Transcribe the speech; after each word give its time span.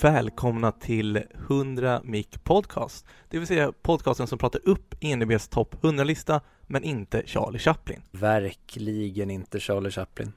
Och 0.00 0.04
välkomna 0.04 0.72
till 0.72 1.22
100 1.48 2.00
Mic 2.04 2.26
Podcast, 2.42 3.06
det 3.28 3.38
vill 3.38 3.46
säga 3.46 3.72
podcasten 3.82 4.26
som 4.26 4.38
pratar 4.38 4.60
upp 4.64 4.94
ENBs 5.00 5.48
topp 5.48 5.74
100-lista 5.82 6.40
men 6.66 6.84
inte 6.84 7.22
Charlie 7.26 7.58
Chaplin. 7.58 8.02
Verkligen 8.10 9.30
inte 9.30 9.60
Charlie 9.60 9.90
Chaplin. 9.90 10.32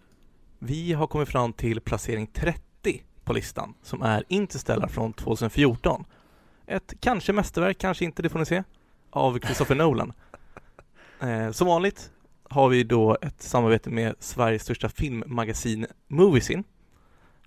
Vi 0.59 0.93
har 0.93 1.07
kommit 1.07 1.29
fram 1.29 1.53
till 1.53 1.81
placering 1.81 2.27
30 2.27 3.03
på 3.23 3.33
listan 3.33 3.73
som 3.83 4.01
är 4.01 4.23
Interstellar 4.27 4.87
från 4.87 5.13
2014. 5.13 6.05
Ett 6.67 6.93
kanske 6.99 7.33
mästerverk, 7.33 7.77
kanske 7.77 8.05
inte, 8.05 8.21
det 8.21 8.29
får 8.29 8.39
ni 8.39 8.45
se, 8.45 8.63
av 9.09 9.39
Christopher 9.39 9.75
Nolan. 9.75 10.13
Eh, 11.19 11.51
som 11.51 11.67
vanligt 11.67 12.11
har 12.43 12.69
vi 12.69 12.83
då 12.83 13.17
ett 13.21 13.41
samarbete 13.41 13.89
med 13.89 14.15
Sveriges 14.19 14.63
största 14.63 14.89
filmmagasin 14.89 15.85
Moviesin. 16.07 16.63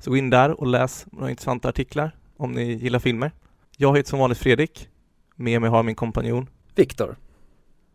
Så 0.01 0.11
gå 0.11 0.17
in 0.17 0.31
där 0.31 0.61
och 0.61 0.67
läs 0.67 1.07
några 1.13 1.31
intressanta 1.31 1.69
artiklar 1.69 2.17
om 2.37 2.53
ni 2.53 2.73
gillar 2.73 2.99
filmer. 2.99 3.31
Jag 3.77 3.97
heter 3.97 4.11
som 4.11 4.19
vanligt 4.19 4.39
Fredrik. 4.39 4.89
Med 5.37 5.61
mig 5.61 5.71
har 5.71 5.83
min 5.83 5.95
kompanjon. 5.95 6.49
Viktor. 6.75 7.17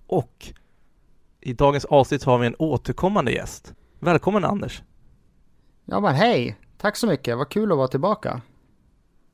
Och 0.08 0.54
i 1.42 1.54
dagens 1.54 1.86
avsnitt 1.86 2.24
har 2.24 2.38
vi 2.38 2.48
en 2.48 2.56
återkommande 2.60 3.32
gäst. 3.32 3.74
Välkommen 4.00 4.46
Anders! 4.46 4.82
Ja 5.86 6.00
men 6.00 6.16
hej! 6.16 6.58
Tack 6.78 6.96
så 6.98 7.08
mycket, 7.08 7.38
vad 7.38 7.50
kul 7.50 7.72
att 7.72 7.78
vara 7.78 7.88
tillbaka. 7.88 8.42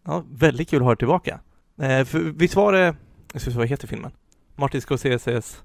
Ja, 0.06 0.24
väldigt 0.32 0.70
kul 0.70 0.80
att 0.80 0.84
ha 0.86 0.92
dig 0.92 0.98
tillbaka. 0.98 1.40
Eh, 1.82 2.06
för 2.06 2.20
visst 2.20 2.56
var 2.56 2.74
det, 2.74 2.96
jag 3.34 3.42
ska 3.42 3.52
se 3.52 3.58
vad 3.58 3.68
heter 3.68 3.88
filmen? 3.88 4.12
Martin 4.56 4.82
Scorseses 4.82 5.64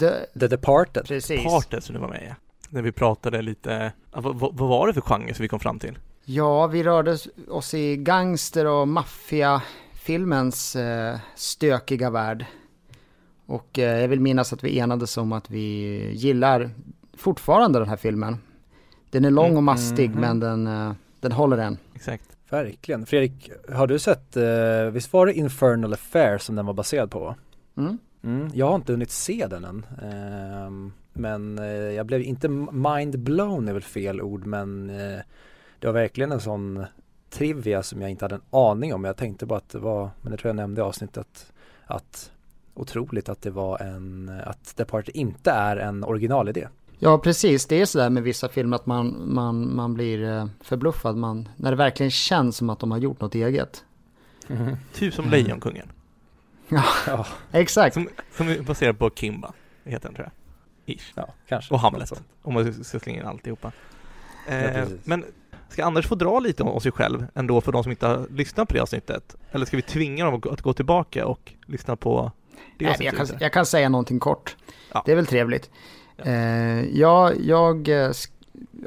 The, 0.00 0.38
The 0.40 0.46
Departed. 0.48 1.06
precis. 1.06 1.44
Parted 1.44 1.82
som 1.84 1.94
du 1.94 2.00
var 2.00 2.08
med 2.08 2.22
i. 2.22 2.34
När 2.68 2.82
vi 2.82 2.92
pratade 2.92 3.42
lite, 3.42 3.92
vad 4.12 4.36
vad 4.36 4.54
var 4.68 4.86
det 4.86 4.92
för 4.94 5.00
genre 5.00 5.34
som 5.34 5.42
vi 5.42 5.48
kom 5.48 5.60
fram 5.60 5.78
till? 5.78 5.98
Ja, 6.30 6.66
vi 6.66 6.82
rörde 6.82 7.18
oss 7.48 7.74
i 7.74 7.96
gangster 7.96 8.66
och 8.66 8.88
maffiafilmens 8.88 10.76
eh, 10.76 11.18
stökiga 11.34 12.10
värld. 12.10 12.44
Och 13.46 13.78
eh, 13.78 14.00
jag 14.00 14.08
vill 14.08 14.20
minnas 14.20 14.52
att 14.52 14.64
vi 14.64 14.78
enades 14.78 15.16
om 15.16 15.32
att 15.32 15.50
vi 15.50 15.66
gillar 16.14 16.70
fortfarande 17.16 17.78
den 17.78 17.88
här 17.88 17.96
filmen. 17.96 18.36
Den 19.10 19.24
är 19.24 19.30
lång 19.30 19.56
och 19.56 19.62
mastig 19.62 20.10
Mhm. 20.10 20.20
men 20.20 20.40
den, 20.40 20.66
eh, 20.66 20.92
den 21.20 21.32
håller 21.32 21.58
än. 21.58 21.78
Exakt. 21.94 22.24
Verkligen. 22.50 23.06
Fredrik, 23.06 23.50
har 23.72 23.86
du 23.86 23.98
sett, 23.98 24.36
eh, 24.36 24.82
visst 24.92 25.12
var 25.12 25.26
det 25.26 25.32
Infernal 25.34 25.92
Affair 25.92 26.38
som 26.38 26.56
den 26.56 26.66
var 26.66 26.74
baserad 26.74 27.10
på? 27.10 27.34
Mm. 27.76 27.98
Mm, 28.24 28.50
jag 28.54 28.66
har 28.66 28.74
inte 28.74 28.92
hunnit 28.92 29.10
se 29.10 29.46
den 29.50 29.64
än. 29.64 29.86
Ehm, 30.02 30.92
men 31.12 31.58
eh, 31.58 31.66
jag 31.66 32.06
blev 32.06 32.20
inte 32.22 32.48
mind 32.72 33.18
blown 33.18 33.68
är 33.68 33.72
väl 33.72 33.82
fel 33.82 34.20
ord 34.22 34.46
men 34.46 34.90
eh, 34.90 35.20
det 35.78 35.86
var 35.86 35.94
verkligen 35.94 36.32
en 36.32 36.40
sån 36.40 36.84
trivia 37.30 37.82
som 37.82 38.00
jag 38.02 38.10
inte 38.10 38.24
hade 38.24 38.34
en 38.34 38.40
aning 38.50 38.94
om. 38.94 39.04
Jag 39.04 39.16
tänkte 39.16 39.46
bara 39.46 39.58
att 39.58 39.68
det 39.68 39.78
var, 39.78 40.10
men 40.22 40.32
det 40.32 40.38
tror 40.38 40.48
jag 40.48 40.56
nämnde 40.56 40.80
i 40.80 40.84
avsnittet, 40.84 41.52
att 41.86 42.32
otroligt 42.74 43.28
att 43.28 43.42
det 43.42 43.50
var 43.50 43.78
en, 43.78 44.40
att 44.44 44.76
Departed 44.76 45.16
inte 45.16 45.50
är 45.50 45.76
en 45.76 46.04
originalidé. 46.04 46.68
Ja, 46.98 47.18
precis. 47.18 47.66
Det 47.66 47.80
är 47.80 47.86
sådär 47.86 48.10
med 48.10 48.22
vissa 48.22 48.48
filmer 48.48 48.76
att 48.76 48.86
man, 48.86 49.34
man, 49.34 49.76
man 49.76 49.94
blir 49.94 50.24
eh, 50.24 50.46
förbluffad. 50.60 51.16
Man, 51.16 51.48
när 51.56 51.70
det 51.70 51.76
verkligen 51.76 52.10
känns 52.10 52.56
som 52.56 52.70
att 52.70 52.78
de 52.78 52.90
har 52.90 52.98
gjort 52.98 53.20
något 53.20 53.34
eget. 53.34 53.84
Typ 54.92 55.14
som 55.14 55.30
Lejonkungen. 55.30 55.92
Ja, 57.06 57.26
Exakt. 57.52 57.94
Som, 57.94 58.08
som 58.36 58.48
är 58.48 58.62
baserad 58.62 58.98
på 58.98 59.10
Kimba, 59.14 59.52
heter 59.84 60.08
den 60.08 60.14
tror 60.14 60.30
jag. 60.84 60.94
Ish. 60.94 61.12
ja 61.14 61.34
kanske. 61.48 61.74
Och 61.74 61.80
Hamlet, 61.80 62.22
om 62.42 62.54
man 62.54 62.84
ska 62.84 62.98
slänga 62.98 63.20
in 63.20 63.26
alltihopa. 63.26 63.72
Eh, 64.48 64.78
Ja, 64.78 64.86
men 65.04 65.24
ska 65.68 65.84
Anders 65.84 66.06
få 66.06 66.14
dra 66.14 66.40
lite 66.40 66.62
om 66.62 66.80
sig 66.80 66.92
själv 66.92 67.26
ändå 67.34 67.60
för 67.60 67.72
de 67.72 67.82
som 67.82 67.92
inte 67.92 68.06
har 68.06 68.26
lyssnat 68.30 68.68
på 68.68 68.74
det 68.74 68.80
avsnittet? 68.80 69.36
Eller 69.50 69.66
ska 69.66 69.76
vi 69.76 69.82
tvinga 69.82 70.24
dem 70.24 70.42
att 70.50 70.62
gå, 70.62 70.72
tillbaka 70.72 71.26
och 71.26 71.52
lyssna 71.66 71.96
på 71.96 72.32
det 72.78 72.84
Nej, 72.84 72.96
jag, 73.00 73.16
kan, 73.16 73.26
jag 73.40 73.52
kan 73.52 73.66
säga 73.66 73.88
någonting 73.88 74.18
kort. 74.18 74.56
Ja. 74.92 75.02
Det 75.06 75.12
är 75.12 75.16
väl 75.16 75.26
trevligt. 75.26 75.70
Ja. 76.16 76.24
Eh, 76.24 76.98
ja, 76.98 77.32
jag 77.32 77.88
eh, 77.88 78.10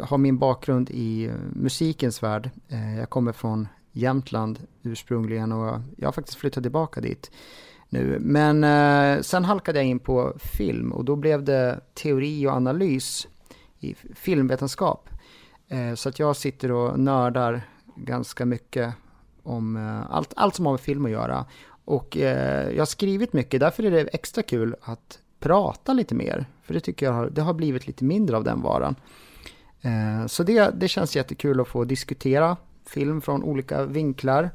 har 0.01 0.17
min 0.17 0.37
bakgrund 0.37 0.89
i 0.89 1.25
eh, 1.25 1.33
musikens 1.53 2.23
värld. 2.23 2.49
Eh, 2.67 2.99
jag 2.99 3.09
kommer 3.09 3.31
från 3.31 3.67
Jämtland 3.91 4.59
ursprungligen 4.83 5.51
och 5.51 5.79
jag 5.97 6.07
har 6.07 6.11
faktiskt 6.11 6.37
flyttat 6.37 6.63
tillbaka 6.63 7.01
dit 7.01 7.31
nu. 7.89 8.17
Men 8.19 8.63
eh, 8.63 9.21
sen 9.21 9.45
halkade 9.45 9.79
jag 9.79 9.85
in 9.85 9.99
på 9.99 10.33
film 10.39 10.91
och 10.91 11.05
då 11.05 11.15
blev 11.15 11.43
det 11.43 11.79
teori 11.93 12.47
och 12.47 12.51
analys 12.51 13.27
i 13.79 13.95
filmvetenskap. 14.15 15.09
Eh, 15.71 15.93
så 15.95 16.09
att 16.09 16.19
jag 16.19 16.35
sitter 16.35 16.71
och 16.71 16.99
nördar 16.99 17.61
ganska 17.95 18.45
mycket 18.45 18.93
om 19.43 19.77
eh, 19.77 20.11
allt, 20.15 20.33
allt 20.35 20.55
som 20.55 20.65
har 20.65 20.73
med 20.73 20.81
film 20.81 21.05
att 21.05 21.11
göra. 21.11 21.45
Och 21.85 22.17
eh, 22.17 22.69
jag 22.69 22.81
har 22.81 22.85
skrivit 22.85 23.33
mycket, 23.33 23.59
därför 23.59 23.83
är 23.83 23.91
det 23.91 24.01
extra 24.01 24.43
kul 24.43 24.75
att 24.81 25.19
prata 25.39 25.93
lite 25.93 26.15
mer. 26.15 26.45
För 26.63 26.73
det 26.73 26.79
tycker 26.79 27.05
jag 27.05 27.13
har, 27.13 27.29
det 27.29 27.41
har 27.41 27.53
blivit 27.53 27.87
lite 27.87 28.03
mindre 28.03 28.37
av 28.37 28.43
den 28.43 28.61
varan. 28.61 28.95
Så 30.27 30.43
det, 30.43 30.69
det 30.79 30.87
känns 30.87 31.15
jättekul 31.15 31.59
att 31.59 31.67
få 31.67 31.83
diskutera 31.83 32.57
film 32.85 33.21
från 33.21 33.43
olika 33.43 33.85
vinklar 33.85 34.49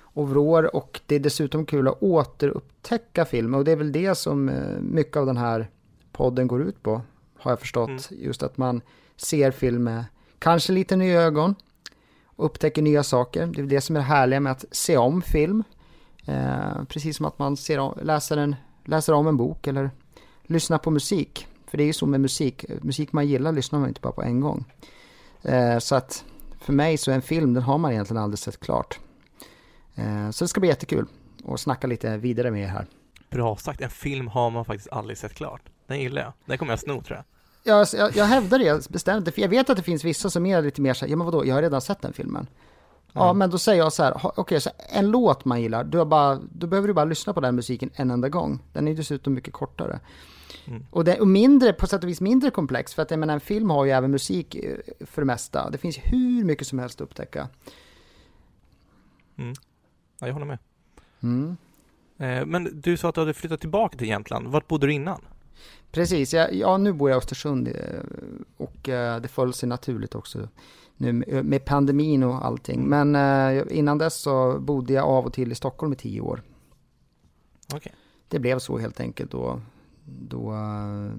och 0.00 0.28
vrår. 0.28 0.76
Och 0.76 1.00
det 1.06 1.14
är 1.14 1.20
dessutom 1.20 1.66
kul 1.66 1.88
att 1.88 2.02
återupptäcka 2.02 3.24
film. 3.24 3.54
Och 3.54 3.64
det 3.64 3.72
är 3.72 3.76
väl 3.76 3.92
det 3.92 4.14
som 4.14 4.50
mycket 4.80 5.16
av 5.16 5.26
den 5.26 5.36
här 5.36 5.70
podden 6.12 6.46
går 6.46 6.62
ut 6.62 6.82
på, 6.82 7.02
har 7.38 7.50
jag 7.50 7.60
förstått. 7.60 8.08
Just 8.10 8.42
att 8.42 8.58
man 8.58 8.80
ser 9.16 9.50
film 9.50 9.84
med 9.84 10.04
kanske 10.42 10.72
lite 10.72 10.96
nya 10.96 11.20
ögon. 11.20 11.54
Och 12.24 12.44
upptäcker 12.44 12.82
nya 12.82 13.02
saker. 13.02 13.46
Det 13.46 13.62
är 13.62 13.66
det 13.66 13.80
som 13.80 13.96
är 13.96 14.00
det 14.00 14.06
härliga 14.06 14.40
med 14.40 14.52
att 14.52 14.64
se 14.70 14.96
om 14.96 15.22
film. 15.22 15.64
Eh, 16.26 16.84
precis 16.88 17.16
som 17.16 17.26
att 17.26 17.38
man 17.38 17.56
ser 17.56 17.78
om, 17.78 17.98
läser, 18.02 18.36
en, 18.36 18.56
läser 18.84 19.12
om 19.12 19.26
en 19.26 19.36
bok 19.36 19.66
eller 19.66 19.90
lyssnar 20.42 20.78
på 20.78 20.90
musik. 20.90 21.46
För 21.66 21.78
det 21.78 21.84
är 21.84 21.86
ju 21.86 21.92
så 21.92 22.06
med 22.06 22.20
musik, 22.20 22.64
musik 22.82 23.12
man 23.12 23.26
gillar 23.26 23.52
lyssnar 23.52 23.78
man 23.78 23.88
inte 23.88 24.00
bara 24.00 24.12
på 24.12 24.22
en 24.22 24.40
gång. 24.40 24.64
Eh, 25.42 25.78
så 25.78 25.94
att 25.94 26.24
för 26.60 26.72
mig 26.72 26.98
så 26.98 27.10
är 27.10 27.14
en 27.14 27.22
film, 27.22 27.54
den 27.54 27.62
har 27.62 27.78
man 27.78 27.92
egentligen 27.92 28.22
aldrig 28.22 28.38
sett 28.38 28.60
klart. 28.60 29.00
Eh, 29.94 30.30
så 30.30 30.44
det 30.44 30.48
ska 30.48 30.60
bli 30.60 30.68
jättekul 30.68 31.06
att 31.48 31.60
snacka 31.60 31.86
lite 31.86 32.16
vidare 32.16 32.50
med 32.50 32.62
er 32.62 32.68
här. 32.68 32.86
Bra 33.30 33.56
sagt, 33.56 33.80
en 33.80 33.90
film 33.90 34.28
har 34.28 34.50
man 34.50 34.64
faktiskt 34.64 34.92
aldrig 34.92 35.18
sett 35.18 35.34
klart. 35.34 35.62
Den 35.86 36.00
gillar 36.00 36.22
jag. 36.22 36.32
Den 36.44 36.58
kommer 36.58 36.72
jag 36.72 36.80
sno 36.80 37.02
tror 37.02 37.16
jag. 37.16 37.31
Jag, 37.62 37.86
jag, 37.94 38.16
jag 38.16 38.24
hävdar 38.24 38.58
det 38.58 38.88
bestämt, 38.88 39.34
för 39.34 39.42
jag 39.42 39.48
vet 39.48 39.70
att 39.70 39.76
det 39.76 39.82
finns 39.82 40.04
vissa 40.04 40.30
som 40.30 40.46
är 40.46 40.62
lite 40.62 40.80
mer 40.80 40.94
så 40.94 41.04
här, 41.04 41.10
ja 41.10 41.16
men 41.16 41.24
vadå, 41.24 41.46
jag 41.46 41.54
har 41.54 41.62
redan 41.62 41.80
sett 41.80 42.00
den 42.02 42.12
filmen. 42.12 42.46
Ja, 43.12 43.24
Mm. 43.24 43.38
men 43.38 43.50
då 43.50 43.58
säger 43.58 43.78
jag 43.82 43.92
så 43.92 44.02
här, 44.02 44.16
okej, 44.40 44.60
så 44.60 44.70
en 44.92 45.10
låt 45.10 45.44
man 45.44 45.62
gillar, 45.62 45.84
du 45.84 45.98
har 45.98 46.04
bara, 46.04 46.38
då 46.52 46.66
behöver 46.66 46.88
du 46.88 46.94
bara 46.94 47.04
lyssna 47.04 47.32
på 47.32 47.40
den 47.40 47.54
musiken 47.54 47.90
en 47.94 48.10
enda 48.10 48.28
gång. 48.28 48.62
Den 48.72 48.88
är 48.88 48.94
dessutom 48.94 49.34
mycket 49.34 49.52
kortare. 49.52 50.00
Mm. 50.66 50.86
Och, 50.90 51.04
det, 51.04 51.20
och 51.20 51.26
mindre, 51.28 51.72
på 51.72 51.86
sätt 51.86 52.02
och 52.04 52.08
vis 52.08 52.20
mindre 52.20 52.50
komplex, 52.50 52.94
för 52.94 53.02
att 53.02 53.10
jag 53.10 53.20
menar, 53.20 53.34
en 53.34 53.40
film 53.40 53.70
har 53.70 53.84
ju 53.84 53.90
även 53.90 54.10
musik 54.10 54.54
eh, 54.54 54.76
för 55.06 55.22
det 55.22 55.26
mesta. 55.26 55.70
Det 55.70 55.78
finns 55.78 55.98
hur 56.02 56.44
mycket 56.44 56.66
som 56.66 56.78
helst 56.78 57.00
att 57.00 57.04
upptäcka. 57.04 57.48
Ja, 60.20 60.26
jag 60.26 60.32
håller 60.32 60.46
med. 60.46 60.58
Mm. 61.22 61.56
Eh, 62.18 62.46
men 62.46 62.80
du 62.80 62.96
sa 62.96 63.08
att 63.08 63.14
du 63.14 63.20
hade 63.20 63.34
flyttat 63.34 63.60
tillbaka 63.60 63.98
till 63.98 64.08
Jämtland. 64.08 64.46
Vart 64.46 64.68
bodde 64.68 64.86
du 64.86 64.92
innan? 64.92 65.20
Precis, 65.92 66.34
ja, 66.34 66.48
ja 66.50 66.76
nu 66.76 66.92
bor 66.92 67.10
jag 67.10 67.16
i 67.16 67.18
Östersund 67.18 67.68
eh, 67.68 67.74
och 68.56 68.88
eh, 68.88 69.20
det 69.20 69.28
föll 69.28 69.54
sig 69.54 69.68
naturligt 69.68 70.14
också 70.14 70.48
nu 70.96 71.12
med- 71.12 71.44
med 71.44 71.64
pandemin 71.64 72.22
och 72.22 72.46
allting. 72.46 72.82
Men 72.88 73.14
eh, 73.16 73.62
innan 73.70 73.98
dess 73.98 74.14
så 74.20 74.58
bodde 74.60 74.92
jag 74.92 75.04
av 75.04 75.26
och 75.26 75.32
till 75.32 75.52
i 75.52 75.54
Stockholm 75.54 75.92
i 75.92 75.96
tio 75.96 76.20
år. 76.20 76.42
Okej. 77.74 77.92
Det 78.28 78.38
blev 78.38 78.58
så 78.58 78.78
helt 78.78 79.00
enkelt 79.00 79.30
då. 79.30 79.60
då 80.04 80.52
eh, 80.52 81.12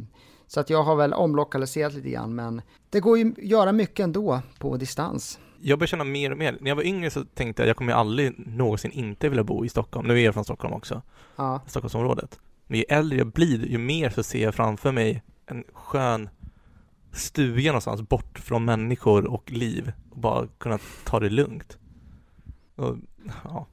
så 0.47 0.59
att 0.59 0.69
jag 0.69 0.83
har 0.83 0.95
väl 0.95 1.13
omlokaliserat 1.13 1.93
lite 1.93 2.09
grann 2.09 2.35
men 2.35 2.61
det 2.89 2.99
går 2.99 3.17
ju 3.17 3.31
att 3.31 3.37
göra 3.37 3.71
mycket 3.71 4.03
ändå 4.03 4.41
på 4.59 4.77
distans. 4.77 5.39
Jag 5.61 5.79
börjar 5.79 5.87
känna 5.87 6.03
mer 6.03 6.31
och 6.31 6.37
mer. 6.37 6.57
När 6.61 6.69
jag 6.71 6.75
var 6.75 6.83
yngre 6.83 7.09
så 7.09 7.23
tänkte 7.25 7.61
jag 7.61 7.65
att 7.65 7.69
jag 7.69 7.77
kommer 7.77 7.93
aldrig 7.93 8.47
någonsin 8.47 8.91
inte 8.91 9.29
vilja 9.29 9.43
bo 9.43 9.65
i 9.65 9.69
Stockholm. 9.69 10.07
Nu 10.07 10.13
är 10.19 10.25
jag 10.25 10.33
från 10.33 10.43
Stockholm 10.43 10.73
också, 10.73 11.01
Ja, 11.35 11.61
Stockholmsområdet. 11.67 12.39
Men 12.73 12.79
ju 12.79 12.85
äldre 12.89 13.17
jag 13.17 13.27
blir, 13.27 13.65
ju 13.65 13.77
mer 13.77 14.09
så 14.09 14.23
ser 14.23 14.43
jag 14.43 14.55
framför 14.55 14.91
mig 14.91 15.23
en 15.45 15.63
skön 15.73 16.29
stuga 17.11 17.71
någonstans 17.71 18.01
bort 18.01 18.39
från 18.39 18.65
människor 18.65 19.25
och 19.25 19.51
liv 19.51 19.91
och 20.11 20.19
bara 20.19 20.47
kunna 20.47 20.79
ta 21.05 21.19
det 21.19 21.29
lugnt. 21.29 21.77
Och, 22.75 22.97
ja, 23.43 23.67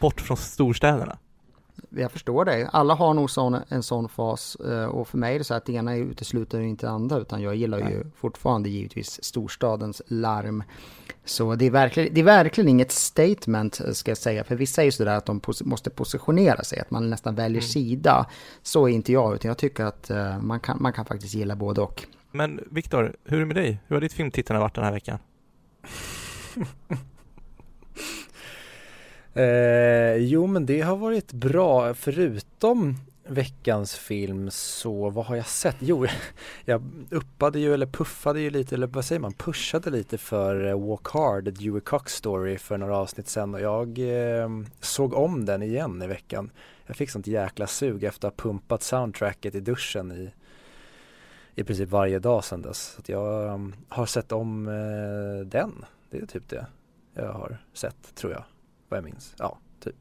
bort 0.00 0.20
från 0.20 0.36
storstäderna 0.36 1.18
jag 1.90 2.12
förstår 2.12 2.44
dig. 2.44 2.68
Alla 2.72 2.94
har 2.94 3.14
nog 3.14 3.30
sån, 3.30 3.56
en 3.68 3.82
sån 3.82 4.08
fas 4.08 4.56
eh, 4.56 4.84
och 4.84 5.08
för 5.08 5.18
mig 5.18 5.34
är 5.34 5.38
det 5.38 5.44
så 5.44 5.54
att 5.54 5.64
det 5.64 5.72
ena 5.72 5.96
utesluter 5.96 6.60
inte 6.60 6.86
det 6.86 6.90
andra 6.92 7.16
utan 7.18 7.42
jag 7.42 7.54
gillar 7.56 7.78
ju 7.78 7.84
Nej. 7.84 8.02
fortfarande 8.16 8.68
givetvis 8.68 9.24
storstadens 9.24 10.02
larm. 10.06 10.62
Så 11.24 11.54
det 11.54 11.64
är 11.66 11.70
verkligen, 11.70 12.14
det 12.14 12.20
är 12.20 12.24
verkligen 12.24 12.68
inget 12.68 12.92
statement 12.92 13.80
eh, 13.80 13.92
ska 13.92 14.10
jag 14.10 14.18
säga, 14.18 14.44
för 14.44 14.56
vissa 14.56 14.80
är 14.82 14.84
ju 14.86 14.92
sådär 14.92 15.16
att 15.16 15.26
de 15.26 15.40
pos- 15.40 15.64
måste 15.64 15.90
positionera 15.90 16.64
sig, 16.64 16.80
att 16.80 16.90
man 16.90 17.10
nästan 17.10 17.34
väljer 17.34 17.60
Mm. 17.62 17.68
sida. 17.68 18.26
Så 18.62 18.88
är 18.88 18.92
inte 18.92 19.12
jag, 19.12 19.34
utan 19.34 19.48
jag 19.48 19.58
tycker 19.58 19.84
att 19.84 20.10
eh, 20.10 20.38
man, 20.40 20.60
kan, 20.60 20.76
man 20.82 20.92
kan 20.92 21.04
faktiskt 21.04 21.34
gilla 21.34 21.56
både 21.56 21.80
och. 21.80 22.06
Men 22.30 22.60
Viktor, 22.70 23.16
hur 23.24 23.36
är 23.36 23.40
det 23.40 23.46
med 23.46 23.56
dig? 23.56 23.78
Hur 23.86 23.96
har 23.96 24.00
ditt 24.00 24.12
filmtittande 24.12 24.60
varit 24.60 24.74
den 24.74 24.84
här 24.84 24.92
veckan? 24.92 25.18
Eh, 29.34 30.16
jo 30.16 30.46
men 30.46 30.66
det 30.66 30.80
har 30.80 30.96
varit 30.96 31.32
bra 31.32 31.94
förutom 31.94 32.96
veckans 33.26 33.94
film 33.94 34.50
så 34.50 35.10
vad 35.10 35.24
har 35.24 35.36
jag 35.36 35.46
sett? 35.46 35.76
Jo, 35.80 36.06
jag 36.64 36.82
uppade 37.10 37.60
ju 37.60 37.74
eller 37.74 37.86
puffade 37.86 38.40
ju 38.40 38.50
lite 38.50 38.74
eller 38.74 38.86
vad 38.86 39.04
säger 39.04 39.20
man, 39.20 39.32
pushade 39.32 39.90
lite 39.90 40.18
för 40.18 40.66
eh, 40.66 40.88
Walk 40.88 41.08
Hard, 41.08 41.44
The 41.44 41.50
Dewey 41.50 41.80
Cox 41.80 42.14
Story 42.14 42.58
för 42.58 42.78
några 42.78 42.96
avsnitt 42.96 43.28
sen 43.28 43.54
och 43.54 43.60
jag 43.60 43.98
eh, 43.98 44.48
såg 44.80 45.14
om 45.14 45.44
den 45.44 45.62
igen 45.62 46.02
i 46.02 46.06
veckan. 46.06 46.50
Jag 46.86 46.96
fick 46.96 47.10
sånt 47.10 47.26
jäkla 47.26 47.66
sug 47.66 48.04
efter 48.04 48.28
att 48.28 48.40
ha 48.40 48.50
pumpat 48.50 48.82
soundtracket 48.82 49.54
i 49.54 49.60
duschen 49.60 50.12
i 50.12 50.30
i 51.54 51.64
princip 51.64 51.88
varje 51.88 52.18
dag 52.18 52.44
sedan 52.44 52.62
dess. 52.62 52.78
Så 52.78 53.00
att 53.00 53.08
jag 53.08 53.54
um, 53.54 53.74
har 53.88 54.06
sett 54.06 54.32
om 54.32 54.68
eh, 54.68 55.46
den. 55.46 55.84
Det 56.10 56.18
är 56.18 56.26
typ 56.26 56.48
det 56.48 56.66
jag 57.14 57.32
har 57.32 57.58
sett 57.72 58.14
tror 58.14 58.32
jag. 58.32 58.44
Vad 58.92 58.96
jag 58.96 59.04
minns. 59.04 59.34
Ja, 59.38 59.58
typ. 59.80 59.94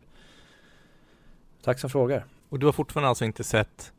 Tack 1.63 1.79
som 1.79 1.89
frågar. 1.89 2.25
Och 2.49 2.59
du 2.59 2.65
har 2.65 2.73
fortfarande 2.73 3.09
alltså 3.09 3.25
inte 3.25 3.43
sett 3.43 3.93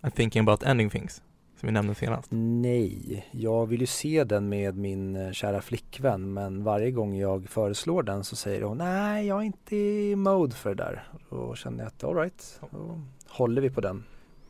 I'm 0.00 0.10
thinking 0.10 0.42
about 0.42 0.62
ending 0.62 0.90
things? 0.90 1.22
Som 1.60 1.66
vi 1.66 1.72
nämnde 1.72 1.94
senast. 1.94 2.28
Nej, 2.30 3.26
jag 3.30 3.66
vill 3.66 3.80
ju 3.80 3.86
se 3.86 4.24
den 4.24 4.48
med 4.48 4.76
min 4.76 5.16
eh, 5.16 5.32
kära 5.32 5.62
flickvän 5.62 6.32
men 6.32 6.64
varje 6.64 6.90
gång 6.90 7.16
jag 7.16 7.48
föreslår 7.48 8.02
den 8.02 8.24
så 8.24 8.36
säger 8.36 8.62
hon 8.62 8.78
nej 8.78 9.26
jag 9.26 9.38
är 9.38 9.42
inte 9.42 9.76
i 9.76 10.16
mode 10.16 10.54
för 10.54 10.74
det 10.74 10.84
där. 10.84 11.08
Då 11.30 11.54
känner 11.54 11.78
jag 11.78 11.86
att 11.86 12.04
alright, 12.04 12.60
då 12.70 13.00
håller 13.28 13.62
vi 13.62 13.70
på 13.70 13.80
den. 13.80 14.04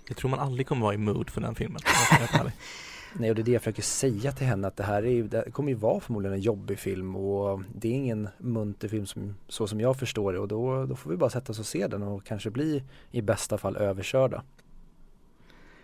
Jag 0.08 0.16
tror 0.16 0.30
man 0.30 0.40
aldrig 0.40 0.66
kommer 0.66 0.82
vara 0.82 0.94
i 0.94 0.98
mood 0.98 1.30
för 1.30 1.40
den 1.40 1.54
filmen. 1.54 1.80
Nej 3.14 3.30
och 3.30 3.36
det 3.36 3.42
är 3.42 3.44
det 3.44 3.52
jag 3.52 3.62
försöker 3.62 3.82
säga 3.82 4.32
till 4.32 4.46
henne 4.46 4.68
att 4.68 4.76
det 4.76 4.82
här 4.82 5.04
är, 5.04 5.22
det 5.22 5.50
kommer 5.50 5.68
ju 5.68 5.74
vara 5.74 6.00
förmodligen 6.00 6.34
en 6.34 6.40
jobbig 6.40 6.78
film 6.78 7.16
och 7.16 7.62
det 7.74 7.88
är 7.88 7.92
ingen 7.92 8.28
munter 8.38 8.88
film 8.88 9.06
som, 9.06 9.34
så 9.48 9.66
som 9.66 9.80
jag 9.80 9.96
förstår 9.96 10.32
det 10.32 10.38
och 10.38 10.48
då, 10.48 10.86
då 10.86 10.96
får 10.96 11.10
vi 11.10 11.16
bara 11.16 11.30
sätta 11.30 11.52
oss 11.52 11.58
och 11.58 11.66
se 11.66 11.86
den 11.86 12.02
och 12.02 12.24
kanske 12.24 12.50
bli 12.50 12.82
i 13.10 13.22
bästa 13.22 13.58
fall 13.58 13.76
överkörda. 13.76 14.42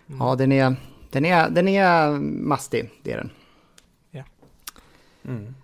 Mm. 0.06 0.19
Ja 0.20 0.36
den 0.36 0.52
är, 0.52 0.76
den 1.10 1.25
är, 1.25 1.50
den 1.50 1.69
är 1.69 2.10
mastig, 2.20 2.90
det 3.02 3.12
är 3.12 3.16
den. 3.16 3.31
Ja. 4.10 4.24
Mm. 5.24 5.54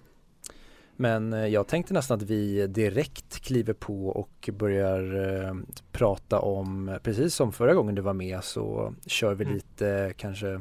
Men 0.96 1.32
eh, 1.32 1.46
jag 1.46 1.66
tänkte 1.66 1.94
nästan 1.94 2.16
att 2.16 2.22
vi 2.22 2.66
direkt 2.66 3.40
kliver 3.40 3.72
på 3.72 4.08
och 4.08 4.50
börjar 4.52 5.14
eh, 5.44 5.54
prata 5.92 6.40
om, 6.40 6.98
precis 7.02 7.34
som 7.34 7.52
förra 7.52 7.74
gången 7.74 7.94
du 7.94 8.02
var 8.02 8.12
med 8.12 8.44
så 8.44 8.94
kör 9.06 9.34
vi 9.34 9.44
mm. 9.44 9.54
lite 9.54 10.12
kanske 10.16 10.60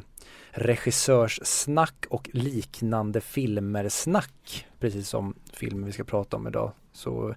regissörssnack 0.51 2.05
och 2.09 2.29
liknande 2.33 3.21
filmer-snack, 3.21 4.67
precis 4.79 5.09
som 5.09 5.33
filmen 5.53 5.85
vi 5.85 5.91
ska 5.91 6.03
prata 6.03 6.37
om 6.37 6.47
idag. 6.47 6.71
Så 6.93 7.35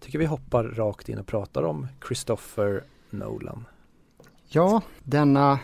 tycker 0.00 0.18
vi 0.18 0.24
hoppar 0.24 0.64
rakt 0.64 1.08
in 1.08 1.18
och 1.18 1.26
pratar 1.26 1.62
om 1.62 1.88
Christopher 2.06 2.84
Nolan. 3.10 3.64
Ja, 4.48 4.82
denna, 5.02 5.58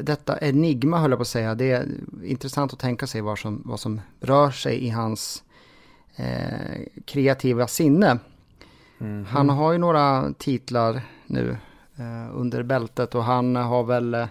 detta 0.00 0.38
enigma 0.38 0.98
höll 0.98 1.10
jag 1.10 1.18
på 1.18 1.22
att 1.22 1.28
säga. 1.28 1.54
Det 1.54 1.70
är 1.70 1.88
intressant 2.24 2.72
att 2.72 2.78
tänka 2.78 3.06
sig 3.06 3.20
vad 3.20 3.38
som, 3.38 3.62
vad 3.64 3.80
som 3.80 4.00
rör 4.20 4.50
sig 4.50 4.84
i 4.84 4.88
hans 4.88 5.44
eh, 6.16 6.80
kreativa 7.04 7.66
sinne. 7.66 8.18
Mm 9.00 9.24
-hmm. 9.24 9.26
Han 9.26 9.48
har 9.48 9.72
ju 9.72 9.78
några 9.78 10.32
titlar 10.38 11.02
nu 11.26 11.56
eh, 11.96 12.36
under 12.36 12.62
bältet 12.62 13.14
och 13.14 13.24
han 13.24 13.56
har 13.56 13.84
väl 13.84 14.14
eh, 14.14 14.28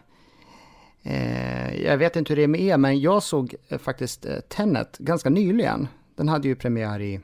jag 1.76 1.98
vet 1.98 2.16
inte 2.16 2.34
hur 2.34 2.36
det 2.36 2.44
är 2.44 2.48
med 2.48 2.62
er, 2.62 2.78
men 2.78 3.00
jag 3.00 3.24
såg 3.24 3.56
eh, 3.68 3.78
faktiskt 3.78 4.26
eh, 4.26 4.40
Tenet 4.40 4.98
ganska 4.98 5.30
nyligen. 5.30 5.88
Den 6.16 6.28
hade 6.28 6.48
ju 6.48 6.56
premiär 6.56 7.00
i, 7.00 7.20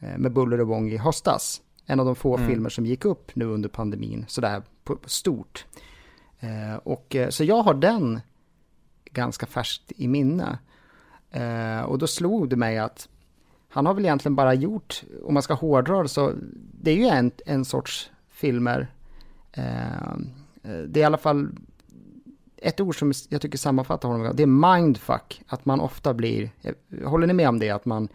eh, 0.00 0.18
med 0.18 0.32
buller 0.32 0.60
och 0.60 0.66
bång 0.66 0.90
i 0.90 0.96
höstas. 0.96 1.62
En 1.86 2.00
av 2.00 2.06
de 2.06 2.14
få 2.14 2.36
mm. 2.36 2.48
filmer 2.48 2.70
som 2.70 2.86
gick 2.86 3.04
upp 3.04 3.36
nu 3.36 3.44
under 3.44 3.68
pandemin, 3.68 4.24
sådär 4.28 4.62
på, 4.84 4.96
på 4.96 5.08
stort. 5.08 5.66
Eh, 6.40 6.76
och, 6.82 7.16
så 7.28 7.44
jag 7.44 7.62
har 7.62 7.74
den 7.74 8.20
ganska 9.04 9.46
färskt 9.46 9.92
i 9.96 10.08
minne. 10.08 10.58
och 11.86 11.98
då 11.98 12.06
slog 12.06 12.48
det 12.48 12.56
mig 12.56 12.78
att 12.78 13.08
han 13.68 13.86
har 13.86 13.94
väl 13.94 14.04
egentligen 14.04 14.36
bara 14.36 14.54
gjort, 14.54 15.02
om 15.24 15.34
man 15.34 15.42
ska 15.42 15.54
hårdra 15.54 16.02
det, 16.02 16.08
så 16.08 16.32
det 16.80 16.90
är 16.90 16.96
ju 16.96 17.06
en, 17.06 17.30
en 17.46 17.64
sorts 17.64 18.10
filmer. 18.28 18.88
Eh, 19.52 20.16
det 20.62 21.00
är 21.00 21.02
i 21.02 21.04
alla 21.04 21.18
fall 21.18 21.48
ett 22.60 22.80
ord 22.80 22.98
som 22.98 23.12
jag 23.28 23.40
tycker 23.40 23.58
sammanfattar 23.58 24.08
honom, 24.08 24.36
det 24.36 24.42
är 24.42 24.76
mindfuck. 24.76 25.42
Att 25.46 25.64
man 25.64 25.80
ofta 25.80 26.14
blir, 26.14 26.50
håller 27.04 27.26
ni 27.26 27.32
med 27.32 27.48
om 27.48 27.58
det? 27.58 27.70
Att 27.70 27.84
man, 27.84 28.08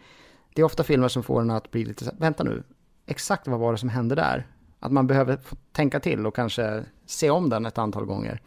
det 0.54 0.62
är 0.62 0.64
ofta 0.64 0.84
filmer 0.84 1.08
som 1.08 1.22
får 1.22 1.40
en 1.40 1.50
att 1.50 1.70
bli 1.70 1.84
lite, 1.84 2.14
vänta 2.18 2.44
nu, 2.44 2.62
exakt 3.06 3.48
vad 3.48 3.60
var 3.60 3.72
det 3.72 3.78
som 3.78 3.88
hände 3.88 4.14
där? 4.14 4.46
Att 4.80 4.92
man 4.92 5.06
behöver 5.06 5.38
tänka 5.72 6.00
till 6.00 6.26
och 6.26 6.34
kanske 6.34 6.84
se 7.06 7.30
om 7.30 7.50
den 7.50 7.66
ett 7.66 7.78
antal 7.78 8.04
gånger. 8.04 8.40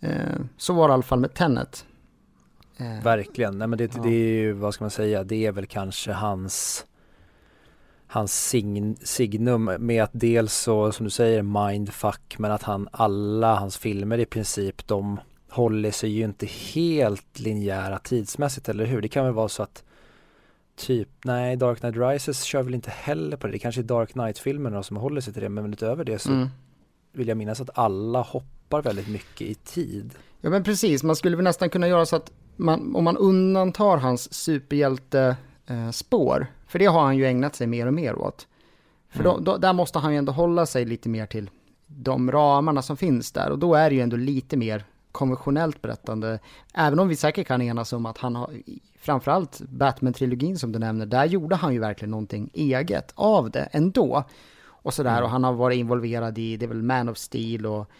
Eh, 0.00 0.40
så 0.56 0.72
var 0.72 0.88
det 0.88 0.92
i 0.92 0.94
alla 0.94 1.02
fall 1.02 1.20
med 1.20 1.34
Tenet. 1.34 1.86
Eh, 2.76 3.02
Verkligen, 3.02 3.58
nej 3.58 3.68
men 3.68 3.78
det, 3.78 3.96
ja. 3.96 4.02
det 4.02 4.08
är 4.08 4.40
ju, 4.40 4.52
vad 4.52 4.74
ska 4.74 4.84
man 4.84 4.90
säga, 4.90 5.24
det 5.24 5.46
är 5.46 5.52
väl 5.52 5.66
kanske 5.66 6.12
hans 6.12 6.86
hans 8.14 8.48
sign, 8.48 8.96
signum 9.02 9.64
med 9.78 10.02
att 10.02 10.10
dels 10.12 10.54
så, 10.54 10.92
som 10.92 11.04
du 11.04 11.10
säger, 11.10 11.42
mindfuck, 11.42 12.38
men 12.38 12.50
att 12.50 12.62
han, 12.62 12.88
alla 12.92 13.54
hans 13.54 13.78
filmer 13.78 14.18
i 14.18 14.26
princip, 14.26 14.86
de 14.86 15.20
håller 15.50 15.90
sig 15.90 16.10
ju 16.10 16.24
inte 16.24 16.46
helt 16.46 17.40
linjära 17.40 17.98
tidsmässigt, 17.98 18.68
eller 18.68 18.84
hur? 18.84 19.00
Det 19.00 19.08
kan 19.08 19.24
väl 19.24 19.34
vara 19.34 19.48
så 19.48 19.62
att 19.62 19.84
typ, 20.76 21.08
nej, 21.24 21.56
Dark 21.56 21.80
Knight 21.80 21.96
Rises 21.96 22.42
kör 22.42 22.62
väl 22.62 22.74
inte 22.74 22.90
heller 22.90 23.36
på 23.36 23.46
det. 23.46 23.52
Det 23.52 23.58
kanske 23.58 23.80
är 23.80 23.82
Dark 23.82 24.12
Knight-filmerna 24.12 24.82
som 24.82 24.96
håller 24.96 25.20
sig 25.20 25.32
till 25.32 25.42
det, 25.42 25.48
men 25.48 25.72
utöver 25.72 26.04
det 26.04 26.18
så 26.18 26.30
mm. 26.30 26.48
vill 27.12 27.28
jag 27.28 27.36
minnas 27.36 27.60
att 27.60 27.78
alla 27.78 28.20
hoppar 28.20 28.82
väldigt 28.82 29.08
mycket 29.08 29.40
i 29.40 29.54
tid. 29.54 30.14
Ja 30.40 30.50
men 30.50 30.64
precis, 30.64 31.02
man 31.02 31.16
skulle 31.16 31.36
väl 31.36 31.44
nästan 31.44 31.70
kunna 31.70 31.88
göra 31.88 32.06
så 32.06 32.16
att 32.16 32.32
man, 32.56 32.96
om 32.96 33.04
man 33.04 33.16
undantar 33.16 33.96
hans 33.96 34.34
superhjälte 34.34 35.36
eh, 35.66 35.90
spår, 35.90 36.46
för 36.74 36.78
det 36.78 36.86
har 36.86 37.00
han 37.00 37.16
ju 37.16 37.26
ägnat 37.26 37.54
sig 37.54 37.66
mer 37.66 37.86
och 37.86 37.94
mer 37.94 38.18
åt. 38.18 38.46
För 39.08 39.20
mm. 39.20 39.32
då, 39.32 39.40
då, 39.40 39.58
där 39.58 39.72
måste 39.72 39.98
han 39.98 40.12
ju 40.12 40.18
ändå 40.18 40.32
hålla 40.32 40.66
sig 40.66 40.84
lite 40.84 41.08
mer 41.08 41.26
till 41.26 41.50
de 41.86 42.32
ramarna 42.32 42.82
som 42.82 42.96
finns 42.96 43.32
där 43.32 43.50
och 43.50 43.58
då 43.58 43.74
är 43.74 43.90
det 43.90 43.96
ju 43.96 44.02
ändå 44.02 44.16
lite 44.16 44.56
mer 44.56 44.84
konventionellt 45.12 45.82
berättande. 45.82 46.38
Även 46.74 46.98
om 46.98 47.08
vi 47.08 47.16
säkert 47.16 47.46
kan 47.46 47.62
enas 47.62 47.92
om 47.92 48.06
att 48.06 48.18
han 48.18 48.36
har, 48.36 48.50
framförallt 48.98 49.60
Batman-trilogin 49.60 50.56
som 50.56 50.72
du 50.72 50.78
nämner, 50.78 51.06
där 51.06 51.24
gjorde 51.24 51.56
han 51.56 51.72
ju 51.72 51.78
verkligen 51.78 52.10
någonting 52.10 52.50
eget 52.54 53.12
av 53.14 53.50
det 53.50 53.68
ändå. 53.72 54.24
Och 54.66 54.94
sådär, 54.94 55.12
mm. 55.12 55.24
och 55.24 55.30
han 55.30 55.44
har 55.44 55.52
varit 55.52 55.76
involverad 55.76 56.38
i, 56.38 56.56
det 56.56 56.66
är 56.66 56.68
väl 56.68 56.82
Man 56.82 57.08
of 57.08 57.18
Steel 57.18 57.66
och 57.66 57.90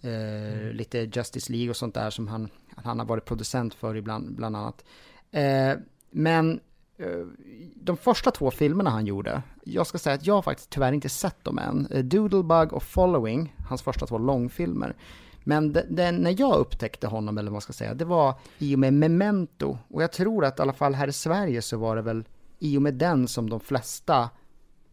eh, 0.00 0.58
mm. 0.60 0.76
lite 0.76 0.98
Justice 0.98 1.52
League 1.52 1.70
och 1.70 1.76
sånt 1.76 1.94
där 1.94 2.10
som 2.10 2.28
han, 2.28 2.48
han 2.76 2.98
har 2.98 3.06
varit 3.06 3.24
producent 3.24 3.74
för 3.74 3.96
ibland, 3.96 4.36
bland 4.36 4.56
annat. 4.56 4.84
Eh, 5.30 5.72
men 6.10 6.60
Eh, 6.98 7.26
de 7.74 7.96
första 7.96 8.30
två 8.30 8.50
filmerna 8.50 8.90
han 8.90 9.06
gjorde, 9.06 9.42
jag 9.64 9.86
ska 9.86 9.98
säga 9.98 10.14
att 10.14 10.26
jag 10.26 10.44
faktiskt 10.44 10.70
tyvärr 10.70 10.92
inte 10.92 11.08
sett 11.08 11.44
dem 11.44 11.58
än. 11.58 11.86
Eh, 11.90 12.04
Doodlebug 12.04 12.72
och 12.72 12.82
Following, 12.82 13.54
hans 13.68 13.82
första 13.82 14.06
två 14.06 14.18
långfilmer. 14.18 14.96
Men 15.44 15.72
det, 15.72 15.86
det, 15.90 16.12
när 16.12 16.40
jag 16.40 16.56
upptäckte 16.56 17.06
honom, 17.06 17.38
eller 17.38 17.50
vad 17.50 17.54
man 17.54 17.60
ska 17.60 17.72
säga, 17.72 17.94
det 17.94 18.04
var 18.04 18.34
i 18.58 18.74
och 18.74 18.78
med 18.78 18.92
Memento. 18.92 19.78
Och 19.88 20.02
jag 20.02 20.12
tror 20.12 20.44
att 20.44 20.58
i 20.58 20.62
alla 20.62 20.72
fall 20.72 20.94
här 20.94 21.08
i 21.08 21.12
Sverige 21.12 21.62
så 21.62 21.76
var 21.76 21.96
det 21.96 22.02
väl 22.02 22.24
i 22.58 22.78
och 22.78 22.82
med 22.82 22.94
den 22.94 23.28
som 23.28 23.50
de 23.50 23.60
flesta 23.60 24.30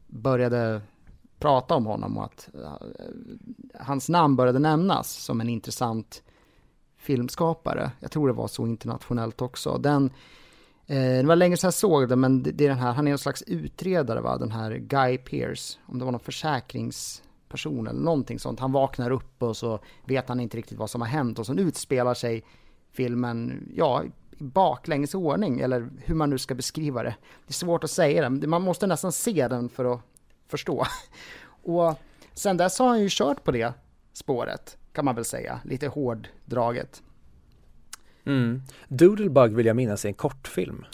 började 0.07 0.81
prata 1.39 1.75
om 1.75 1.85
honom 1.85 2.17
och 2.17 2.23
att 2.23 2.49
uh, 2.55 2.69
hans 3.79 4.09
namn 4.09 4.35
började 4.35 4.59
nämnas 4.59 5.11
som 5.11 5.41
en 5.41 5.49
intressant 5.49 6.23
filmskapare. 6.97 7.91
Jag 7.99 8.11
tror 8.11 8.27
det 8.27 8.33
var 8.33 8.47
så 8.47 8.67
internationellt 8.67 9.41
också. 9.41 9.77
Den, 9.77 10.11
Eh, 10.87 10.97
det 10.97 11.23
var 11.23 11.35
länge 11.35 11.57
sedan 11.57 11.67
jag 11.67 11.73
såg 11.73 12.09
det, 12.09 12.15
men 12.15 12.43
det, 12.43 12.65
är 12.65 12.69
den 12.69 12.77
här, 12.77 12.93
han 12.93 13.07
är 13.07 13.11
någon 13.11 13.17
slags 13.17 13.41
utredare 13.41 14.21
va, 14.21 14.37
den 14.37 14.51
här 14.51 14.71
Guy 14.71 15.17
Pearce, 15.17 15.79
om 15.85 15.99
det 15.99 16.05
var 16.05 16.11
någon 16.11 16.19
försäkringsperson 16.19 17.87
eller 17.87 17.99
någonting 18.01 18.39
sånt. 18.39 18.59
Han 18.59 18.71
vaknar 18.71 19.11
upp 19.11 19.43
och 19.43 19.57
så 19.57 19.79
vet 20.05 20.29
han 20.29 20.39
inte 20.39 20.57
riktigt 20.57 20.77
vad 20.77 20.89
som 20.89 21.01
har 21.01 21.07
hänt 21.07 21.39
och 21.39 21.45
så 21.45 21.53
utspelar 21.53 22.13
sig 22.13 22.43
filmen, 22.91 23.69
ja, 23.75 24.03
i 24.03 24.11
baklänges 24.43 25.15
ordning, 25.15 25.59
eller 25.59 25.89
hur 26.03 26.15
man 26.15 26.29
nu 26.29 26.37
ska 26.37 26.55
beskriva 26.55 27.03
det. 27.03 27.15
Det 27.47 27.51
är 27.51 27.53
svårt 27.53 27.83
att 27.83 27.91
säga 27.91 28.29
det, 28.29 28.47
man 28.47 28.61
måste 28.61 28.87
nästan 28.87 29.11
se 29.11 29.47
den 29.47 29.69
för 29.69 29.93
att 29.93 30.01
förstå. 30.47 30.85
Och 31.63 31.99
sen 32.33 32.57
dess 32.57 32.79
har 32.79 32.87
han 32.87 33.01
ju 33.01 33.07
kört 33.09 33.43
på 33.43 33.51
det 33.51 33.73
spåret, 34.13 34.77
kan 34.91 35.05
man 35.05 35.15
väl 35.15 35.25
säga, 35.25 35.59
lite 35.63 35.87
hårddraget. 35.87 37.01
Mm. 38.25 38.61
Doodlebug 38.87 39.55
vill 39.55 39.65
jag 39.65 39.75
minnas 39.75 40.05
är 40.05 40.09
en 40.09 40.15
kortfilm. 40.15 40.85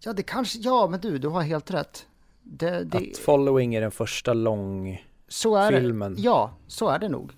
Ja, 0.00 0.12
det 0.12 0.22
kanske, 0.22 0.58
ja 0.58 0.88
men 0.90 1.00
du, 1.00 1.18
du 1.18 1.28
har 1.28 1.42
helt 1.42 1.70
rätt. 1.70 2.06
Det, 2.42 2.84
det... 2.84 2.98
Att 2.98 3.18
Following 3.18 3.74
är 3.74 3.80
den 3.80 3.90
första 3.90 4.32
lång 4.32 5.04
så 5.28 5.56
är 5.56 5.72
filmen. 5.72 6.14
Det. 6.14 6.20
Ja, 6.20 6.54
så 6.66 6.88
är 6.88 6.98
det 6.98 7.08
nog. 7.08 7.32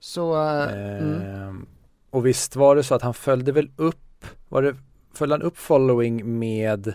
Så, 0.00 0.42
eh, 0.44 0.98
mm. 0.98 1.66
Och 2.10 2.26
visst 2.26 2.56
var 2.56 2.76
det 2.76 2.82
så 2.82 2.94
att 2.94 3.02
han 3.02 3.14
följde 3.14 3.52
väl 3.52 3.70
upp, 3.76 4.24
var 4.48 4.62
det, 4.62 4.76
följde 5.14 5.34
han 5.34 5.42
upp 5.42 5.58
Following 5.58 6.38
med 6.38 6.94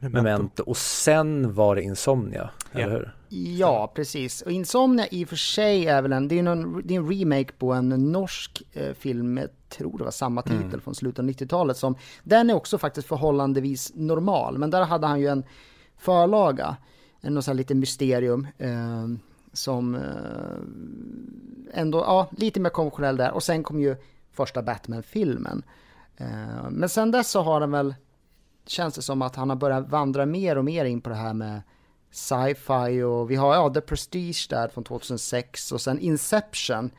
Memento. 0.00 0.22
Memento. 0.22 0.62
och 0.62 0.76
sen 0.76 1.54
var 1.54 1.76
det 1.76 1.82
Insomnia, 1.82 2.50
yeah. 2.74 2.86
eller 2.86 2.96
hur? 2.98 3.14
Ja, 3.28 3.92
precis. 3.94 4.42
Och 4.42 4.52
Insomnia 4.52 5.06
i 5.10 5.24
och 5.24 5.28
för 5.28 5.36
sig 5.36 5.86
är 5.86 6.02
väl 6.02 6.12
en, 6.12 6.28
det 6.28 6.38
är, 6.38 6.42
någon, 6.42 6.82
det 6.84 6.94
är 6.94 6.98
en 6.98 7.08
remake 7.08 7.52
på 7.58 7.72
en 7.72 7.88
norsk 7.88 8.62
eh, 8.72 8.94
film, 8.94 9.38
jag 9.38 9.48
tror 9.68 9.98
det 9.98 10.04
var 10.04 10.10
samma 10.10 10.42
titel 10.42 10.64
mm. 10.64 10.80
från 10.80 10.94
slutet 10.94 11.18
av 11.18 11.24
90-talet 11.24 11.76
som, 11.76 11.96
den 12.22 12.50
är 12.50 12.54
också 12.54 12.78
faktiskt 12.78 13.08
förhållandevis 13.08 13.92
normal, 13.94 14.58
men 14.58 14.70
där 14.70 14.84
hade 14.84 15.06
han 15.06 15.20
ju 15.20 15.26
en 15.26 15.44
förlaga, 15.96 16.76
en 17.20 17.34
något 17.34 17.44
så 17.44 17.50
här 17.50 17.56
lite 17.56 17.74
mysterium, 17.74 18.46
eh, 18.58 19.06
som 19.52 19.94
eh, 19.94 20.00
ändå, 21.72 21.98
ja, 21.98 22.30
lite 22.30 22.60
mer 22.60 22.70
konventionell 22.70 23.16
där. 23.16 23.30
Och 23.30 23.42
sen 23.42 23.62
kom 23.62 23.80
ju 23.80 23.96
första 24.32 24.62
Batman-filmen. 24.62 25.62
Eh, 26.16 26.70
men 26.70 26.88
sen 26.88 27.10
dess 27.10 27.30
så 27.30 27.42
har 27.42 27.60
den 27.60 27.70
väl, 27.70 27.94
känns 28.70 28.94
det 28.94 29.02
som 29.02 29.22
att 29.22 29.36
han 29.36 29.48
har 29.48 29.56
börjat 29.56 29.88
vandra 29.88 30.26
mer 30.26 30.58
och 30.58 30.64
mer 30.64 30.84
in 30.84 31.00
på 31.00 31.10
det 31.10 31.16
här 31.16 31.34
med 31.34 31.62
sci-fi 32.10 33.02
och 33.02 33.30
vi 33.30 33.36
har 33.36 33.54
ja, 33.54 33.70
The 33.74 33.80
Prestige 33.80 34.46
där 34.50 34.68
från 34.68 34.84
2006 34.84 35.72
och 35.72 35.80
sen 35.80 35.98
Inception 35.98 36.90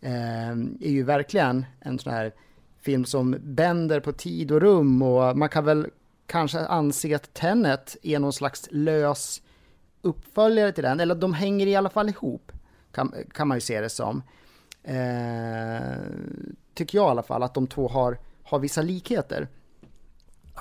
eh, 0.00 0.50
är 0.80 0.90
ju 0.90 1.02
verkligen 1.02 1.66
en 1.80 1.98
sån 1.98 2.12
här 2.12 2.32
film 2.80 3.04
som 3.04 3.36
bänder 3.40 4.00
på 4.00 4.12
tid 4.12 4.52
och 4.52 4.60
rum 4.60 5.02
och 5.02 5.36
man 5.36 5.48
kan 5.48 5.64
väl 5.64 5.86
kanske 6.26 6.58
anse 6.58 7.16
att 7.16 7.34
Tenet 7.34 7.96
är 8.02 8.18
någon 8.18 8.32
slags 8.32 8.68
lös 8.70 9.42
uppföljare 10.02 10.72
till 10.72 10.84
den, 10.84 11.00
eller 11.00 11.14
de 11.14 11.34
hänger 11.34 11.66
i 11.66 11.76
alla 11.76 11.90
fall 11.90 12.08
ihop, 12.08 12.52
kan, 12.92 13.14
kan 13.32 13.48
man 13.48 13.56
ju 13.56 13.60
se 13.60 13.80
det 13.80 13.88
som. 13.88 14.22
Eh, 14.82 15.96
tycker 16.74 16.98
jag 16.98 17.08
i 17.08 17.10
alla 17.10 17.22
fall, 17.22 17.42
att 17.42 17.54
de 17.54 17.66
två 17.66 17.88
har, 17.88 18.18
har 18.42 18.58
vissa 18.58 18.82
likheter. 18.82 19.48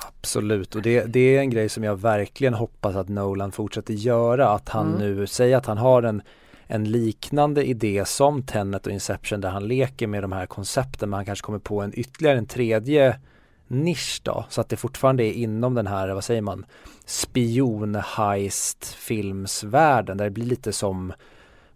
Absolut, 0.07 0.75
och 0.75 0.81
det, 0.81 1.03
det 1.03 1.35
är 1.35 1.39
en 1.39 1.49
grej 1.49 1.69
som 1.69 1.83
jag 1.83 1.95
verkligen 1.95 2.53
hoppas 2.53 2.95
att 2.95 3.09
Nolan 3.09 3.51
fortsätter 3.51 3.93
göra, 3.93 4.49
att 4.49 4.69
han 4.69 4.87
mm. 4.87 4.99
nu 4.99 5.27
säger 5.27 5.57
att 5.57 5.65
han 5.65 5.77
har 5.77 6.03
en, 6.03 6.21
en 6.67 6.83
liknande 6.83 7.69
idé 7.69 8.05
som 8.05 8.43
Tenet 8.43 8.87
och 8.87 8.93
Inception 8.93 9.41
där 9.41 9.49
han 9.49 9.67
leker 9.67 10.07
med 10.07 10.23
de 10.23 10.31
här 10.31 10.45
koncepten 10.45 11.09
men 11.09 11.17
han 11.17 11.25
kanske 11.25 11.45
kommer 11.45 11.59
på 11.59 11.81
en 11.81 11.99
ytterligare 11.99 12.37
en 12.37 12.45
tredje 12.45 13.19
nisch 13.67 14.21
då, 14.23 14.45
så 14.49 14.61
att 14.61 14.69
det 14.69 14.77
fortfarande 14.77 15.23
är 15.23 15.33
inom 15.33 15.75
den 15.75 15.87
här, 15.87 16.09
vad 16.09 16.23
säger 16.23 16.41
man, 16.41 16.65
spion-heist 17.05 18.95
filmsvärlden 18.95 20.17
där 20.17 20.25
det 20.25 20.31
blir 20.31 20.45
lite 20.45 20.73
som, 20.73 21.13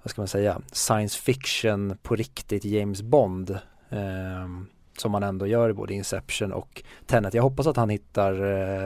vad 0.03 0.12
ska 0.12 0.22
man 0.22 0.27
säga, 0.27 0.62
science 0.72 1.20
fiction 1.20 1.98
på 2.01 2.15
riktigt 2.15 2.65
James 2.65 3.01
Bond. 3.01 3.50
Eh, 3.89 4.48
som 4.97 5.12
man 5.12 5.23
ändå 5.23 5.47
gör 5.47 5.69
i 5.69 5.73
både 5.73 5.93
Inception 5.93 6.53
och 6.53 6.83
Tenet. 7.05 7.33
Jag 7.33 7.43
hoppas 7.43 7.67
att 7.67 7.77
han 7.77 7.89
hittar 7.89 8.33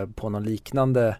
eh, 0.01 0.07
på 0.07 0.29
någon 0.29 0.43
liknande 0.43 1.17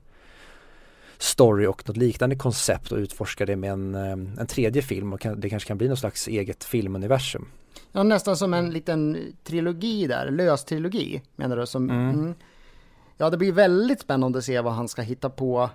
story 1.17 1.65
och 1.65 1.87
något 1.87 1.97
liknande 1.97 2.35
koncept 2.35 2.91
och 2.91 2.97
utforskar 2.97 3.45
det 3.45 3.55
med 3.55 3.71
en, 3.71 3.95
eh, 3.95 4.11
en 4.11 4.47
tredje 4.47 4.81
film 4.81 5.13
och 5.13 5.25
det 5.37 5.49
kanske 5.49 5.67
kan 5.67 5.77
bli 5.77 5.87
något 5.87 5.99
slags 5.99 6.27
eget 6.27 6.63
filmuniversum. 6.63 7.47
Ja, 7.91 8.03
nästan 8.03 8.37
som 8.37 8.53
en 8.53 8.69
liten 8.69 9.17
trilogi 9.43 10.07
där, 10.07 10.31
lös 10.31 10.65
trilogi 10.65 11.21
menar 11.35 11.57
du? 11.57 11.65
Som, 11.65 11.89
mm. 11.89 12.09
Mm. 12.09 12.33
Ja, 13.17 13.29
det 13.29 13.37
blir 13.37 13.51
väldigt 13.51 14.01
spännande 14.01 14.37
att 14.39 14.45
se 14.45 14.61
vad 14.61 14.73
han 14.73 14.87
ska 14.87 15.01
hitta 15.01 15.29
på 15.29 15.69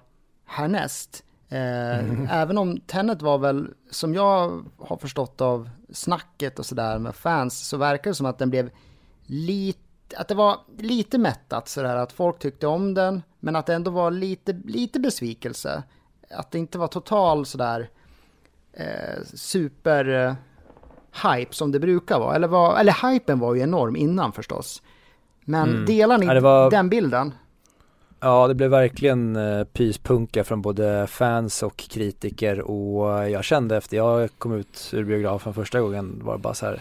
härnäst. 0.47 1.25
Eh, 1.49 1.99
mm. 1.99 2.29
Även 2.31 2.59
om 2.59 2.81
Tenet 2.81 3.23
var 3.23 3.39
väl, 3.39 3.69
som 3.91 4.15
jag 4.15 4.65
har 4.79 4.97
förstått 4.97 5.41
av 5.41 5.71
snacket 5.93 6.59
och 6.59 6.67
sådär 6.67 6.99
med 6.99 7.15
fans, 7.15 7.69
så 7.69 7.77
verkar 7.77 8.11
det 8.11 8.15
som 8.15 8.27
att 8.27 8.39
den 8.39 8.51
blev 8.51 8.71
lite, 9.33 10.17
att 10.17 10.29
det 10.29 10.35
var 10.35 10.61
lite 10.79 11.19
mättat 11.19 11.69
sådär, 11.69 11.97
att 11.97 12.13
folk 12.13 12.39
tyckte 12.39 12.67
om 12.67 12.95
den, 12.95 13.23
men 13.41 13.57
att 13.57 13.67
det 13.67 13.75
ändå 13.75 13.91
var 13.91 14.11
lite, 14.11 14.53
lite 14.65 15.01
besvikelse. 15.01 15.83
Att 16.31 16.51
det 16.51 16.59
inte 16.59 16.79
var 16.79 16.87
total 16.87 17.47
sådär 17.47 17.91
eh, 18.73 19.25
super 19.35 20.09
eh, 20.09 20.35
hype 21.31 21.55
som 21.55 21.73
det 21.73 21.81
brukar 21.81 22.19
vara. 22.19 22.35
Eller, 22.35 22.49
var, 22.49 22.79
eller 22.79 23.11
hypen 23.11 23.39
var 23.39 23.55
ju 23.55 23.61
enorm 23.61 23.97
innan 23.97 24.33
förstås. 24.33 24.83
Men 25.45 25.71
mm. 25.71 25.87
delar 25.87 26.19
ni 26.19 26.27
ja, 26.27 26.41
var... 26.41 26.71
den 26.71 26.89
bilden? 26.89 27.35
Ja, 28.21 28.49
det 28.49 28.55
blev 28.55 28.71
verkligen 28.71 29.37
eh, 29.37 29.65
pyspunka 29.65 30.45
från 30.45 30.63
både 30.63 31.07
fans 31.07 31.63
och 31.63 31.77
kritiker 31.77 32.61
och 32.61 33.31
jag 33.31 33.45
kände 33.45 33.77
efter 33.77 33.97
jag 33.97 34.31
kom 34.39 34.53
ut 34.53 34.91
ur 34.93 35.05
biografen 35.05 35.55
första 35.55 35.81
gången 35.81 36.21
var 36.25 36.37
det 36.37 36.43
bara 36.43 36.55
så 36.55 36.67
här 36.67 36.81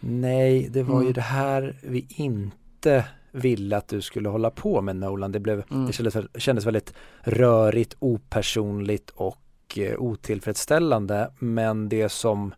Nej, 0.00 0.68
det 0.70 0.82
var 0.82 0.94
mm. 0.94 1.06
ju 1.06 1.12
det 1.12 1.20
här 1.20 1.76
vi 1.82 2.06
inte 2.08 3.04
ville 3.32 3.76
att 3.76 3.88
du 3.88 4.00
skulle 4.00 4.28
hålla 4.28 4.50
på 4.50 4.82
med 4.82 4.96
Nolan. 4.96 5.32
Det, 5.32 5.40
blev, 5.40 5.64
mm. 5.70 5.86
det 5.86 5.92
kändes, 5.92 6.16
kändes 6.34 6.66
väldigt 6.66 6.94
rörigt, 7.20 7.96
opersonligt 7.98 9.10
och 9.10 9.78
eh, 9.78 9.98
otillfredsställande. 9.98 11.32
Men 11.38 11.88
det 11.88 12.08
som 12.08 12.54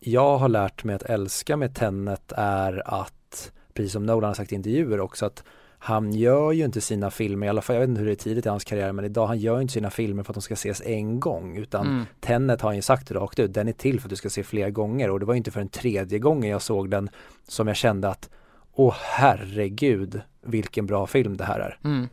jag 0.00 0.38
har 0.38 0.48
lärt 0.48 0.84
mig 0.84 0.96
att 0.96 1.02
älska 1.02 1.56
med 1.56 1.74
Tenet 1.74 2.32
är 2.36 3.02
att, 3.02 3.52
precis 3.74 3.92
som 3.92 4.06
Nolan 4.06 4.28
har 4.28 4.34
sagt 4.34 4.52
i 4.52 4.54
intervjuer 4.54 5.00
också, 5.00 5.26
att 5.26 5.44
han 5.84 6.12
gör 6.12 6.52
ju 6.52 6.64
inte 6.64 6.80
sina 6.80 7.10
filmer, 7.10 7.46
i 7.46 7.50
alla 7.50 7.62
fall 7.62 7.76
jag 7.76 7.80
vet 7.80 7.88
inte 7.88 8.00
hur 8.00 8.06
det 8.06 8.12
är 8.12 8.16
tidigt 8.16 8.46
i 8.46 8.48
hans 8.48 8.64
karriär, 8.64 8.92
men 8.92 9.04
idag 9.04 9.26
han 9.26 9.38
gör 9.38 9.60
inte 9.60 9.72
sina 9.72 9.90
filmer 9.90 10.22
för 10.22 10.32
att 10.32 10.34
de 10.34 10.42
ska 10.42 10.54
ses 10.54 10.80
en 10.80 11.20
gång, 11.20 11.56
utan 11.56 11.86
mm. 11.86 12.04
Tenet 12.20 12.60
har 12.60 12.68
han 12.68 12.76
ju 12.76 12.82
sagt 12.82 13.10
rakt 13.10 13.38
ut, 13.38 13.54
den 13.54 13.68
är 13.68 13.72
till 13.72 14.00
för 14.00 14.06
att 14.06 14.10
du 14.10 14.16
ska 14.16 14.30
se 14.30 14.42
fler 14.42 14.70
gånger 14.70 15.10
och 15.10 15.20
det 15.20 15.26
var 15.26 15.34
inte 15.34 15.50
för 15.50 15.60
en 15.60 15.68
tredje 15.68 16.18
gången 16.18 16.50
jag 16.50 16.62
såg 16.62 16.90
den 16.90 17.10
som 17.48 17.68
jag 17.68 17.76
kände 17.76 18.08
att, 18.08 18.30
åh 18.72 18.94
herregud, 18.98 20.20
vilken 20.40 20.86
bra 20.86 21.06
film 21.06 21.36
det 21.36 21.44
här 21.44 21.60
är. 21.60 21.78
Mm. 21.84 22.08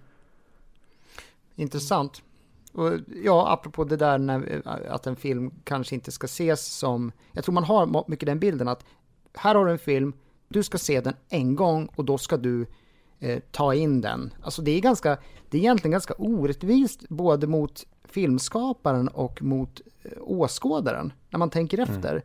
Intressant. 1.55 2.21
Och 2.73 2.91
ja, 3.23 3.51
apropå 3.51 3.83
det 3.83 3.97
där 3.97 4.17
när, 4.17 4.61
att 4.89 5.07
en 5.07 5.15
film 5.15 5.51
kanske 5.63 5.95
inte 5.95 6.11
ska 6.11 6.25
ses 6.25 6.65
som, 6.65 7.11
jag 7.31 7.43
tror 7.43 7.53
man 7.53 7.63
har 7.63 8.09
mycket 8.09 8.25
den 8.25 8.39
bilden 8.39 8.67
att 8.67 8.85
här 9.33 9.55
har 9.55 9.65
du 9.65 9.71
en 9.71 9.79
film, 9.79 10.13
du 10.47 10.63
ska 10.63 10.77
se 10.77 11.01
den 11.01 11.13
en 11.29 11.55
gång 11.55 11.89
och 11.95 12.05
då 12.05 12.17
ska 12.17 12.37
du 12.37 12.65
eh, 13.19 13.39
ta 13.51 13.73
in 13.73 14.01
den. 14.01 14.33
Alltså 14.41 14.61
det 14.61 14.71
är 14.71 14.79
ganska, 14.81 15.17
det 15.49 15.57
är 15.57 15.61
egentligen 15.61 15.91
ganska 15.91 16.13
orättvist 16.17 17.09
både 17.09 17.47
mot 17.47 17.85
filmskaparen 18.03 19.07
och 19.07 19.41
mot 19.41 19.81
eh, 20.03 20.11
åskådaren 20.21 21.13
när 21.29 21.39
man 21.39 21.49
tänker 21.49 21.79
mm. 21.79 21.95
efter. 21.95 22.11
Mm. 22.11 22.23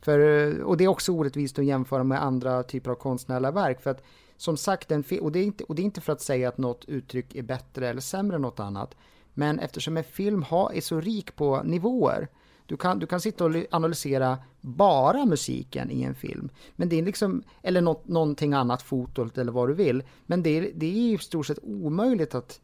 För, 0.00 0.18
eh, 0.18 0.62
och 0.62 0.76
det 0.76 0.84
är 0.84 0.88
också 0.88 1.12
orättvist 1.12 1.58
att 1.58 1.64
jämföra 1.64 2.04
med 2.04 2.22
andra 2.22 2.62
typer 2.62 2.90
av 2.90 2.94
konstnärliga 2.94 3.50
verk. 3.50 3.80
För 3.80 3.90
att 3.90 4.02
som 4.36 4.56
sagt, 4.56 4.90
en 4.90 5.04
och, 5.20 5.32
det 5.32 5.38
är 5.38 5.44
inte, 5.44 5.64
och 5.64 5.74
det 5.74 5.82
är 5.82 5.84
inte 5.84 6.00
för 6.00 6.12
att 6.12 6.20
säga 6.20 6.48
att 6.48 6.58
något 6.58 6.84
uttryck 6.84 7.34
är 7.34 7.42
bättre 7.42 7.88
eller 7.88 8.00
sämre 8.00 8.36
än 8.36 8.42
något 8.42 8.60
annat. 8.60 8.94
Men 9.34 9.58
eftersom 9.58 9.96
en 9.96 10.04
film 10.04 10.42
har, 10.42 10.72
är 10.72 10.80
så 10.80 11.00
rik 11.00 11.36
på 11.36 11.62
nivåer, 11.62 12.28
du 12.66 12.76
kan, 12.76 12.98
du 12.98 13.06
kan 13.06 13.20
sitta 13.20 13.44
och 13.44 13.54
analysera 13.70 14.38
bara 14.60 15.24
musiken 15.24 15.90
i 15.90 16.02
en 16.02 16.14
film. 16.14 16.50
Men 16.76 16.88
det 16.88 16.98
är 16.98 17.02
liksom, 17.02 17.42
eller 17.62 17.80
något, 17.80 18.08
någonting 18.08 18.52
annat, 18.52 18.82
fotot 18.82 19.38
eller 19.38 19.52
vad 19.52 19.68
du 19.68 19.74
vill. 19.74 20.02
Men 20.26 20.42
det 20.42 20.50
är, 20.50 20.72
det 20.74 20.86
är 20.86 21.14
i 21.14 21.18
stort 21.18 21.46
sett 21.46 21.58
omöjligt 21.62 22.34
att 22.34 22.60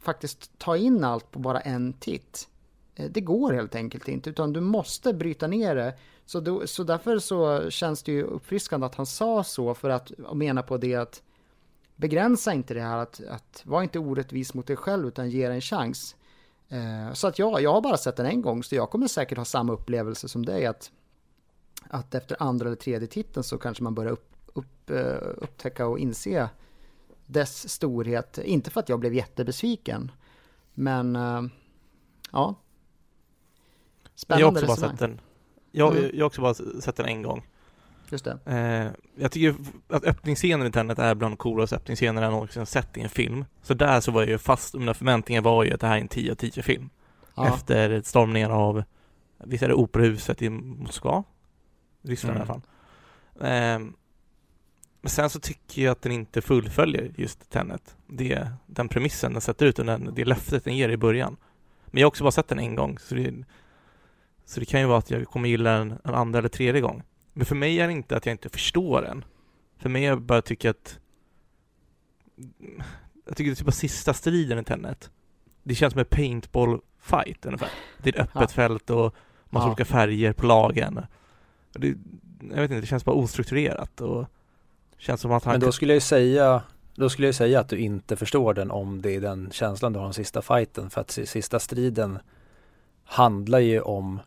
faktiskt 0.00 0.58
ta 0.58 0.76
in 0.76 1.04
allt 1.04 1.30
på 1.30 1.38
bara 1.38 1.60
en 1.60 1.92
titt. 1.92 2.48
Eh, 2.94 3.10
det 3.10 3.20
går 3.20 3.52
helt 3.52 3.74
enkelt 3.74 4.08
inte, 4.08 4.30
utan 4.30 4.52
du 4.52 4.60
måste 4.60 5.14
bryta 5.14 5.46
ner 5.46 5.74
det. 5.74 5.94
Så, 6.26 6.40
då, 6.40 6.66
så 6.66 6.82
därför 6.82 7.18
så 7.18 7.70
känns 7.70 8.02
det 8.02 8.12
ju 8.12 8.22
uppfriskande 8.22 8.86
att 8.86 8.94
han 8.94 9.06
sa 9.06 9.44
så, 9.44 9.74
för 9.74 9.90
att 9.90 10.12
mena 10.34 10.62
på 10.62 10.76
det 10.76 10.94
att 10.94 11.22
begränsa 11.96 12.52
inte 12.52 12.74
det 12.74 12.80
här 12.80 12.98
att, 12.98 13.20
att 13.28 13.62
vara 13.64 13.82
inte 13.82 13.98
orättvis 13.98 14.54
mot 14.54 14.66
dig 14.66 14.76
själv 14.76 15.08
utan 15.08 15.30
ge 15.30 15.48
det 15.48 15.54
en 15.54 15.60
chans. 15.60 16.16
Eh, 16.68 17.12
så 17.12 17.26
att 17.26 17.38
ja, 17.38 17.60
jag 17.60 17.72
har 17.72 17.80
bara 17.80 17.96
sett 17.96 18.16
den 18.16 18.26
en 18.26 18.42
gång 18.42 18.62
så 18.62 18.74
jag 18.74 18.90
kommer 18.90 19.06
säkert 19.06 19.38
ha 19.38 19.44
samma 19.44 19.72
upplevelse 19.72 20.28
som 20.28 20.44
dig 20.44 20.66
att, 20.66 20.92
att 21.88 22.14
efter 22.14 22.42
andra 22.42 22.66
eller 22.66 22.76
tredje 22.76 23.08
titeln 23.08 23.44
så 23.44 23.58
kanske 23.58 23.82
man 23.82 23.94
börjar 23.94 24.12
upp, 24.12 24.34
upp, 24.54 24.90
uh, 24.90 25.16
upptäcka 25.36 25.86
och 25.86 25.98
inse 25.98 26.48
dess 27.26 27.68
storhet. 27.68 28.38
Inte 28.38 28.70
för 28.70 28.80
att 28.80 28.88
jag 28.88 29.00
blev 29.00 29.14
jättebesviken 29.14 30.12
men 30.74 31.16
uh, 31.16 31.42
ja. 32.32 32.54
Spännande 34.14 34.60
jag 34.60 34.66
har 34.66 34.72
också 34.72 34.82
bara 34.82 34.90
sett 34.90 34.98
den. 34.98 35.20
Jag, 35.70 35.96
mm. 35.96 36.10
jag 36.12 36.20
har 36.20 36.26
också 36.26 36.40
bara 36.40 36.54
sett 36.54 36.96
den 36.96 37.06
en 37.06 37.22
gång. 37.22 37.46
Just 38.10 38.24
det. 38.24 38.38
Eh, 38.44 38.92
jag 39.22 39.32
tycker 39.32 39.54
att 39.88 40.04
öppningsscenen 40.04 40.66
i 40.66 40.72
Tenet 40.72 40.98
är 40.98 41.14
bland 41.14 41.32
de 41.32 41.36
coolaste 41.36 41.76
öppningsscenerna 41.76 42.26
jag 42.26 42.32
någonsin 42.32 42.66
sett 42.66 42.96
i 42.96 43.00
en 43.00 43.08
film. 43.08 43.44
Så 43.62 43.74
där 43.74 44.00
så 44.00 44.12
var 44.12 44.20
jag 44.20 44.30
ju 44.30 44.38
fast, 44.38 44.74
mina 44.74 44.94
förväntningar 44.94 45.42
var 45.42 45.64
ju 45.64 45.72
att 45.74 45.80
det 45.80 45.86
här 45.86 45.96
är 45.96 46.00
en 46.00 46.08
10 46.08 46.30
av 46.30 46.34
10 46.34 46.62
film. 46.62 46.90
Ja. 47.34 47.48
Efter 47.48 48.02
stormningen 48.02 48.50
av, 48.50 48.82
visst 49.44 49.62
är 49.62 49.68
det 49.68 49.74
operahuset 49.74 50.42
i 50.42 50.50
Moskva? 50.50 51.24
Ryssland 52.02 52.36
mm. 52.36 52.48
i 52.48 52.50
alla 52.50 52.54
fall. 52.54 52.62
Eh, 53.40 53.92
men 55.00 55.10
sen 55.10 55.30
så 55.30 55.40
tycker 55.40 55.82
jag 55.82 55.92
att 55.92 56.02
den 56.02 56.12
inte 56.12 56.42
fullföljer 56.42 57.12
just 57.16 57.50
Tenet. 57.50 57.96
Det, 58.06 58.48
den 58.66 58.88
premissen 58.88 59.32
den 59.32 59.40
sätter 59.40 59.66
ut 59.66 59.78
och 59.78 59.84
den, 59.86 60.14
det 60.14 60.24
löftet 60.24 60.64
den 60.64 60.76
ger 60.76 60.88
i 60.88 60.96
början. 60.96 61.36
Men 61.86 62.00
jag 62.00 62.06
har 62.06 62.08
också 62.08 62.24
bara 62.24 62.30
sett 62.30 62.48
den 62.48 62.58
en 62.58 62.74
gång, 62.74 62.98
så 62.98 63.14
det, 63.14 63.34
så 64.44 64.60
det 64.60 64.66
kan 64.66 64.80
ju 64.80 64.86
vara 64.86 64.98
att 64.98 65.10
jag 65.10 65.26
kommer 65.26 65.48
gilla 65.48 65.78
den 65.78 65.98
en 66.04 66.14
andra 66.14 66.38
eller 66.38 66.48
tredje 66.48 66.80
gång. 66.80 67.02
Men 67.38 67.46
för 67.46 67.54
mig 67.54 67.80
är 67.80 67.86
det 67.86 67.92
inte 67.92 68.16
att 68.16 68.26
jag 68.26 68.32
inte 68.32 68.48
förstår 68.48 69.02
den. 69.02 69.24
För 69.76 69.88
mig 69.88 70.04
är 70.06 70.10
det 70.10 70.16
bara 70.20 70.38
att 70.38 70.44
tycka 70.44 70.70
att 70.70 70.98
jag 73.26 73.36
tycker 73.36 73.50
det 73.50 73.60
är 73.60 73.64
typ 73.64 73.74
sista 73.74 74.14
striden 74.14 74.58
i 74.58 74.64
Tenet. 74.64 75.10
Det 75.62 75.74
känns 75.74 75.92
som 75.92 76.00
en 76.00 76.06
paintball 76.06 76.80
fight 77.00 77.46
ungefär. 77.46 77.68
Det 78.02 78.08
är 78.10 78.14
ett 78.14 78.20
öppet 78.20 78.40
Ja. 78.40 78.46
fält 78.48 78.90
och 78.90 79.14
massa 79.50 79.66
Ja. 79.66 79.70
olika 79.70 79.84
färger 79.84 80.32
på 80.32 80.46
lagen. 80.46 81.00
Det, 81.72 81.86
jag 82.40 82.56
vet 82.56 82.70
inte, 82.70 82.80
det 82.80 82.86
känns 82.86 83.04
bara 83.04 83.16
ostrukturerat 83.16 84.00
och 84.00 84.26
känns 84.98 85.20
som 85.20 85.32
att 85.32 85.44
han 85.44 85.52
Men 85.52 85.60
då 85.60 85.72
skulle 85.72 85.92
jag 85.92 85.96
ju 85.96 86.00
säga 86.00 86.62
då 86.94 87.08
skulle 87.08 87.28
jag 87.28 87.34
säga 87.34 87.60
att 87.60 87.68
du 87.68 87.76
inte 87.78 88.16
förstår 88.16 88.54
den 88.54 88.70
om 88.70 89.02
det 89.02 89.14
är 89.14 89.20
den 89.20 89.50
känslan 89.52 89.92
du 89.92 89.98
har 89.98 90.06
den 90.06 90.14
sista 90.14 90.42
fighten 90.42 90.90
för 90.90 91.00
att 91.00 91.10
si- 91.10 91.26
sista 91.26 91.58
striden 91.58 92.18
handlar 93.04 93.58
ju 93.58 93.80
om 93.80 94.20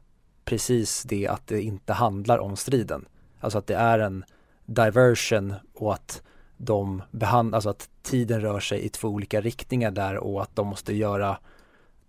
precis 0.45 1.03
det 1.03 1.27
att 1.27 1.47
det 1.47 1.61
inte 1.61 1.93
handlar 1.93 2.37
om 2.37 2.55
striden. 2.55 3.05
Alltså 3.39 3.57
att 3.59 3.67
det 3.67 3.75
är 3.75 3.99
en 3.99 4.23
diversion 4.65 5.53
och 5.73 5.93
att 5.93 6.21
de 6.57 7.01
behandlar, 7.11 7.57
alltså 7.57 7.69
att 7.69 7.89
tiden 8.01 8.41
rör 8.41 8.59
sig 8.59 8.85
i 8.85 8.89
två 8.89 9.07
olika 9.07 9.41
riktningar 9.41 9.91
där 9.91 10.17
och 10.17 10.41
att 10.41 10.55
de 10.55 10.67
måste 10.67 10.93
göra 10.93 11.37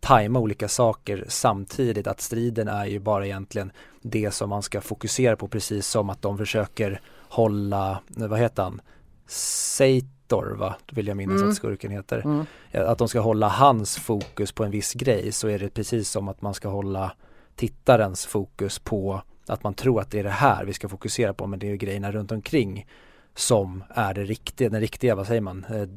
tajma 0.01 0.39
olika 0.39 0.69
saker 0.69 1.25
samtidigt 1.29 2.07
att 2.07 2.21
striden 2.21 2.69
är 2.69 2.87
ju 2.87 2.99
bara 2.99 3.27
egentligen 3.27 3.73
det 4.03 4.31
som 4.31 4.51
man 4.51 4.63
ska 4.63 4.81
fokusera 4.81 5.37
på 5.37 5.49
precis 5.49 5.87
som 5.87 6.11
att 6.11 6.23
de 6.23 6.39
försöker 6.39 7.01
hålla, 7.29 7.99
vad 8.09 8.39
heter 8.39 8.63
han, 8.63 8.81
Seitor 9.27 10.57
va, 10.59 10.75
vill 10.93 11.07
jag 11.07 11.17
minnas 11.17 11.37
Mm. 11.37 11.49
att 11.49 11.57
skurken 11.57 11.91
heter. 11.91 12.19
Mm. 12.25 12.47
Att 12.73 12.99
de 12.99 13.09
ska 13.09 13.21
hålla 13.21 13.49
hans 13.49 13.97
fokus 13.97 14.53
på 14.53 14.65
en 14.65 14.71
viss 14.71 14.95
grej 14.95 15.33
så 15.33 15.49
är 15.49 15.59
det 15.59 15.69
precis 15.69 16.11
som 16.11 16.29
att 16.29 16.43
man 16.43 16.55
ska 16.55 16.69
hålla 16.69 17.13
tittarens 17.57 18.27
fokus 18.27 18.79
på 18.79 19.23
att 19.47 19.63
man 19.63 19.75
tror 19.75 20.01
att 20.01 20.11
det 20.11 20.19
är 20.19 20.25
det 20.25 20.31
här 20.31 20.65
vi 20.65 20.73
ska 20.73 20.89
fokusera 20.89 21.35
på 21.35 21.47
men 21.47 21.59
det 21.59 21.67
är 21.67 21.71
ju 21.71 21.77
grejerna 21.77 22.13
runt 22.13 22.33
omkring 22.33 22.87
som 23.35 23.85
är 23.89 24.15
det 24.15 24.25
riktiga, 24.25 24.69
den 24.69 24.81
riktiga, 24.81 25.15
vad 25.15 25.27
säger 25.27 25.41
man, 25.41 25.65
eh, 25.65 25.89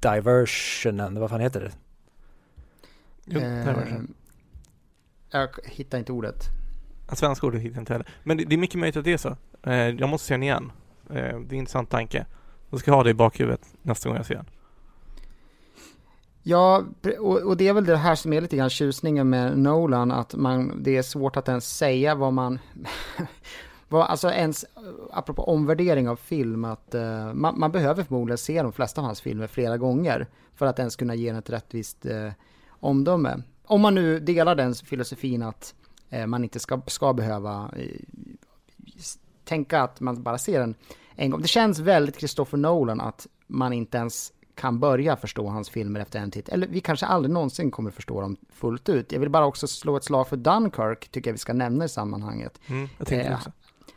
diversionen, 0.00 1.20
vad 1.20 1.30
fan 1.30 1.40
heter 1.40 1.60
det? 1.60 1.72
Jo. 3.24 3.40
Eh, 3.40 4.00
jag 5.30 5.48
hittar 5.64 5.98
inte 5.98 6.12
ordet. 6.12 6.44
Svenska 7.12 7.46
ordet 7.46 7.60
hittar 7.60 7.74
jag 7.74 7.82
inte 7.82 7.92
heller. 7.92 8.08
Men 8.22 8.36
det, 8.36 8.44
det 8.44 8.54
är 8.54 8.58
mycket 8.58 8.80
möjligt 8.80 8.96
att 8.96 9.04
det 9.04 9.12
är 9.12 9.16
så. 9.16 9.36
Eh, 9.62 9.74
jag 9.74 10.08
måste 10.08 10.26
se 10.26 10.34
den 10.34 10.42
igen. 10.42 10.72
Eh, 11.10 11.14
det 11.14 11.20
är 11.20 11.32
en 11.32 11.54
intressant 11.54 11.90
tanke. 11.90 12.26
Jag 12.70 12.80
ska 12.80 12.92
ha 12.92 13.02
det 13.02 13.10
i 13.10 13.14
bakhuvudet 13.14 13.74
nästa 13.82 14.08
gång 14.08 14.16
jag 14.16 14.26
ser 14.26 14.34
den. 14.34 14.46
Ja, 16.46 16.84
och, 17.18 17.36
och 17.36 17.56
det 17.56 17.68
är 17.68 17.72
väl 17.72 17.84
det 17.84 17.96
här 17.96 18.14
som 18.14 18.32
är 18.32 18.40
lite 18.40 18.56
grann 18.56 18.70
tjusningen 18.70 19.30
med 19.30 19.58
Nolan, 19.58 20.10
att 20.10 20.34
man, 20.34 20.82
det 20.82 20.96
är 20.96 21.02
svårt 21.02 21.36
att 21.36 21.48
ens 21.48 21.76
säga 21.76 22.14
vad 22.14 22.32
man... 22.32 22.58
vad, 23.88 24.06
alltså 24.06 24.30
ens, 24.30 24.64
apropå 25.12 25.42
omvärdering 25.42 26.08
av 26.08 26.16
film, 26.16 26.64
att 26.64 26.94
uh, 26.94 27.34
man, 27.34 27.58
man 27.58 27.72
behöver 27.72 28.02
förmodligen 28.02 28.38
se 28.38 28.62
de 28.62 28.72
flesta 28.72 29.00
av 29.00 29.04
hans 29.04 29.20
filmer 29.20 29.46
flera 29.46 29.76
gånger 29.76 30.26
för 30.54 30.66
att 30.66 30.78
ens 30.78 30.96
kunna 30.96 31.14
ge 31.14 31.28
den 31.28 31.38
ett 31.38 31.50
rättvist 31.50 32.06
uh, 32.06 32.30
omdöme. 32.68 33.42
Om 33.66 33.80
man 33.80 33.94
nu 33.94 34.20
delar 34.20 34.54
den 34.54 34.74
filosofin 34.74 35.42
att 35.42 35.74
uh, 36.12 36.26
man 36.26 36.44
inte 36.44 36.58
ska, 36.58 36.80
ska 36.86 37.12
behöva 37.12 37.70
tänka 39.44 39.82
att 39.82 40.00
man 40.00 40.22
bara 40.22 40.38
ser 40.38 40.60
den 40.60 40.74
en 41.14 41.30
gång. 41.30 41.42
Det 41.42 41.48
känns 41.48 41.78
väldigt 41.78 42.18
Christopher 42.18 42.58
Nolan 42.58 43.00
att 43.00 43.26
man 43.46 43.72
inte 43.72 43.98
ens 43.98 44.32
kan 44.54 44.80
börja 44.80 45.16
förstå 45.16 45.46
hans 45.48 45.70
filmer 45.70 46.00
efter 46.00 46.18
en 46.18 46.30
titt. 46.30 46.48
Eller 46.48 46.66
vi 46.66 46.80
kanske 46.80 47.06
aldrig 47.06 47.32
någonsin 47.34 47.70
kommer 47.70 47.90
förstå 47.90 48.20
dem 48.20 48.36
fullt 48.52 48.88
ut. 48.88 49.12
Jag 49.12 49.20
vill 49.20 49.30
bara 49.30 49.46
också 49.46 49.66
slå 49.66 49.96
ett 49.96 50.04
slag 50.04 50.28
för 50.28 50.36
Dunkirk, 50.36 51.08
tycker 51.08 51.30
jag 51.30 51.32
vi 51.34 51.38
ska 51.38 51.52
nämna 51.52 51.84
i 51.84 51.88
sammanhanget. 51.88 52.60
Mm, 52.66 52.88
Eh. 53.20 53.38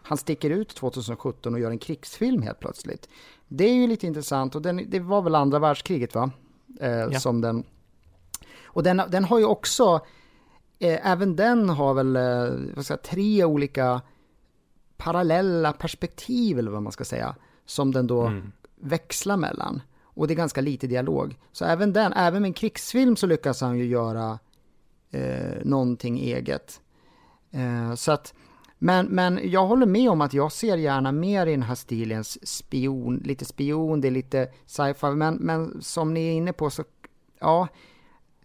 Han 0.01 0.17
sticker 0.17 0.49
ut 0.49 0.69
2017 0.75 1.53
och 1.53 1.59
gör 1.59 1.71
en 1.71 1.79
krigsfilm 1.79 2.41
helt 2.41 2.59
plötsligt. 2.59 3.09
Det 3.47 3.65
är 3.65 3.73
ju 3.73 3.87
lite 3.87 4.07
intressant 4.07 4.55
och 4.55 4.61
den, 4.61 4.83
det 4.87 4.99
var 4.99 5.21
väl 5.21 5.35
andra 5.35 5.59
världskriget 5.59 6.15
va? 6.15 6.31
Eh, 6.79 6.89
Ja. 6.91 7.19
Som 7.19 7.41
den... 7.41 7.63
Och 8.63 8.83
den, 8.83 9.01
den 9.09 9.23
har 9.23 9.39
ju 9.39 9.45
också, 9.45 10.01
eh, 10.79 11.11
även 11.11 11.35
den 11.35 11.69
har 11.69 11.93
väl, 11.93 12.15
eh, 12.15 12.81
säga, 12.83 12.97
tre 12.97 13.43
olika 13.43 14.01
parallella 14.97 15.73
perspektiv 15.73 16.59
eller 16.59 16.71
vad 16.71 16.83
man 16.83 16.91
ska 16.91 17.05
säga. 17.05 17.35
Som 17.65 17.91
den 17.91 18.07
då 18.07 18.21
Mm. 18.25 18.51
växla 18.75 19.37
mellan. 19.37 19.81
Och 20.17 20.27
det 20.27 20.33
är 20.33 20.35
ganska 20.35 20.61
lite 20.61 20.87
dialog. 20.87 21.37
Så 21.51 21.65
även 21.65 21.93
den, 21.93 22.13
även 22.13 22.41
med 22.41 22.49
en 22.49 22.53
krigsfilm 22.53 23.15
så 23.15 23.27
lyckas 23.27 23.61
han 23.61 23.77
ju 23.77 23.85
göra 23.85 24.39
eh, 25.11 25.63
någonting 25.63 26.19
eget. 26.19 26.81
Eh, 27.51 27.95
så 27.95 28.11
att, 28.11 28.33
men, 28.77 29.05
men 29.05 29.39
jag 29.43 29.67
håller 29.67 29.85
med 29.85 30.09
om 30.09 30.21
att 30.21 30.33
jag 30.33 30.51
ser 30.51 30.77
gärna 30.77 31.11
mer 31.11 31.47
i 31.47 31.51
den 31.51 31.63
här 31.63 31.75
stilens 31.75 32.47
spion, 32.47 33.21
lite 33.25 33.45
spion, 33.45 34.01
det 34.01 34.07
är 34.07 34.11
lite 34.11 34.49
sci-fi, 34.65 35.07
men, 35.07 35.35
men 35.35 35.81
som 35.81 36.13
ni 36.13 36.27
är 36.27 36.33
inne 36.33 36.53
på 36.53 36.69
så, 36.69 36.83
ja, 37.39 37.67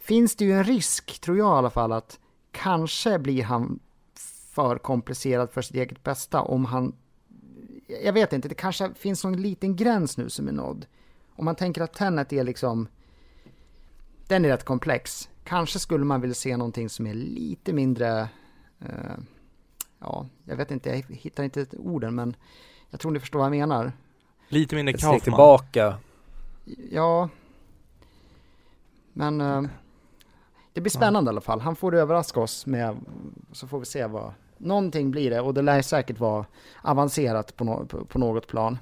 finns 0.01 0.37
det 0.37 0.45
ju 0.45 0.53
en 0.53 0.65
risk, 0.65 1.21
tror 1.21 1.39
jag 1.39 1.47
i 1.47 1.59
alla 1.59 1.71
fall, 1.71 1.93
att 1.93 2.19
kanske 2.51 3.19
blir 3.19 3.43
han 3.43 3.79
för 4.51 4.79
komplicerad 4.79 5.51
för 5.51 5.63
sitt 5.63 5.77
eget 5.77 6.03
bästa 6.03 6.41
om 6.41 6.65
han 6.65 6.95
jag 8.05 8.13
vet 8.13 8.33
inte, 8.33 8.49
det 8.49 8.55
kanske 8.55 8.95
finns 8.95 9.25
någon 9.25 9.43
liten 9.43 9.77
gräns 9.77 10.17
nu 10.17 10.31
som 10.31 10.49
är 10.49 10.53
nådd. 10.53 10.87
Om 11.43 11.45
man 11.45 11.57
tänker 11.57 11.83
att 11.83 11.93
Tenet 11.93 12.33
är 12.33 12.45
liksom, 12.45 12.89
den 14.27 14.45
är 14.45 14.49
rätt 14.49 14.65
komplex. 14.65 15.29
Kanske 15.45 15.79
skulle 15.79 16.05
man 16.05 16.21
vilja 16.21 16.35
se 16.35 16.57
någonting 16.57 16.89
som 16.89 17.07
är 17.07 17.15
lite 17.15 17.73
mindre, 17.73 18.29
eh, 18.81 19.17
ja, 19.99 20.27
jag 20.45 20.57
vet 20.57 20.71
inte, 20.71 20.91
jag 20.91 21.17
hittar 21.17 21.45
inte 21.45 21.67
orden, 21.79 22.15
men 22.15 22.37
jag 22.91 23.01
tror 23.01 23.13
ni 23.13 23.21
förstår 23.21 23.39
vad 23.39 23.47
jag 23.47 23.51
menar. 23.51 23.93
Lite 24.49 24.75
mindre 24.77 24.95
Ett 24.95 25.01
steg 25.01 25.11
Kaufman. 25.11 25.21
tillbaka. 25.21 25.99
Ja, 26.91 27.29
men 29.13 29.41
eh, 29.41 29.63
det 30.73 30.81
blir 30.81 30.91
spännande 30.91 31.29
i 31.29 31.33
alla 31.33 31.41
fall. 31.41 31.61
Han 31.61 31.77
får 31.77 31.95
överraska 31.95 32.41
oss 32.41 32.67
med, 32.67 32.97
så 33.53 33.67
får 33.67 33.79
vi 33.79 33.87
se 33.87 34.07
vad, 34.07 34.33
någonting 34.59 35.11
blir 35.11 35.31
det 35.31 35.41
och 35.41 35.55
det 35.55 35.63
lär 35.63 35.83
säkert 35.83 36.21
vara 36.21 36.47
avancerat 36.83 37.57
på, 37.57 37.65
no, 37.65 37.87
på 38.09 38.19
något 38.19 38.47
plan. 38.47 38.79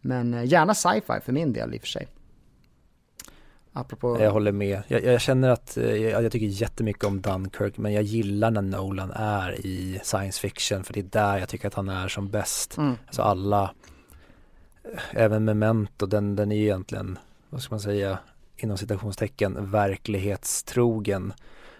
Men 0.00 0.34
eh, 0.34 0.44
gärna 0.44 0.74
sci-fi 0.74 1.20
för 1.24 1.32
min 1.32 1.52
del 1.52 1.74
i 1.74 1.76
och 1.76 1.80
för 1.80 1.88
sig. 1.88 2.08
Apropå, 3.72 4.16
Jag 4.20 4.30
håller 4.30 4.52
med. 4.52 4.82
Jag, 4.88 5.04
jag 5.04 5.20
känner 5.20 5.48
att 5.48 5.76
eh, 5.76 5.94
jag, 5.94 6.24
jag 6.24 6.32
tycker 6.32 6.46
jättemycket 6.46 7.04
om 7.04 7.20
Dunkirk 7.20 7.78
men 7.78 7.92
jag 7.92 8.02
gillar 8.02 8.50
när 8.50 8.62
Nolan 8.62 9.10
är 9.10 9.66
i 9.66 10.00
science 10.02 10.40
fiction 10.40 10.84
för 10.84 10.94
det 10.94 11.00
är 11.00 11.04
där 11.04 11.38
jag 11.38 11.48
tycker 11.48 11.68
att 11.68 11.74
han 11.74 11.88
är 11.88 12.08
som 12.08 12.28
bäst. 12.28 12.76
mm, 12.76 12.94
Alltså 13.06 13.22
alla, 13.22 13.74
eh, 14.84 15.00
även 15.22 15.44
Memento, 15.44 16.06
den, 16.06 16.36
den 16.36 16.52
är 16.52 16.56
ju 16.56 16.62
egentligen, 16.62 17.18
vad 17.50 17.62
ska 17.62 17.74
man 17.74 17.80
säga, 17.80 18.18
inom 18.56 18.78
citationstecken 18.78 19.70
verklighetstrogen 19.70 21.32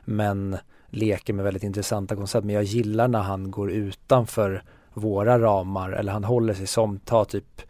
men 0.05 0.57
leker 0.91 1.33
med 1.33 1.45
väldigt 1.45 1.63
intressanta 1.63 2.17
koncept. 2.17 2.45
Men 2.47 2.55
jag 2.55 2.65
gillar 2.65 3.09
när 3.09 3.23
han 3.23 3.51
går 3.51 3.71
utanför 3.71 4.63
våra 4.93 5.39
ramar 5.39 5.91
eller 5.93 6.13
han 6.13 6.25
håller 6.25 6.55
sig 6.55 6.67
som, 6.67 6.99
ta 6.99 7.25
typ 7.25 7.63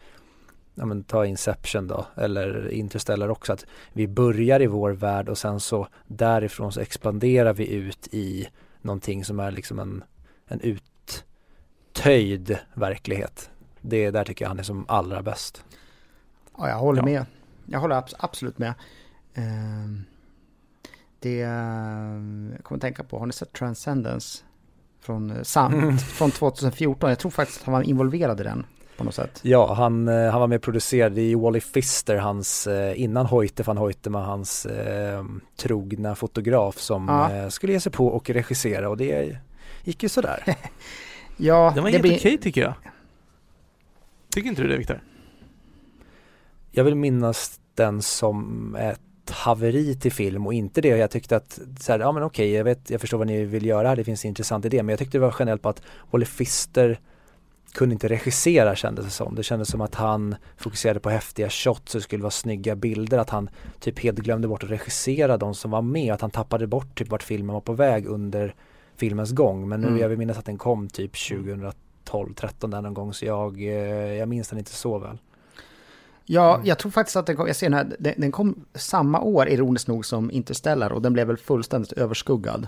ja 0.79 0.85
men 0.85 1.03
ta 1.03 1.25
Inception 1.25 1.87
då, 1.87 2.05
eller 2.15 2.69
Interstellar 2.71 3.29
också, 3.29 3.53
att 3.53 3.65
vi 3.93 4.07
börjar 4.07 4.61
i 4.61 4.67
vår 4.67 4.91
värld 4.91 5.29
och 5.29 5.37
sen 5.37 5.59
så 5.59 5.87
därifrån 6.07 6.71
så 6.71 6.79
expanderar 6.79 7.53
vi 7.53 7.71
ut 7.73 8.07
i 8.11 8.47
någonting 8.81 9.25
som 9.25 9.39
är 9.39 9.51
liksom 9.51 9.79
en, 9.79 10.03
en 10.47 10.59
uttöjd 11.93 12.57
verklighet. 12.73 13.49
Det 13.81 14.11
där 14.11 14.23
tycker 14.23 14.45
jag 14.45 14.49
han 14.49 14.59
är 14.59 14.63
som 14.63 14.85
allra 14.87 15.21
bäst. 15.21 15.63
ja, 16.57 16.69
jag 16.69 16.77
håller 16.77 16.99
Ja. 17.01 17.05
med. 17.05 17.25
Jag 17.65 17.79
håller 17.79 17.95
abs- 17.95 18.15
absolut 18.19 18.57
med. 18.57 18.73
Ehm, 19.33 20.03
det, 21.19 21.35
jag 21.37 22.63
kommer 22.63 22.77
att 22.77 22.81
tänka 22.81 23.03
på, 23.03 23.19
har 23.19 23.25
ni 23.25 23.33
sett 23.33 23.53
Transcendence? 23.53 24.43
Från, 24.99 25.31
eh, 25.31 25.43
Sam, 25.43 25.73
Mm. 25.83 25.97
från 25.97 26.31
2014, 26.31 27.09
jag 27.09 27.19
tror 27.19 27.31
faktiskt 27.31 27.59
att 27.59 27.65
han 27.65 27.73
var 27.73 27.81
involverad 27.81 28.39
i 28.41 28.43
den 28.43 28.65
på 28.97 29.03
något 29.03 29.15
sätt. 29.15 29.39
Ja, 29.43 29.73
han, 29.73 30.07
eh, 30.07 30.29
han 30.31 30.39
var 30.39 30.47
med 30.47 30.55
och 30.55 30.61
producerade, 30.61 31.15
det 31.15 31.21
ju 31.21 31.35
Wally 31.35 31.59
Pfister, 31.61 32.15
hans, 32.15 32.67
eh, 32.67 33.01
innan 33.01 33.25
Hoyte 33.25 33.63
van 33.63 33.77
Hoytema, 33.77 34.21
hans 34.25 34.65
eh, 34.65 35.25
trogna 35.57 36.15
fotograf 36.15 36.77
som 36.77 37.07
Ja. 37.07 37.35
eh, 37.35 37.49
skulle 37.49 37.73
ge 37.73 37.79
sig 37.79 37.91
på 37.91 38.07
och 38.07 38.29
regissera 38.29 38.89
och 38.89 38.97
det 38.97 39.37
gick 39.83 40.03
ju 40.03 40.09
sådär. 40.09 40.43
Ja, 41.39 41.71
Den 41.75 41.83
var 41.83 41.89
det 41.89 41.97
helt 41.97 42.01
blir, 42.01 42.15
okej 42.17 42.37
tycker 42.37 42.61
jag. 42.61 42.73
Tycker 44.33 44.49
inte 44.49 44.61
du 44.61 44.67
det 44.67 44.77
Viktor? 44.77 45.01
Jag 46.71 46.83
vill 46.83 46.95
minnas 46.95 47.59
den 47.75 48.01
som 48.01 48.75
ett 48.75 49.29
haveri 49.29 49.95
till 49.95 50.11
film 50.11 50.47
och 50.47 50.53
inte 50.53 50.81
det 50.81 50.87
jag 50.87 51.11
tyckte 51.11 51.35
att 51.35 51.59
så 51.79 51.91
här, 51.91 51.99
ja 51.99 52.11
men 52.11 52.23
okej 52.23 52.51
jag 52.51 52.63
vet, 52.63 52.89
jag 52.89 53.01
förstår 53.01 53.17
vad 53.17 53.27
ni 53.27 53.45
vill 53.45 53.65
göra 53.65 53.95
det 53.95 54.03
finns 54.03 54.25
en 54.25 54.29
intressant 54.29 54.65
idé 54.65 54.83
men 54.83 54.89
jag 54.93 54.99
tyckte 54.99 55.17
det 55.17 55.21
var 55.21 55.35
generellt 55.39 55.61
på 55.61 55.69
att 55.69 55.81
Wally 56.11 56.25
Pfister 56.25 56.99
kunde 57.73 57.93
inte 57.93 58.07
regissera 58.07 58.75
kändes 58.75 59.05
det 59.05 59.11
som. 59.11 59.35
Det 59.35 59.43
kändes 59.43 59.69
som 59.71 59.81
att 59.81 59.95
han 59.95 60.35
fokuserade 60.57 60.99
på 60.99 61.09
häftiga 61.09 61.49
shots 61.49 61.93
det 61.93 62.01
skulle 62.01 62.23
vara 62.23 62.31
snygga 62.31 62.75
bilder, 62.75 63.17
att 63.17 63.29
han 63.29 63.49
typ 63.79 63.99
helt 63.99 64.17
glömde 64.19 64.47
bort 64.47 64.63
att 64.63 64.69
regissera 64.69 65.37
de 65.37 65.55
som 65.55 65.71
var 65.71 65.81
med, 65.81 66.13
att 66.13 66.21
han 66.21 66.31
tappade 66.31 66.67
bort 66.67 66.97
typ 66.97 67.09
vart 67.09 67.23
filmen 67.23 67.53
var 67.53 67.61
på 67.61 67.73
väg 67.73 68.05
under 68.05 68.55
filmens 68.95 69.31
gång. 69.31 69.69
Men 69.69 69.81
nu, 69.81 69.87
Mm. 69.87 69.99
jag 69.99 70.09
vill 70.09 70.17
minnas 70.17 70.37
att 70.37 70.45
den 70.45 70.57
kom 70.57 70.87
typ 70.87 71.11
2012, 71.29 72.33
13 72.35 72.69
där 72.71 72.81
någon 72.81 72.93
gång 72.93 73.13
så 73.13 73.25
jag, 73.25 73.61
eh, 73.61 73.67
jag 74.13 74.29
minns 74.29 74.47
den 74.47 74.59
inte 74.59 74.71
så 74.71 74.99
väl. 74.99 75.17
Ja, 76.25 76.55
Mm. 76.55 76.67
jag 76.67 76.77
tror 76.79 76.91
faktiskt 76.91 77.15
att 77.15 77.25
den 77.25 77.35
kom, 77.35 77.47
jag 77.47 77.55
ser 77.55 77.65
den 77.69 77.73
här, 77.73 77.95
den, 77.99 78.13
den 78.17 78.31
kom 78.31 78.65
samma 78.75 79.21
år 79.21 79.49
ironiskt 79.49 79.87
nog 79.87 80.05
som 80.05 80.31
Interstellar 80.31 80.91
och 80.91 81.01
den 81.01 81.13
blev 81.13 81.27
väl 81.27 81.37
fullständigt 81.37 81.91
överskuggad 81.91 82.67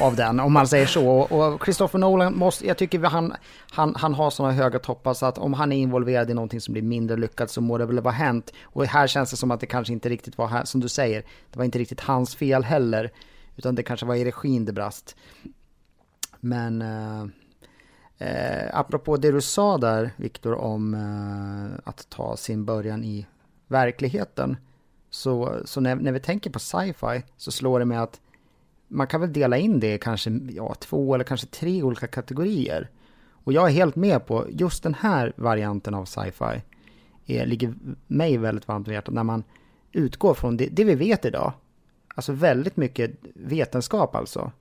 av 0.00 0.16
den, 0.16 0.40
om 0.40 0.52
man 0.52 0.68
säger 0.68 0.86
så. 0.86 1.08
Och 1.08 1.64
Christopher 1.64 1.98
Nolan 1.98 2.38
måste, 2.38 2.66
jag 2.66 2.78
tycker 2.78 3.00
han, 3.00 3.34
han, 3.70 3.94
han 3.96 4.14
har 4.14 4.30
sådana 4.30 4.54
höga 4.54 4.78
toppar 4.78 5.14
så 5.14 5.26
att 5.26 5.38
om 5.38 5.54
han 5.54 5.72
är 5.72 5.76
involverad 5.76 6.30
i 6.30 6.34
någonting 6.34 6.60
som 6.60 6.72
blir 6.72 6.82
mindre 6.82 7.16
lyckat 7.16 7.50
så 7.50 7.60
må 7.60 7.78
det 7.78 7.86
väl 7.86 8.00
vara 8.00 8.14
hänt. 8.14 8.52
Och 8.62 8.86
här 8.86 9.06
känns 9.06 9.30
det 9.30 9.36
som 9.36 9.50
att 9.50 9.60
det 9.60 9.66
kanske 9.66 9.92
inte 9.92 10.08
riktigt 10.08 10.38
var, 10.38 10.46
här, 10.46 10.64
som 10.64 10.80
du 10.80 10.88
säger, 10.88 11.24
det 11.50 11.58
var 11.58 11.64
inte 11.64 11.78
riktigt 11.78 12.00
hans 12.00 12.36
fel 12.36 12.64
heller, 12.64 13.12
utan 13.56 13.74
det 13.74 13.82
kanske 13.82 14.06
var 14.06 14.14
i 14.14 14.24
regin 14.24 14.64
det 14.64 14.72
brast. 14.72 15.16
Men 16.40 16.82
eh, 16.82 17.22
eh, 18.18 18.78
apropå 18.78 19.16
det 19.16 19.32
du 19.32 19.40
sa 19.40 19.78
där, 19.78 20.10
Viktor, 20.16 20.54
om 20.54 20.94
eh, 20.94 21.80
att 21.84 22.10
ta 22.10 22.36
sin 22.36 22.64
början 22.64 23.04
i 23.04 23.26
verkligheten. 23.66 24.56
Så, 25.10 25.60
så 25.64 25.80
när, 25.80 25.94
när 25.94 26.12
vi 26.12 26.20
tänker 26.20 26.50
på 26.50 26.58
sci-fi 26.58 27.22
så 27.36 27.52
slår 27.52 27.78
det 27.78 27.84
mig 27.84 27.98
att 27.98 28.20
man 28.88 29.06
kan 29.06 29.20
väl 29.20 29.32
dela 29.32 29.58
in 29.58 29.80
det 29.80 29.94
i 29.94 29.98
kanske 29.98 30.30
ja, 30.30 30.74
två 30.74 31.14
eller 31.14 31.24
kanske 31.24 31.46
tre 31.46 31.82
olika 31.82 32.06
kategorier. 32.06 32.90
Och 33.30 33.52
jag 33.52 33.68
är 33.68 33.72
helt 33.72 33.96
med 33.96 34.26
på 34.26 34.46
just 34.50 34.82
den 34.82 34.94
här 34.94 35.32
varianten 35.36 35.94
av 35.94 36.04
sci-fi. 36.04 36.62
Är, 37.26 37.46
ligger 37.46 37.74
mig 38.06 38.36
väldigt 38.36 38.68
varmt 38.68 38.86
om 38.86 38.92
hjärtat 38.92 39.14
när 39.14 39.24
man 39.24 39.44
utgår 39.92 40.34
från 40.34 40.56
det, 40.56 40.66
det 40.66 40.84
vi 40.84 40.94
vet 40.94 41.24
idag. 41.24 41.52
Alltså 42.14 42.32
väldigt 42.32 42.76
mycket 42.76 43.10
vetenskap 43.34 44.14
alltså. 44.14 44.52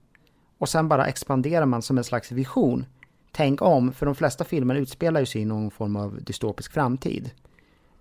Och 0.58 0.70
sen 0.70 0.88
bara 0.88 1.06
expanderar 1.06 1.66
man 1.66 1.82
som 1.82 1.98
en 1.98 2.04
slags 2.04 2.32
vision. 2.32 2.86
Tänk 3.32 3.62
om, 3.62 3.92
för 3.92 4.06
de 4.06 4.16
flesta 4.16 4.44
filmer 4.44 4.76
utspelar 4.76 5.20
ju 5.20 5.26
sig 5.26 5.42
i 5.42 5.46
någon 5.46 5.72
form 5.72 5.96
av 5.96 6.20
dystopisk 6.24 6.74
framtid. 6.74 7.32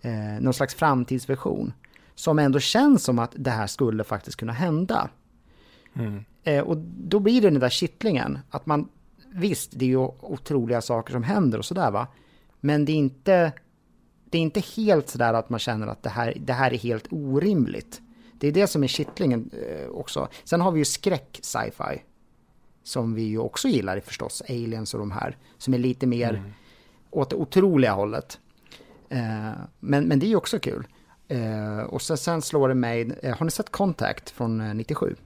Eh, 0.00 0.40
någon 0.40 0.54
slags 0.54 0.74
framtidsvision. 0.74 1.72
Som 2.14 2.38
ändå 2.38 2.58
känns 2.58 3.04
som 3.04 3.18
att 3.18 3.32
det 3.34 3.50
här 3.50 3.66
skulle 3.66 4.04
faktiskt 4.04 4.36
kunna 4.36 4.52
hända. 4.52 5.10
Mm. 5.98 6.24
Eh, 6.42 6.64
och 6.64 6.76
då 6.98 7.18
blir 7.20 7.40
det 7.40 7.50
den 7.50 7.60
där 7.60 7.68
kittlingen. 7.68 8.38
Att 8.50 8.66
man, 8.66 8.88
visst, 9.32 9.70
det 9.74 9.84
är 9.84 9.88
ju 9.88 9.96
otroliga 10.20 10.80
saker 10.80 11.12
som 11.12 11.22
händer 11.22 11.58
och 11.58 11.64
sådär 11.64 11.90
va. 11.90 12.06
Men 12.60 12.84
det 12.84 12.92
är 12.92 12.96
inte, 12.96 13.52
det 14.30 14.38
är 14.38 14.42
inte 14.42 14.60
helt 14.60 15.08
sådär 15.08 15.34
att 15.34 15.50
man 15.50 15.58
känner 15.60 15.86
att 15.86 16.02
det 16.02 16.10
här, 16.10 16.34
det 16.40 16.52
här 16.52 16.72
är 16.72 16.78
helt 16.78 17.06
orimligt. 17.10 18.00
Det 18.32 18.48
är 18.48 18.52
det 18.52 18.66
som 18.66 18.82
är 18.84 18.88
kittlingen 18.88 19.50
eh, 19.52 19.88
också. 19.88 20.28
Sen 20.44 20.60
har 20.60 20.70
vi 20.72 20.78
ju 20.78 20.84
skräck 20.84 21.38
sci-fi. 21.42 22.02
Som 22.82 23.14
vi 23.14 23.22
ju 23.22 23.38
också 23.38 23.68
gillar 23.68 24.00
förstås, 24.00 24.42
aliens 24.48 24.94
och 24.94 25.00
de 25.00 25.10
här. 25.10 25.36
Som 25.58 25.74
är 25.74 25.78
lite 25.78 26.06
mer 26.06 26.30
Mm. 26.34 26.50
åt 27.10 27.30
det 27.30 27.36
otroliga 27.36 27.92
hållet. 27.92 28.38
Eh, 29.08 29.50
men, 29.80 30.04
men 30.04 30.18
det 30.18 30.26
är 30.26 30.28
ju 30.28 30.36
också 30.36 30.58
kul. 30.58 30.86
Eh, 31.28 31.78
och 31.78 32.02
sen, 32.02 32.16
sen 32.16 32.42
slår 32.42 32.68
det 32.68 32.74
mig, 32.74 33.10
eh, 33.22 33.36
har 33.36 33.44
ni 33.44 33.50
sett 33.50 33.70
Contact 33.72 34.30
från 34.30 34.60
eh, 34.60 34.74
97? 34.74 35.16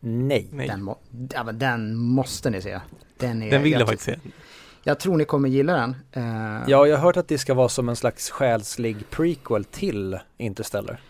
Nej. 0.00 0.48
Nej, 0.52 0.68
Den, 0.68 0.82
må, 0.82 0.98
ja, 1.34 1.44
men 1.44 1.58
den 1.58 1.96
måste 1.96 2.50
ni 2.50 2.62
se. 2.62 2.80
Den, 3.16 3.42
är, 3.42 3.50
den 3.50 3.62
vill 3.62 3.72
jag 3.72 3.88
faktiskt 3.88 4.04
se. 4.04 4.18
Jag 4.82 5.00
tror 5.00 5.16
ni 5.16 5.24
kommer 5.24 5.48
gilla 5.48 5.72
den. 5.76 5.96
Eh, 6.12 6.62
Ja, 6.68 6.86
jag 6.86 6.96
har 6.96 7.04
hört 7.04 7.16
att 7.16 7.28
det 7.28 7.38
ska 7.38 7.54
vara 7.54 7.68
som 7.68 7.88
en 7.88 7.96
slags 7.96 8.30
själslig 8.30 9.10
prequel 9.10 9.64
till 9.64 10.18
Interstellar. 10.38 11.00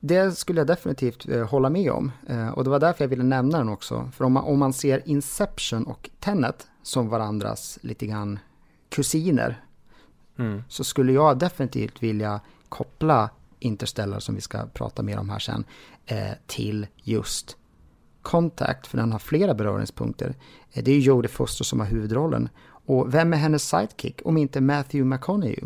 Det 0.00 0.32
skulle 0.38 0.60
jag 0.60 0.66
definitivt 0.66 1.28
eh, 1.28 1.48
hålla 1.48 1.70
med 1.70 1.90
om. 1.92 2.12
Eh, 2.28 2.48
och 2.48 2.64
det 2.64 2.70
var 2.70 2.80
därför 2.80 3.04
jag 3.04 3.08
ville 3.08 3.22
nämna 3.24 3.58
den 3.58 3.68
också. 3.68 4.10
För 4.16 4.24
om 4.24 4.32
man, 4.32 4.44
om 4.44 4.58
man 4.58 4.72
ser 4.72 5.08
Inception 5.08 5.84
och 5.86 6.10
Tenet 6.20 6.66
som 6.82 7.08
varandras 7.08 7.78
lite 7.82 8.06
grann 8.06 8.38
kusiner 8.88 9.62
Mm. 10.38 10.62
så 10.68 10.84
skulle 10.84 11.12
jag 11.12 11.38
definitivt 11.38 12.02
vilja 12.02 12.40
koppla 12.68 13.30
Interstellar 13.58 14.20
som 14.20 14.34
vi 14.34 14.40
ska 14.40 14.66
prata 14.66 15.02
mer 15.02 15.18
om 15.18 15.30
här 15.30 15.38
sen 15.38 15.64
till 16.46 16.86
just 17.02 17.56
Contact 18.30 18.86
för 18.86 18.98
den 18.98 19.12
har 19.12 19.18
flera 19.18 19.54
beröringspunkter. 19.54 20.34
Eh, 20.72 20.84
det 20.84 20.92
är 20.92 20.98
Jodie 20.98 21.28
Foster 21.28 21.64
som 21.64 21.80
har 21.80 21.86
huvudrollen. 21.86 22.48
Och 22.86 23.14
vem 23.14 23.32
är 23.32 23.36
hennes 23.36 23.68
sidekick 23.68 24.20
om 24.24 24.36
inte 24.36 24.60
Matthew 24.60 25.04
McConaughey? 25.16 25.64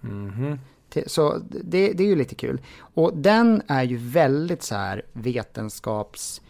Mhm. 0.00 0.58
Till- 0.88 1.10
Så 1.10 1.38
det, 1.64 1.92
det 1.92 2.02
är 2.04 2.08
ju 2.08 2.16
lite 2.16 2.34
kul. 2.34 2.60
Och 2.78 3.16
den 3.16 3.62
är 3.66 3.82
ju 3.82 3.96
väldigt 3.96 4.62
så 4.62 4.74
här 4.74 5.02
vetenskaps... 5.12 6.40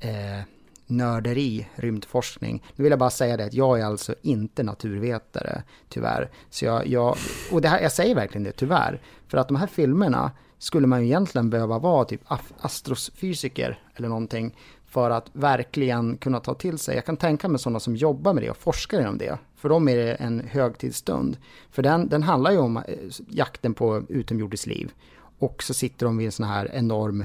Eh, 0.00 0.40
nörderi, 0.88 1.66
rymdforskning. 1.74 2.62
Nu 2.76 2.82
vill 2.82 2.90
jag 2.90 2.98
bara 2.98 3.10
säga 3.10 3.36
det 3.36 3.44
att 3.44 3.54
jag 3.54 3.80
är 3.80 3.84
alltså 3.84 4.14
inte 4.22 4.62
naturvetare, 4.62 5.62
tyvärr. 5.88 6.30
Så 6.50 6.64
jag, 6.64 6.86
jag, 6.86 7.16
och 7.52 7.60
det 7.60 7.68
här, 7.68 7.80
jag 7.80 7.92
säger 7.92 8.14
verkligen 8.14 8.42
det, 8.44 8.52
tyvärr. 8.52 9.00
För 9.28 9.38
att 9.38 9.48
de 9.48 9.56
här 9.56 9.66
filmerna 9.66 10.32
skulle 10.58 10.86
man 10.86 11.00
ju 11.00 11.06
egentligen 11.06 11.50
behöva 11.50 11.78
vara 11.78 12.04
typ 12.04 12.20
astrofysiker 12.60 13.78
eller 13.94 14.08
någonting 14.08 14.54
för 14.86 15.10
att 15.10 15.30
verkligen 15.32 16.16
kunna 16.16 16.40
ta 16.40 16.54
till 16.54 16.78
sig. 16.78 16.94
Jag 16.94 17.04
kan 17.04 17.16
tänka 17.16 17.48
mig 17.48 17.58
sådana 17.58 17.80
som 17.80 17.96
jobbar 17.96 18.32
med 18.32 18.42
det 18.42 18.50
och 18.50 18.56
forskar 18.56 19.00
inom 19.00 19.18
det. 19.18 19.38
För 19.56 19.68
dem 19.68 19.88
är 19.88 19.96
det 19.96 20.14
en 20.14 20.40
högtidsstund. 20.40 21.36
För 21.70 21.82
den, 21.82 22.08
den 22.08 22.22
handlar 22.22 22.50
ju 22.50 22.58
om 22.58 22.76
eh, 22.76 22.82
jakten 23.28 23.74
på 23.74 24.02
utomjordiskt 24.08 24.66
liv. 24.66 24.92
Och 25.38 25.62
så 25.62 25.74
sitter 25.74 26.06
de 26.06 26.16
vid 26.16 26.26
en 26.26 26.32
sån 26.32 26.46
här 26.46 26.70
enorm, 26.74 27.24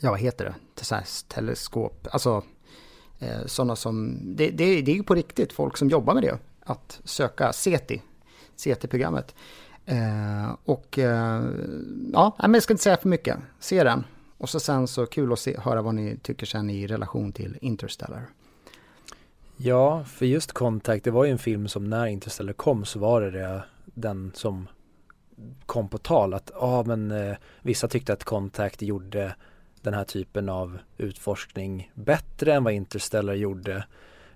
ja 0.00 0.10
vad 0.10 0.20
heter 0.20 0.44
det, 0.74 0.84
så 0.84 0.94
här 0.94 1.04
teleskop, 1.28 2.08
alltså 2.10 2.42
eh, 3.18 3.46
sådana 3.46 3.76
som, 3.76 4.18
det, 4.36 4.50
det, 4.50 4.82
det 4.82 4.90
är 4.90 4.96
ju 4.96 5.02
på 5.02 5.14
riktigt 5.14 5.52
folk 5.52 5.76
som 5.76 5.88
jobbar 5.88 6.14
med 6.14 6.22
det. 6.22 6.38
Att 6.64 7.00
söka 7.04 7.52
CETI, 7.52 8.02
CETI-programmet. 8.56 9.34
Eh, 9.86 10.56
och 10.64 10.98
eh, 10.98 11.44
ja, 12.12 12.36
men 12.38 12.54
jag 12.54 12.62
ska 12.62 12.72
inte 12.72 12.84
säga 12.84 12.96
för 12.96 13.08
mycket. 13.08 13.38
Se 13.58 13.84
den. 13.84 14.04
Och 14.38 14.48
så 14.48 14.60
sen 14.60 14.88
så 14.88 15.06
kul 15.06 15.32
att 15.32 15.38
se, 15.38 15.60
höra 15.60 15.82
vad 15.82 15.94
ni 15.94 16.16
tycker 16.22 16.46
sen 16.46 16.70
i 16.70 16.86
relation 16.86 17.32
till 17.32 17.58
Interstellar. 17.60 18.26
Ja, 19.56 20.04
för 20.04 20.26
just 20.26 20.52
Contact, 20.52 21.04
det 21.04 21.10
var 21.10 21.24
ju 21.24 21.30
en 21.30 21.38
film 21.38 21.68
som 21.68 21.90
när 21.90 22.06
Interstellar 22.06 22.52
kom 22.52 22.84
så 22.84 22.98
var 22.98 23.20
det, 23.20 23.30
det 23.30 23.62
den 23.84 24.32
som 24.34 24.68
kom 25.66 25.88
på 25.88 25.98
tal 25.98 26.34
att 26.34 26.50
ja 26.54 26.82
men 26.86 27.10
eh, 27.10 27.36
vissa 27.62 27.88
tyckte 27.88 28.12
att 28.12 28.24
Contact 28.24 28.82
gjorde 28.82 29.34
den 29.82 29.94
här 29.94 30.04
typen 30.04 30.48
av 30.48 30.78
utforskning 30.98 31.90
bättre 31.94 32.54
än 32.54 32.64
vad 32.64 32.72
Interstellar 32.72 33.34
gjorde. 33.34 33.84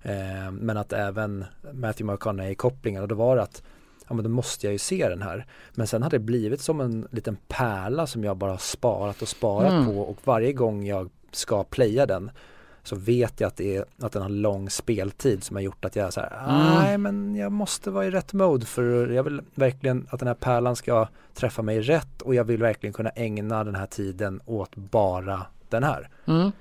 Eh, 0.03 0.51
men 0.53 0.77
att 0.77 0.93
även 0.93 1.45
Matthew 1.73 2.13
McConaughey 2.13 2.55
kopplingar 2.55 3.03
och 3.03 3.09
då 3.09 3.15
var 3.15 3.37
det 3.37 3.43
att 3.43 3.63
ja 4.11 4.15
men 4.15 4.25
då 4.25 4.31
måste 4.31 4.67
jag 4.67 4.73
ju 4.73 4.79
se 4.79 5.09
den 5.09 5.23
här. 5.23 5.47
Men 5.75 5.87
sen 5.87 6.03
hade 6.03 6.15
det 6.19 6.25
blivit 6.25 6.61
som 6.61 6.81
en 6.81 7.09
liten 7.11 7.37
pärla 7.49 8.07
som 8.07 8.25
jag 8.25 8.37
bara 8.37 8.51
har 8.51 8.59
sparat 8.59 9.23
och 9.23 9.29
sparat 9.29 9.73
Mm. 9.73 9.87
på 9.87 10.01
och 10.01 10.19
varje 10.25 10.53
gång 10.53 10.87
jag 10.87 11.11
ska 11.33 11.65
playa 11.65 12.07
den 12.07 12.31
så 12.83 12.97
vet 12.97 13.41
jag 13.41 13.49
att, 13.49 13.57
det 13.57 13.77
är, 13.77 13.85
att 14.03 14.13
den 14.13 14.23
har 14.23 14.29
lång 14.29 14.71
speltid 14.71 15.45
som 15.45 15.57
har 15.57 15.63
gjort 15.63 15.85
att 15.85 15.97
jag 15.97 16.07
är 16.07 16.11
så 16.11 16.21
här, 16.21 16.49
Mm. 16.49 16.75
nej 16.83 16.99
men 16.99 17.35
jag 17.35 17.53
måste 17.53 17.91
vara 17.91 18.07
i 18.07 18.11
rätt 18.11 18.33
mode 18.33 18.67
för 18.67 19.09
jag 19.09 19.23
vill 19.23 19.41
verkligen 19.55 20.07
att 20.11 20.19
den 20.19 20.29
här 20.29 20.35
pärlan 20.35 20.77
ska 20.77 21.09
träffa 21.35 21.63
mig 21.63 21.81
rätt 21.81 22.23
och 22.23 22.35
jag 22.35 22.45
vill 22.45 22.61
verkligen 22.63 22.93
kunna 22.93 23.11
ägna 23.11 23.65
den 23.65 23.75
här 23.75 23.87
tiden 23.87 24.41
åt 24.47 24.77
bara 24.77 25.47
den 25.69 25.83
här. 25.83 26.09
Mm. 26.27 26.53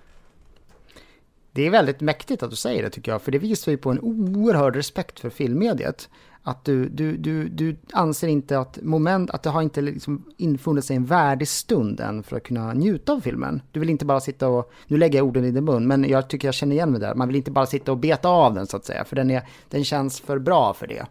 Det 1.51 1.61
är 1.67 1.69
väldigt 1.69 2.01
mäktigt 2.01 2.43
att 2.43 2.49
du 2.49 2.55
säger 2.55 2.83
det 2.83 2.89
tycker 2.89 3.11
jag, 3.11 3.21
för 3.21 3.31
det 3.31 3.39
visar 3.39 3.71
ju 3.71 3.77
på 3.77 3.91
en 3.91 3.99
oerhörd 3.99 4.75
respekt 4.75 5.19
för 5.19 5.29
filmmediet. 5.29 6.09
Att 6.43 6.65
du, 6.65 6.89
du, 6.89 7.17
du, 7.17 7.49
du 7.49 7.77
anser 7.93 8.27
inte 8.27 8.59
att 8.59 8.79
moment, 8.81 9.29
att 9.29 9.43
det 9.43 9.49
har 9.49 9.61
inte 9.61 9.81
liksom 9.81 10.25
infunnit 10.37 10.85
sig 10.85 10.95
en 10.95 11.05
värdig 11.05 11.47
stund 11.47 11.99
än 11.99 12.23
för 12.23 12.37
att 12.37 12.43
kunna 12.43 12.73
njuta 12.73 13.13
av 13.13 13.19
filmen. 13.21 13.61
Du 13.71 13.79
vill 13.79 13.89
inte 13.89 14.05
bara 14.05 14.19
sitta 14.19 14.47
och, 14.47 14.71
nu 14.87 14.97
lägger 14.97 15.19
jag 15.19 15.27
orden 15.27 15.45
i 15.45 15.51
din 15.51 15.65
mun, 15.65 15.87
men 15.87 16.09
jag 16.09 16.29
tycker 16.29 16.47
jag 16.47 16.55
känner 16.55 16.75
igen 16.75 16.91
mig 16.91 17.01
där. 17.01 17.15
Man 17.15 17.27
vill 17.27 17.37
inte 17.37 17.51
bara 17.51 17.65
sitta 17.65 17.91
och 17.91 17.97
beta 17.97 18.29
av 18.29 18.53
den 18.53 18.67
så 18.67 18.77
att 18.77 18.85
säga, 18.85 19.05
för 19.05 19.15
den, 19.15 19.31
är, 19.31 19.47
den 19.69 19.83
känns 19.83 20.19
för 20.19 20.39
bra 20.39 20.73
för 20.73 20.87
det. 20.87 21.05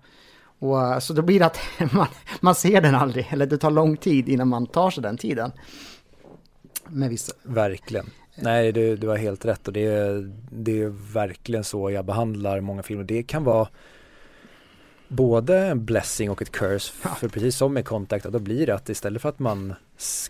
Och, 0.58 0.82
eh, 0.82 0.98
så 0.98 1.12
då 1.12 1.22
blir 1.22 1.38
det 1.38 1.46
att 1.46 1.58
man, 1.92 2.06
man 2.40 2.54
ser 2.54 2.80
den 2.80 2.94
aldrig, 2.94 3.28
eller 3.30 3.46
det 3.46 3.58
tar 3.58 3.70
lång 3.70 3.96
tid 3.96 4.28
innan 4.28 4.48
man 4.48 4.66
tar 4.66 4.90
sig 4.90 5.02
den 5.02 5.16
tiden. 5.16 5.52
Med 6.88 7.10
vissa, 7.10 7.32
Verkligen. 7.42 8.06
Nej, 8.42 8.72
du, 8.72 8.96
du 8.96 9.08
har 9.08 9.16
helt 9.16 9.44
rätt 9.44 9.66
och 9.66 9.72
det 9.72 9.88
det 10.50 10.82
är 10.82 11.12
verkligen 11.12 11.64
så 11.64 11.90
jag 11.90 12.04
behandlar 12.04 12.60
många 12.60 12.82
filmer. 12.82 13.04
Det 13.04 13.22
kan 13.22 13.44
vara 13.44 13.68
både 15.08 15.58
en 15.58 15.84
blessing 15.84 16.30
och 16.30 16.42
ett 16.42 16.52
curse. 16.52 16.92
Ja. 17.02 17.14
För 17.14 17.28
precis 17.28 17.56
som 17.56 17.72
med 17.74 17.84
Contact, 17.84 18.24
då 18.24 18.38
blir 18.38 18.66
det 18.66 18.74
att 18.74 18.88
istället 18.88 19.22
för 19.22 19.28
att 19.28 19.38
man 19.38 19.74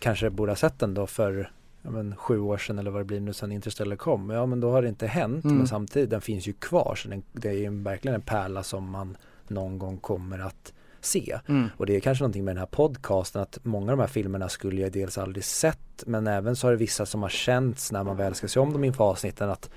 kanske 0.01 0.31
borde 0.31 0.51
ha 0.53 0.57
sett 0.57 0.79
den 0.79 0.95
då 0.95 1.07
för 1.07 1.51
ja, 1.83 1.91
men, 1.91 2.17
sju 2.17 2.39
år 2.41 2.59
sedan 2.59 2.79
eller 2.79 2.91
vad 2.91 3.01
det 3.01 3.05
blir 3.05 3.21
nu 3.21 3.33
sedan 3.33 3.53
Interstellar 3.53 3.97
kom. 3.97 4.31
Ja 4.31 4.47
men 4.47 4.61
då 4.61 4.71
har 4.71 4.83
det 4.83 4.89
inte 4.89 5.07
hänt 5.07 5.45
Mm. 5.45 5.57
men 5.57 5.67
samtidigt 5.69 6.11
den 6.11 6.21
finns 6.21 6.49
ju 6.49 6.53
kvar 6.53 6.95
så 6.97 7.09
den, 7.09 7.23
det 7.33 7.49
är 7.49 7.53
ju 7.53 7.83
verkligen 7.83 8.15
en 8.15 8.21
pärla 8.23 8.63
som 8.63 8.91
man 8.91 9.17
någon 9.49 9.79
gång 9.79 9.97
kommer 9.99 10.39
att 10.39 10.73
se. 11.01 11.39
mm. 11.49 11.69
Och 11.77 11.87
det 11.87 11.97
är 11.97 12.01
kanske 12.01 12.23
någonting 12.25 12.45
med 12.45 12.55
den 12.55 12.59
här 12.61 12.67
podcasten 12.67 13.43
att 13.43 13.59
många 13.63 13.93
av 13.93 13.99
de 13.99 14.03
här 14.03 14.09
filmerna 14.09 14.49
skulle 14.49 14.81
jag 14.81 14.93
dels 14.93 15.19
aldrig 15.19 15.45
sett 15.45 15.79
men 16.07 16.27
även 16.27 16.57
så 16.57 16.67
har 16.67 16.73
det 16.73 16.77
vissa 16.79 17.07
som 17.07 17.23
har 17.23 17.29
känts 17.29 17.93
när 17.93 18.05
man 18.05 18.17
väl 18.17 18.35
ska 18.35 18.49
se 18.49 18.61
om 18.61 18.73
dem 18.73 18.85
inför 18.85 19.05
avsnitten 19.05 19.51
att 19.51 19.71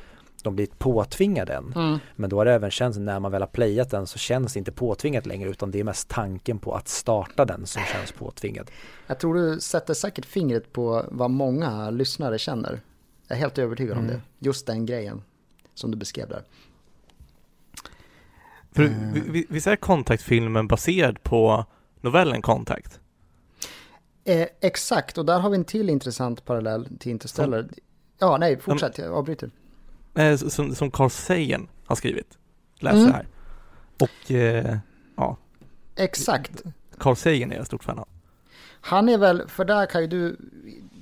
de 0.44 0.56
blir 0.56 0.68
påtvingade 0.78 1.54
en. 1.54 1.74
Mm. 1.76 2.00
Men 2.16 2.30
då 2.30 2.38
har 2.38 2.46
det 2.46 2.54
även 2.54 2.72
känts 2.72 2.98
när 2.98 3.20
man 3.20 3.32
väl 3.32 3.42
har 3.42 3.48
playat 3.48 3.90
den 3.90 4.08
så 4.08 4.18
känns 4.20 4.54
det 4.54 4.60
inte 4.60 4.72
påtvingat 4.72 5.26
längre 5.26 5.50
utan 5.50 5.72
det 5.72 5.80
är 5.80 5.84
mest 5.84 6.08
tanken 6.10 6.60
på 6.60 6.74
att 6.76 6.88
starta 6.88 7.46
den 7.46 7.66
som 7.66 7.82
känns 7.84 8.12
påtvingad. 8.12 8.72
Jag 9.08 9.20
tror 9.20 9.36
du 9.36 9.60
sätter 9.60 9.94
säkert 9.94 10.26
fingret 10.26 10.74
på 10.74 11.06
vad 11.12 11.32
många 11.32 11.90
lyssnare 11.90 12.38
känner. 12.40 12.82
Jag 13.28 13.36
är 13.36 13.40
helt 13.40 13.58
övertygad 13.58 13.98
om 13.98 14.04
Mm. 14.04 14.16
det. 14.16 14.46
Just 14.48 14.68
den 14.68 14.86
grejen 14.86 15.24
som 15.74 15.92
du 15.92 15.98
beskrev 15.98 16.30
där. 16.30 16.44
För 18.72 18.84
vi- 19.14 19.24
vi- 19.30 19.46
visst 19.50 19.68
är 19.68 19.76
Contact-filmen 19.76 20.68
baserad 20.68 21.24
på 21.24 21.66
novellen 22.02 22.42
Contact? 22.42 23.00
Eh, 24.24 24.48
exakt, 24.62 25.18
och 25.18 25.26
där 25.26 25.40
har 25.40 25.50
vi 25.50 25.56
en 25.58 25.66
till 25.66 25.90
intressant 25.90 26.46
parallell 26.46 26.88
till 27.00 27.12
Interstellar. 27.12 27.70
Ja, 28.20 28.38
nej, 28.38 28.60
fortsätt, 28.60 28.98
jag 28.98 29.14
avbryter. 29.14 29.52
Eh, 30.16 30.36
som, 30.38 30.76
som 30.76 30.92
Carl 30.92 31.10
Sagan 31.10 31.68
har 31.86 31.96
skrivit. 31.96 32.38
Läs 32.80 32.94
Mm. 32.94 33.06
det 33.08 33.14
här. 33.14 33.28
Och 34.00 34.32
eh, 34.32 34.78
Exakt. 35.96 36.64
Carl 36.98 37.16
Sagan 37.16 37.52
är 37.52 37.56
jag 37.56 37.66
stort 37.66 37.84
fan 37.84 38.00
av. 38.00 38.08
Han 38.82 39.10
är 39.10 39.18
väl, 39.18 39.48
för 39.48 39.66
där 39.66 39.86
kan 39.86 40.02
ju 40.02 40.08
du, 40.08 40.38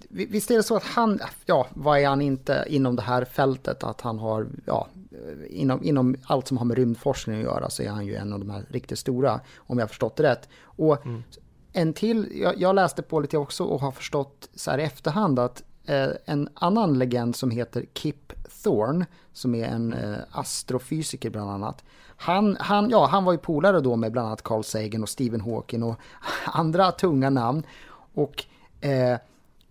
vi- 0.09 0.25
visst 0.25 0.51
är 0.51 0.55
det 0.55 0.63
så 0.63 0.75
att 0.75 0.83
han, 0.83 1.19
ja, 1.45 1.67
vad 1.73 1.99
är 1.99 2.07
han 2.07 2.21
inte 2.21 2.65
inom 2.69 2.95
det 2.95 3.01
här 3.01 3.25
fältet, 3.25 3.83
att 3.83 4.01
han 4.01 4.19
har, 4.19 4.47
ja, 4.65 4.87
inom, 5.49 5.83
inom 5.83 6.15
allt 6.23 6.47
som 6.47 6.57
har 6.57 6.65
med 6.65 6.77
rymdforskning 6.77 7.37
att 7.37 7.43
göra 7.43 7.69
så 7.69 7.83
är 7.83 7.89
han 7.89 8.05
ju 8.05 8.15
en 8.15 8.33
av 8.33 8.39
de 8.39 8.49
här 8.49 8.65
riktigt 8.69 8.99
stora, 8.99 9.39
om 9.57 9.77
jag 9.77 9.83
har 9.83 9.87
förstått 9.89 10.15
det 10.15 10.23
rätt. 10.23 10.49
Och 10.63 11.05
Mm. 11.05 11.23
en 11.73 11.93
till, 11.93 12.27
jag, 12.41 12.57
jag 12.61 12.75
läste 12.75 13.01
på 13.01 13.19
lite 13.19 13.37
också 13.37 13.63
och 13.63 13.81
har 13.81 13.91
förstått 13.91 14.49
så 14.55 14.71
här 14.71 14.77
i 14.77 14.83
efterhand 14.83 15.39
att 15.39 15.63
eh, 15.85 16.07
en 16.25 16.49
annan 16.53 16.99
legend 16.99 17.35
som 17.35 17.51
heter 17.51 17.85
Kip 17.93 18.33
Thorne, 18.63 19.05
som 19.33 19.55
är 19.55 19.65
en 19.65 19.93
eh, 19.93 20.17
astrofysiker 20.31 21.29
bland 21.29 21.49
annat, 21.51 21.83
han, 22.21 22.57
han, 22.59 22.89
ja, 22.89 23.05
han 23.05 23.25
var 23.25 23.31
ju 23.31 23.37
polare 23.37 23.79
då 23.81 23.95
med 23.95 24.11
bland 24.11 24.27
annat 24.27 24.43
Carl 24.43 24.63
Sagan 24.63 25.03
och 25.03 25.09
Stephen 25.09 25.41
Hawking 25.41 25.83
och 25.83 25.99
andra 26.45 26.91
tunga 26.91 27.29
namn. 27.29 27.63
Och 28.13 28.45
eh, 28.81 29.17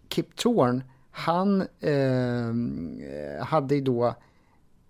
Kip 0.08 0.36
Thorne, 0.36 0.84
han 1.10 1.60
eh, 1.80 3.44
hade 3.44 3.74
ju 3.74 3.80
då, 3.80 4.14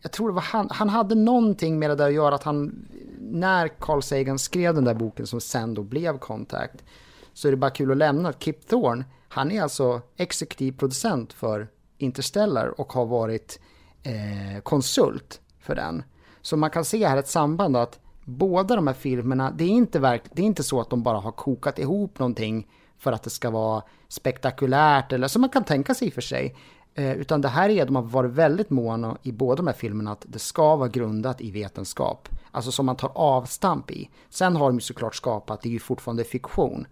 jag 0.03 0.13
tror 0.13 0.29
det 0.29 0.35
var 0.35 0.43
han, 0.43 0.69
han 0.71 0.89
hade 0.89 1.15
någonting 1.15 1.79
med 1.79 1.91
det 1.91 1.97
där 1.97 2.07
att 2.07 2.15
göra 2.15 2.35
att 2.35 2.43
han, 2.43 2.89
när 3.21 3.69
Carl 3.69 4.03
Sagan 4.03 4.39
skrev 4.39 4.75
den 4.75 4.85
där 4.85 4.95
boken 4.95 5.27
som 5.27 5.41
sen 5.41 5.75
då 5.75 5.83
blev 5.83 6.19
Contact, 6.19 6.85
så 7.33 7.49
är 7.49 7.53
det 7.53 7.57
bara 7.57 7.71
kul 7.71 7.91
att 7.91 7.97
lämna 7.97 8.29
att 8.29 8.43
Kip 8.43 8.69
Thorne, 8.69 9.05
han 9.29 9.51
är 9.51 9.63
alltså 9.63 10.01
exekutiv 10.17 10.73
producent 10.73 11.33
för 11.33 11.69
Interstellar 11.99 12.81
och 12.81 12.93
har 12.93 13.07
varit 13.07 13.61
eh, 14.09 14.61
konsult 14.63 15.41
för 15.61 15.75
den. 15.75 16.03
Så 16.41 16.57
man 16.57 16.71
kan 16.71 16.85
se 16.85 17.07
här 17.07 17.17
ett 17.17 17.29
samband 17.29 17.77
att 17.77 18.01
båda 18.25 18.77
de 18.77 18.87
här 18.87 18.95
filmerna, 18.95 19.51
det 19.51 19.65
är 19.65 19.69
inte, 19.69 19.99
verk, 19.99 20.23
det 20.33 20.43
är 20.43 20.47
inte 20.47 20.63
så 20.63 20.81
att 20.81 20.91
de 20.91 21.03
bara 21.03 21.19
har 21.19 21.33
kokat 21.33 21.79
ihop 21.79 22.19
någonting 22.19 22.67
för 22.99 23.13
att 23.13 23.23
det 23.23 23.31
ska 23.31 23.51
vara 23.51 23.83
spektakulärt 24.09 25.13
eller 25.13 25.29
som 25.29 25.41
man 25.41 25.51
kan 25.51 25.65
tänka 25.65 25.95
sig 25.95 26.09
i 26.09 26.11
och 26.11 26.15
för 26.15 26.21
sig. 26.21 26.57
Eh, 26.95 27.13
utan 27.13 27.41
det 27.41 27.49
här 27.49 27.71
är, 27.71 27.87
de 27.87 27.97
har 27.97 28.03
varit 28.03 28.31
väldigt 28.31 28.71
måna 28.71 29.19
i 29.23 29.33
båda 29.33 29.57
de 29.57 29.67
här 29.67 29.75
filmerna 29.75 30.13
att 30.13 30.25
det 30.29 30.39
ska 30.39 30.77
vara 30.77 30.89
grundat 30.89 31.41
i 31.41 31.51
vetenskap. 31.51 32.29
Alltså 32.51 32.73
som 32.73 32.87
man 32.87 32.97
tar 32.97 33.13
avstamp 33.15 33.91
i. 33.91 34.11
Sen 34.29 34.57
har 34.57 34.67
de 34.67 34.77
ju 34.77 34.81
såklart 34.81 35.15
skapat, 35.15 35.63
det 35.63 35.69
är 35.69 35.73
ju 35.73 35.79
fortfarande 35.79 36.25
fiktion. 36.25 36.87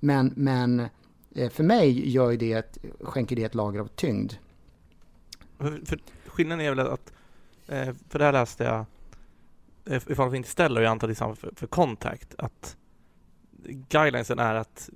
Men, 0.00 0.32
men 0.36 0.86
eh, 1.34 1.50
för 1.50 1.64
mig 1.64 2.10
gör 2.10 2.30
ju 2.30 2.36
det, 2.36 2.52
ett, 2.52 2.78
skänker 3.00 3.36
det 3.36 3.44
ett 3.44 3.54
lager 3.54 3.80
av 3.80 3.86
tyngd. 3.86 4.32
För, 5.58 5.80
för 5.86 5.98
skillnaden 6.34 6.66
är 6.66 6.74
väl 6.74 6.86
att, 6.86 7.12
eh, 7.68 7.94
för 8.08 8.18
här 8.20 8.32
läste 8.32 8.64
jag, 8.64 8.84
eh, 9.94 10.28
vi 10.30 10.36
inte 10.36 10.48
ställer, 10.48 10.80
och 10.80 10.84
jag 10.84 10.90
antar 10.90 11.08
det 11.08 11.12
är 11.12 11.14
samma 11.14 11.34
för, 11.34 11.52
för 11.56 11.66
Contact, 11.66 12.34
att 12.38 12.76
guidelinesen 13.66 14.38
är 14.38 14.54
att 14.54 14.90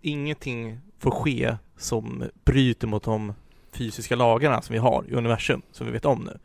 ingenting 0.00 0.80
får 0.98 1.10
ske 1.10 1.56
som 1.76 2.24
bryter 2.44 2.86
mot 2.86 3.02
de 3.02 3.34
fysiska 3.72 4.16
lagarna 4.16 4.62
som 4.62 4.72
vi 4.72 4.78
har 4.78 5.04
i 5.08 5.14
universum, 5.14 5.62
som 5.72 5.86
vi 5.86 5.92
vet 5.92 6.04
om 6.04 6.22
nu. 6.24 6.38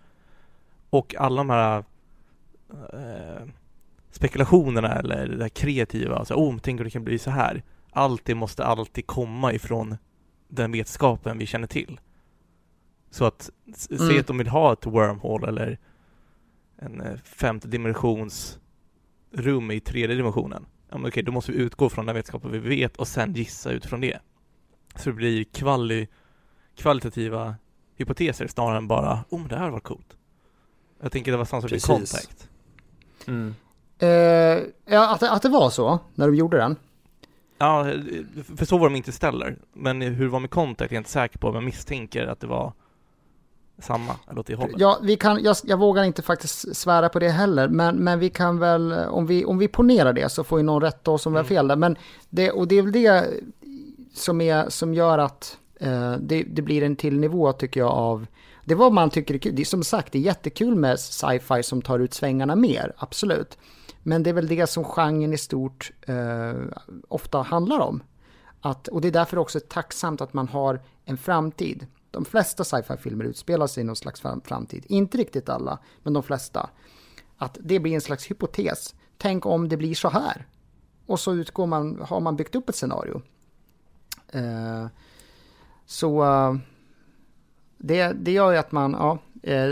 Och 0.89 1.15
alla 1.15 1.35
de 1.35 1.49
här 1.49 1.83
eh, 2.93 3.47
spekulationerna 4.11 4.95
eller 4.95 5.27
det 5.27 5.37
där 5.37 5.49
kreativa, 5.49 6.15
alltså, 6.15 6.33
oh, 6.33 6.57
tänk 6.61 6.79
om 6.79 6.83
det 6.83 6.89
kan 6.89 7.03
bli 7.03 7.19
så 7.19 7.29
här. 7.29 7.63
Allt 7.91 8.25
det 8.25 8.35
måste 8.35 8.65
alltid 8.65 9.07
komma 9.07 9.53
ifrån 9.53 9.97
den 10.47 10.71
vetskapen 10.71 11.37
vi 11.37 11.45
känner 11.45 11.67
till. 11.67 11.99
Så 13.09 13.25
att 13.25 13.49
s- 13.73 13.87
Mm. 13.91 14.07
se 14.09 14.19
att 14.19 14.27
de 14.27 14.37
vill 14.37 14.47
ha 14.47 14.73
ett 14.73 14.85
wormhole 14.85 15.47
eller 15.47 15.79
en 16.77 17.01
eh, 17.01 17.15
femte 17.17 17.67
dimensions 17.67 18.59
rum 19.31 19.71
i 19.71 19.79
tredje 19.79 20.15
dimensionen. 20.15 20.65
Ja, 20.89 20.97
men 20.97 21.07
okej, 21.09 21.23
då 21.23 21.31
måste 21.31 21.51
vi 21.51 21.57
utgå 21.57 21.89
från 21.89 22.05
den 22.05 22.15
vetskapen 22.15 22.51
vi 22.51 22.59
vet 22.59 22.97
och 22.97 23.07
sen 23.07 23.33
gissa 23.33 23.71
utifrån 23.71 24.01
det. 24.01 24.19
Så 24.95 25.09
det 25.09 25.15
blir 25.15 25.43
kvali 25.43 26.07
kvalitativa 26.75 27.55
hypoteser 27.95 28.47
snarare 28.47 28.77
än 28.77 28.87
bara 28.87 29.23
oh, 29.29 29.39
men 29.39 29.47
det 29.47 29.57
här 29.57 29.69
var 29.69 29.79
coolt. 29.79 30.17
Jag 31.01 31.11
tänker 31.11 31.31
det 31.31 31.37
var 31.37 31.45
samma 31.45 31.61
sak 31.61 31.71
med 31.71 31.81
Precis. 31.81 32.11
Contact. 32.11 32.49
Mm. 33.27 33.55
Eh, 33.99 34.63
ja, 34.93 35.13
att, 35.13 35.19
det- 35.19 35.31
att 35.31 35.41
det 35.41 35.49
var 35.49 35.69
så 35.69 35.99
när 36.15 36.27
de 36.27 36.35
gjorde 36.35 36.57
den. 36.57 36.75
Ja, 37.57 37.89
eh, 37.89 37.99
för 38.57 38.65
så 38.65 38.77
var 38.77 38.89
de 38.89 38.95
inte 38.95 39.11
ställer. 39.11 39.57
Men 39.73 40.01
hur 40.01 40.25
det 40.25 40.31
var 40.31 40.39
med 40.39 40.49
Contact 40.49 40.91
är 40.91 40.95
jag 40.95 40.99
inte 40.99 41.09
säker 41.09 41.39
på, 41.39 41.47
men 41.47 41.55
jag 41.55 41.63
misstänker 41.63 42.27
att 42.27 42.39
det 42.39 42.47
var 42.47 42.73
samma, 43.79 44.15
eller 44.29 44.39
åt 44.39 44.47
det 44.47 44.55
hållet. 44.55 44.75
Ja, 44.79 44.99
vi 45.01 45.15
kan, 45.15 45.43
jag, 45.43 45.55
jag 45.63 45.77
vågar 45.77 46.03
inte 46.03 46.21
faktiskt 46.21 46.75
svära 46.75 47.09
på 47.09 47.19
det 47.19 47.29
heller, 47.29 47.67
men, 47.67 47.95
men 47.95 48.19
vi 48.19 48.29
kan 48.29 48.59
väl, 48.59 48.93
om 48.93 49.25
vi, 49.27 49.45
om 49.45 49.57
vi 49.57 49.67
ponerar 49.67 50.13
det 50.13 50.31
så 50.31 50.43
får 50.43 50.59
ju 50.59 50.63
någon 50.63 50.81
rätta 50.81 51.11
oss 51.11 51.25
om 51.25 51.33
vi 51.33 51.37
har 51.37 51.43
Mm. 51.43 51.49
fel 51.49 51.67
där. 51.67 51.75
Men 51.75 51.95
det, 52.29 52.51
och 52.51 52.67
det 52.67 52.75
är 52.77 52.81
väl 52.81 52.91
det 52.91 53.25
som, 54.13 54.41
är, 54.41 54.69
som 54.69 54.93
gör 54.93 55.17
att 55.17 55.57
eh, 55.79 56.13
det, 56.19 56.43
det 56.43 56.61
blir 56.61 56.83
en 56.83 56.95
till 56.95 57.19
nivå 57.19 57.51
tycker 57.53 57.79
jag 57.79 57.91
av, 57.91 58.27
det 58.65 58.75
vad 58.75 58.93
man 58.93 59.09
tycker 59.09 59.33
är 59.33 59.37
kul. 59.39 59.55
Det 59.55 59.61
är 59.61 59.65
som 59.65 59.83
sagt, 59.83 60.11
det 60.11 60.17
är 60.17 60.21
jättekul 60.21 60.75
med 60.75 60.99
sci-fi 60.99 61.63
som 61.63 61.81
tar 61.81 61.99
ut 61.99 62.13
svängarna 62.13 62.55
mer, 62.55 62.93
absolut. 62.97 63.57
Men 64.03 64.23
det 64.23 64.29
är 64.29 64.33
väl 64.33 64.47
det 64.47 64.67
som 64.67 64.83
genren 64.83 65.33
i 65.33 65.37
stort 65.37 65.91
eh, 66.07 66.53
ofta 67.07 67.41
handlar 67.41 67.79
om. 67.79 68.03
Att, 68.61 68.87
och 68.87 69.01
det 69.01 69.07
är 69.07 69.11
därför 69.11 69.37
också 69.37 69.59
tacksamt 69.59 70.21
att 70.21 70.33
man 70.33 70.47
har 70.47 70.81
en 71.05 71.17
framtid. 71.17 71.87
De 72.15 72.25
flesta 72.25 72.63
sci-fi-filmer 72.63 73.25
utspelar 73.25 73.67
sig 73.67 73.81
i 73.81 73.83
någon 73.83 73.95
slags 73.95 74.21
fram- 74.21 74.41
framtid. 74.41 74.85
Inte 74.89 75.17
riktigt 75.17 75.49
alla, 75.49 75.79
men 76.03 76.13
de 76.13 76.23
flesta. 76.23 76.69
Att 77.37 77.57
det 77.61 77.79
blir 77.79 77.93
en 77.95 78.01
slags 78.01 78.31
hypotes. 78.31 78.95
Tänk 79.17 79.45
om 79.45 79.69
det 79.69 79.77
blir 79.77 79.95
så 79.95 80.09
här. 80.09 80.47
Och 81.05 81.19
så 81.19 81.33
utgår 81.33 81.65
man, 81.65 82.01
har 82.01 82.19
man 82.19 82.35
byggt 82.35 82.55
upp 82.55 82.69
ett 82.69 82.75
scenario. 82.75 83.21
Eh, 84.27 84.87
så 85.85 86.23
eh, 86.23 86.55
det, 87.77 88.07
det 88.11 88.31
gör 88.31 88.51
ju 88.51 88.57
att 88.57 88.71
man, 88.71 88.91
ja, 88.91 89.19
eh, 89.43 89.69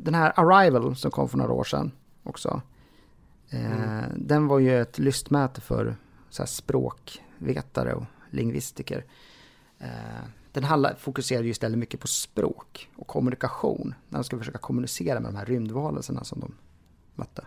den 0.00 0.14
här 0.14 0.32
Arrival 0.36 0.96
som 0.96 1.10
kom 1.10 1.28
för 1.28 1.38
några 1.38 1.52
år 1.52 1.64
sedan 1.64 1.92
också. 2.22 2.62
Eh, 3.50 4.02
Den 4.16 4.46
var 4.46 4.58
ju 4.58 4.80
ett 4.82 4.98
lystmäte 4.98 5.60
för 5.60 5.96
så 6.30 6.42
här, 6.42 6.46
språkvetare 6.46 7.94
och 7.94 8.04
lingvistiker. 8.30 9.04
Den 10.52 10.64
handlar, 10.64 10.94
fokuserar 10.94 11.42
ju 11.42 11.50
istället 11.50 11.78
mycket 11.78 12.00
på 12.00 12.06
språk 12.06 12.88
och 12.96 13.06
kommunikation. 13.06 13.94
När 14.08 14.18
de 14.18 14.24
ska 14.24 14.38
försöka 14.38 14.58
kommunicera 14.58 15.20
med 15.20 15.32
de 15.32 15.36
här 15.36 15.46
rymdvarelserna 15.46 16.24
som 16.24 16.40
de 16.40 16.54
mötte. 17.14 17.44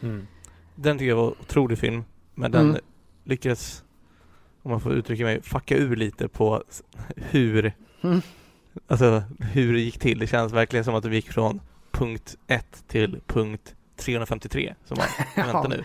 Mm. 0.00 0.26
Den 0.74 0.98
tycker 0.98 1.08
jag 1.08 1.16
var 1.16 1.28
otrolig 1.40 1.78
film, 1.78 2.04
men 2.34 2.50
den 2.50 2.68
Mm. 2.70 2.80
lyckades, 3.24 3.84
om 4.62 4.70
man 4.70 4.80
får 4.80 4.92
uttrycka 4.92 5.24
mig, 5.24 5.42
fucka 5.42 5.76
ur 5.76 5.96
lite 5.96 6.28
på 6.28 6.64
hur, 7.16 7.72
Mm. 8.02 8.20
alltså 8.86 9.22
hur 9.38 9.72
det 9.72 9.80
gick 9.80 9.98
till. 9.98 10.18
Det 10.18 10.26
känns 10.26 10.52
verkligen 10.52 10.84
som 10.84 10.94
att 10.94 11.04
vi 11.04 11.16
gick 11.16 11.32
från 11.32 11.60
punkt 11.90 12.36
1 12.46 12.84
till 12.88 13.20
punkt 13.26 13.74
353. 13.96 14.74
Som 14.84 14.96
bara, 14.96 15.08
vänta 15.52 15.68
nu. 15.68 15.84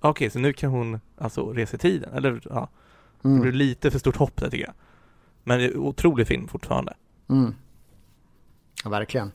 Okej, 0.00 0.30
så 0.30 0.38
nu 0.38 0.52
kan 0.52 0.70
hon 0.70 1.00
alltså 1.18 1.52
resa 1.52 1.76
i 1.76 1.78
tiden, 1.78 2.12
eller 2.14 2.40
ja, 2.50 2.68
det 3.22 3.28
Mm. 3.28 3.40
blev 3.40 3.54
lite 3.54 3.90
för 3.90 3.98
stort 3.98 4.16
hopp 4.16 4.36
där 4.40 4.50
tycker 4.50 4.64
jag. 4.64 4.74
Men 5.44 5.58
det 5.58 5.64
är 5.64 5.70
en 5.70 5.76
otrolig 5.76 6.26
film 6.26 6.48
fortfarande. 6.48 6.94
Mm. 7.28 7.54
Ja, 8.84 8.90
verkligen. 8.90 9.32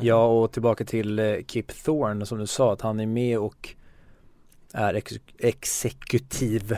Ja, 0.00 0.26
och 0.26 0.52
tillbaka 0.52 0.84
till 0.84 1.18
eh, 1.18 1.36
Kip 1.46 1.84
Thorne 1.84 2.26
som 2.26 2.38
du 2.38 2.46
sa 2.46 2.72
att 2.72 2.80
han 2.80 3.00
är 3.00 3.06
med 3.06 3.38
och 3.38 3.74
är 4.72 4.94
ex 4.94 5.12
exekutiv 5.38 6.76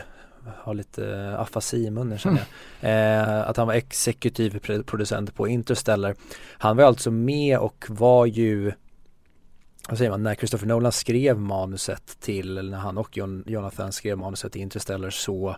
har 0.57 0.73
lite 0.73 1.15
eh, 1.15 1.39
afasi 1.39 1.85
i 1.85 1.91
munnen 1.91 2.17
känner 2.17 2.37
jag. 2.37 2.47
Eh, 2.83 3.49
att 3.49 3.57
han 3.57 3.67
var 3.67 3.73
exekutiv 3.73 4.59
producent 4.85 5.35
på 5.35 5.47
Interstellar. 5.47 6.15
Han 6.57 6.77
var 6.77 6.83
alltså 6.83 7.11
med 7.11 7.59
och 7.59 7.85
var 7.89 8.25
ju 8.25 8.71
vad 9.89 9.97
säger 9.97 10.11
man, 10.11 10.23
när 10.23 10.35
Christopher 10.35 10.67
Nolan 10.67 10.91
skrev 10.91 11.39
manuset 11.39 12.19
till, 12.19 12.57
eller 12.57 12.71
när 12.71 12.77
han 12.77 12.97
och 12.97 13.17
John, 13.17 13.43
Jonathan 13.47 13.91
skrev 13.91 14.17
manuset 14.17 14.51
till 14.51 14.61
Interstellar 14.61 15.09
så 15.09 15.55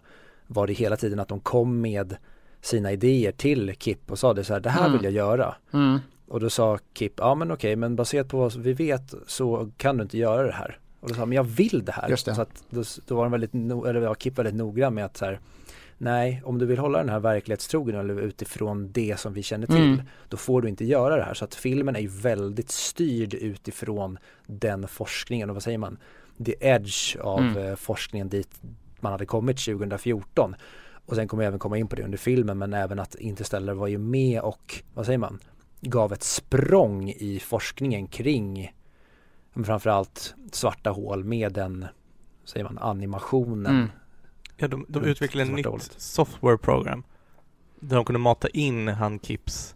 var 0.47 0.67
det 0.67 0.73
hela 0.73 0.95
tiden 0.97 1.19
att 1.19 1.27
de 1.27 1.39
kom 1.39 1.81
med 1.81 2.15
sina 2.61 2.91
idéer 2.91 3.31
till 3.31 3.73
Kip 3.79 4.11
och 4.11 4.19
sa 4.19 4.33
det 4.33 4.43
så 4.43 4.53
här, 4.53 4.59
det 4.59 4.69
här 4.69 4.85
Mm. 4.85 4.91
vill 4.93 5.03
jag 5.03 5.13
göra. 5.13 5.55
Mm. 5.73 5.99
Och 6.27 6.39
då 6.39 6.49
sa 6.49 6.79
Kip, 6.93 7.13
ja 7.17 7.35
men 7.35 7.51
okej, 7.51 7.75
men 7.75 7.95
baserat 7.95 8.27
på 8.29 8.37
vad 8.37 8.55
vi 8.55 8.73
vet 8.73 9.13
så 9.27 9.69
kan 9.77 9.97
du 9.97 10.03
inte 10.03 10.17
göra 10.17 10.43
det 10.47 10.53
här. 10.53 10.77
Och 10.99 11.07
då 11.09 11.13
sa 11.13 11.19
han, 11.19 11.29
men 11.29 11.35
jag 11.35 11.43
vill 11.43 11.81
det 11.85 11.91
här. 11.91 12.09
Det. 12.09 12.17
Så 12.17 12.41
att 12.41 12.63
då, 12.69 12.83
då 13.07 13.15
var 13.15 13.23
han 13.23 13.31
väldigt, 13.31 13.53
no, 13.53 13.85
eller 13.85 14.01
ja, 14.01 14.15
Kip 14.15 14.37
väldigt 14.37 14.55
noggrann 14.55 14.93
med 14.93 15.05
att 15.05 15.17
så 15.17 15.25
här, 15.25 15.39
nej, 15.97 16.41
om 16.45 16.57
du 16.59 16.65
vill 16.65 16.77
hålla 16.77 16.97
den 16.99 17.09
här 17.09 17.19
verklighetstrogen 17.19 17.95
eller 17.95 18.19
utifrån 18.21 18.91
det 18.91 19.19
som 19.19 19.33
vi 19.33 19.43
känner 19.43 19.67
till, 19.67 19.75
Mm. 19.93 20.01
då 20.29 20.37
får 20.37 20.61
du 20.61 20.69
inte 20.69 20.85
göra 20.85 21.15
det 21.17 21.23
här. 21.23 21.33
Så 21.33 21.45
att 21.45 21.55
filmen 21.55 21.95
är 21.95 21.99
ju 21.99 22.07
väldigt 22.07 22.69
styrd 22.71 23.33
utifrån 23.33 24.17
den 24.47 24.87
forskningen 24.87 25.49
och 25.49 25.55
vad 25.55 25.63
säger 25.63 25.77
man, 25.77 25.97
the 26.45 26.55
edge 26.59 27.17
av 27.21 27.39
Mm. 27.39 27.57
eh, 27.57 27.75
forskningen 27.75 28.29
dit 28.29 28.61
man 29.03 29.11
hade 29.11 29.25
kommit 29.25 29.57
2014. 29.57 30.55
Och 31.05 31.15
sen 31.15 31.27
kommer 31.27 31.43
jag 31.43 31.47
även 31.47 31.59
komma 31.59 31.77
in 31.77 31.87
på 31.87 31.95
det 31.95 32.03
under 32.03 32.17
filmen 32.17 32.57
men 32.57 32.73
även 32.73 32.99
att 32.99 33.15
Interstellar 33.15 33.73
var 33.73 33.87
ju 33.87 33.97
med 33.97 34.41
och, 34.41 34.83
vad 34.93 35.05
säger 35.05 35.19
man, 35.19 35.39
gav 35.81 36.13
ett 36.13 36.23
språng 36.23 37.09
i 37.09 37.39
forskningen 37.39 38.07
kring 38.07 38.73
men 39.53 39.65
framförallt 39.65 40.35
svarta 40.51 40.89
hål 40.89 41.23
med 41.23 41.53
den, 41.53 41.85
säger 42.45 42.63
man, 42.63 42.77
animationen. 42.77 43.75
Mm. 43.75 43.89
Ja, 44.57 44.67
de, 44.67 44.85
de 44.89 45.03
utvecklade 45.03 45.49
ett 45.49 45.55
nytt 45.55 45.65
hålet. 45.65 45.95
software 45.97 46.57
program 46.57 47.03
där 47.79 47.95
de 47.95 48.05
kunde 48.05 48.19
mata 48.19 48.47
in 48.47 48.87
han 48.87 49.19
Kips 49.19 49.75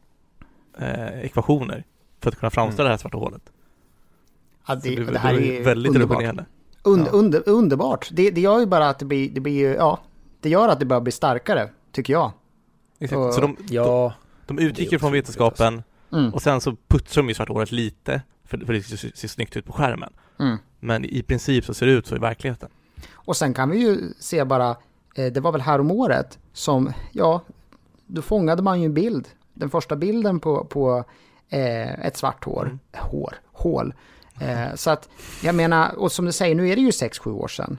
eh, 0.77 1.19
ekvationer 1.25 1.83
för 2.19 2.29
att 2.29 2.35
kunna 2.35 2.49
framställa 2.49 2.89
det 2.89 2.93
här 2.93 2.97
svarta 2.97 3.17
hålet. 3.17 3.51
Ja, 4.67 4.75
det, 4.75 4.95
det, 4.95 5.11
det 5.11 5.19
här 5.19 5.33
är 5.33 5.63
väldigt 5.63 5.95
revolutionerande. 5.95 6.45
Und, 6.87 7.05
Ja. 7.07 7.11
under, 7.11 7.49
underbart. 7.49 8.09
Det, 8.11 8.31
det 8.31 8.41
gör 8.41 8.59
ju 8.59 8.65
bara 8.65 8.89
att 8.89 8.99
det 8.99 9.05
blir, 9.05 9.29
det 9.29 9.39
blir 9.39 9.53
ju, 9.53 9.73
ja, 9.75 9.99
det 10.41 10.49
gör 10.49 10.67
att 10.69 10.79
det 10.79 10.85
bör 10.85 10.99
bli 11.01 11.11
starkare, 11.11 11.69
tycker 11.91 12.13
jag. 12.13 12.31
Exakt. 12.99 13.17
Och- 13.17 13.33
Så 13.33 13.41
de, 13.41 13.55
de, 13.67 13.73
Ja, 13.75 14.13
de 14.47 14.59
utgick 14.59 14.87
är 14.87 14.91
ju 14.91 14.99
från 14.99 15.11
vetenskapen 15.11 15.83
Mm. 16.11 16.33
och 16.33 16.41
sen 16.41 16.61
så 16.61 16.75
putsar 16.87 17.21
de 17.21 17.27
ju 17.27 17.33
svarta 17.33 17.53
hålet 17.53 17.71
lite 17.71 18.21
för, 18.45 18.57
för 18.57 18.73
det 18.73 18.81
ser, 18.83 19.11
ser 19.15 19.27
snyggt 19.27 19.57
ut 19.57 19.65
på 19.65 19.73
skärmen. 19.73 20.13
Mm. 20.39 20.57
Men 20.79 21.05
i 21.05 21.23
princip 21.23 21.65
så 21.65 21.73
ser 21.73 21.85
det 21.85 21.91
ut 21.91 22.07
så 22.07 22.15
i 22.15 22.19
verkligheten. 22.19 22.69
Och 23.13 23.37
sen 23.37 23.53
kan 23.53 23.69
vi 23.69 23.77
ju 23.77 23.97
se 24.19 24.43
bara, 24.45 24.69
eh, 25.15 25.25
det 25.33 25.39
var 25.39 25.51
väl 25.51 25.61
här 25.61 25.79
om 25.79 25.91
året 25.91 26.39
som, 26.53 26.91
ja, 27.11 27.41
då 28.07 28.21
fångade 28.21 28.61
man 28.61 28.79
ju 28.81 28.85
en 28.85 28.93
bild. 28.93 29.27
Den 29.53 29.69
första 29.69 29.95
bilden 29.95 30.39
på, 30.39 30.65
på 30.65 31.03
eh, 31.49 32.05
ett 32.05 32.17
svart 32.17 32.45
hår, 32.45 32.63
Mm. 32.65 32.79
hår, 32.93 33.33
hål. 33.51 33.93
Eh, 34.39 34.75
så 34.75 34.89
att, 34.89 35.09
jag 35.43 35.55
menar, 35.55 35.95
och 35.95 36.11
som 36.11 36.25
du 36.25 36.31
säger, 36.31 36.55
nu 36.55 36.69
är 36.69 36.75
det 36.75 36.81
ju 36.81 36.89
6-7 36.89 37.31
år 37.31 37.47
sedan. 37.47 37.77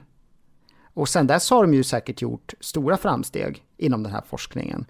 Och 0.93 1.09
sen 1.09 1.27
dess 1.27 1.49
har 1.49 1.63
de 1.63 1.73
ju 1.73 1.83
säkert 1.83 2.21
gjort 2.21 2.53
stora 2.59 2.97
framsteg 2.97 3.63
inom 3.77 4.03
den 4.03 4.11
här 4.11 4.23
forskningen. 4.29 4.85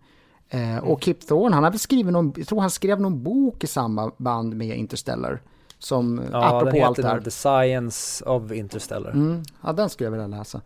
Eh, 0.50 0.78
och 0.78 1.04
Kip 1.04 1.28
Thorne, 1.28 1.56
han 1.56 1.64
har 1.64 1.72
väl 1.72 1.80
skrivit 1.80 2.14
någon, 2.14 2.34
jag 2.38 2.48
tror 2.48 2.62
han 2.62 2.70
skrev 2.72 3.02
någon 3.02 3.24
bok 3.24 3.64
i 3.64 3.68
samband 3.68 4.56
med 4.56 4.78
Interstellar. 4.78 5.42
Som, 5.80 6.22
ja 6.32 6.40
den 6.40 6.44
apropå 6.44 6.86
allt 6.86 6.96
det 6.96 7.02
heter 7.02 7.14
här. 7.14 7.22
The 7.22 7.32
Science 7.32 8.26
of 8.26 8.52
Interstellar. 8.52 9.12
Mm, 9.12 9.44
ja, 9.64 9.74
den 9.74 9.90
skulle 9.90 10.06
jag 10.06 10.12
vilja 10.12 10.28
läsa. 10.28 10.62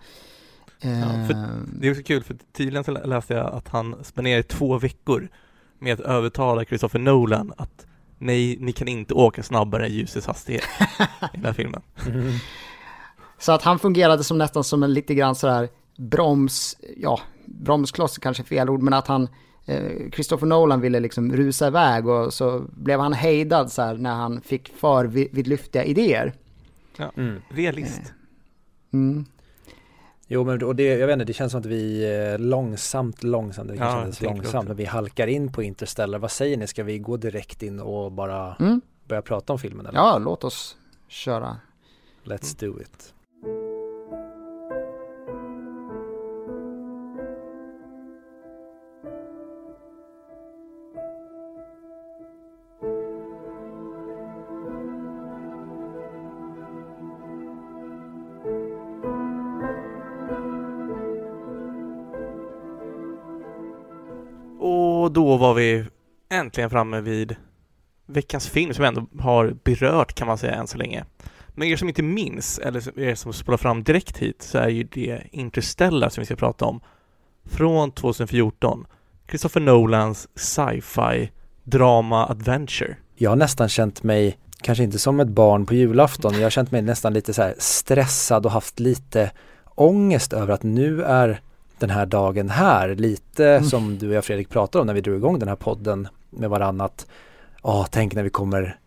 Ja, 0.80 0.90
Eh, 0.90 1.48
Det 1.80 1.88
är 1.88 1.92
också 1.92 2.04
kul 2.04 2.24
för 2.24 2.38
tydligen 2.54 2.84
så 2.84 2.92
läste 2.92 3.34
jag 3.34 3.54
att 3.54 3.68
han 3.68 3.96
spenderade 4.04 4.44
två 4.44 4.78
veckor 4.78 5.30
med 5.80 5.94
att 5.94 6.00
övertala 6.00 6.66
Christopher 6.66 7.00
Nolan 7.00 7.54
att 7.58 7.86
nej, 8.24 8.58
ni 8.60 8.72
kan 8.72 8.88
inte 8.88 9.14
åka 9.14 9.44
snabbare 9.44 9.86
än 9.86 9.94
ljusets 9.94 10.28
hastighet 10.28 10.64
i 11.34 11.38
den 11.38 11.46
här 11.46 11.54
filmen. 11.54 11.82
Mm. 12.08 12.32
Så 13.38 13.52
att 13.52 13.62
han 13.62 13.80
fungerade 13.80 14.24
som 14.24 14.38
nästan 14.38 14.64
som 14.64 14.84
en 14.84 14.94
lite 14.94 15.16
grann 15.16 15.36
sådär 15.36 15.70
broms, 15.98 16.78
ja, 16.98 17.20
bromskloss 17.46 18.18
är 18.18 18.22
kanske 18.22 18.44
fel 18.44 18.70
ord, 18.70 18.82
men 18.82 18.94
att 18.94 19.08
han, 19.08 19.28
eh, 19.66 20.12
Christopher 20.12 20.48
Nolan 20.48 20.82
ville 20.82 21.00
liksom 21.00 21.34
rusa 21.36 21.68
iväg 21.68 22.08
och 22.08 22.34
så 22.34 22.66
blev 22.72 23.00
han 23.00 23.14
hejdad 23.14 23.72
så 23.72 23.82
här 23.82 23.98
när 23.98 24.14
han 24.14 24.42
fick 24.42 24.74
för 24.78 25.06
vid, 25.06 25.28
vidlyftiga 25.32 25.84
idéer. 25.84 26.34
Mm. 27.16 27.42
Realist. 27.50 28.14
Mm. 28.94 29.26
Jo 30.28 30.44
men 30.44 30.64
och 30.64 30.76
det, 30.76 30.84
jag 30.84 31.08
vet 31.08 31.14
inte, 31.14 31.26
det 31.26 31.34
känns 31.34 31.52
som 31.52 31.60
att 31.60 31.66
vi 31.66 32.16
eh, 32.34 32.40
långsamt, 32.40 33.24
långsamt, 33.24 33.70
det 33.70 33.76
Ja, 33.76 34.02
tänker 34.04 34.26
långsamt, 34.26 34.68
men 34.68 34.78
vi 34.78 34.86
halkar 34.86 35.28
in 35.28 35.52
på 35.52 35.64
Interstellar. 35.64 36.20
Vad 36.20 36.32
säger 36.32 36.58
ni, 36.58 36.68
ska 36.68 36.84
vi 36.84 37.00
gå 37.00 37.18
direkt 37.18 37.64
in 37.64 37.80
och 37.80 38.12
bara 38.12 38.56
Mm. 38.60 38.82
börja 39.08 39.22
prata 39.22 39.54
om 39.54 39.60
filmen 39.60 39.86
eller? 39.86 40.00
Ja, 40.00 40.18
låt 40.18 40.44
oss 40.44 40.78
köra. 41.08 41.58
Let's 42.24 42.60
do 42.60 42.82
it. 42.82 43.14
Då 65.14 65.38
var 65.38 65.54
vi 65.54 65.86
äntligen 66.32 66.70
framme 66.70 67.02
vid 67.02 67.36
veckans 68.06 68.50
film 68.50 68.74
som 68.74 68.82
vi 68.82 68.88
ändå 68.88 69.08
har 69.20 69.56
berört 69.64 70.14
kan 70.14 70.28
man 70.28 70.38
säga 70.38 70.54
än 70.54 70.68
så 70.68 70.78
länge. 70.78 71.06
Men 71.50 71.68
er 71.68 71.76
som 71.76 71.88
inte 71.88 72.04
minns, 72.04 72.60
eller 72.60 73.00
er 73.00 73.16
som 73.16 73.34
spolar 73.34 73.58
fram 73.58 73.84
direkt 73.84 74.18
hit, 74.18 74.42
så 74.42 74.58
är 74.58 74.70
ju 74.70 74.84
det 74.84 75.22
Interstellar 75.32 76.10
som 76.10 76.22
vi 76.22 76.26
ska 76.26 76.36
prata 76.36 76.66
om. 76.66 76.82
Från 77.46 77.92
2014. 77.92 78.86
Christopher 79.30 79.62
Nolans 79.62 80.28
sci-fi 80.36 81.32
drama 81.64 82.28
adventure. 82.28 82.96
Jag 83.16 83.32
har 83.32 83.36
nästan 83.36 83.70
känt 83.70 84.04
mig, 84.04 84.38
kanske 84.62 84.84
inte 84.84 85.00
som 85.00 85.20
ett 85.20 85.28
barn 85.28 85.66
på 85.66 85.74
julafton, 85.74 86.34
jag 86.34 86.44
har 86.44 86.50
känt 86.50 86.72
mig 86.72 86.82
nästan 86.82 87.14
lite 87.14 87.34
så 87.34 87.42
här 87.42 87.56
stressad 87.58 88.46
och 88.46 88.52
haft 88.52 88.80
lite 88.80 89.32
ångest 89.76 90.34
över 90.34 90.54
att 90.54 90.64
nu 90.64 91.04
är 91.04 91.42
den 91.80 91.90
här 91.90 92.06
dagen 92.06 92.50
här. 92.50 92.96
Lite 92.96 93.48
Mm. 93.50 93.64
som 93.64 93.98
du 93.98 94.08
och 94.10 94.14
jag 94.14 94.26
Fredrik 94.26 94.50
pratade 94.50 94.82
om 94.82 94.88
när 94.88 94.94
vi 94.94 95.02
drog 95.02 95.18
igång 95.18 95.40
den 95.40 95.48
här 95.48 95.56
podden 95.56 96.08
med 96.30 96.50
varannat. 96.50 97.08
Ja, 97.64 97.88
tänk 97.92 98.14
när 98.16 98.24
vi 98.24 98.30
kommer 98.30 98.78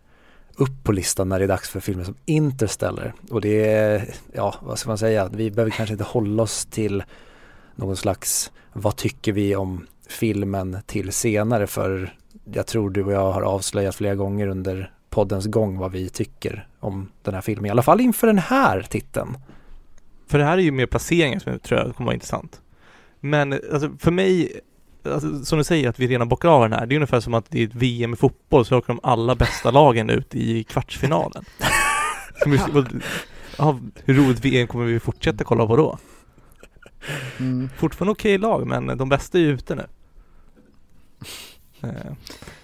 upp 0.56 0.84
på 0.84 0.92
listan 0.92 1.28
när 1.28 1.38
det 1.38 1.44
är 1.44 1.48
dags 1.48 1.68
för 1.68 1.80
filmer 1.80 2.04
som 2.04 2.14
Interstellar. 2.24 3.12
Och 3.30 3.40
det 3.40 3.70
är, 3.70 4.14
ja 4.32 4.54
vad 4.62 4.78
ska 4.78 4.90
man 4.90 4.98
säga, 4.98 5.28
vi 5.32 5.50
behöver 5.50 5.70
kanske 5.70 5.92
inte 5.92 6.04
hålla 6.04 6.42
oss 6.42 6.64
till 6.66 7.02
någon 7.74 7.96
slags, 7.96 8.52
vad 8.72 8.96
tycker 8.96 9.32
vi 9.32 9.56
om 9.56 9.86
filmen 10.08 10.78
till 10.86 11.12
senare 11.12 11.66
för 11.66 12.14
jag 12.52 12.66
tror 12.66 12.90
du 12.90 13.04
och 13.04 13.12
jag 13.12 13.32
har 13.32 13.42
avslöjat 13.42 13.94
flera 13.94 14.14
gånger 14.14 14.46
under 14.48 14.92
poddens 15.10 15.46
gång 15.46 15.78
vad 15.78 15.92
vi 15.92 16.08
tycker 16.08 16.68
om 16.80 17.08
den 17.22 17.34
här 17.34 17.40
filmen. 17.40 17.66
I 17.66 17.70
alla 17.70 17.82
fall 17.82 18.00
inför 18.00 18.26
den 18.26 18.38
här 18.38 18.82
titeln. 18.90 19.36
För 20.28 20.38
det 20.38 20.44
här 20.44 20.58
är 20.58 20.62
ju 20.62 20.70
mer 20.70 20.86
placeringen 20.86 21.40
som 21.40 21.52
jag 21.52 21.62
tror 21.62 21.80
jag 21.80 21.96
kommer 21.96 22.06
vara 22.06 22.14
intressant. 22.14 22.60
Men 23.20 23.52
alltså, 23.52 23.90
för 23.98 24.10
mig, 24.10 24.60
alltså, 25.04 25.44
som 25.44 25.58
du 25.58 25.64
säger 25.64 25.88
att 25.88 25.98
vi 25.98 26.06
redan 26.06 26.28
bockar 26.28 26.48
av 26.48 26.62
den 26.62 26.72
här, 26.72 26.86
det 26.86 26.94
är 26.94 26.96
ungefär 26.96 27.20
som 27.20 27.34
att 27.34 27.50
det 27.50 27.62
är 27.62 27.66
ett 27.66 27.74
VM 27.74 28.12
i 28.12 28.16
fotboll 28.16 28.64
så 28.64 28.78
åker 28.78 28.86
de 28.88 29.00
alla 29.02 29.34
bästa 29.34 29.70
lagen 29.70 30.10
ut 30.10 30.34
i 30.34 30.64
kvartsfinalen. 30.64 31.44
Ja, 33.58 33.78
hur 34.04 34.14
roligt 34.14 34.44
VM 34.44 34.66
kommer 34.66 34.84
vi 34.84 35.00
fortsätta 35.00 35.44
kolla 35.44 35.66
på 35.66 35.76
då? 35.76 35.98
Mm. 37.38 37.68
Fortfarande 37.76 38.12
okej 38.12 38.38
lag, 38.38 38.66
men 38.66 38.98
de 38.98 39.08
bästa 39.08 39.38
är 39.38 39.42
ju 39.42 39.50
ute 39.52 39.74
nu. 39.74 39.86
Eh, 41.82 42.12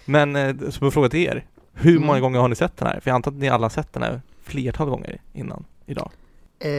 Men 0.05 0.37
eh, 0.37 0.57
som 0.71 0.85
en 0.87 0.93
fråga 0.93 1.09
till 1.09 1.21
er, 1.21 1.45
hur 1.73 1.99
många 1.99 2.11
Mm. 2.13 2.23
gånger 2.23 2.39
har 2.41 2.49
ni 2.49 2.55
sett 2.55 2.77
den 2.77 2.89
här? 2.89 3.01
För 3.01 3.11
jag 3.11 3.15
antar 3.15 3.31
att 3.31 3.37
ni 3.37 3.49
alla 3.49 3.65
har 3.65 3.71
sett 3.71 3.93
den 3.93 4.03
här 4.03 4.21
flertal 4.43 4.89
gånger 4.91 5.21
innan 5.33 5.65
idag. 5.87 6.11
Eh, 6.59 6.71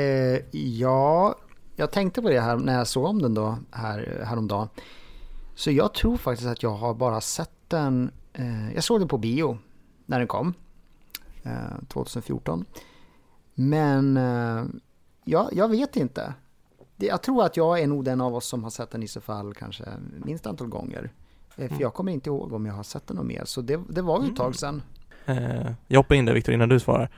ja, 0.60 1.36
jag 1.76 1.92
tänkte 1.92 2.22
på 2.22 2.30
det 2.30 2.40
här 2.42 2.58
när 2.58 2.74
jag 2.78 2.88
såg 2.88 3.06
om 3.06 3.22
den 3.22 3.34
då 3.34 3.58
här, 3.72 4.24
häromdagen. 4.28 4.68
Så 5.56 5.72
jag 5.72 5.94
tror 5.94 6.18
faktiskt 6.18 6.50
att 6.50 6.64
jag 6.64 6.74
har 6.74 6.94
bara 6.94 7.22
sett 7.22 7.52
den, 7.68 8.12
eh, 8.34 8.74
jag 8.74 8.84
såg 8.84 9.02
den 9.02 9.08
på 9.08 9.18
bio 9.18 9.58
när 10.06 10.20
den 10.20 10.28
kom. 10.28 10.54
Eh, 11.44 11.52
2014. 11.88 12.66
Men 13.54 14.18
eh, 14.18 14.64
ja, 15.24 15.50
jag 15.52 15.68
vet 15.70 15.96
inte. 15.96 16.34
Det, 16.96 17.06
jag 17.06 17.22
tror 17.22 17.44
att 17.46 17.58
jag 17.58 17.80
är 17.80 17.88
nog 17.88 18.06
den 18.06 18.22
av 18.22 18.36
oss 18.36 18.46
som 18.48 18.64
har 18.64 18.70
sett 18.72 18.92
den 18.92 19.04
i 19.04 19.08
så 19.08 19.22
fall 19.22 19.54
kanske 19.54 19.84
minst 20.26 20.46
antal 20.48 20.68
gånger. 20.68 21.12
Eh, 21.50 21.56
för 21.56 21.64
Mm. 21.66 21.80
jag 21.82 21.94
kommer 21.94 22.12
inte 22.12 22.30
ihåg 22.30 22.54
om 22.54 22.66
jag 22.66 22.74
har 22.74 22.84
sett 22.84 23.08
den 23.08 23.18
något 23.18 23.26
mer. 23.26 23.46
Så 23.46 23.62
det, 23.62 23.80
det 23.90 24.02
var 24.02 24.24
ju 24.24 24.30
ett 24.30 24.36
tag 24.36 24.56
sedan. 24.56 24.82
Eh, 25.26 25.72
Jag 25.88 26.00
hoppar 26.00 26.16
in 26.16 26.26
där 26.26 26.34
Viktor 26.34 26.54
innan 26.54 26.70
du 26.70 26.80
svarar. 26.80 27.10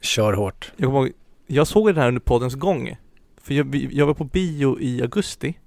Kör 0.00 0.32
hårt. 0.32 0.72
Jag 0.76 0.90
ihåg, 0.92 1.10
jag 1.46 1.66
såg 1.66 1.86
den 1.88 1.96
här 1.96 2.08
under 2.08 2.20
poddens 2.20 2.54
gång. 2.54 2.96
För 3.44 3.54
jag, 3.54 3.74
jag 3.74 4.06
var 4.06 4.14
på 4.14 4.24
bio 4.24 4.80
i 4.80 5.02
augusti, 5.02 5.58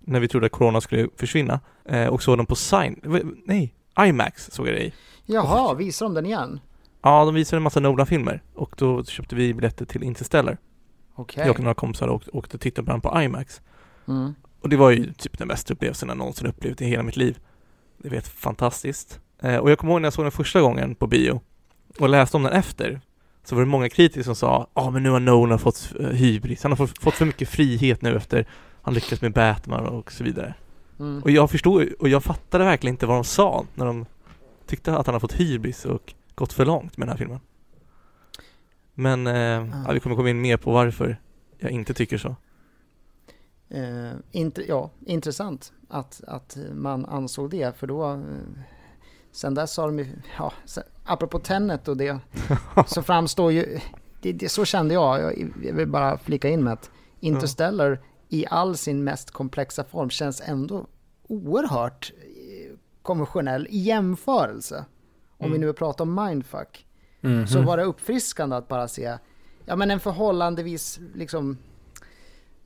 när 0.00 0.20
vi 0.20 0.28
trodde 0.28 0.46
att 0.46 0.52
corona 0.52 0.80
skulle 0.80 1.08
försvinna, 1.16 1.60
eh, 1.84 2.06
och 2.06 2.22
såg 2.22 2.38
den 2.38 2.46
på 2.46 2.54
Sign, 2.54 3.00
v- 3.02 3.22
nej, 3.44 3.74
IMAX 4.06 4.50
såg 4.52 4.66
jag 4.68 4.74
det 4.74 4.84
i. 4.86 4.92
Jaha, 5.26 5.74
visar 5.74 6.06
de 6.06 6.14
den 6.14 6.26
igen? 6.26 6.60
Ja, 7.02 7.24
de 7.24 7.34
visade 7.34 7.56
en 7.58 7.62
massa 7.62 7.80
Nolan-filmer 7.80 8.42
och 8.54 8.74
då 8.78 9.04
köpte 9.04 9.34
vi 9.36 9.54
biljetter 9.54 9.84
till 9.84 10.02
Interstellar. 10.02 10.58
Okej. 11.14 11.46
Jag 11.46 11.56
och 11.56 11.60
några 11.60 11.74
kompisar 11.74 12.08
åkte, 12.08 12.30
åkte 12.30 12.56
och 12.56 12.60
tittade 12.60 12.86
på 12.86 12.92
den 12.92 13.00
på 13.00 13.22
IMAX. 13.22 13.60
Mm. 14.08 14.34
Och 14.60 14.68
det 14.68 14.76
var 14.76 14.90
ju 14.90 15.12
typ 15.12 15.38
den 15.38 15.48
bästa 15.48 15.74
upplevelsen 15.74 16.08
jag 16.08 16.18
någonsin 16.18 16.46
upplevt 16.46 16.80
i 16.80 16.84
hela 16.84 17.02
mitt 17.02 17.16
liv. 17.16 17.38
Det 17.98 18.08
var 18.08 18.20
fantastiskt. 18.20 19.20
Eh, 19.42 19.56
och 19.56 19.70
jag 19.70 19.78
kommer 19.78 19.92
ihåg 19.92 20.00
när 20.02 20.06
jag 20.06 20.12
såg 20.12 20.24
den 20.24 20.32
första 20.32 20.60
gången 20.60 20.94
på 20.94 21.06
bio 21.06 21.40
och 21.98 22.08
läste 22.08 22.36
om 22.36 22.42
den 22.42 22.52
efter 22.52 23.00
så 23.48 23.54
var 23.54 23.62
det 23.62 23.68
många 23.68 23.88
kritiker 23.88 24.22
som 24.22 24.36
sa 24.36 24.68
ja 24.74 24.82
ah, 24.82 24.90
men 24.90 25.02
nu 25.02 25.10
har 25.10 25.20
Nolan 25.20 25.58
fått 25.58 25.92
uh, 26.00 26.06
hybris, 26.06 26.62
han 26.62 26.72
har 26.72 26.86
fått, 26.86 27.14
för 27.14 27.24
mycket 27.24 27.48
frihet 27.48 28.02
nu 28.02 28.16
efter 28.16 28.46
han 28.82 28.94
lyckats 28.94 29.22
med 29.22 29.32
Batman 29.32 29.86
och 29.86 30.12
så 30.12 30.24
vidare. 30.24 30.54
Mm. 30.98 31.22
Och 31.22 31.30
jag 31.30 31.50
förstod, 31.50 31.92
och 31.98 32.08
jag 32.08 32.24
fattade 32.24 32.64
verkligen 32.64 32.94
inte 32.94 33.06
vad 33.06 33.16
de 33.16 33.24
sa 33.24 33.64
när 33.74 33.86
de 33.86 34.06
tyckte 34.66 34.96
att 34.96 35.06
han 35.06 35.14
har 35.14 35.20
fått 35.20 35.32
hybris 35.32 35.84
och 35.84 36.14
gått 36.34 36.52
för 36.52 36.64
långt 36.64 36.96
med 36.96 37.08
den 37.08 37.12
här 37.12 37.18
filmen. 37.18 37.40
Men 38.94 39.26
eh, 39.26 39.34
mm. 39.34 39.72
ja, 39.86 39.92
vi 39.92 40.00
kommer 40.00 40.16
komma 40.16 40.30
in 40.30 40.40
mer 40.40 40.56
på 40.56 40.72
varför 40.72 41.20
jag 41.58 41.70
inte 41.70 41.94
tycker 41.94 42.18
så. 42.18 42.36
Eh, 43.68 44.12
int 44.32 44.58
ja, 44.68 44.90
intressant 45.06 45.72
att, 45.88 46.20
att 46.26 46.56
man 46.74 47.04
ansåg 47.04 47.50
det, 47.50 47.78
för 47.78 47.86
då 47.86 48.12
eh, 48.12 48.18
Sen 49.32 49.54
dess 49.54 49.76
har 49.76 49.86
de 49.86 49.98
ju, 49.98 50.06
ja, 50.38 50.52
apropå 51.08 51.38
Tenet 51.38 51.88
och 51.88 51.96
det, 51.96 52.18
så 52.86 53.02
framstår 53.02 53.52
ju, 53.52 53.80
det, 54.22 54.32
det, 54.32 54.48
så 54.48 54.64
kände 54.64 54.94
jag, 54.94 55.38
jag 55.62 55.72
vill 55.72 55.88
bara 55.88 56.18
flika 56.18 56.48
in 56.48 56.64
med 56.64 56.72
att 56.72 56.90
Interstellar 57.20 57.86
mm. 57.86 58.00
i 58.28 58.46
all 58.46 58.76
sin 58.76 59.04
mest 59.04 59.30
komplexa 59.30 59.84
form 59.84 60.10
känns 60.10 60.42
ändå 60.44 60.86
oerhört 61.28 62.12
eh, 62.16 62.76
konventionell 63.02 63.66
i 63.70 63.78
jämförelse. 63.78 64.84
Om 65.38 65.46
mm. 65.46 65.52
vi 65.52 65.66
nu 65.66 65.72
pratar 65.72 66.04
om 66.04 66.14
mindfuck. 66.14 66.86
Mm 67.20 67.44
-hmm. 67.44 67.46
Så 67.46 67.62
var 67.62 67.76
det 67.76 67.82
uppfriskande 67.82 68.56
att 68.56 68.68
bara 68.68 68.88
se, 68.88 69.18
ja 69.64 69.76
men 69.76 69.90
en 69.90 70.00
förhållandevis 70.00 71.00
liksom 71.14 71.58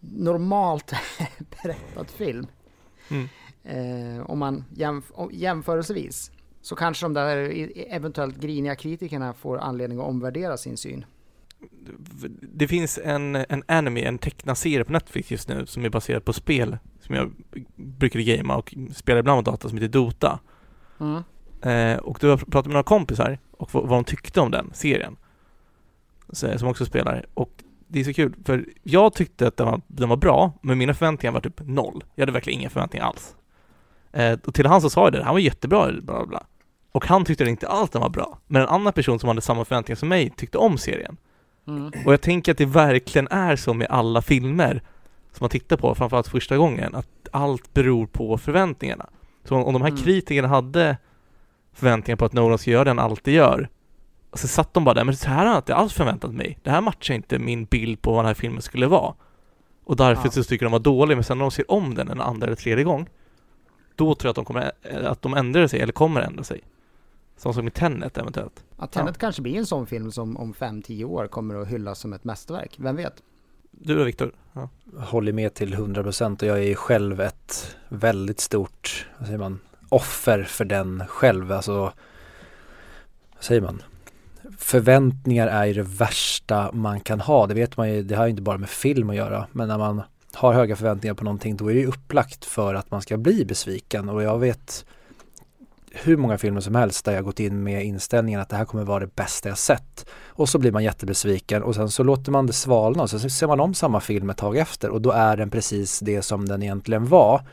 normalt 0.01 0.93
berättad 1.63 2.05
film. 2.05 2.47
Mm. 3.09 3.29
Eh, 3.65 4.31
om 4.31 4.39
man 4.39 4.65
jämf 4.75 5.13
jämförelsevis 5.31 6.31
så 6.63 6.77
kanske 6.77 7.05
de 7.05 7.15
där 7.15 7.71
eventuellt 7.77 8.37
griniga 8.37 8.77
kritikerna 8.77 9.33
får 9.33 9.59
anledning 9.59 9.99
att 9.99 10.07
omvärdera 10.07 10.57
sin 10.57 10.77
syn. 10.77 11.05
Det 12.41 12.69
finns 12.69 12.99
en, 13.05 13.37
en 13.37 13.63
anime, 13.69 14.03
en 14.05 14.19
tecknad 14.19 14.59
serie 14.59 14.85
på 14.85 14.93
Netflix 14.93 15.31
just 15.31 15.49
nu 15.49 15.67
som 15.67 15.85
är 15.85 15.89
baserad 15.89 16.25
på 16.25 16.33
spel 16.33 16.79
som 17.01 17.15
jag 17.15 17.33
brukar 17.77 18.21
gamea 18.21 18.57
och 18.57 18.75
spelar 18.95 19.21
ibland 19.21 19.37
med 19.37 19.45
data 19.45 19.69
som 19.69 19.79
heter 19.79 19.89
Dota. 19.89 20.41
Mm. 21.01 21.23
Eh, 21.63 21.99
och 21.99 22.19
då 22.21 22.39
pratade 22.39 22.69
med 22.69 22.75
några 22.75 22.83
kompisar 22.83 23.39
och 23.51 23.75
vad, 23.75 23.89
vad 23.89 23.99
de 23.99 24.05
tyckte 24.05 24.41
om 24.41 24.51
den 24.51 24.71
serien. 24.75 25.17
Så, 26.33 26.59
som 26.59 26.69
också 26.69 26.87
spelar. 26.87 27.27
Och 27.35 27.51
det 27.89 28.01
är 28.01 28.05
så 28.05 28.13
kul, 28.13 28.35
för 28.45 28.67
jag 28.83 29.13
tyckte 29.15 29.47
att 29.47 29.57
den 29.57 29.67
var, 29.67 29.81
den 29.87 30.09
var 30.09 30.17
bra, 30.17 30.53
men 30.63 30.79
mina 30.79 30.95
förväntningar 30.95 31.33
var 31.33 31.41
typ 31.41 31.61
noll. 31.67 32.05
Jag 32.15 32.23
hade 32.23 32.33
verkligen 32.33 32.61
inga 32.61 32.71
förväntningar 32.71 33.07
alls. 33.07 33.37
Eh, 34.13 34.39
och 34.47 34.55
till 34.55 34.67
han 34.67 34.81
så 34.81 34.91
sa 34.91 35.05
jag 35.05 35.13
det, 35.13 35.25
han 35.25 35.35
var 35.35 35.41
jättebra, 35.41 35.93
bla 36.03 36.27
bla. 36.27 36.43
Och 36.93 37.07
han 37.07 37.25
tyckte 37.25 37.45
inte 37.45 37.69
alls 37.69 37.91
den 37.91 38.03
var 38.03 38.09
bra. 38.09 38.39
Men 38.47 38.63
en 38.63 38.69
annan 38.69 38.93
person 38.93 39.19
som 39.19 39.29
hade 39.29 39.41
samma 39.41 39.65
förväntningar 39.65 39.97
som 39.97 40.09
mig 40.09 40.31
tyckte 40.31 40.59
om 40.59 40.79
serien. 40.79 41.17
Mm. 41.69 41.93
Och 42.07 42.13
jag 42.13 42.21
tänker 42.21 42.53
att 42.53 42.59
det 42.59 42.67
verkligen 42.67 43.29
är 43.29 43.57
så 43.57 43.75
med 43.75 43.87
alla 43.91 44.23
filmer 44.23 44.83
som 45.33 45.45
man 45.45 45.51
tittar 45.51 45.77
på, 45.77 45.95
framförallt 45.95 46.29
första 46.29 46.57
gången, 46.57 46.95
att 46.95 47.09
allt 47.31 47.75
beror 47.75 48.07
på 48.07 48.39
förväntningarna. 48.39 49.07
Så 49.45 49.57
om 49.57 49.73
de 49.73 49.83
här 49.83 49.89
mm. 49.89 50.03
kritikerna 50.03 50.49
hade 50.49 50.97
förväntningar 51.73 52.17
på 52.17 52.25
att 52.25 52.33
Nolan 52.33 52.59
ska 52.59 52.71
göra 52.71 52.85
det 52.85 52.91
han 52.91 52.99
alltid 52.99 53.35
gör, 53.35 53.69
så 54.33 54.49
satt 54.49 54.75
de 54.75 54.85
bara 54.85 54.95
där, 54.95 55.05
men 55.05 55.17
så 55.17 55.29
här 55.29 55.47
har 55.47 55.53
jag 55.53 55.59
inte 55.59 55.75
alls 55.75 55.93
förväntat 55.93 56.35
mig. 56.35 56.59
Det 56.63 56.71
här 56.71 56.81
matchar 56.81 57.15
inte 57.15 57.39
min 57.39 57.65
bild 57.65 58.03
på 58.03 58.11
vad 58.13 58.19
den 58.19 58.27
här 58.27 58.35
filmen 58.35 58.63
skulle 58.63 58.87
vara. 58.87 59.15
Och 59.85 59.97
därför 59.97 60.25
ja. 60.25 60.31
så 60.31 60.45
tycker 60.45 60.67
de 60.67 60.73
var 60.73 60.79
dålig, 60.79 61.17
men 61.17 61.25
sen 61.25 61.39
när 61.39 61.45
de 61.45 61.51
ser 61.51 61.71
om 61.71 61.95
den 61.95 62.11
en 62.11 62.21
andra 62.21 62.47
eller 62.47 62.57
tredje 62.57 62.85
gång, 62.85 63.09
då 63.97 64.15
tror 64.15 64.29
jag 64.29 64.31
att 64.31 64.37
de 64.37 64.45
kommer, 64.45 64.73
att 65.07 65.23
de 65.23 65.35
ändrar 65.35 65.67
sig, 65.67 65.81
eller 65.81 65.93
kommer 65.93 66.21
ändra 66.21 66.45
sig. 66.45 66.61
Som 67.37 67.55
som 67.55 67.69
i 67.69 67.71
Tenet 67.71 68.19
eventuellt. 68.19 68.65
Ja, 68.79 68.87
Tenet 68.87 69.15
ja. 69.15 69.21
kanske 69.21 69.43
blir 69.43 69.59
en 69.59 69.67
sån 69.67 69.87
film 69.87 70.13
som 70.13 70.37
om 70.37 70.55
5-10 70.55 71.05
år 71.05 71.27
kommer 71.27 71.55
att 71.55 71.69
hyllas 71.69 71.99
som 71.99 72.13
ett 72.13 72.25
mästerverk. 72.25 72.75
Vem 72.79 72.97
vet? 72.97 73.23
Du 73.71 73.95
då 73.95 74.05
Viktor? 74.05 74.33
Ja. 74.53 74.69
Håller 74.99 75.33
med 75.33 75.55
till 75.55 75.75
100% 75.75 76.43
och 76.43 76.49
jag 76.49 76.65
är 76.65 76.75
själv 76.75 77.21
ett 77.21 77.77
väldigt 77.89 78.41
stort, 78.41 79.07
vad 79.19 79.27
säger 79.27 79.39
man, 79.39 79.59
offer 79.89 80.43
för 80.43 80.65
den 80.65 81.07
själv. 81.07 81.53
Alltså, 81.53 81.79
vad 83.35 83.45
säger 83.45 83.61
man? 83.61 83.83
Förväntningar 84.59 85.47
är 85.47 85.65
ju 85.65 85.75
det 85.75 85.83
värsta 85.83 86.73
man 86.73 87.01
kan 87.01 87.21
ha. 87.21 87.47
Det 87.47 87.55
vet 87.55 87.77
man 87.77 87.93
ju, 87.93 88.03
det 88.03 88.15
har 88.15 88.25
ju 88.25 88.31
inte 88.31 88.43
bara 88.43 88.59
med 88.59 88.69
film 88.69 89.11
att 89.11 89.17
göra. 89.17 89.47
Men 89.53 89.69
när 89.69 89.79
man 89.79 90.03
har 90.35 90.53
höga 90.53 90.77
förväntningar 90.77 91.15
på 91.15 91.25
någonting 91.25 91.57
då 91.57 91.71
är 91.71 91.75
det 91.75 91.87
upplagt 91.87 92.45
för 92.45 92.75
att 92.75 92.91
man 92.91 93.03
ska 93.03 93.17
bli 93.17 93.45
besviken. 93.45 94.09
Och 94.09 94.23
jag 94.23 94.39
vet 94.39 94.85
hur 95.93 96.17
många 96.17 96.39
filmer 96.39 96.61
som 96.61 96.75
helst 96.75 97.05
där 97.05 97.13
jag 97.13 97.25
gått 97.25 97.41
in 97.41 97.63
med 97.63 97.85
inställningen 97.85 98.41
att 98.41 98.49
det 98.49 98.57
här 98.57 98.65
kommer 98.65 98.85
vara 98.85 99.01
det 99.01 99.15
bästa 99.15 99.49
jag 99.49 99.59
sett. 99.59 100.07
Och 100.29 100.49
så 100.49 100.59
blir 100.59 100.73
man 100.73 100.85
jättebesviken 100.85 101.63
och 101.63 101.75
sen 101.75 101.91
så 101.91 102.03
låter 102.03 102.33
man 102.33 102.47
det 102.47 102.53
svalna 102.53 103.03
och 103.03 103.11
så 103.11 103.19
ser 103.19 103.47
man 103.47 103.61
om 103.61 103.75
samma 103.75 104.01
film 104.01 104.31
ett 104.31 104.37
tag 104.37 104.57
efter 104.57 104.91
och 104.91 105.03
då 105.03 105.11
är 105.11 105.37
den 105.37 105.51
precis 105.51 106.01
det 106.01 106.23
som 106.23 106.47
den 106.47 106.63
egentligen 106.63 107.07
var 107.07 107.47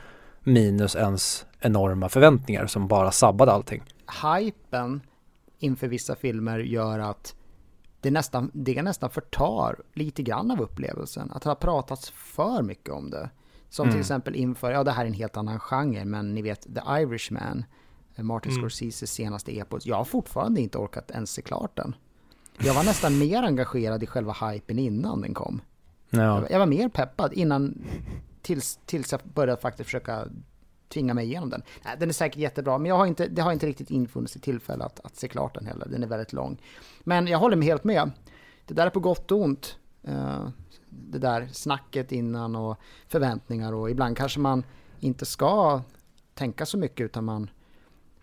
minus 0.43 0.95
ens 0.95 1.45
enorma 1.59 2.09
förväntningar 2.09 2.67
som 2.67 2.87
bara 2.87 3.11
sabbade 3.11 3.51
allting. 3.51 3.83
Hypen 4.23 5.01
inför 5.59 5.87
vissa 5.87 6.15
filmer 6.15 6.59
gör 6.59 6.99
att 6.99 7.35
det 8.01 8.11
nästan, 8.11 8.51
det 8.53 8.81
nästan 8.81 9.09
förtar 9.09 9.75
lite 9.93 10.23
grann 10.23 10.51
av 10.51 10.61
upplevelsen. 10.61 11.31
Att 11.31 11.41
det 11.41 11.49
har 11.49 11.55
pratats 11.55 12.09
för 12.09 12.61
mycket 12.61 12.89
om 12.89 13.09
det. 13.09 13.29
Som 13.69 13.83
mm. 13.83 13.93
till 13.93 13.99
exempel 13.99 14.35
inför, 14.35 14.71
ja 14.71 14.83
det 14.83 14.91
här 14.91 15.03
är 15.03 15.07
en 15.07 15.13
helt 15.13 15.37
annan 15.37 15.59
genre, 15.59 16.05
men 16.05 16.35
ni 16.35 16.41
vet 16.41 16.61
The 16.61 16.81
Irishman 17.01 17.65
Martin 18.15 18.51
mm. 18.51 18.63
Scorseses 18.63 19.11
senaste 19.11 19.57
epos. 19.57 19.85
Jag 19.85 19.95
har 19.95 20.05
fortfarande 20.05 20.61
inte 20.61 20.77
orkat 20.77 21.11
ens 21.11 21.31
se 21.31 21.41
klart 21.41 21.75
den. 21.75 21.95
Jag 22.57 22.73
var 22.73 22.83
nästan 22.83 23.19
mer 23.19 23.43
engagerad 23.43 24.03
i 24.03 24.07
själva 24.07 24.33
hypen 24.33 24.79
innan 24.79 25.21
den 25.21 25.33
kom. 25.33 25.61
Ja. 26.09 26.43
Jag, 26.49 26.59
var 26.59 26.65
mer 26.65 26.89
peppad 26.89 27.33
innan, 27.33 27.81
tills, 28.41 28.79
tills 28.85 29.11
jag 29.11 29.21
började 29.33 29.61
faktiskt 29.61 29.87
försöka 29.87 30.27
tvinga 30.89 31.13
mig 31.13 31.25
igenom 31.25 31.49
den. 31.49 31.61
Nej, 31.85 31.95
den 31.99 32.09
är 32.09 32.13
säkert 32.13 32.39
jättebra, 32.39 32.77
men 32.77 32.89
jag 32.89 32.97
har 32.97 33.05
inte, 33.05 33.27
det 33.27 33.41
har 33.41 33.51
inte 33.51 33.67
riktigt 33.67 33.91
infunnit 33.91 34.31
sig 34.31 34.41
tillfälle 34.41 34.83
att, 34.83 34.99
att 34.99 35.15
se 35.15 35.27
klart 35.27 35.55
den 35.55 35.65
heller. 35.65 35.87
Den 35.89 36.03
är 36.03 36.07
väldigt 36.07 36.33
lång. 36.33 36.61
Men 37.03 37.27
jag 37.27 37.39
håller 37.39 37.55
mig 37.55 37.67
helt 37.67 37.83
med. 37.83 38.11
Det 38.65 38.73
där 38.73 38.85
är 38.85 38.89
på 38.89 38.99
gott 38.99 39.31
och 39.31 39.41
ont. 39.41 39.77
Eh, 40.03 40.49
det 40.89 41.19
där 41.19 41.47
snacket 41.51 42.11
innan 42.11 42.55
och 42.55 42.77
förväntningar 43.07 43.73
och 43.73 43.89
ibland 43.89 44.17
kanske 44.17 44.39
man 44.39 44.63
inte 44.99 45.25
ska 45.25 45.81
tänka 46.33 46.65
så 46.65 46.77
mycket 46.77 47.05
utan 47.05 47.25
man 47.25 47.49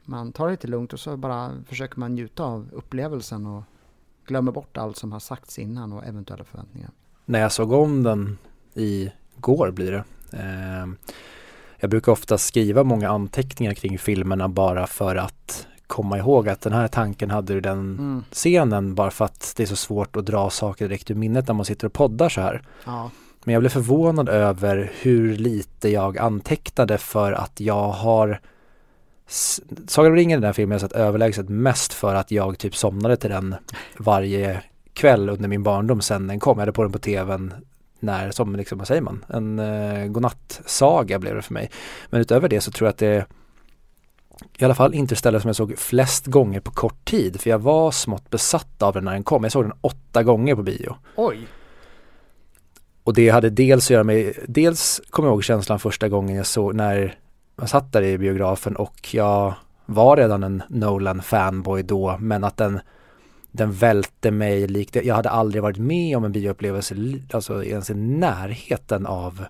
man 0.09 0.33
tar 0.33 0.47
det 0.47 0.51
lite 0.51 0.69
lugnt 0.69 0.93
och 0.93 1.01
så 1.01 1.17
bara 1.17 1.53
försöker 1.67 2.01
man 2.01 2.15
njuta 2.15 2.45
av 2.45 2.69
upplevelsen 2.73 3.47
och 3.47 3.63
glömmer 4.27 4.53
bort 4.53 4.77
allt 4.77 4.97
som 4.97 5.13
har 5.13 5.21
sagts 5.21 5.59
innan 5.59 5.93
och 5.93 6.05
eventuella 6.05 6.45
förväntningar. 6.45 6.91
När 7.25 7.41
jag 7.41 7.53
såg 7.53 7.73
om 7.73 8.03
den 8.03 8.39
i 8.75 9.13
går 9.37 9.71
blir 9.71 9.93
det. 9.93 10.05
Eh, 10.33 10.87
jag 11.81 11.91
brukar 11.91 12.13
ofta 12.13 12.39
skriva 12.39 12.85
många 12.85 13.09
anteckningar 13.09 13.75
kring 13.75 13.99
filmerna 13.99 14.49
bara 14.49 14.87
för 14.87 15.17
att 15.17 15.67
komma 15.87 16.19
ihåg 16.19 16.49
att 16.49 16.61
den 16.61 16.73
här 16.73 16.89
tanken 16.89 17.31
hade 17.31 17.55
du 17.55 17.61
den 17.61 17.79
mm. 17.79 18.25
scenen 18.33 18.95
bara 18.95 19.11
för 19.11 19.25
att 19.25 19.53
det 19.57 19.63
är 19.63 19.67
så 19.67 19.77
svårt 19.77 20.17
att 20.17 20.27
dra 20.27 20.51
saker 20.51 20.89
direkt 20.89 21.11
ur 21.11 21.15
minnet 21.15 21.47
när 21.47 21.55
man 21.55 21.65
sitter 21.65 21.87
och 21.87 21.93
poddar 21.93 22.29
så 22.29 22.41
här. 22.41 22.63
Ja. 22.85 23.11
Men 23.45 23.53
jag 23.53 23.63
blev 23.63 23.71
förvånad 23.71 24.29
över 24.29 24.93
hur 25.01 25.37
lite 25.37 25.89
jag 25.89 26.19
antecknade 26.19 26.99
för 26.99 27.33
att 27.33 27.61
jag 27.61 27.89
har 27.89 28.41
Sagan 29.87 30.13
om 30.13 30.17
ringen 30.17 30.39
är 30.39 30.43
den 30.43 30.55
filmen 30.55 30.75
jag 30.75 30.81
sett 30.81 30.93
överlägset 30.93 31.49
mest 31.49 31.93
för 31.93 32.15
att 32.15 32.31
jag 32.31 32.59
typ 32.59 32.77
somnade 32.77 33.17
till 33.17 33.31
den 33.31 33.55
varje 33.97 34.63
kväll 34.93 35.29
under 35.29 35.49
min 35.49 35.63
barndom 35.63 36.01
sen 36.01 36.27
den 36.27 36.41
kom. 36.41 36.59
Jag 36.59 36.63
hade 36.63 36.73
på 36.73 36.83
den 36.83 36.93
på 36.93 36.99
tvn 36.99 37.55
när, 38.01 38.31
som 38.31 38.57
liksom, 38.57 38.79
vad 38.79 38.87
säger 38.87 39.03
man, 39.03 39.25
en 39.29 39.59
eh, 39.59 40.07
godnattsaga 40.07 41.19
blev 41.19 41.35
det 41.35 41.43
för 41.43 41.55
mig. 41.55 41.71
Men 42.11 42.21
utöver 42.21 42.49
det 42.49 42.61
så 42.61 42.71
tror 42.71 42.87
jag 42.87 42.93
att 42.93 42.99
det 42.99 43.27
i 44.59 44.65
alla 44.65 44.75
fall 44.75 44.95
Interstellar 44.95 45.39
som 45.39 45.49
jag 45.49 45.57
såg 45.57 45.79
flest 45.79 46.27
gånger 46.27 46.61
på 46.61 46.71
kort 46.71 47.05
tid. 47.05 47.41
För 47.41 47.51
jag 47.51 47.59
var 47.59 47.91
smått 47.91 48.31
besatt 48.31 48.83
av 48.83 48.95
den 48.95 49.05
när 49.05 49.13
den 49.13 49.25
kom. 49.25 49.43
Jag 49.43 49.53
såg 49.53 49.65
den 49.65 49.79
åtta 49.81 50.23
gånger 50.23 50.55
på 50.55 50.63
bio. 50.63 50.97
Oj! 51.17 51.47
Och 53.05 53.15
det 53.15 53.29
hade 53.29 53.51
dels 53.51 53.87
att 53.87 53.91
göra 53.91 54.05
med, 54.05 54.35
dels 54.49 55.01
kommer 55.11 55.29
jag 55.29 55.35
ihåg 55.35 55.45
känslan 55.45 55.79
första 55.79 56.09
gången 56.09 56.37
jag 56.37 56.47
såg 56.47 56.75
när 56.75 57.19
jag 57.57 57.69
satt 57.69 57.93
där 57.93 58.03
i 58.03 58.19
biografen 58.19 58.77
och 58.77 59.15
jag 59.15 59.55
var 59.87 60.17
redan 60.17 60.43
en 60.43 60.63
Nolan-fanboy 60.69 61.83
då 61.83 62.17
men 62.21 62.45
att 62.45 62.57
den 62.57 62.81
den 63.57 63.73
välte 63.73 64.31
mig 64.31 64.69
likt, 64.69 64.97
jag 65.05 65.15
hade 65.15 65.31
aldrig 65.31 65.63
varit 65.63 65.79
med 65.79 66.17
om 66.17 66.25
en 66.25 66.33
bioupplevelse, 66.33 66.95
alltså 67.31 67.65
ens 67.65 67.91
i 67.91 67.95
närheten 67.95 69.07
av 69.07 69.45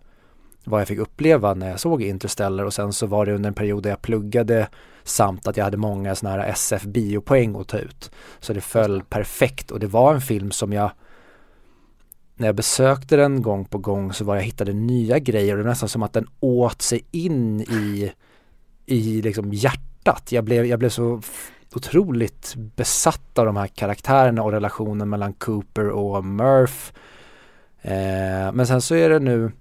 vad 0.64 0.80
jag 0.80 0.88
fick 0.88 0.98
uppleva 0.98 1.54
när 1.54 1.70
jag 1.70 1.80
såg 1.80 2.02
Interstellar 2.02 2.64
och 2.64 2.74
sen 2.74 2.92
så 2.92 3.06
var 3.06 3.26
det 3.26 3.34
under 3.34 3.48
en 3.48 3.54
period 3.54 3.82
där 3.82 3.90
jag 3.90 4.02
pluggade 4.02 4.68
samt 5.04 5.46
att 5.46 5.56
jag 5.56 5.64
hade 5.64 5.76
många 5.76 6.14
sådana 6.14 6.42
här 6.42 6.50
SF 6.50 6.82
biopoäng 6.82 7.56
att 7.56 7.68
ta 7.68 7.78
ut. 7.78 8.10
Så 8.40 8.52
det 8.52 8.60
föll 8.60 9.02
perfekt 9.02 9.70
och 9.70 9.80
det 9.80 9.86
var 9.86 10.14
en 10.14 10.20
film 10.20 10.50
som 10.50 10.72
jag 10.72 10.90
när 12.36 12.46
jag 12.48 12.54
besökte 12.54 13.16
den 13.16 13.42
gång 13.42 13.64
på 13.64 13.78
gång 13.78 14.12
så 14.12 14.24
var 14.24 14.36
jag 14.36 14.42
hittade 14.42 14.72
nya 14.72 15.18
grejer 15.18 15.52
och 15.52 15.58
det 15.58 15.64
var 15.64 15.70
nästan 15.70 15.88
som 15.88 16.02
att 16.02 16.12
den 16.12 16.28
åt 16.40 16.82
sig 16.82 17.04
in 17.10 17.60
i, 17.60 18.12
i 18.86 19.22
liksom 19.22 19.52
hjärtat. 19.52 20.32
Jag 20.32 20.44
blev, 20.44 20.66
jag 20.66 20.78
blev 20.78 20.88
så 20.88 21.20
otroligt 21.76 22.54
besatt 22.56 23.38
av 23.38 23.46
de 23.46 23.56
här 23.56 23.66
karaktärerna 23.66 24.42
och 24.42 24.52
relationen 24.52 25.08
mellan 25.08 25.32
Cooper 25.32 25.88
och 25.88 26.24
Murph. 26.24 26.92
Eh, 27.82 28.52
men 28.52 28.66
sen 28.66 28.82
så 28.82 28.94
är 28.94 29.10
det 29.10 29.18
nu 29.18 29.52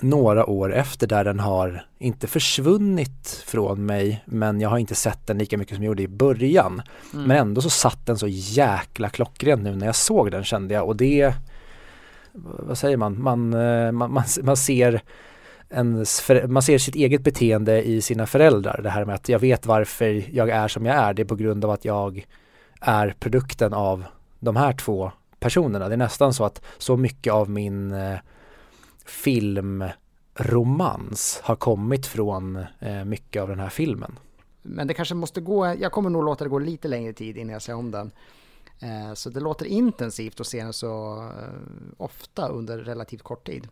några 0.00 0.46
år 0.46 0.74
efter 0.74 1.06
där 1.06 1.24
den 1.24 1.40
har 1.40 1.86
inte 1.98 2.26
försvunnit 2.26 3.44
från 3.46 3.86
mig 3.86 4.24
men 4.24 4.60
jag 4.60 4.68
har 4.68 4.78
inte 4.78 4.94
sett 4.94 5.26
den 5.26 5.38
lika 5.38 5.58
mycket 5.58 5.74
som 5.74 5.84
jag 5.84 5.90
gjorde 5.90 6.02
i 6.02 6.08
början. 6.08 6.82
Mm. 7.12 7.24
Men 7.24 7.36
ändå 7.36 7.60
så 7.60 7.70
satt 7.70 8.06
den 8.06 8.18
så 8.18 8.28
jäkla 8.28 9.08
klockrent 9.08 9.62
nu 9.62 9.76
när 9.76 9.86
jag 9.86 9.96
såg 9.96 10.30
den 10.30 10.44
kände 10.44 10.74
jag 10.74 10.86
och 10.86 10.96
det 10.96 11.34
vad 12.34 12.78
säger 12.78 12.96
man, 12.96 13.22
man, 13.22 13.54
eh, 13.54 13.92
man, 13.92 14.12
man, 14.12 14.24
man 14.42 14.56
ser 14.56 15.02
ens, 15.72 16.30
man 16.48 16.62
ser 16.62 16.78
sitt 16.78 16.94
eget 16.94 17.22
beteende 17.22 17.82
i 17.82 18.00
sina 18.00 18.26
föräldrar. 18.26 18.80
Det 18.82 18.90
här 18.90 19.04
med 19.04 19.14
att 19.14 19.28
jag 19.28 19.38
vet 19.38 19.66
varför 19.66 20.24
jag 20.32 20.48
är 20.48 20.68
som 20.68 20.86
jag 20.86 20.96
är. 20.96 21.14
Det 21.14 21.22
är 21.22 21.26
på 21.26 21.36
grund 21.36 21.64
av 21.64 21.70
att 21.70 21.84
jag 21.84 22.26
är 22.80 23.14
produkten 23.18 23.74
av 23.74 24.04
de 24.40 24.56
här 24.56 24.72
två 24.72 25.12
personerna. 25.40 25.88
Det 25.88 25.94
är 25.94 25.96
nästan 25.96 26.34
så 26.34 26.44
att 26.44 26.62
så 26.78 26.96
mycket 26.96 27.32
av 27.32 27.50
min 27.50 27.92
eh, 27.92 28.18
filmromans 29.06 29.90
har 31.42 31.56
kommit 31.56 32.06
från 32.06 32.64
eh, 32.80 33.04
mycket 33.04 33.42
av 33.42 33.48
den 33.48 33.60
här 33.60 33.68
filmen. 33.68 34.18
Men 34.62 34.86
det 34.86 34.94
kanske 34.94 35.14
måste 35.14 35.40
gå, 35.40 35.74
jag 35.80 35.92
kommer 35.92 36.10
nog 36.10 36.24
låta 36.24 36.44
det 36.44 36.50
gå 36.50 36.58
lite 36.58 36.88
längre 36.88 37.12
tid 37.12 37.36
innan 37.36 37.52
jag 37.52 37.62
ser 37.62 37.74
om 37.74 37.90
den. 37.90 38.10
Eh, 38.80 39.14
så 39.14 39.30
det 39.30 39.40
låter 39.40 39.66
intensivt 39.66 40.40
att 40.40 40.46
se 40.46 40.62
den 40.62 40.72
så 40.72 41.22
ofta 41.96 42.48
under 42.48 42.78
relativt 42.78 43.22
kort 43.22 43.46
tid. 43.46 43.68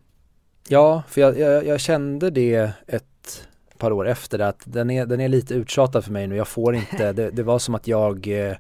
Ja, 0.69 1.03
för 1.09 1.21
jag, 1.21 1.39
jag, 1.39 1.67
jag, 1.67 1.81
kände 1.81 2.31
det 2.31 2.71
ett 2.87 3.49
par 3.79 3.93
år 3.93 4.09
efter 4.09 4.39
det 4.39 4.49
att 4.49 4.63
den 4.65 4.91
är, 4.91 5.07
den 5.07 5.21
är 5.21 5.29
lite 5.29 5.55
uttjatad 5.55 6.05
för 6.05 6.13
mig 6.13 6.27
nu. 6.27 6.37
Jag 6.37 6.49
får 6.49 6.75
inte, 6.75 7.13
det, 7.13 7.31
det 7.31 7.43
var 7.43 7.59
som 7.59 7.75
att 7.75 7.87
jag 7.87 8.29
eh, 8.29 8.57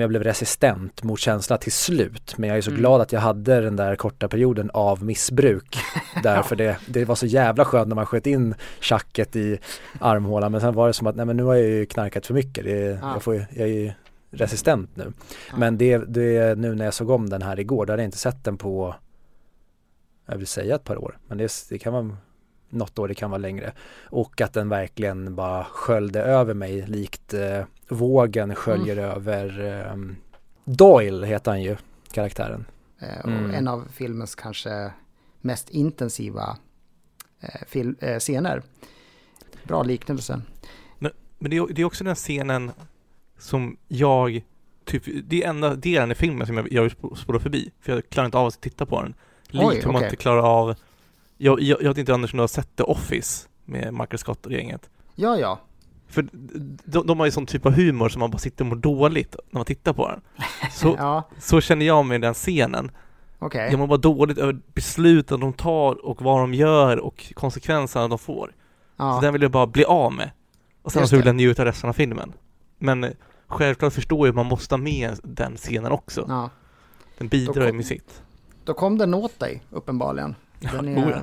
jag 0.00 0.08
blev 0.08 0.24
resistent 0.24 1.02
mot 1.02 1.20
känslan 1.20 1.58
till 1.58 1.72
slut. 1.72 2.34
Men 2.38 2.48
jag 2.48 2.58
är 2.58 2.62
så 2.62 2.70
mm. 2.70 2.80
glad 2.80 3.00
att 3.00 3.12
jag 3.12 3.20
hade 3.20 3.60
den 3.60 3.76
där 3.76 3.96
korta 3.96 4.28
perioden 4.28 4.70
av 4.74 5.04
missbruk. 5.04 5.78
Därför 6.22 6.56
det, 6.56 6.76
det 6.86 7.04
var 7.04 7.14
så 7.14 7.26
jävla 7.26 7.64
skönt 7.64 7.88
när 7.88 7.94
man 7.94 8.06
sköt 8.06 8.26
in 8.26 8.54
tjacket 8.80 9.36
i 9.36 9.58
armhålan. 10.00 10.52
Men 10.52 10.60
sen 10.60 10.74
var 10.74 10.86
det 10.86 10.92
som 10.92 11.06
att, 11.06 11.16
nej 11.16 11.26
men 11.26 11.36
nu 11.36 11.42
har 11.42 11.54
jag 11.54 11.68
ju 11.68 11.86
knarkat 11.86 12.26
för 12.26 12.34
mycket. 12.34 12.64
Det, 12.64 12.98
ja. 13.02 13.12
jag, 13.12 13.22
får, 13.22 13.34
jag 13.34 13.68
är 13.68 13.72
ju 13.72 13.92
resistent 14.30 14.96
nu. 14.96 15.12
Ja. 15.50 15.56
Men 15.56 15.78
det, 15.78 15.98
det 15.98 16.58
nu 16.58 16.74
när 16.74 16.84
jag 16.84 16.94
såg 16.94 17.10
om 17.10 17.30
den 17.30 17.42
här 17.42 17.60
igår, 17.60 17.86
då 17.86 17.92
hade 17.92 18.02
jag 18.02 18.08
inte 18.08 18.18
sett 18.18 18.44
den 18.44 18.56
på 18.56 18.94
jag 20.32 20.38
vill 20.38 20.46
säga 20.46 20.74
ett 20.74 20.84
par 20.84 20.96
år, 20.96 21.18
men 21.26 21.38
det, 21.38 21.52
det 21.68 21.78
kan 21.78 21.92
vara 21.92 22.16
något 22.68 22.98
år, 22.98 23.08
det 23.08 23.14
kan 23.14 23.30
vara 23.30 23.38
längre. 23.38 23.72
Och 24.04 24.40
att 24.40 24.52
den 24.52 24.68
verkligen 24.68 25.34
bara 25.34 25.64
sköljde 25.64 26.22
över 26.22 26.54
mig 26.54 26.86
likt 26.86 27.34
eh, 27.34 27.64
vågen 27.88 28.54
sköljer 28.54 28.96
mm. 28.96 29.10
över 29.10 29.60
eh, 29.60 29.96
Doyle 30.64 31.24
heter 31.24 31.50
han 31.50 31.62
ju, 31.62 31.76
karaktären. 32.12 32.64
Eh, 32.98 33.24
mm. 33.24 33.50
En 33.54 33.68
av 33.68 33.88
filmens 33.92 34.34
kanske 34.34 34.92
mest 35.40 35.70
intensiva 35.70 36.56
eh, 37.40 37.66
fil, 37.66 37.94
eh, 38.00 38.18
scener. 38.18 38.62
Bra 39.64 39.82
liknelse. 39.82 40.42
Men, 40.98 41.12
men 41.38 41.50
det, 41.50 41.56
är, 41.56 41.66
det 41.72 41.82
är 41.82 41.86
också 41.86 42.04
den 42.04 42.14
scenen 42.14 42.70
som 43.38 43.76
jag, 43.88 44.42
typ, 44.84 45.02
det 45.24 45.42
är 45.42 45.48
enda 45.48 45.74
delen 45.74 46.12
i 46.12 46.14
filmen 46.14 46.46
som 46.46 46.56
jag, 46.56 46.72
jag 46.72 46.92
spårar 47.16 47.38
förbi, 47.38 47.70
för 47.80 47.92
jag 47.92 48.08
klarar 48.08 48.26
inte 48.26 48.38
av 48.38 48.46
att 48.46 48.60
titta 48.60 48.86
på 48.86 49.02
den. 49.02 49.14
Likt 49.52 49.64
Oj, 49.64 49.76
hur 49.76 49.86
man 49.86 49.94
okay. 49.94 50.06
inte 50.06 50.16
klarar 50.16 50.42
av, 50.42 50.74
jag, 51.38 51.60
jag, 51.60 51.82
jag 51.82 51.88
vet 51.88 51.98
inte 51.98 52.14
Anders 52.14 52.32
om 52.32 52.36
du 52.36 52.42
har 52.42 52.48
sett 52.48 52.76
The 52.76 52.82
Office 52.82 53.48
med 53.64 53.94
Michael 53.94 54.18
Scott 54.18 54.46
och 54.46 54.52
gänget? 54.52 54.90
Ja, 55.14 55.38
ja. 55.38 55.60
För 56.08 56.28
de, 56.84 57.06
de 57.06 57.18
har 57.18 57.26
ju 57.26 57.32
sån 57.32 57.46
typ 57.46 57.66
av 57.66 57.72
humor 57.72 58.08
som 58.08 58.20
man 58.20 58.30
bara 58.30 58.38
sitter 58.38 58.64
och 58.64 58.68
mår 58.68 58.76
dåligt 58.76 59.36
när 59.50 59.58
man 59.58 59.64
tittar 59.64 59.92
på 59.92 60.08
den. 60.08 60.20
Så, 60.72 60.96
ja. 60.98 61.28
så 61.38 61.60
känner 61.60 61.86
jag 61.86 62.06
med 62.06 62.20
den 62.20 62.34
scenen. 62.34 62.90
Okay. 63.38 63.70
Jag 63.70 63.78
mår 63.78 63.86
bara 63.86 63.98
dåligt 63.98 64.38
över 64.38 64.60
besluten 64.74 65.40
de 65.40 65.52
tar 65.52 66.06
och 66.06 66.22
vad 66.22 66.40
de 66.40 66.54
gör 66.54 66.96
och 66.96 67.32
konsekvenserna 67.34 68.08
de 68.08 68.18
får. 68.18 68.54
Ja. 68.96 69.14
Så 69.14 69.20
den 69.20 69.32
vill 69.32 69.42
jag 69.42 69.50
bara 69.50 69.66
bli 69.66 69.84
av 69.84 70.12
med. 70.12 70.30
Och 70.82 70.92
sen 70.92 71.08
så 71.08 71.16
vill 71.16 71.26
jag 71.26 71.34
njuta 71.34 71.64
resten 71.64 71.88
av 71.88 71.92
filmen. 71.92 72.32
Men 72.78 73.06
självklart 73.46 73.92
förstår 73.92 74.26
jag 74.26 74.32
att 74.32 74.36
man 74.36 74.46
måste 74.46 74.74
ha 74.74 74.80
med 74.80 75.18
den 75.22 75.56
scenen 75.56 75.92
också. 75.92 76.24
Ja. 76.28 76.50
Den 77.18 77.28
bidrar 77.28 77.66
ju 77.66 77.72
med 77.72 77.86
sitt. 77.86 78.21
Då 78.64 78.74
kom 78.74 78.98
den 78.98 79.14
åt 79.14 79.38
dig, 79.38 79.62
uppenbarligen. 79.70 80.34
Den 80.72 80.88
är, 80.88 81.22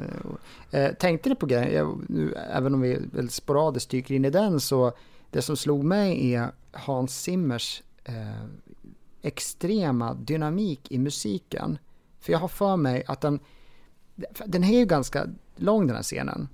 eh, 0.72 0.94
tänkte 0.94 1.30
du 1.30 1.36
på 1.36 1.46
grejen, 1.46 2.06
nu, 2.10 2.34
även 2.34 2.74
om 2.74 2.82
vi 2.82 3.00
väldigt 3.14 3.34
sporadiskt 3.34 3.92
dyker 3.92 4.16
in 4.16 4.26
i 4.26 4.30
den, 4.30 4.60
så 4.60 4.92
det 5.32 5.42
som 5.42 5.58
slog 5.58 5.84
mig 5.84 6.34
är 6.34 6.52
Hans 6.72 7.22
Zimmers 7.22 7.84
eh, 8.04 8.46
extrema 9.22 10.14
dynamik 10.14 10.92
i 10.92 10.98
musiken. 10.98 11.78
För 12.20 12.32
jag 12.32 12.40
har 12.40 12.48
för 12.48 12.78
mig 12.78 13.04
att 13.08 13.22
den, 13.22 13.40
den 14.46 14.64
är 14.64 14.80
ju 14.80 14.86
ganska 14.86 15.28
lång 15.56 15.88
den 15.88 15.96
här 15.96 16.04
scenen, 16.04 16.48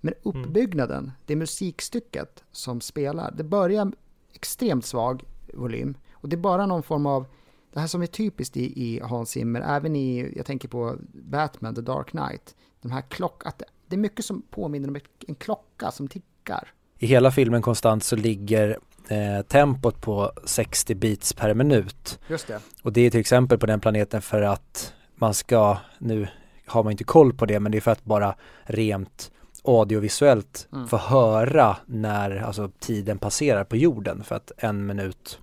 men 0.00 0.14
mm. 0.14 0.44
uppbyggnaden, 0.44 0.98
mm. 0.98 1.12
det 1.26 1.36
musikstycket 1.36 2.44
som 2.52 2.80
spelar, 2.80 3.34
det 3.36 3.44
börjar 3.44 3.92
extremt 4.32 4.84
svag 4.84 5.24
volym 5.54 5.94
och 6.12 6.28
det 6.28 6.36
är 6.36 6.38
bara 6.38 6.66
någon 6.66 6.82
form 6.82 7.06
av 7.06 7.26
det 7.72 7.80
här 7.80 7.86
som 7.86 8.02
är 8.02 8.06
typiskt 8.06 8.56
i, 8.56 8.82
i 8.82 9.00
Hans 9.00 9.30
Zimmer, 9.30 9.60
även 9.60 9.96
i, 9.96 10.32
jag 10.36 10.46
tänker 10.46 10.68
på 10.68 10.96
Batman, 11.12 11.74
The 11.74 11.80
Dark 11.80 12.10
Knight, 12.10 12.54
de 12.82 12.90
här 12.90 13.02
klock, 13.02 13.46
att 13.46 13.62
det 13.88 13.96
är 13.96 14.00
mycket 14.00 14.24
som 14.24 14.42
påminner 14.50 14.88
om 14.88 14.96
en 15.28 15.34
klocka 15.34 15.90
som 15.90 16.08
tickar. 16.08 16.68
I 16.98 17.06
hela 17.06 17.30
filmen 17.30 17.62
konstant 17.62 18.04
så 18.04 18.16
ligger 18.16 18.78
eh, 19.08 19.42
tempot 19.42 20.00
på 20.00 20.32
60 20.44 20.94
beats 20.94 21.32
per 21.32 21.54
minut. 21.54 22.18
Just 22.28 22.46
det. 22.46 22.60
Och 22.82 22.92
det 22.92 23.00
är 23.00 23.10
till 23.10 23.20
exempel 23.20 23.58
på 23.58 23.66
den 23.66 23.80
planeten 23.80 24.22
för 24.22 24.42
att 24.42 24.94
man 25.14 25.34
ska, 25.34 25.78
nu 25.98 26.28
har 26.66 26.82
man 26.82 26.90
inte 26.90 27.04
koll 27.04 27.32
på 27.32 27.46
det, 27.46 27.60
men 27.60 27.72
det 27.72 27.78
är 27.78 27.80
för 27.80 27.90
att 27.90 28.04
bara 28.04 28.34
rent 28.62 29.32
audiovisuellt 29.64 30.68
mm. 30.72 30.88
få 30.88 30.96
höra 30.96 31.76
när 31.86 32.36
alltså, 32.36 32.70
tiden 32.78 33.18
passerar 33.18 33.64
på 33.64 33.76
jorden 33.76 34.24
för 34.24 34.34
att 34.34 34.52
en 34.56 34.86
minut 34.86 35.38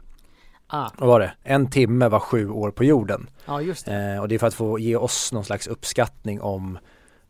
Ah. 0.72 0.90
Vad 0.98 1.10
var 1.10 1.20
det? 1.20 1.34
En 1.44 1.70
timme 1.70 2.08
var 2.08 2.20
sju 2.20 2.50
år 2.50 2.72
på 2.72 2.84
jorden. 2.84 3.30
Ja, 3.46 3.62
just 3.62 3.86
det. 3.86 4.14
Eh, 4.14 4.22
och 4.22 4.28
det 4.28 4.36
är 4.36 4.40
för 4.40 4.48
att 4.48 4.54
få 4.54 4.80
ge 4.80 4.96
oss 4.96 5.32
någon 5.32 5.46
slags 5.46 5.68
uppskattning 5.68 6.42
om 6.42 6.80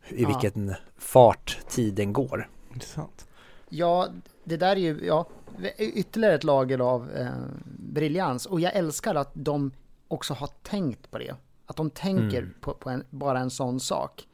i 0.08 0.24
ah. 0.24 0.28
vilken 0.28 0.74
fart 0.98 1.58
tiden 1.68 2.12
går. 2.12 2.48
Intressant. 2.72 3.26
Ja, 3.68 4.08
det 4.44 4.56
där 4.56 4.76
är 4.76 4.80
ju 4.80 5.06
ja, 5.06 5.26
ytterligare 5.78 6.34
ett 6.34 6.44
lager 6.44 6.78
av 6.78 7.10
eh, 7.10 7.28
briljans. 7.78 8.46
Och 8.46 8.60
jag 8.60 8.74
älskar 8.74 9.14
att 9.14 9.30
de 9.34 9.72
också 10.08 10.34
har 10.34 10.50
tänkt 10.62 11.10
på 11.10 11.18
det. 11.18 11.34
Att 11.66 11.76
de 11.76 11.90
tänker 11.90 12.38
mm. 12.38 12.54
på, 12.60 12.74
på 12.74 12.90
en, 12.90 13.04
bara 13.10 13.38
en 13.38 13.50
sån 13.50 13.80
sak. 13.80 14.26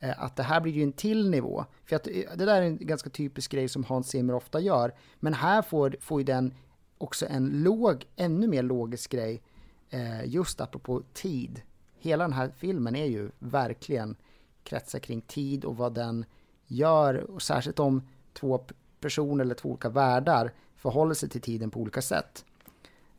Eh, 0.00 0.22
att 0.22 0.36
det 0.36 0.42
här 0.42 0.60
blir 0.60 0.72
ju 0.72 0.82
en 0.82 0.92
till 0.92 1.30
nivå. 1.30 1.64
För 1.84 1.96
att 1.96 2.06
eh, 2.06 2.12
det 2.34 2.44
där 2.44 2.62
är 2.62 2.66
en 2.66 2.78
ganska 2.80 3.10
typisk 3.10 3.52
grej 3.52 3.68
som 3.68 3.84
Hans 3.84 4.08
Zimmer 4.08 4.34
ofta 4.34 4.60
gör. 4.60 4.94
Men 5.20 5.34
här 5.34 5.62
får, 5.62 5.96
får 6.00 6.20
ju 6.20 6.24
den 6.24 6.54
också 6.98 7.26
en 7.26 7.62
låg, 7.62 8.06
ännu 8.16 8.46
mer 8.46 8.62
logisk 8.62 9.10
grej, 9.12 9.42
eh, 9.90 10.24
just 10.24 10.60
apropå 10.60 11.02
tid. 11.12 11.62
Hela 11.98 12.24
den 12.24 12.32
här 12.32 12.50
filmen 12.58 12.96
är 12.96 13.06
ju 13.06 13.30
verkligen 13.38 14.16
kretsar 14.64 14.98
kring 14.98 15.20
tid 15.20 15.64
och 15.64 15.76
vad 15.76 15.94
den 15.94 16.24
gör, 16.66 17.14
och 17.30 17.42
särskilt 17.42 17.78
om 17.78 18.08
två 18.32 18.64
personer 19.00 19.44
eller 19.44 19.54
två 19.54 19.68
olika 19.68 19.88
världar 19.88 20.52
förhåller 20.76 21.14
sig 21.14 21.28
till 21.28 21.40
tiden 21.40 21.70
på 21.70 21.80
olika 21.80 22.02
sätt. 22.02 22.44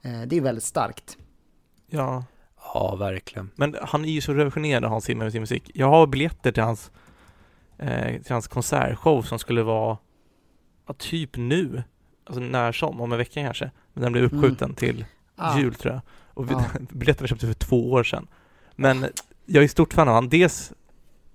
Eh, 0.02 0.22
det 0.22 0.38
är 0.38 0.42
väldigt 0.42 0.64
starkt. 0.64 1.18
Ja. 1.88 2.26
Ja, 2.74 2.96
verkligen. 2.96 3.52
Men 3.56 3.76
han 3.82 4.06
är 4.06 4.10
ju 4.10 4.22
så 4.22 4.34
revolutionerande, 4.34 4.88
Hans 4.88 5.04
Zimmer, 5.04 5.26
med 5.26 5.32
sin 5.32 5.42
musik. 5.42 5.72
Jag 5.74 5.88
har 5.88 6.08
biljetter 6.08 6.52
till 6.52 6.64
hans, 6.64 6.92
eh, 7.78 8.22
till 8.22 8.32
hans 8.32 8.48
konsertshow 8.48 9.22
som 9.22 9.40
skulle 9.40 9.64
vara 9.64 9.98
ja, 10.88 10.94
typ 10.94 11.38
nu 11.38 11.84
alltså 12.30 12.40
när 12.40 12.72
som, 12.72 13.02
om 13.02 13.12
en 13.12 13.18
vecka 13.18 13.44
kanske. 13.44 13.72
Men 13.94 14.04
den 14.04 14.12
blev 14.12 14.24
mm. 14.24 14.36
uppskjuten 14.36 14.66
mm. 14.66 14.76
till 14.76 15.06
ah. 15.36 15.60
jul 15.60 15.76
tror 15.76 15.94
jag. 15.94 16.02
Och 16.34 16.52
vi, 16.52 16.56
ah. 16.56 16.66
biljetterna 16.90 17.28
köpte 17.28 17.48
för 17.48 17.54
två 17.54 17.92
år 17.92 18.04
sedan. 18.04 18.28
Men 18.76 19.06
jag 19.46 19.64
är 19.64 19.68
stort 19.68 19.94
fan 19.94 20.08
av 20.08 20.14
honom. 20.16 20.30
Dels 20.30 20.74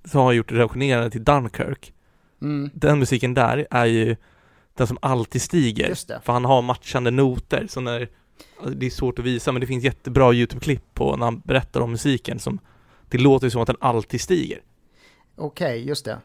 så 0.04 0.18
har 0.18 0.24
han 0.24 0.36
gjort 0.36 0.52
revolutionerande 0.52 1.10
till 1.10 1.24
Dunkirk. 1.24 1.92
Mm. 2.42 2.70
Den 2.74 2.98
musiken 2.98 3.34
där 3.34 3.66
är 3.70 3.84
ju 3.84 4.16
den 4.74 4.86
som 4.86 4.98
alltid 5.02 5.42
stiger. 5.42 6.20
För 6.20 6.32
han 6.32 6.44
har 6.44 6.62
matchande 6.62 7.10
noter, 7.10 7.66
så 7.68 7.80
när 7.80 8.08
alltså 8.58 8.74
det 8.74 8.86
är 8.86 8.90
svårt 8.90 9.18
att 9.18 9.24
visa, 9.24 9.52
men 9.52 9.60
det 9.60 9.66
finns 9.66 9.84
jättebra 9.84 10.32
YouTube-klipp 10.32 10.94
på 10.94 11.16
när 11.16 11.24
han 11.24 11.40
berättar 11.40 11.80
om 11.80 11.90
musiken 11.90 12.38
som 12.38 12.58
det 13.08 13.18
låter 13.18 13.48
som 13.48 13.62
att 13.62 13.66
den 13.66 13.76
alltid 13.80 14.20
stiger. 14.20 14.60
Okej, 15.36 15.66
okay, 15.66 15.88
just 15.88 16.04
det. 16.04 16.18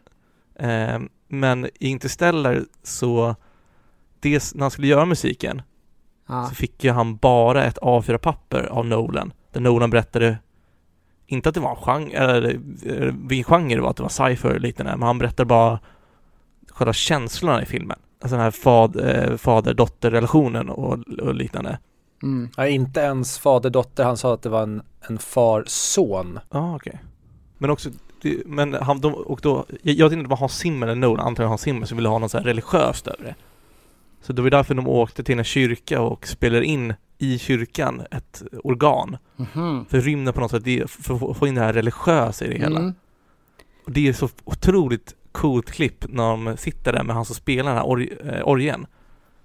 Eh, 0.67 0.99
men 1.27 1.65
i 1.65 1.87
Interstellar 1.87 2.65
så 2.83 3.35
dels 4.19 4.55
när 4.55 4.61
han 4.61 4.71
skulle 4.71 4.87
göra 4.87 5.05
musiken 5.05 5.61
ah. 6.25 6.45
så 6.45 6.55
fick 6.55 6.83
ju 6.83 6.91
han 6.91 7.15
bara 7.15 7.65
ett 7.65 7.77
A4-papper 7.77 8.63
av 8.63 8.85
Nolan, 8.85 9.33
där 9.51 9.61
Nolan 9.61 9.89
berättade 9.89 10.37
inte 11.27 11.49
att 11.49 11.55
det 11.55 11.61
var 11.61 11.69
en 11.69 11.75
genre, 11.75 12.17
eller 12.17 12.59
vilken 13.27 13.43
genre 13.43 13.75
det 13.75 13.81
var, 13.81 13.89
att 13.89 13.97
det 13.97 14.03
var 14.03 14.09
sci-fi 14.09 14.47
eller 14.47 14.59
liknande, 14.59 14.97
men 14.97 15.07
han 15.07 15.17
berättar 15.17 15.45
bara 15.45 15.79
själva 16.67 16.93
känslorna 16.93 17.61
i 17.61 17.65
filmen. 17.65 17.99
Alltså 18.21 18.35
den 18.35 18.43
här 18.43 18.51
fad, 18.51 18.95
eh, 18.95 19.37
fader-dotter-relationen 19.37 20.69
och, 20.69 20.99
och 21.19 21.35
liknande. 21.35 21.79
Mm. 22.23 22.49
Ja, 22.57 22.67
inte 22.67 22.99
ens 22.99 23.39
fader-dotter, 23.39 24.03
han 24.03 24.17
sa 24.17 24.33
att 24.33 24.41
det 24.41 24.49
var 24.49 24.63
en, 24.63 24.81
en 25.01 25.17
far-son. 25.17 26.39
Ja, 26.49 26.59
ah, 26.59 26.75
okej. 26.75 26.91
Okay. 26.93 27.05
Men 27.57 27.69
också, 27.69 27.89
men 28.45 28.73
han, 28.73 29.01
de, 29.01 29.13
och 29.13 29.39
då, 29.43 29.65
jag, 29.81 29.95
jag 29.95 30.05
vet 30.05 30.13
inte 30.13 30.19
om 30.19 30.23
det 30.23 30.29
var 30.29 30.37
Hans 30.37 30.57
Zimmer 30.57 30.87
eller 30.87 31.01
Nolan, 31.01 31.27
antagligen 31.27 31.49
Hans 31.49 31.61
Zimmer 31.61 31.85
som 31.85 31.97
ville 31.97 32.09
ha 32.09 32.19
något 32.19 32.31
så 32.31 32.37
här 32.37 32.45
religiöst 32.45 33.07
över 33.07 33.23
det. 33.23 33.35
Så 34.21 34.33
det 34.33 34.41
var 34.41 34.49
därför 34.49 34.75
de 34.75 34.87
åkte 34.87 35.23
till 35.23 35.37
en 35.37 35.43
kyrka 35.43 36.01
och 36.01 36.27
spelade 36.27 36.65
in 36.65 36.93
i 37.17 37.39
kyrkan 37.39 38.01
ett 38.11 38.43
organ. 38.63 39.17
Mm 39.37 39.51
-hmm. 39.53 39.85
För 39.89 40.01
rymden 40.01 40.33
på 40.33 40.39
något 40.39 40.51
sätt, 40.51 40.89
för 40.89 41.31
att 41.31 41.37
få 41.37 41.47
in 41.47 41.55
det 41.55 41.61
här 41.61 41.73
religiösa 41.73 42.45
i 42.45 42.49
det 42.49 42.57
hela. 42.57 42.79
Mm. 42.79 42.93
Och 43.85 43.91
det 43.91 44.07
är 44.07 44.13
så 44.13 44.29
otroligt 44.43 45.15
coolt 45.31 45.71
klipp 45.71 46.05
när 46.09 46.23
de 46.23 46.57
sitter 46.57 46.93
där 46.93 47.03
med 47.03 47.15
han 47.15 47.25
som 47.25 47.35
spelar 47.35 47.71
den 47.71 47.77
här 47.77 47.87
org, 47.87 48.09
eh, 48.25 48.47
orgen. 48.47 48.85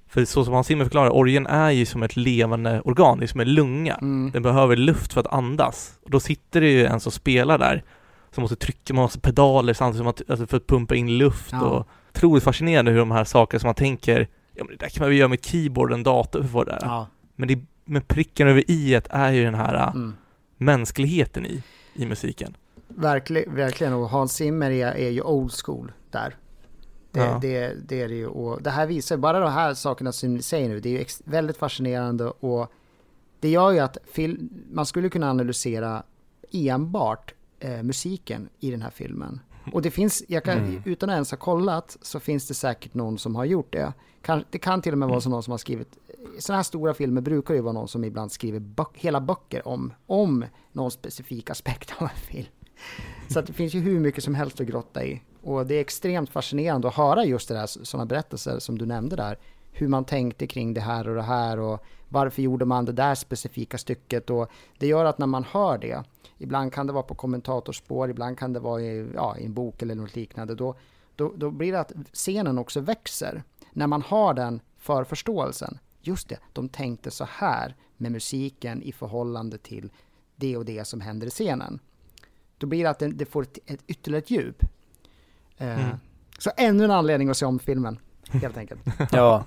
För 0.08 0.24
så 0.24 0.44
som 0.44 0.54
Hans 0.54 0.66
Zimmer 0.66 0.84
förklarar, 0.84 1.10
orgen 1.10 1.46
är 1.46 1.70
ju 1.70 1.86
som 1.86 2.02
ett 2.02 2.16
levande 2.16 2.80
organ, 2.80 3.18
det 3.18 3.24
är 3.24 3.26
som 3.26 3.40
en 3.40 3.54
lunga. 3.54 3.94
Mm. 3.94 4.30
Den 4.30 4.42
behöver 4.42 4.76
luft 4.76 5.12
för 5.12 5.20
att 5.20 5.32
andas. 5.32 5.98
Och 6.04 6.10
då 6.10 6.20
sitter 6.20 6.60
det 6.60 6.70
ju 6.70 6.86
en 6.86 7.00
som 7.00 7.12
spelar 7.12 7.58
där, 7.58 7.82
som 8.30 8.42
måste 8.42 8.56
trycka 8.56 8.94
massa 8.94 9.20
pedaler 9.20 9.72
samtidigt 9.72 9.98
som 9.98 10.06
att, 10.06 10.30
alltså 10.30 10.46
för 10.46 10.56
att 10.56 10.66
pumpa 10.66 10.94
in 10.94 11.18
luft 11.18 11.52
ja. 11.52 11.60
och 11.60 11.88
otroligt 12.10 12.44
fascinerande 12.44 12.90
hur 12.90 12.98
de 12.98 13.10
här 13.10 13.24
sakerna 13.24 13.60
som 13.60 13.68
man 13.68 13.74
tänker, 13.74 14.28
ja 14.54 14.64
men 14.64 14.76
det 14.76 14.84
där 14.84 14.88
kan 14.88 15.02
man 15.02 15.08
väl 15.08 15.18
göra 15.18 15.28
med 15.28 15.44
keyboard 15.44 15.90
och 15.90 15.96
en 15.96 16.02
dator 16.02 16.42
för 16.42 16.48
få 16.48 16.64
det 16.64 16.70
där. 16.70 16.78
Ja. 16.82 17.06
Men, 17.36 17.48
det, 17.48 17.58
men 17.84 18.02
pricken 18.02 18.48
över 18.48 18.70
i 18.70 19.00
är 19.10 19.32
ju 19.32 19.44
den 19.44 19.54
här 19.54 19.90
mm. 19.90 20.14
mänskligheten 20.56 21.46
i, 21.46 21.62
i 21.94 22.06
musiken. 22.06 22.56
Verkligen, 22.88 23.54
verkligen. 23.54 23.92
Och 23.92 24.08
Hans 24.08 24.32
Zimmer 24.32 24.70
är, 24.70 24.92
är 24.92 25.10
ju 25.10 25.22
old 25.22 25.52
school 25.64 25.92
där. 26.10 26.36
Det, 27.10 27.20
ja. 27.20 27.38
det, 27.42 27.74
det, 27.88 28.02
är 28.02 28.08
det 28.08 28.14
ju. 28.14 28.26
Och 28.26 28.62
det 28.62 28.70
här 28.70 28.86
visar, 28.86 29.16
bara 29.16 29.40
de 29.40 29.52
här 29.52 29.74
sakerna 29.74 30.12
som 30.12 30.34
ni 30.34 30.42
säger 30.42 30.68
nu, 30.68 30.80
det 30.80 30.88
är 30.88 30.98
ju 30.98 31.04
väldigt 31.24 31.56
fascinerande 31.56 32.24
och 32.24 32.72
det 33.40 33.48
gör 33.48 33.70
ju 33.70 33.78
att 33.78 33.98
film, 34.12 34.50
man 34.70 34.86
skulle 34.86 35.08
kunna 35.08 35.30
analysera 35.30 36.02
enbart 36.52 37.34
eh, 37.60 37.82
musiken 37.82 38.48
i 38.60 38.70
den 38.70 38.82
här 38.82 38.90
filmen. 38.90 39.40
Och 39.72 39.82
det 39.82 39.90
finns, 39.90 40.22
jag 40.28 40.44
kan, 40.44 40.58
mm. 40.58 40.82
utan 40.84 41.10
att 41.10 41.14
ens 41.14 41.30
ha 41.30 41.38
kollat, 41.38 41.96
så 42.02 42.20
finns 42.20 42.48
det 42.48 42.54
säkert 42.54 42.94
någon 42.94 43.18
som 43.18 43.36
har 43.36 43.44
gjort 43.44 43.72
det. 43.72 43.92
Kan, 44.22 44.44
det 44.50 44.58
kan 44.58 44.82
till 44.82 44.92
och 44.92 44.98
med 44.98 45.08
vara 45.08 45.20
mm. 45.20 45.30
någon 45.30 45.42
som 45.42 45.50
har 45.50 45.58
skrivit, 45.58 45.98
sådana 46.38 46.58
här 46.58 46.62
stora 46.62 46.94
filmer 46.94 47.20
brukar 47.20 47.54
ju 47.54 47.60
vara 47.60 47.72
någon 47.72 47.88
som 47.88 48.04
ibland 48.04 48.32
skriver 48.32 48.58
böck, 48.58 48.90
hela 48.94 49.20
böcker 49.20 49.68
om, 49.68 49.92
om 50.06 50.44
någon 50.72 50.90
specifik 50.90 51.50
aspekt 51.50 51.92
av 51.98 52.02
en 52.02 52.16
film. 52.16 52.46
Så 53.28 53.38
att 53.38 53.46
det 53.46 53.52
finns 53.52 53.74
ju 53.74 53.80
hur 53.80 54.00
mycket 54.00 54.24
som 54.24 54.34
helst 54.34 54.60
att 54.60 54.66
grotta 54.66 55.04
i. 55.04 55.22
Och 55.42 55.66
det 55.66 55.74
är 55.74 55.80
extremt 55.80 56.30
fascinerande 56.30 56.88
att 56.88 56.94
höra 56.94 57.24
just 57.24 57.48
det 57.48 57.54
där, 57.54 57.66
sådana 57.66 58.06
berättelser 58.06 58.58
som 58.58 58.78
du 58.78 58.86
nämnde 58.86 59.16
där. 59.16 59.38
Hur 59.72 59.88
man 59.88 60.04
tänkte 60.04 60.46
kring 60.46 60.74
det 60.74 60.80
här 60.80 61.08
och 61.08 61.14
det 61.14 61.22
här 61.22 61.58
och 61.58 61.84
varför 62.14 62.42
gjorde 62.42 62.64
man 62.64 62.84
det 62.84 62.92
där 62.92 63.14
specifika 63.14 63.78
stycket. 63.78 64.30
Och 64.30 64.50
det 64.78 64.86
gör 64.86 65.04
att 65.04 65.18
när 65.18 65.26
man 65.26 65.44
hör 65.44 65.78
det, 65.78 66.04
ibland 66.38 66.72
kan 66.72 66.86
det 66.86 66.92
vara 66.92 67.02
på 67.02 67.14
kommentatorspår, 67.14 68.10
ibland 68.10 68.38
kan 68.38 68.52
det 68.52 68.60
vara 68.60 68.80
i, 68.80 69.06
ja, 69.14 69.36
i 69.38 69.44
en 69.44 69.54
bok 69.54 69.82
eller 69.82 69.94
något 69.94 70.16
liknande, 70.16 70.54
då, 70.54 70.74
då, 71.16 71.32
då 71.36 71.50
blir 71.50 71.72
det 71.72 71.80
att 71.80 71.92
scenen 72.12 72.58
också 72.58 72.80
växer. 72.80 73.42
När 73.72 73.86
man 73.86 74.02
har 74.02 74.34
den 74.34 74.60
för 74.78 75.04
förståelsen. 75.04 75.78
Just 76.00 76.28
det, 76.28 76.38
de 76.52 76.68
tänkte 76.68 77.10
så 77.10 77.24
här 77.24 77.76
med 77.96 78.12
musiken 78.12 78.82
i 78.82 78.92
förhållande 78.92 79.58
till 79.58 79.90
det 80.36 80.56
och 80.56 80.64
det 80.64 80.84
som 80.84 81.00
händer 81.00 81.26
i 81.26 81.30
scenen. 81.30 81.78
Då 82.58 82.66
blir 82.66 82.82
det 82.82 82.90
att 82.90 83.02
det, 83.18 83.26
får 83.26 83.42
ett, 83.42 83.58
ett 83.66 83.80
ytterligare 83.86 84.24
djup. 84.26 84.62
Eh, 85.58 85.84
mm. 85.84 85.96
Så 86.38 86.50
ännu 86.56 86.84
en 86.84 86.90
anledning 86.90 87.28
att 87.28 87.36
se 87.36 87.46
om 87.46 87.58
filmen, 87.58 87.98
helt 88.28 88.56
enkelt. 88.56 88.80
ja, 89.12 89.44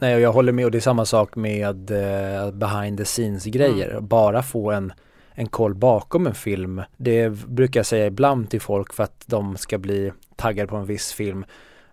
nej 0.00 0.14
och 0.14 0.20
jag 0.20 0.32
håller 0.32 0.52
med 0.52 0.64
och 0.64 0.70
det 0.70 0.78
är 0.78 0.80
samma 0.80 1.04
sak 1.04 1.36
med 1.36 1.90
uh, 1.90 2.50
behind 2.52 2.98
the 2.98 3.04
scenes 3.04 3.44
grejer. 3.44 3.90
Mm. 3.90 4.06
Bara 4.06 4.42
få 4.42 4.70
en, 4.70 4.92
en 5.30 5.46
koll 5.46 5.74
bakom 5.74 6.26
en 6.26 6.34
film. 6.34 6.82
Det 6.96 7.30
brukar 7.30 7.80
jag 7.80 7.86
säga 7.86 8.06
ibland 8.06 8.50
till 8.50 8.60
folk 8.60 8.92
för 8.92 9.04
att 9.04 9.24
de 9.26 9.56
ska 9.56 9.78
bli 9.78 10.12
taggade 10.36 10.68
på 10.68 10.76
en 10.76 10.86
viss 10.86 11.12
film. 11.12 11.44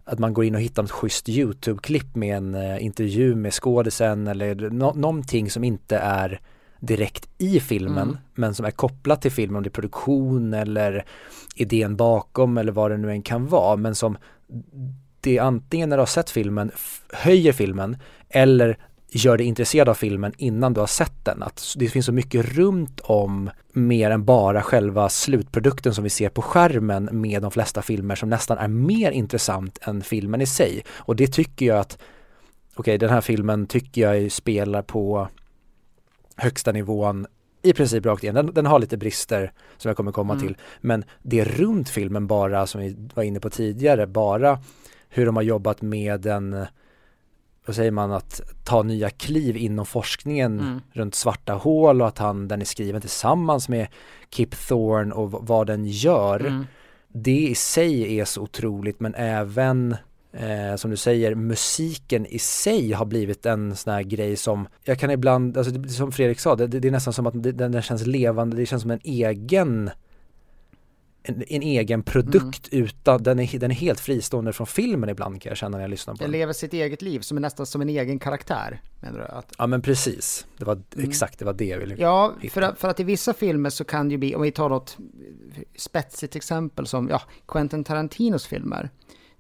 Att 0.04 0.20
man 0.20 0.34
går 0.34 0.46
in 0.46 0.56
och 0.56 0.62
hittar 0.62 0.84
ett 0.84 0.92
schysst 0.92 1.30
YouTube-klipp 1.30 2.16
med 2.16 2.38
en 2.38 2.56
uh, 2.56 2.84
intervju 2.84 3.36
med 3.36 3.54
skådisen 3.54 4.28
eller 4.28 4.56
no 4.56 4.94
någonting 4.96 5.50
som 5.50 5.64
inte 5.64 5.98
är 5.98 6.42
direkt 6.80 7.30
i 7.38 7.60
filmen 7.60 8.08
mm. 8.08 8.18
men 8.34 8.56
som 8.56 8.66
är 8.66 8.72
kopplat 8.72 9.22
till 9.22 9.32
filmen, 9.32 9.56
om 9.56 9.64
det 9.64 9.68
är 9.68 9.72
produktion 9.72 10.54
eller 10.54 11.06
idén 11.56 11.96
bakom 11.96 12.58
eller 12.58 12.72
vad 12.72 12.92
det 12.92 12.98
nu 12.98 13.12
än 13.12 13.22
kan 13.22 13.48
vara 13.48 13.76
men 13.76 13.96
som 13.96 14.18
det 15.26 15.40
antingen 15.40 15.90
när 15.90 15.98
du 15.98 16.02
har 16.02 16.08
sett 16.08 16.30
filmen 16.30 16.72
höjer 17.14 17.54
filmen 17.54 17.98
eller 18.30 18.78
gör 19.10 19.38
dig 19.38 19.48
intresserad 19.48 19.90
av 19.90 19.94
filmen 19.94 20.34
innan 20.38 20.74
du 20.74 20.80
har 20.80 20.88
sett 20.88 21.26
den. 21.26 21.44
Att 21.44 21.74
det 21.78 21.88
finns 21.88 22.06
så 22.06 22.12
mycket 22.12 22.46
runt 22.46 23.00
om 23.00 23.50
mer 23.74 24.12
än 24.12 24.26
bara 24.26 24.62
själva 24.62 25.10
slutprodukten 25.10 25.94
som 25.94 26.04
vi 26.04 26.10
ser 26.10 26.30
på 26.30 26.42
skärmen 26.42 27.10
med 27.12 27.42
de 27.42 27.52
flesta 27.52 27.82
filmer 27.82 28.16
som 28.16 28.30
nästan 28.30 28.58
är 28.58 28.68
mer 28.68 29.12
intressant 29.12 29.80
än 29.82 30.02
filmen 30.02 30.42
i 30.42 30.46
sig. 30.46 30.84
Och 30.90 31.16
det 31.16 31.28
tycker 31.28 31.66
jag 31.66 31.80
att, 31.80 31.98
okej 32.74 32.82
okay, 32.82 32.98
den 32.98 33.10
här 33.10 33.22
filmen 33.22 33.68
tycker 33.68 34.02
jag 34.02 34.32
spelar 34.32 34.82
på 34.82 35.28
högsta 36.36 36.72
nivån 36.72 37.28
i 37.62 37.74
princip 37.74 38.06
rakt 38.06 38.24
igen. 38.24 38.36
Den, 38.36 38.54
den, 38.54 38.66
har 38.66 38.80
lite 38.80 38.98
brister 38.98 39.52
som 39.78 39.90
jag 39.90 39.98
kommer 39.98 40.12
komma 40.12 40.34
mm. 40.34 40.48
till. 40.48 40.58
Men 40.82 41.04
det 41.22 41.40
är 41.40 41.46
runt 41.46 41.90
filmen 41.90 42.28
bara, 42.28 42.68
som 42.68 42.82
vi 42.82 42.96
var 43.14 43.24
inne 43.24 43.40
på 43.40 43.50
tidigare, 43.50 44.08
bara 44.08 44.60
hur 45.16 45.26
de 45.26 45.36
har 45.36 45.44
jobbat 45.44 45.82
med 45.82 46.26
en 46.26 46.66
vad 47.66 47.76
säger 47.76 47.92
man, 47.92 48.12
att 48.12 48.42
ta 48.64 48.84
nya 48.84 49.10
kliv 49.10 49.58
inom 49.58 49.86
forskningen 49.86 50.60
mm. 50.60 50.82
runt 50.94 51.16
svarta 51.16 51.54
hål 51.54 52.02
och 52.02 52.08
att 52.08 52.18
han, 52.18 52.48
den 52.48 52.62
är 52.62 52.66
skriven 52.66 53.02
tillsammans 53.02 53.70
med 53.70 53.88
Kip 54.30 54.68
Thorne 54.68 55.14
och 55.14 55.32
vad 55.32 55.68
den 55.68 55.86
gör. 55.86 56.40
Mm. 56.40 56.66
Det 57.08 57.48
i 57.48 57.56
sig 57.56 58.20
är 58.20 58.26
så 58.26 58.42
otroligt 58.42 59.00
men 59.00 59.16
även 59.16 59.96
eh, 60.32 60.76
som 60.76 60.92
du 60.92 60.98
säger, 60.98 61.36
musiken 61.36 62.26
i 62.26 62.40
sig 62.40 62.92
har 62.92 63.06
blivit 63.06 63.46
en 63.46 63.76
sån 63.76 63.94
här 63.94 64.04
grej 64.04 64.36
som 64.36 64.68
jag 64.84 65.00
kan 65.00 65.12
ibland, 65.12 65.58
alltså 65.58 65.74
det, 65.74 65.90
som 65.90 66.12
Fredrik 66.12 66.40
sa, 66.40 66.56
det, 66.56 66.68
det 66.68 66.88
är 66.88 66.92
nästan 66.92 67.14
som 67.14 67.28
att 67.28 67.44
det, 67.44 67.52
den 67.52 67.82
känns 67.82 68.08
levande, 68.08 68.58
det 68.58 68.66
känns 68.66 68.82
som 68.82 68.92
en 68.92 69.00
egen 69.04 69.90
en, 71.28 71.44
en 71.48 71.62
egen 71.62 72.04
produkt 72.04 72.74
mm. 72.74 72.86
utan, 72.86 73.24
den 73.24 73.40
är, 73.40 73.60
den 73.60 73.72
är 73.72 73.76
helt 73.76 74.00
fristående 74.00 74.54
från 74.54 74.68
filmen 74.68 75.10
ibland 75.10 75.42
kan 75.42 75.50
jag 75.50 75.58
känna 75.58 75.78
när 75.78 75.84
jag 75.84 75.90
lyssnar 75.90 76.14
på 76.14 76.18
den. 76.18 76.32
Den 76.32 76.40
lever 76.40 76.54
sitt 76.54 76.74
eget 76.74 77.02
liv 77.02 77.20
som 77.20 77.38
är 77.38 77.42
nästan 77.42 77.66
som 77.66 77.82
en 77.82 77.90
egen 77.90 78.20
karaktär, 78.20 78.82
menar 79.00 79.20
du? 79.20 79.26
Att... 79.26 79.54
Ja 79.58 79.68
men 79.68 79.82
precis, 79.82 80.46
det 80.58 80.66
var 80.66 80.74
mm. 80.74 81.10
exakt 81.10 81.40
det 81.40 81.46
var 81.46 81.54
det 81.54 81.66
jag 81.66 81.80
ville 81.80 81.96
Ja, 81.98 82.34
för 82.52 82.62
att, 82.62 82.80
för 82.80 82.90
att 82.90 83.00
i 83.00 83.04
vissa 83.04 83.34
filmer 83.34 83.70
så 83.70 83.84
kan 83.84 84.08
det 84.08 84.12
ju 84.12 84.18
bli, 84.18 84.36
om 84.36 84.42
vi 84.42 84.52
tar 84.52 84.70
något 84.70 84.98
spetsigt 85.76 86.36
exempel 86.36 86.88
som, 86.88 87.10
ja, 87.10 87.22
Quentin 87.48 87.84
Tarantinos 87.84 88.46
filmer 88.48 88.90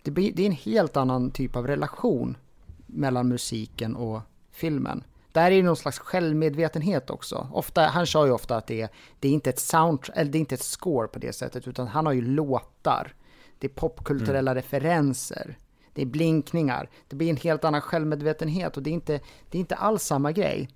det, 0.01 0.11
blir, 0.11 0.31
det 0.33 0.41
är 0.41 0.47
en 0.47 0.51
helt 0.51 0.97
annan 0.97 1.31
typ 1.31 1.55
av 1.55 1.67
relation 1.67 2.37
mellan 2.85 3.27
musiken 3.27 3.95
och 3.95 4.21
filmen. 4.51 5.03
Där 5.35 5.51
är 5.51 5.55
det 5.55 5.63
någon 5.63 5.75
slags 5.75 5.99
självmedvetenhet 5.99 7.09
också. 7.09 7.49
Ofta, 7.53 7.81
han 7.81 8.07
sa 8.07 8.25
ju 8.25 8.31
ofta 8.31 8.57
att 8.57 8.67
det 8.67 8.81
är, 8.81 8.89
det 9.19 9.27
är 9.27 9.31
inte 9.31 9.49
ett 9.49 9.59
sound, 9.59 9.99
eller 10.13 10.31
det 10.31 10.37
är 10.37 10.39
inte 10.39 10.55
ett 10.55 10.63
score 10.63 11.07
på 11.07 11.19
det 11.19 11.33
sättet, 11.33 11.67
utan 11.67 11.87
han 11.87 12.05
har 12.05 12.13
ju 12.13 12.21
låtar. 12.21 13.13
Det 13.59 13.67
är 13.67 13.71
popkulturella 13.71 14.51
mm. 14.51 14.63
referenser. 14.63 15.57
Det 15.93 16.01
är 16.01 16.05
blinkningar. 16.05 16.89
Det 17.07 17.15
blir 17.15 17.29
en 17.29 17.37
helt 17.37 17.63
annan 17.63 17.81
självmedvetenhet 17.81 18.77
och 18.77 18.83
det 18.83 18.89
är 18.89 18.93
inte, 18.93 19.19
det 19.49 19.57
är 19.57 19.59
inte 19.59 19.75
alls 19.75 20.03
samma 20.03 20.31
grej. 20.31 20.69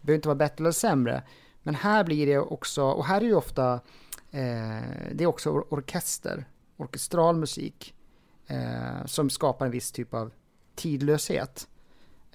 Det 0.00 0.06
behöver 0.06 0.18
inte 0.18 0.28
vara 0.28 0.36
bättre 0.36 0.62
eller 0.62 0.72
sämre. 0.72 1.22
Men 1.62 1.74
här 1.74 2.04
blir 2.04 2.26
det 2.26 2.38
också, 2.38 2.84
och 2.84 3.04
här 3.04 3.20
är 3.20 3.24
ju 3.24 3.34
ofta, 3.34 3.74
eh, 4.30 4.82
det 5.12 5.24
är 5.24 5.26
också 5.26 5.50
or 5.50 5.66
orkester, 5.70 6.48
orkestral 6.76 7.36
musik 7.36 7.94
eh, 8.46 9.06
som 9.06 9.30
skapar 9.30 9.66
en 9.66 9.72
viss 9.72 9.92
typ 9.92 10.14
av 10.14 10.32
tidlöshet. 10.74 11.68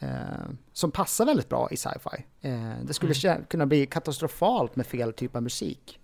Eh, 0.04 0.50
som 0.74 0.92
passar 0.92 1.26
väldigt 1.26 1.50
bra 1.50 1.68
i 1.72 1.78
sci-fi. 1.78 2.26
Eh, 2.42 2.72
det 2.84 2.94
skulle 2.94 3.14
mm. 3.24 3.46
kunna 3.46 3.66
bli 3.66 3.86
katastrofalt 3.86 4.76
med 4.76 4.88
fel 4.88 5.14
typ 5.14 5.36
av 5.36 5.44
musik 5.44 6.00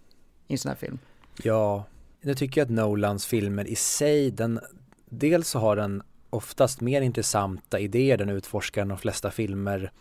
i 0.47 0.53
en 0.53 0.57
sån 0.57 0.69
här 0.69 0.75
film. 0.75 0.99
Ja, 1.43 1.85
jag 2.21 2.37
tycker 2.37 2.61
att 2.61 2.69
Nolans 2.69 3.25
filmer 3.25 3.67
i 3.67 3.75
sig, 3.75 4.31
den, 4.31 4.59
dels 5.05 5.49
så 5.49 5.59
har 5.59 5.75
den 5.75 6.03
oftast 6.29 6.81
mer 6.81 7.01
intressanta 7.01 7.79
idéer 7.79 8.17
den 8.17 8.29
utforskar 8.29 8.81
än 8.81 8.87
de 8.87 8.97
flesta 8.97 9.31
filmer 9.31 9.91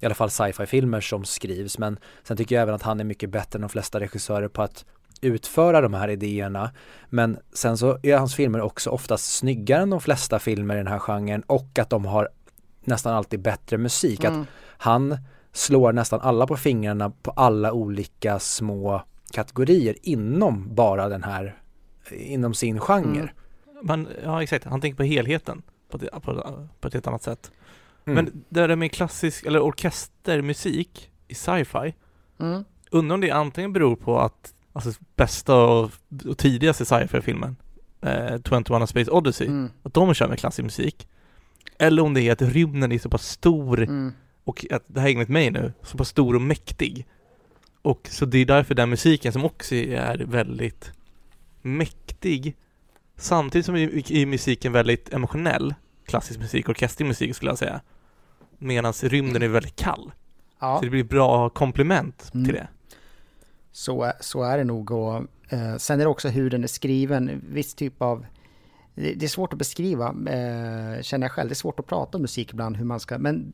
i 0.00 0.06
alla 0.06 0.14
fall 0.14 0.30
sci-fi 0.30 0.66
filmer 0.66 1.00
som 1.00 1.24
skrivs 1.24 1.78
men 1.78 1.98
sen 2.22 2.36
tycker 2.36 2.54
jag 2.54 2.62
även 2.62 2.74
att 2.74 2.82
han 2.82 3.00
är 3.00 3.04
mycket 3.04 3.30
bättre 3.30 3.56
än 3.56 3.60
de 3.60 3.68
flesta 3.68 4.00
regissörer 4.00 4.48
på 4.48 4.62
att 4.62 4.84
utföra 5.20 5.80
de 5.80 5.94
här 5.94 6.08
idéerna. 6.08 6.70
Men 7.10 7.38
sen 7.52 7.78
så 7.78 7.98
är 8.02 8.16
hans 8.16 8.34
filmer 8.34 8.60
också 8.60 8.90
oftast 8.90 9.36
snyggare 9.36 9.82
än 9.82 9.90
de 9.90 10.00
flesta 10.00 10.38
filmer 10.38 10.74
i 10.74 10.78
den 10.78 10.86
här 10.86 10.98
genren 10.98 11.42
och 11.46 11.78
att 11.78 11.90
de 11.90 12.04
har 12.04 12.28
nästan 12.86 13.14
alltid 13.14 13.40
bättre 13.40 13.78
musik. 13.78 14.24
Mm. 14.24 14.40
Att 14.40 14.46
han 14.78 15.18
slår 15.52 15.92
nästan 15.92 16.20
alla 16.20 16.46
på 16.46 16.56
fingrarna 16.56 17.10
på 17.10 17.30
alla 17.30 17.72
olika 17.72 18.38
små 18.38 19.02
kategorier 19.32 19.96
inom 20.02 20.74
bara 20.74 21.08
den 21.08 21.22
här, 21.22 21.56
inom 22.10 22.54
sin 22.54 22.80
genre. 22.80 23.20
Mm. 23.20 23.28
Men, 23.82 24.08
ja 24.24 24.42
exakt, 24.42 24.64
han 24.64 24.80
tänker 24.80 24.96
på 24.96 25.02
helheten 25.02 25.62
på, 25.90 25.96
det, 25.98 26.08
på, 26.22 26.58
på 26.80 26.88
ett 26.88 26.94
helt 26.94 27.06
annat 27.06 27.22
sätt. 27.22 27.50
Mm. 28.04 28.14
Men 28.14 28.44
det 28.48 28.66
där 28.66 28.76
med 28.76 28.92
klassisk, 28.92 29.44
eller 29.46 29.60
orkestermusik 29.60 31.10
i 31.28 31.34
sci-fi, 31.34 31.94
Mm. 32.38 32.64
undrar 32.90 33.14
om 33.14 33.20
det 33.20 33.30
antingen 33.30 33.72
beror 33.72 33.96
på 33.96 34.18
att, 34.20 34.54
alltså 34.72 34.90
bästa 35.16 35.56
och, 35.56 35.90
och 36.28 36.38
tidigaste 36.38 36.84
sci-fi-filmen, 36.84 37.56
eh, 38.00 38.40
21 38.48 38.70
A 38.70 38.86
Space 38.86 39.10
Odyssey, 39.10 39.46
Mm. 39.46 39.70
att 39.82 39.94
de 39.94 40.14
kör 40.14 40.28
med 40.28 40.38
klassisk 40.38 40.62
musik. 40.64 41.08
Eller 41.82 42.02
om 42.02 42.14
det 42.14 42.22
är 42.22 42.32
att 42.32 42.42
rymden 42.42 42.92
är 42.92 42.98
så 42.98 43.08
pass 43.10 43.28
stor 43.28 43.82
Mm. 43.82 44.12
och 44.44 44.66
att, 44.70 44.82
det 44.86 45.00
här 45.00 45.08
är 45.08 45.12
enligt 45.12 45.28
mig 45.28 45.50
nu, 45.50 45.72
så 45.82 45.96
pass 45.98 46.08
stor 46.08 46.34
och 46.34 46.42
mäktig. 46.42 47.06
Och 47.82 48.08
så 48.10 48.24
det 48.24 48.38
är 48.38 48.46
därför 48.46 48.74
den 48.74 48.90
musiken 48.90 49.32
som 49.32 49.44
också 49.44 49.74
är 49.74 50.18
väldigt 50.18 50.92
mäktig, 51.62 52.56
samtidigt 53.16 53.66
som 53.66 53.76
är, 53.76 54.26
musiken 54.26 54.72
väldigt 54.72 55.12
emotionell, 55.12 55.74
klassisk 56.06 56.40
musik, 56.40 56.68
orkestermusik 56.68 57.36
skulle 57.36 57.50
jag 57.50 57.58
säga. 57.58 57.80
Medan 58.58 58.92
rymden 58.92 59.42
är 59.42 59.48
väldigt 59.48 59.76
kall. 59.76 60.12
Ja. 60.60 60.76
Så 60.78 60.84
det 60.84 60.90
blir 60.90 61.04
bra 61.04 61.48
komplement 61.48 62.30
Mm. 62.34 62.44
till 62.44 62.54
det. 62.54 62.68
Så, 63.72 64.12
så 64.20 64.42
är 64.42 64.58
det 64.58 64.64
nog 64.64 64.90
och 64.90 65.16
eh, 65.48 65.76
sen 65.76 66.00
är 66.00 66.04
det 66.04 66.10
också 66.10 66.28
hur 66.28 66.50
den 66.50 66.62
är 66.64 66.68
skriven, 66.68 67.42
viss 67.48 67.74
typ 67.74 68.02
av 68.02 68.26
det 68.94 69.22
är 69.22 69.28
svårt 69.28 69.52
att 69.52 69.58
beskriva, 69.58 70.06
eh, 70.08 71.02
känner 71.02 71.24
jag 71.24 71.32
själv. 71.32 71.48
Det 71.48 71.52
är 71.52 71.54
svårt 71.54 71.80
att 71.80 71.86
prata 71.86 72.18
om 72.18 72.22
musik 72.22 72.50
ibland, 72.52 72.76
hur 72.76 72.84
man 72.84 73.00
ska... 73.00 73.18
Men 73.18 73.52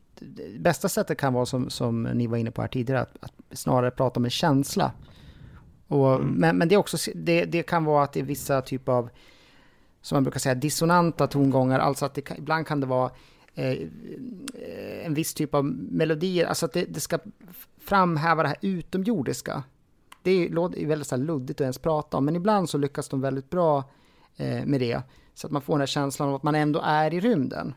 bästa 0.58 0.88
sättet 0.88 1.18
kan 1.18 1.32
vara, 1.32 1.46
som, 1.46 1.70
som 1.70 2.02
ni 2.02 2.26
var 2.26 2.36
inne 2.36 2.50
på 2.50 2.60
här 2.60 2.68
tidigare, 2.68 3.00
att, 3.00 3.16
att 3.20 3.32
snarare 3.58 3.90
prata 3.90 4.20
om 4.20 4.24
en 4.24 4.30
känsla. 4.30 4.92
Och, 5.88 6.14
Mm. 6.14 6.26
men, 6.28 6.58
men 6.58 6.68
det, 6.68 6.74
är 6.74 6.76
också, 6.76 7.10
det, 7.14 7.44
det 7.44 7.62
kan 7.62 7.84
vara 7.84 8.04
att 8.04 8.12
det 8.12 8.20
är 8.20 8.24
vissa 8.24 8.62
typ 8.62 8.88
av, 8.88 9.10
som 10.02 10.16
man 10.16 10.22
brukar 10.22 10.40
säga, 10.40 10.54
dissonanta 10.54 11.26
tongångar. 11.26 11.78
Alltså 11.78 12.04
att 12.04 12.14
det 12.14 12.30
ibland 12.38 12.66
kan 12.66 12.80
det 12.80 12.86
vara 12.86 13.10
eh, 13.54 13.76
en 15.04 15.14
viss 15.14 15.34
typ 15.34 15.54
av 15.54 15.64
melodier, 15.90 16.46
alltså 16.46 16.66
att 16.66 16.72
det, 16.72 16.84
det 16.84 17.00
ska 17.00 17.18
framhäva 17.80 18.42
det 18.42 18.48
här 18.48 18.58
utomjordiska. 18.60 19.62
Det 20.22 20.48
låter- 20.48 20.86
väldigt 20.86 21.08
så 21.08 21.16
här 21.16 21.22
luddigt 21.22 21.60
att 21.60 21.64
ens 21.64 21.78
prata 21.78 22.16
om, 22.16 22.24
men 22.24 22.36
ibland 22.36 22.70
så 22.70 22.78
lyckas 22.78 23.08
de 23.08 23.20
väldigt 23.20 23.50
bra 23.50 23.84
eh, 24.36 24.64
med 24.66 24.80
det. 24.80 25.02
Så 25.38 25.46
att 25.46 25.52
man 25.52 25.62
får 25.62 25.74
den 25.74 25.80
här 25.80 25.86
känslan 25.86 26.28
av 26.28 26.34
att 26.34 26.42
man 26.42 26.54
ändå 26.54 26.80
är 26.84 27.14
i 27.14 27.20
rymden. 27.20 27.74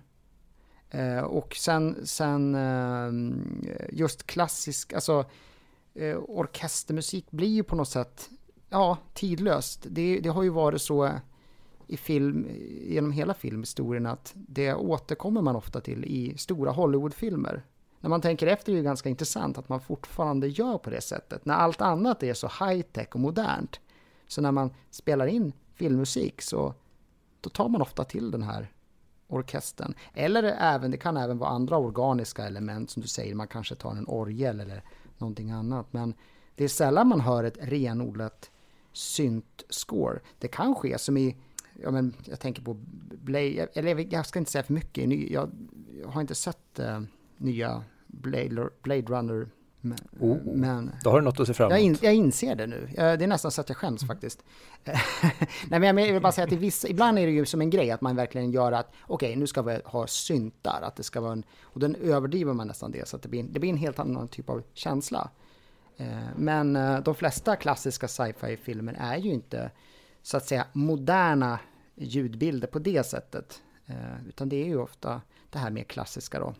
Eh, 0.89 1.19
och 1.19 1.55
sen, 1.55 1.97
sen 2.03 2.55
eh, 2.55 3.11
just 3.91 4.27
klassisk, 4.27 4.93
alltså 4.93 5.25
eh, 5.93 6.17
orkestermusik 6.17 7.31
blir 7.31 7.47
ju 7.47 7.63
på 7.63 7.75
något 7.75 7.87
sätt, 7.87 8.29
ja, 8.69 8.97
tidlöst. 9.13 9.85
Det, 9.89 10.19
det 10.19 10.29
har 10.29 10.43
ju 10.43 10.49
varit 10.49 10.81
så 10.81 11.11
i 11.87 11.97
film, 11.97 12.47
genom 12.81 13.11
hela 13.11 13.33
filmhistorien 13.33 14.05
att 14.05 14.33
det 14.35 14.73
återkommer 14.73 15.41
man 15.41 15.55
ofta 15.55 15.81
till 15.81 16.05
i 16.05 16.37
stora 16.37 16.71
Hollywoodfilmer. 16.71 17.65
När 17.99 18.09
man 18.09 18.21
tänker 18.21 18.47
efter 18.47 18.71
är 18.71 18.77
det 18.77 18.83
ganska 18.83 19.09
intressant 19.09 19.57
att 19.57 19.69
man 19.69 19.81
fortfarande 19.81 20.47
gör 20.47 20.77
på 20.77 20.89
det 20.89 21.01
sättet. 21.01 21.45
När 21.45 21.55
allt 21.55 21.81
annat 21.81 22.23
är 22.23 22.33
så 22.33 22.47
high-tech 22.47 23.07
och 23.13 23.19
modernt. 23.19 23.79
Så 24.27 24.41
när 24.41 24.51
man 24.51 24.73
spelar 24.89 25.27
in 25.27 25.53
filmmusik 25.75 26.41
så 26.41 26.73
då 27.41 27.49
tar 27.49 27.69
man 27.69 27.81
ofta 27.81 28.03
till 28.03 28.31
den 28.31 28.43
här 28.43 28.71
orkestern. 29.27 29.93
Eller 30.13 30.43
även, 30.43 30.91
det 30.91 30.97
kan 30.97 31.17
även 31.17 31.37
vara 31.37 31.49
andra 31.49 31.77
organiska 31.77 32.45
element 32.45 32.89
som 32.89 33.01
du 33.01 33.07
säger, 33.07 33.35
man 33.35 33.47
kanske 33.47 33.75
tar 33.75 33.91
en 33.91 34.07
orgel 34.07 34.59
eller 34.59 34.83
någonting 35.17 35.51
annat. 35.51 35.93
Men 35.93 36.13
det 36.55 36.63
är 36.63 36.67
sällan 36.67 37.07
man 37.07 37.21
hör 37.21 37.43
ett 37.43 37.57
renodlat 37.61 38.51
synt-score. 38.93 40.19
Det 40.39 40.47
kan 40.47 40.75
ske 40.75 40.97
som 40.97 41.17
i, 41.17 41.37
ja 41.83 41.91
men 41.91 42.13
jag 42.25 42.39
tänker 42.39 42.61
på 42.61 42.73
Blade, 43.23 43.67
eller 43.73 44.13
jag 44.13 44.25
ska 44.25 44.39
inte 44.39 44.51
säga 44.51 44.63
för 44.63 44.73
mycket, 44.73 45.31
jag, 45.31 45.51
jag 46.01 46.07
har 46.07 46.21
inte 46.21 46.35
sett 46.35 46.79
eh, 46.79 47.01
nya 47.37 47.83
Blade, 48.07 48.69
Blade 48.81 49.01
Runner, 49.01 49.49
men, 49.81 49.97
Oh. 50.19 50.37
men 50.55 50.91
Då 51.03 51.09
har 51.09 51.19
du 51.19 51.23
något 51.25 51.39
att 51.39 51.47
se 51.47 51.53
fram 51.53 51.65
emot. 51.71 51.79
jag, 51.79 51.85
in, 51.85 51.97
jag 52.01 52.13
inser 52.13 52.55
det 52.55 52.67
nu. 52.67 52.83
Eh, 52.89 52.95
Det 53.17 53.23
är 53.23 53.27
nästan 53.27 53.51
så 53.51 53.61
att 53.61 53.69
jag 53.69 53.77
skäms 53.77 54.07
faktiskt. 54.07 54.43
Nej, 55.69 55.79
men 55.79 55.83
jag 55.97 56.13
vill 56.13 56.21
bara 56.21 56.31
säga 56.31 56.45
att 56.47 56.51
vissa, 56.53 56.87
ibland 56.87 57.19
är 57.19 57.25
det 57.25 57.31
ju 57.31 57.45
som 57.45 57.61
en 57.61 57.69
grej 57.69 57.91
att 57.91 58.01
man 58.01 58.15
verkligen 58.15 58.51
gör 58.51 58.71
att 58.71 58.91
okej, 59.07 59.35
nu 59.35 59.47
ska 59.47 59.61
vi 59.61 59.79
ha 59.85 60.07
syntar, 60.07 60.81
att 60.81 60.95
det 60.95 61.03
ska 61.03 61.21
vara 61.21 61.31
en, 61.31 61.43
och 61.61 61.79
den 61.79 61.95
överdriver 61.95 62.53
man 62.53 62.67
nästan 62.67 62.91
det 62.91 63.07
så 63.07 63.15
att 63.15 63.21
det 63.21 63.29
blir, 63.29 63.43
det 63.43 63.59
blir 63.59 63.69
en 63.69 63.77
helt 63.77 63.99
annan 63.99 64.27
typ 64.27 64.49
av 64.49 64.63
känsla. 64.73 65.29
Eh, 65.97 66.07
Men 66.35 66.75
eh, 66.75 66.99
de 66.99 67.15
flesta 67.15 67.55
klassiska 67.55 68.07
sci-fi-filmer 68.07 68.97
är 68.99 69.17
ju 69.17 69.29
inte 69.33 69.71
så 70.21 70.37
att 70.37 70.45
säga 70.45 70.65
moderna 70.73 71.59
ljudbilder 71.95 72.67
på 72.67 72.79
det 72.79 73.05
sättet, 73.05 73.61
Eh, 73.85 74.27
utan 74.27 74.49
det 74.49 74.55
är 74.55 74.65
ju 74.65 74.77
ofta 74.77 75.21
det 75.49 75.59
här 75.59 75.69
mer 75.69 75.83
klassiska 75.83 76.39
då, 76.39 76.53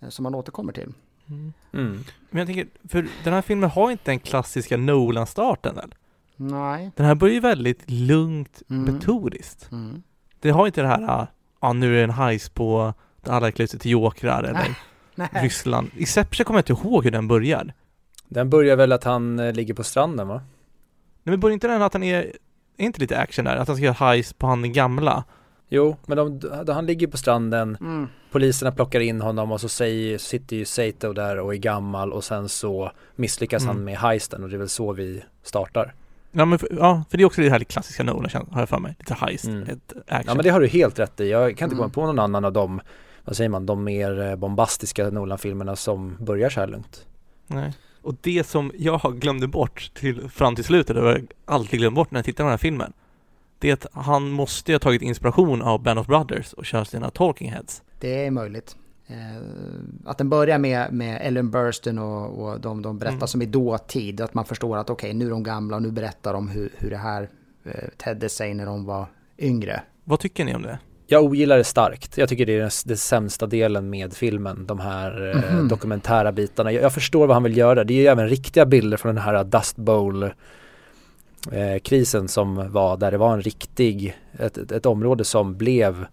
eh, 0.00 0.08
som 0.08 0.22
man 0.22 0.34
återkommer 0.34 0.72
till. 0.72 0.92
Mm. 1.30 1.52
Mm. 1.72 2.04
Men 2.30 2.38
jag 2.38 2.46
tänker, 2.46 2.66
för 2.88 3.08
den 3.24 3.34
här 3.34 3.42
filmen 3.42 3.70
har 3.70 3.90
inte 3.90 4.10
den 4.10 4.18
klassiska 4.20 4.76
Nolan-starten 4.76 5.74
väl? 5.74 5.94
Nej. 6.36 6.90
Den 6.96 7.06
här 7.06 7.14
börjar 7.14 7.34
ju 7.34 7.40
väldigt 7.40 7.90
lugnt, 7.90 8.62
Mm. 8.70 8.94
metodiskt. 8.94 9.68
Mm. 9.72 10.02
Det 10.40 10.50
har 10.50 10.66
inte 10.66 10.82
det 10.82 10.88
här, 10.88 11.02
ah, 11.02 11.26
ja 11.60 11.72
nu 11.72 11.92
är 11.94 11.98
det 11.98 12.04
en 12.04 12.10
heis 12.10 12.48
på 12.48 12.94
där 13.22 13.32
alla 13.32 13.50
klär 13.50 13.66
sig 13.66 13.80
till 13.80 13.90
jokrar 13.90 14.42
eller 14.42 14.76
Nej. 15.14 15.28
Ryssland. 15.32 15.90
Inception 15.96 16.44
kommer 16.44 16.58
jag 16.58 16.70
inte 16.70 16.86
ihåg 16.88 17.04
hur 17.04 17.10
den 17.10 17.28
börjar. 17.28 17.72
Den 18.28 18.50
börjar 18.50 18.76
väl 18.76 18.92
att 18.92 19.04
han 19.04 19.38
eh, 19.38 19.52
ligger 19.52 19.74
på 19.74 19.84
stranden 19.84 20.28
va? 20.28 20.34
Nej 21.22 21.32
men 21.32 21.40
börjar 21.40 21.54
inte 21.54 21.68
den 21.68 21.82
att 21.82 21.92
han 21.92 22.02
är, 22.02 22.18
är 22.76 22.84
inte 22.84 23.00
lite 23.00 23.18
action 23.18 23.44
där? 23.44 23.56
Att 23.56 23.68
han 23.68 23.76
ska 23.76 23.84
göra 23.84 24.06
heis 24.10 24.32
på 24.32 24.46
han 24.46 24.62
den 24.62 24.72
gamla? 24.72 25.24
Jo, 25.68 25.96
men 26.06 26.16
de, 26.16 26.38
då 26.64 26.72
han 26.72 26.86
ligger 26.86 27.06
på 27.06 27.16
stranden, 27.16 27.76
Mm. 27.80 28.08
poliserna 28.32 28.72
plockar 28.72 29.00
in 29.00 29.20
honom 29.20 29.52
och 29.52 29.60
så 29.60 29.68
säger, 29.68 30.18
sitter 30.18 30.56
ju 30.56 30.64
Sato 30.64 31.12
där 31.12 31.38
och 31.40 31.54
är 31.54 31.58
gammal 31.58 32.12
och 32.12 32.24
sen 32.24 32.48
så 32.48 32.90
misslyckas 33.16 33.62
Mm. 33.62 33.76
han 33.76 33.84
med 33.84 33.98
heisten 33.98 34.42
och 34.42 34.48
det 34.48 34.56
är 34.56 34.58
väl 34.58 34.68
så 34.68 34.92
vi 34.92 35.22
startar. 35.42 35.94
Ja 36.32 36.44
men 36.44 36.58
för, 36.58 36.68
ja, 36.78 37.04
för 37.10 37.16
det 37.18 37.22
är 37.22 37.26
också 37.26 37.40
det 37.40 37.50
här 37.50 37.58
klassiska 37.60 38.02
Nolan 38.04 38.30
har 38.50 38.60
jag 38.60 38.68
för 38.68 38.78
mig. 38.78 38.94
Lite 38.98 39.14
heist, 39.14 39.44
Mm. 39.44 39.62
ett 39.62 39.92
action. 40.06 40.24
Ja 40.26 40.34
men 40.34 40.42
det 40.44 40.50
har 40.50 40.60
du 40.60 40.66
helt 40.66 40.98
rätt 40.98 41.20
i. 41.20 41.30
Jag 41.30 41.56
kan 41.56 41.66
inte 41.66 41.74
Mm. 41.74 41.76
komma 41.78 41.88
på 41.88 42.06
någon 42.06 42.18
annan 42.18 42.44
av 42.44 42.52
dem, 42.52 42.80
vad 43.24 43.36
säger 43.36 43.50
man, 43.50 43.66
de 43.66 43.84
mer 43.84 44.20
eh, 44.22 44.36
bombastiska 44.36 45.10
Nolan-filmerna 45.10 45.76
som 45.76 46.16
börjar 46.20 46.50
så 46.50 46.60
här 46.60 46.66
lugnt. 46.66 47.06
Nej. 47.46 47.72
Och 48.02 48.14
det 48.20 48.46
som 48.46 48.72
jag 48.74 49.00
glömde 49.20 49.46
bort 49.46 49.90
till, 49.94 50.28
fram 50.30 50.54
till 50.54 50.64
slutet, 50.64 50.96
och 50.96 51.08
jag 51.08 51.26
alltid 51.44 51.78
glömt 51.80 51.94
bort 51.96 52.10
när 52.10 52.18
jag 52.18 52.24
tittar 52.24 52.44
på 52.44 52.46
den 52.46 52.50
här 52.52 52.58
filmen, 52.58 52.92
det 53.58 53.86
han 53.92 54.30
måste 54.30 54.72
ju 54.72 54.74
ha 54.74 54.80
tagit 54.80 55.02
inspiration 55.02 55.62
av 55.62 55.82
Band 55.82 55.98
of 55.98 56.06
Brothers 56.06 56.52
och 56.52 56.64
kört 56.64 56.88
sina 56.88 57.10
Talking 57.10 57.50
Heads. 57.50 57.82
Det 58.00 58.26
är 58.26 58.30
möjligt. 58.30 58.76
Eh, 59.06 59.16
att 60.04 60.18
den 60.18 60.28
börjar 60.30 60.58
med, 60.58 60.92
med 60.92 61.18
Ellen 61.22 61.50
Burstyn 61.50 61.98
och, 61.98 62.44
och 62.44 62.60
de, 62.60 62.82
de 62.82 62.98
berättar 62.98 63.16
Mm. 63.16 63.28
som 63.28 63.42
i 63.42 63.46
dåtid. 63.46 64.20
Att 64.20 64.34
man 64.34 64.44
förstår 64.44 64.76
att 64.76 64.90
okej, 64.90 65.14
nu 65.14 65.26
är 65.26 65.30
de 65.30 65.42
gamla 65.42 65.76
och 65.76 65.82
nu 65.82 65.90
berättar 65.90 66.32
de 66.32 66.48
hur, 66.48 66.72
hur 66.78 66.90
det 66.90 66.96
här 66.96 67.28
eh, 67.64 67.88
tedde 67.96 68.28
sig 68.28 68.54
när 68.54 68.66
de 68.66 68.84
var 68.84 69.06
yngre. 69.38 69.82
Vad 70.04 70.20
tycker 70.20 70.44
ni 70.44 70.54
om 70.54 70.62
det? 70.62 70.78
Jag 71.06 71.24
ogillar 71.24 71.56
det 71.58 71.64
starkt. 71.64 72.18
Jag 72.18 72.28
tycker 72.28 72.46
det 72.46 72.52
är 72.56 72.60
den, 72.60 72.70
den 72.84 72.96
sämsta 72.96 73.46
delen 73.46 73.90
med 73.90 74.12
filmen, 74.14 74.66
de 74.66 74.80
här 74.80 75.34
eh, 75.36 75.54
Mhm. 75.56 75.68
dokumentära 75.68 76.32
bitarna. 76.32 76.72
Jag, 76.72 76.82
jag 76.82 76.92
förstår 76.94 77.26
vad 77.26 77.36
han 77.36 77.42
vill 77.42 77.56
göra. 77.56 77.84
Det 77.84 77.94
är 77.94 77.98
ju 78.00 78.06
även 78.06 78.28
riktiga 78.28 78.66
bilder 78.66 78.96
från 78.96 79.14
den 79.14 79.24
här 79.24 79.44
Dust 79.44 79.76
Bowl 79.76 80.30
eh, 81.52 81.78
krisen 81.78 82.28
som 82.28 82.72
var 82.72 82.96
där 82.96 83.10
det 83.10 83.18
var 83.18 83.32
en 83.32 83.42
riktig, 83.42 84.16
ett, 84.38 84.58
ett, 84.58 84.72
ett 84.72 84.86
område 84.86 85.24
som 85.24 85.56
blev 85.56 86.06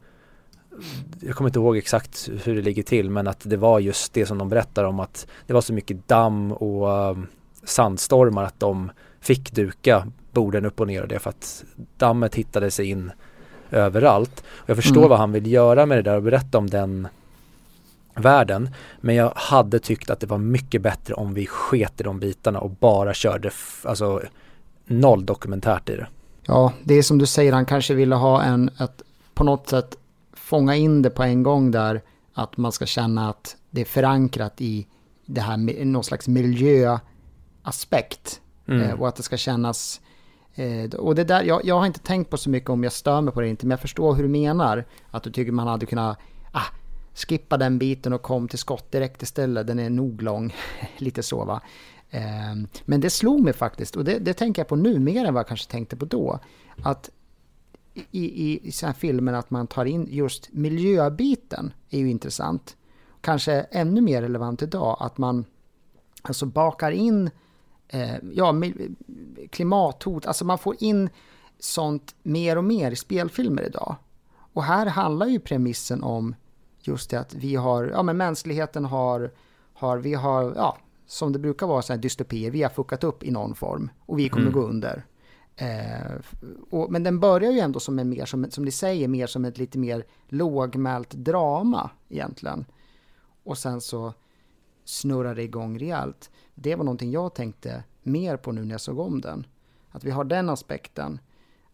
jag 1.20 1.36
kommer 1.36 1.50
inte 1.50 1.60
ihåg 1.60 1.78
exakt 1.78 2.30
hur 2.44 2.56
det 2.56 2.62
ligger 2.62 2.84
till 2.84 3.10
men 3.10 3.28
att 3.28 3.40
det 3.44 3.58
var 3.58 3.80
just 3.80 4.14
det 4.14 4.26
som 4.26 4.38
de 4.38 4.50
berättar 4.50 4.84
om 4.84 5.00
att 5.00 5.28
det 5.48 5.54
var 5.54 5.62
så 5.62 5.74
mycket 5.74 6.08
damm 6.08 6.52
och 6.52 7.12
um, 7.12 7.28
sandstormar 7.64 8.44
att 8.44 8.60
de 8.60 8.92
fick 9.20 9.52
duka 9.52 10.08
borden 10.32 10.66
upp 10.66 10.80
och 10.80 10.88
ner 10.88 11.02
och 11.02 11.08
det 11.08 11.20
för 11.20 11.30
att 11.30 11.64
dammet 11.98 12.36
hittade 12.36 12.72
sig 12.72 12.86
in 12.86 13.12
överallt. 13.72 14.44
Och 14.54 14.70
jag 14.70 14.78
förstår 14.78 14.98
Mm. 14.98 15.10
vad 15.10 15.20
han 15.20 15.32
vill 15.32 15.52
göra 15.52 15.86
med 15.86 15.98
det 15.98 16.02
där 16.02 16.16
och 16.16 16.24
berätta 16.24 16.58
om 16.58 16.70
den 16.70 17.08
världen. 18.16 18.70
Men 19.02 19.16
jag 19.16 19.32
hade 19.36 19.80
tyckt 19.80 20.10
att 20.10 20.20
det 20.20 20.28
var 20.28 20.38
mycket 20.38 20.82
bättre 20.82 21.14
om 21.14 21.34
vi 21.34 21.46
sket 21.46 22.02
i 22.02 22.04
de 22.04 22.20
bitarna 22.20 22.60
och 22.60 22.70
bara 22.70 23.14
körde 23.14 23.52
alltså 23.84 24.22
noll 24.92 25.26
dokumentärt 25.26 25.90
i 25.90 25.96
det. 25.96 26.08
Ja, 26.46 26.74
det 26.84 26.94
är 26.94 27.04
som 27.04 27.18
du 27.18 27.26
säger, 27.26 27.54
han 27.54 27.66
kanske 27.66 27.94
ville 27.94 28.16
ha 28.16 28.44
en, 28.44 28.70
att 28.78 29.02
på 29.34 29.44
något 29.44 29.70
sätt 29.70 29.98
fånga 30.34 30.76
in 30.76 31.02
det 31.02 31.10
på 31.10 31.24
en 31.24 31.44
gång 31.44 31.72
där, 31.72 32.02
att 32.34 32.58
man 32.58 32.72
ska 32.72 32.86
känna 32.86 33.30
att 33.30 33.56
det 33.70 33.82
är 33.82 33.86
förankrat 33.86 34.62
i 34.62 34.88
det 35.26 35.42
här 35.42 35.58
med 35.58 35.88
någon 35.88 36.04
slags 36.04 36.28
miljöaspekt. 36.28 38.42
Mm. 38.68 38.82
Eh, 38.82 39.00
och 39.00 39.08
att 39.08 39.16
det 39.16 39.24
ska 39.24 39.38
kännas... 39.38 40.02
Eh, 40.56 40.90
och 40.90 41.16
det 41.16 41.24
där, 41.24 41.44
jag, 41.44 41.66
jag 41.66 41.80
har 41.80 41.86
inte 41.86 42.00
tänkt 42.00 42.30
på 42.30 42.38
så 42.38 42.50
mycket 42.50 42.70
om 42.70 42.84
jag 42.84 42.94
stör 42.94 43.22
mig 43.22 43.34
på 43.34 43.42
det 43.42 43.48
inte, 43.48 43.66
men 43.66 43.72
jag 43.72 43.80
förstår 43.80 44.16
hur 44.16 44.24
du 44.24 44.30
menar. 44.30 44.86
Att 45.12 45.24
du 45.24 45.32
tycker 45.32 45.52
man 45.52 45.68
hade 45.68 45.86
kunnat 45.86 46.18
ah, 46.52 46.66
skippa 47.14 47.58
den 47.58 47.78
biten 47.78 48.14
och 48.14 48.22
kom 48.22 48.48
till 48.48 48.60
skott 48.60 48.92
direkt 48.92 49.24
istället. 49.24 49.68
Den 49.68 49.80
är 49.80 49.90
nog 49.90 50.22
lång, 50.22 50.56
lite 50.98 51.24
så 51.24 51.46
va. 51.46 51.62
Ehm, 52.12 52.68
men 52.86 53.02
det 53.02 53.10
slog 53.10 53.44
mig 53.44 53.54
faktiskt, 53.54 53.96
och 53.96 54.04
det, 54.04 54.20
det 54.20 54.34
tänker 54.34 54.60
jag 54.60 54.68
på 54.68 54.76
nu 54.76 55.00
mer 55.00 55.26
än 55.26 55.34
vad 55.34 55.40
jag 55.40 55.48
kanske 55.48 55.72
tänkte 55.72 55.96
på 55.96 56.06
då, 56.06 56.40
att 56.84 57.10
i, 57.94 58.04
i, 58.12 58.68
i 58.68 58.72
sådana 58.72 58.94
här 58.94 59.00
filmer 59.00 59.34
att 59.34 59.50
man 59.50 59.68
tar 59.68 59.86
in 59.86 60.08
just 60.10 60.54
miljöbiten 60.54 61.74
är 61.90 62.00
ju 62.00 62.10
intressant. 62.10 62.78
Kanske 63.22 63.54
ännu 63.54 64.02
mer 64.02 64.22
relevant 64.22 64.62
idag, 64.62 64.98
att 65.00 65.18
man 65.18 65.46
alltså 66.22 66.46
bakar 66.46 66.92
in 66.92 67.30
eh, 67.88 68.16
ja, 68.34 68.54
klimathot, 69.50 70.26
alltså 70.26 70.46
man 70.46 70.58
får 70.58 70.76
in 70.80 71.10
sånt 71.60 72.16
mer 72.24 72.58
och 72.58 72.64
mer 72.64 72.92
i 72.92 72.96
spelfilmer 72.96 73.64
idag. 73.64 73.96
Och 74.54 74.64
här 74.64 74.86
handlar 74.86 75.28
ju 75.28 75.40
premissen 75.40 76.04
om 76.04 76.36
just 76.80 77.10
det 77.10 77.20
att 77.20 77.34
vi 77.34 77.56
har, 77.56 77.84
ja 77.84 78.04
men 78.04 78.18
mänskligheten 78.18 78.86
har, 78.86 79.32
har 79.74 79.98
vi 79.98 80.14
har, 80.14 80.54
ja, 80.56 80.78
som 81.12 81.32
det 81.32 81.40
brukar 81.40 81.68
vara 81.68 81.82
sådana 81.82 81.98
här 81.98 82.02
dystopier, 82.02 82.52
vi 82.52 82.64
har 82.64 82.70
fuckat 82.70 83.04
upp 83.04 83.24
i 83.24 83.32
någon 83.32 83.56
form 83.56 83.90
och 84.06 84.20
vi 84.20 84.30
kommer 84.30 84.48
mm. 84.48 84.54
gå 84.54 84.68
under. 84.68 85.06
Eh, 85.56 86.12
och, 86.70 86.92
men 86.92 87.04
den 87.04 87.20
börjar 87.20 87.52
ju 87.52 87.60
ändå 87.60 87.80
som 87.80 88.00
en 88.00 88.10
mer, 88.10 88.26
som, 88.26 88.52
som 88.52 88.66
ni 88.66 88.72
säger, 88.72 89.08
mer 89.08 89.28
som 89.28 89.46
ett 89.46 89.58
lite 89.58 89.78
mer 89.78 90.06
lågmält 90.28 91.10
drama 91.12 91.90
egentligen. 92.10 92.66
Och 93.44 93.58
sen 93.58 93.82
så 93.82 94.14
snurrar 94.86 95.36
det 95.36 95.44
igång 95.44 95.80
rejält. 95.80 96.32
Det 96.56 96.76
var 96.76 96.84
någonting 96.84 97.12
jag 97.12 97.34
tänkte 97.34 97.84
mer 98.04 98.38
på 98.38 98.52
nu 98.52 98.66
när 98.66 98.72
jag 98.72 98.82
såg 98.82 99.00
om 99.00 99.22
den. 99.22 99.48
Att 99.90 100.04
vi 100.04 100.12
har 100.12 100.24
den 100.24 100.50
aspekten. 100.50 101.20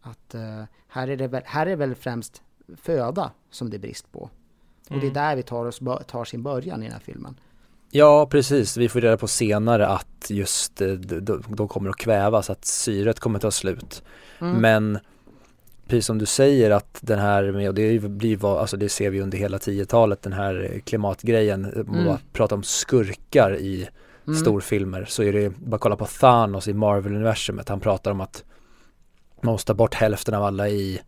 Att 0.01 0.35
uh, 0.35 0.63
här, 0.88 1.07
är 1.07 1.17
det 1.17 1.27
väl, 1.27 1.43
här 1.45 1.65
är 1.65 1.75
väl 1.75 1.95
främst 1.95 2.41
föda 2.75 3.31
som 3.49 3.69
det 3.69 3.77
är 3.77 3.79
brist 3.79 4.11
på. 4.11 4.19
Och 4.19 4.91
mm. 4.91 4.99
det 4.99 5.05
är 5.05 5.11
mm. 5.11 5.13
där 5.13 5.35
vi 5.35 5.43
tar, 5.43 5.65
oss, 5.65 5.79
tar 6.07 6.25
sin 6.25 6.43
början 6.43 6.81
i 6.81 6.85
den 6.85 6.93
här 6.93 6.99
filmen. 6.99 7.39
Ja, 7.97 8.25
precis. 8.25 8.77
Vi 8.77 8.89
får 8.89 9.01
reda 9.01 9.17
på 9.17 9.27
senare 9.27 9.87
att 9.87 10.29
just 10.29 10.81
eh, 10.81 10.87
de, 10.87 11.67
kommer 11.67 11.89
att 11.89 11.95
kvävas, 11.95 12.49
att 12.49 12.65
syret 12.65 13.19
kommer 13.19 13.37
att 13.37 13.41
ta 13.41 13.51
slut. 13.51 14.03
Mm. 14.41 14.61
Men 14.61 14.99
precis 15.87 16.05
som 16.05 16.17
du 16.17 16.25
säger 16.25 16.71
att 16.71 16.97
den 17.01 17.19
här, 17.19 17.67
och 17.67 17.73
det 17.73 18.01
blir, 18.01 18.59
alltså 18.59 18.77
det 18.77 18.89
ser 18.89 19.09
vi 19.09 19.21
under 19.21 19.37
hela 19.37 19.57
10-talet, 19.57 20.21
den 20.21 20.33
här 20.33 20.81
klimatgrejen, 20.85 21.65
mm. 21.65 22.05
man 22.05 22.17
pratar 22.33 22.55
om 22.55 22.63
skurkar 22.63 23.55
i 23.55 23.87
mm. 24.27 24.39
storfilmer 24.39 25.05
så 25.05 25.23
är 25.23 25.33
det, 25.33 25.49
bara 25.49 25.77
kolla 25.77 25.95
på 25.95 26.05
Thanos 26.05 26.67
i 26.67 26.73
Marvel-universumet, 26.73 27.69
han 27.69 27.79
pratar 27.79 28.11
om 28.11 28.21
att 28.21 28.43
man 29.41 29.51
måste 29.51 29.67
ta 29.67 29.73
bort 29.73 29.93
hälften 29.93 30.33
av 30.33 30.43
alla 30.43 30.69
i, 30.69 31.01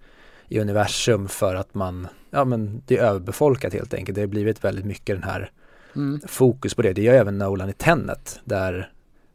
i 0.47 0.59
universum 0.59 1.27
för 1.27 1.55
att 1.55 1.75
man, 1.75 2.07
ja 2.31 2.45
men 2.45 2.81
det 2.87 2.97
är 2.97 3.03
överbefolkat 3.03 3.73
helt 3.73 3.93
enkelt. 3.93 4.15
Det 4.15 4.21
har 4.21 4.27
blivit 4.27 4.63
väldigt 4.63 4.85
mycket 4.85 5.15
den 5.15 5.29
här 5.29 5.51
mm. 5.95 6.21
fokus 6.27 6.73
på 6.73 6.81
det. 6.81 6.93
Det 6.93 7.01
gör 7.01 7.13
även 7.13 7.37
Nolan 7.37 7.69
i 7.69 7.73
Tenet 7.73 8.39
där 8.43 8.91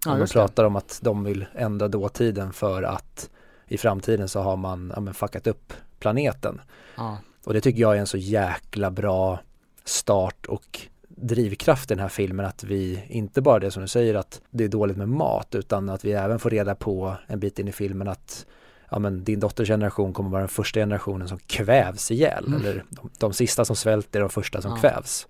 ja, 0.06 0.16
de 0.16 0.26
pratar 0.26 0.62
det. 0.62 0.66
om 0.66 0.76
att 0.76 0.98
de 1.02 1.24
vill 1.24 1.44
ändra 1.54 1.88
dåtiden 1.88 2.52
för 2.52 2.82
att 2.82 3.30
i 3.66 3.78
framtiden 3.78 4.28
så 4.28 4.40
har 4.40 4.56
man 4.56 4.92
ja, 4.94 5.00
men 5.00 5.14
fuckat 5.14 5.46
upp 5.46 5.72
planeten. 5.98 6.60
Ja. 6.96 7.18
Och 7.44 7.54
det 7.54 7.60
tycker 7.60 7.80
jag 7.80 7.96
är 7.96 8.00
en 8.00 8.06
så 8.06 8.16
jäkla 8.16 8.90
bra 8.90 9.40
start 9.84 10.46
och 10.46 10.80
drivkraft 11.08 11.90
i 11.90 11.94
den 11.94 12.02
här 12.02 12.08
filmen 12.08 12.46
att 12.46 12.64
vi 12.64 13.04
inte 13.08 13.42
bara 13.42 13.58
det 13.58 13.70
som 13.70 13.82
du 13.82 13.88
säger 13.88 14.14
att 14.14 14.40
det 14.50 14.64
är 14.64 14.68
dåligt 14.68 14.96
med 14.96 15.08
mat 15.08 15.54
utan 15.54 15.88
att 15.88 16.04
vi 16.04 16.12
även 16.12 16.38
får 16.38 16.50
reda 16.50 16.74
på 16.74 17.16
en 17.26 17.40
bit 17.40 17.58
in 17.58 17.68
i 17.68 17.72
filmen 17.72 18.08
att 18.08 18.46
ja, 18.90 18.98
men 18.98 19.24
din 19.24 19.40
dotters 19.40 19.68
generation 19.68 20.12
kommer 20.12 20.30
vara 20.30 20.40
den 20.40 20.48
första 20.48 20.80
generationen 20.80 21.28
som 21.28 21.38
kvävs 21.38 22.10
ihjäl 22.10 22.44
mm. 22.46 22.60
eller 22.60 22.84
de, 22.90 23.10
de 23.18 23.32
sista 23.32 23.64
som 23.64 23.76
svälter 23.76 24.18
är 24.18 24.20
de 24.20 24.30
första 24.30 24.62
som 24.62 24.70
ja. 24.70 24.76
kvävs. 24.76 25.28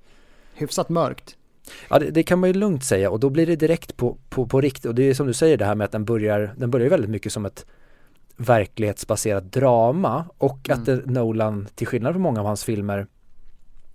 Hyfsat 0.54 0.88
mörkt. 0.88 1.36
Ja 1.88 1.98
det, 1.98 2.10
det, 2.10 2.22
kan 2.22 2.38
man 2.38 2.50
ju 2.50 2.54
lugnt 2.54 2.84
säga 2.84 3.10
och 3.10 3.20
då 3.20 3.30
blir 3.30 3.46
det 3.46 3.56
direkt 3.56 3.96
på, 3.96 4.18
på, 4.28 4.46
på 4.46 4.60
riktigt 4.60 4.84
och 4.84 4.94
det 4.94 5.02
är 5.02 5.14
som 5.14 5.26
du 5.26 5.32
säger 5.32 5.56
det 5.56 5.64
här 5.64 5.74
med 5.74 5.84
att 5.84 5.92
den 5.92 6.04
börjar, 6.04 6.54
den 6.56 6.70
börjar 6.70 6.90
väldigt 6.90 7.10
mycket 7.10 7.32
som 7.32 7.46
ett 7.46 7.66
verklighetsbaserat 8.36 9.52
drama 9.52 10.24
och 10.38 10.68
mm. 10.68 10.80
att 10.80 10.86
det, 10.86 11.06
Nolan, 11.06 11.68
till 11.74 11.86
skillnad 11.86 12.12
från 12.12 12.22
många 12.22 12.40
av 12.40 12.46
hans 12.46 12.64
filmer, 12.64 13.06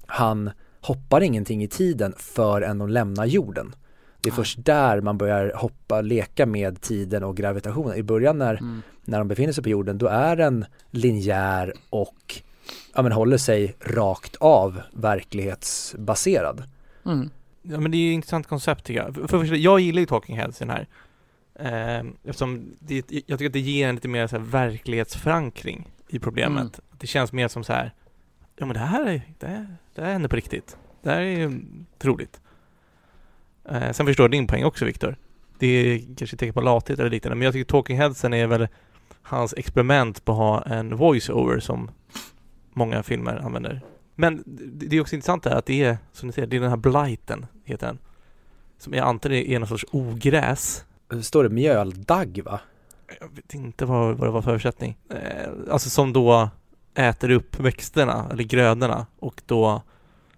han 0.06 0.50
hoppar 0.82 1.22
ingenting 1.22 1.64
i 1.64 1.68
tiden 1.68 2.14
förrän 2.18 2.78
de 2.78 2.90
lämnar 2.90 3.26
jorden. 3.26 3.76
Det 4.22 4.30
är 4.30 4.34
först 4.34 4.66
där 4.66 5.02
man 5.02 5.18
börjar 5.18 5.54
hoppa, 5.56 6.02
leka 6.02 6.46
med 6.46 6.82
tiden 6.82 7.24
och 7.24 7.38
gravitationen. 7.38 7.98
I 7.98 8.04
början 8.04 8.38
när, 8.38 8.56
mm. 8.56 8.82
när 9.06 9.18
de 9.18 9.28
befinner 9.28 9.54
sig 9.54 9.64
på 9.64 9.70
jorden 9.70 9.98
då 9.98 10.08
är 10.08 10.36
den 10.36 10.66
linjär 10.92 11.74
och 11.90 12.42
ja, 12.96 13.02
men 13.02 13.12
håller 13.12 13.38
sig 13.38 13.76
rakt 13.80 14.36
av 14.36 14.82
verklighetsbaserad. 14.92 16.64
Mm. 17.06 17.30
Ja 17.62 17.80
men 17.80 17.92
det 17.92 17.98
är 17.98 18.00
ju 18.00 18.10
ett 18.10 18.16
intressant 18.16 18.48
koncept 18.48 18.86
tycker 18.86 19.04
jag. 19.04 19.16
För, 19.16 19.28
för, 19.28 19.46
för 19.46 19.56
jag 19.56 19.80
gillar 19.80 20.00
ju 20.00 20.06
Talking 20.06 20.38
Heads 20.38 20.62
i 20.62 20.66
den 20.66 20.70
här. 20.70 20.88
Eh, 21.56 22.06
eftersom 22.24 22.72
det, 22.80 22.96
jag 22.96 23.40
tycker 23.40 23.46
att 23.46 23.54
det 23.54 23.60
ger 23.60 23.90
en 23.90 23.96
lite 23.96 24.08
mer 24.08 24.28
så 24.28 24.38
här 24.38 24.44
verklighetsförankring 24.44 25.88
i 26.08 26.20
problemet. 26.20 26.60
Mm. 26.60 26.72
Det 26.92 27.08
känns 27.08 27.34
mer 27.34 27.48
som 27.48 27.64
så 27.64 27.74
här, 27.74 27.94
ja 28.56 28.66
men 28.66 28.74
det 28.74 28.80
här 28.80 29.06
är, 29.06 29.22
det, 29.40 29.48
här, 29.48 29.76
det 29.96 30.02
här 30.02 30.12
händer 30.12 30.30
på 30.30 30.36
riktigt. 30.36 30.78
Det 31.02 31.10
här 31.10 31.22
är 31.22 31.40
ju 31.40 31.62
troligt. 31.98 32.42
Eh, 33.70 33.92
sen 33.92 34.06
förstår 34.06 34.24
jag 34.24 34.32
din 34.32 34.48
poäng 34.48 34.64
också 34.64 34.86
Viktor. 34.86 35.16
Det 35.60 35.68
är 35.68 36.16
kanske 36.18 36.38
tecken 36.38 36.54
på 36.54 36.62
lathet 36.62 37.00
eller 37.00 37.10
liknande, 37.10 37.36
men 37.36 37.46
jag 37.46 37.54
tycker 37.54 37.72
Talking 37.72 37.98
Headsen 37.98 38.34
är 38.34 38.48
väl 38.48 38.68
hans 39.22 39.54
experiment 39.58 40.26
på 40.26 40.32
att 40.32 40.38
ha 40.38 40.62
en 40.62 40.98
voice-over 40.98 41.60
som 41.60 41.92
många 42.80 43.04
filmer 43.04 43.36
använder. 43.46 43.82
Men 44.16 44.44
det 44.46 44.98
är 44.98 45.02
också 45.02 45.16
intressant 45.16 45.44
det 45.44 45.50
här 45.50 45.58
att 45.58 45.66
det 45.66 45.84
är, 45.84 45.98
som 46.12 46.28
ni 46.28 46.34
säger, 46.34 46.48
det 46.48 46.56
är 46.56 46.62
den 46.62 46.70
här 46.70 46.78
blighten, 46.78 47.46
heter 47.66 47.88
den. 47.88 48.00
Som 48.78 48.94
jag 48.94 49.08
antar 49.08 49.32
är 49.32 49.60
någon 49.60 49.68
sorts 49.68 49.86
ogräs. 49.92 50.86
Står 51.22 51.44
det 51.44 51.50
mjöldagg 51.50 52.42
va? 52.46 52.60
Jag 53.20 53.36
vet 53.36 53.54
inte 53.54 53.86
vad, 53.86 54.18
vad 54.18 54.28
det 54.28 54.32
var 54.32 54.42
för 54.42 54.52
översättning. 54.52 54.98
Eh, 55.10 55.50
alltså 55.72 55.90
som 55.90 56.14
då 56.14 56.50
äter 56.96 57.30
upp 57.30 57.60
växterna, 57.60 58.28
eller 58.32 58.44
grödorna, 58.44 59.06
och 59.20 59.42
då 59.46 59.82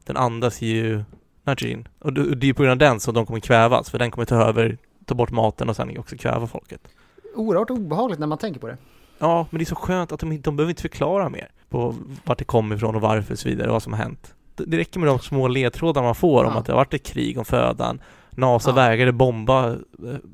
den 0.05 0.17
andas 0.17 0.61
ju 0.61 1.03
nitrogen. 1.43 1.87
Och 1.99 2.13
det 2.13 2.49
är 2.49 2.53
på 2.53 2.63
grund 2.63 2.71
av 2.71 2.89
den 2.89 2.99
som 2.99 3.13
de 3.13 3.25
kommer 3.25 3.39
kvävas, 3.39 3.89
för 3.89 3.99
den 3.99 4.11
kommer 4.11 4.25
ta 4.25 4.35
över, 4.35 4.77
ta 5.05 5.15
bort 5.15 5.31
maten 5.31 5.69
och 5.69 5.75
sen 5.75 5.97
också 5.97 6.17
kväva 6.17 6.47
folket. 6.47 6.81
Oerhört 7.35 7.69
obehagligt 7.69 8.19
när 8.19 8.27
man 8.27 8.37
tänker 8.37 8.59
på 8.59 8.67
det. 8.67 8.77
Ja, 9.19 9.47
men 9.49 9.59
det 9.59 9.63
är 9.63 9.65
så 9.65 9.75
skönt 9.75 10.11
att 10.11 10.19
de, 10.19 10.41
de 10.41 10.55
behöver 10.55 10.69
inte 10.69 10.81
förklara 10.81 11.29
mer 11.29 11.51
på 11.71 11.95
vart 12.25 12.37
det 12.37 12.45
kommer 12.45 12.75
ifrån 12.75 12.95
och 12.95 13.01
varför 13.01 13.33
och 13.33 13.39
så 13.39 13.49
vidare, 13.49 13.71
vad 13.71 13.83
som 13.83 13.93
har 13.93 13.99
hänt. 13.99 14.33
Det 14.55 14.77
räcker 14.77 14.99
med 14.99 15.09
de 15.09 15.19
små 15.19 15.47
ledtrådar 15.47 16.03
man 16.03 16.15
får 16.15 16.43
ja. 16.43 16.51
om 16.51 16.57
att 16.57 16.65
det 16.65 16.71
har 16.71 16.77
varit 16.77 16.93
ett 16.93 17.05
krig 17.05 17.37
om 17.37 17.45
födan. 17.45 18.01
NASA 18.31 18.69
ja. 18.69 18.75
vägrade 18.75 19.11
bomba 19.11 19.71
eh, 19.71 19.77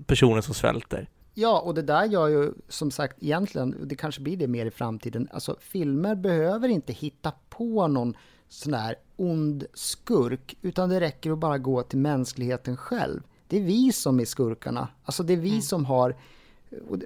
personer 0.06 0.42
som 0.42 0.54
svälter. 0.54 1.10
Ja, 1.34 1.60
och 1.60 1.74
det 1.74 1.82
där 1.82 2.06
gör 2.06 2.28
ju 2.28 2.54
som 2.68 2.92
sagt 2.92 3.24
egentligen, 3.24 3.76
det 3.84 3.96
kanske 3.96 4.22
blir 4.22 4.38
det 4.38 4.48
mer 4.48 4.66
i 4.66 4.72
framtiden, 4.72 5.28
alltså 5.32 5.56
filmer 5.60 6.16
behöver 6.16 6.70
inte 6.70 6.94
hitta 6.94 7.32
på 7.50 7.88
någon 7.88 8.14
sån 8.50 8.74
här 8.74 8.96
ond 9.16 9.66
skurk, 9.74 10.58
utan 10.62 10.90
det 10.90 11.00
räcker 11.00 11.32
att 11.32 11.38
bara 11.38 11.58
gå 11.58 11.84
till 11.84 12.00
mänskligheten 12.00 12.78
själv. 12.78 13.22
Det 13.48 13.58
är 13.58 13.64
vi 13.64 13.92
som 13.92 14.20
är 14.20 14.26
skurkarna, 14.26 14.88
alltså 15.04 15.24
det 15.24 15.34
är 15.34 15.38
vi 15.38 15.50
mm. 15.50 15.62
som 15.62 15.86
har 15.86 16.16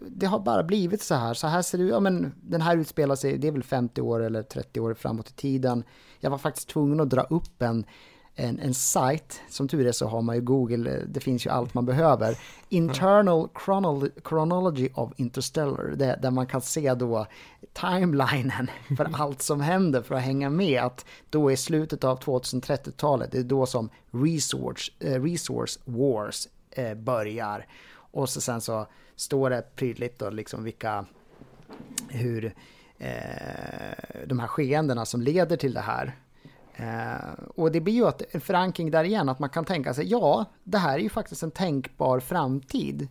det 0.07 0.25
har 0.25 0.39
bara 0.39 0.63
blivit 0.63 1.01
så 1.01 1.15
här. 1.15 1.33
Så 1.33 1.47
här 1.47 1.61
ser 1.61 1.77
det 1.77 1.83
ut. 1.83 1.91
Ja, 1.91 1.99
men 1.99 2.33
den 2.41 2.61
här 2.61 2.77
utspelar 2.77 3.15
sig, 3.15 3.37
det 3.37 3.47
är 3.47 3.51
väl 3.51 3.63
50 3.63 4.01
år 4.01 4.23
eller 4.23 4.43
30 4.43 4.79
år 4.79 4.93
framåt 4.93 5.29
i 5.29 5.33
tiden. 5.33 5.83
Jag 6.19 6.29
var 6.29 6.37
faktiskt 6.37 6.69
tvungen 6.69 6.99
att 6.99 7.09
dra 7.09 7.21
upp 7.21 7.61
en, 7.61 7.85
en, 8.35 8.59
en 8.59 8.73
sajt. 8.73 9.41
Som 9.49 9.67
tur 9.67 9.87
är 9.87 9.91
så 9.91 10.07
har 10.07 10.21
man 10.21 10.35
ju 10.35 10.41
Google, 10.41 11.05
det 11.07 11.19
finns 11.19 11.45
ju 11.45 11.49
allt 11.49 11.73
man 11.73 11.85
behöver. 11.85 12.37
Internal 12.69 13.49
Chronology 14.23 14.89
of 14.93 15.11
Interstellar, 15.17 15.93
det, 15.95 16.19
där 16.21 16.31
man 16.31 16.47
kan 16.47 16.61
se 16.61 16.93
då 16.93 17.27
timelinen 17.73 18.69
för 18.97 19.09
allt 19.13 19.41
som 19.41 19.61
händer 19.61 20.01
för 20.01 20.15
att 20.15 20.21
hänga 20.21 20.49
med. 20.49 20.83
Att 20.83 21.05
då 21.29 21.51
i 21.51 21.57
slutet 21.57 22.03
av 22.03 22.19
2030-talet, 22.19 23.31
det 23.31 23.37
är 23.37 23.43
då 23.43 23.65
som 23.65 23.89
resource, 24.11 24.91
eh, 24.99 25.23
resource 25.23 25.79
wars 25.85 26.47
eh, 26.71 26.93
börjar. 26.93 27.65
Och 28.11 28.29
så 28.29 28.41
sen 28.41 28.61
så 28.61 28.87
står 29.15 29.49
det 29.49 29.75
prydligt 29.75 30.19
då 30.19 30.29
liksom 30.29 30.63
vilka, 30.63 31.05
hur 32.09 32.53
eh, 32.97 34.25
de 34.25 34.39
här 34.39 34.47
skeendena 34.47 35.05
som 35.05 35.21
leder 35.21 35.57
till 35.57 35.73
det 35.73 35.81
här. 35.81 36.15
Eh, 36.75 37.43
och 37.55 37.71
det 37.71 37.81
blir 37.81 37.93
ju 37.93 38.07
att, 38.07 38.21
en 38.31 38.41
förankring 38.41 38.91
där 38.91 39.03
igen, 39.03 39.29
att 39.29 39.39
man 39.39 39.49
kan 39.49 39.65
tänka 39.65 39.93
sig, 39.93 40.07
ja, 40.07 40.45
det 40.63 40.77
här 40.77 40.93
är 40.93 41.03
ju 41.03 41.09
faktiskt 41.09 41.43
en 41.43 41.51
tänkbar 41.51 42.19
framtid. 42.19 43.07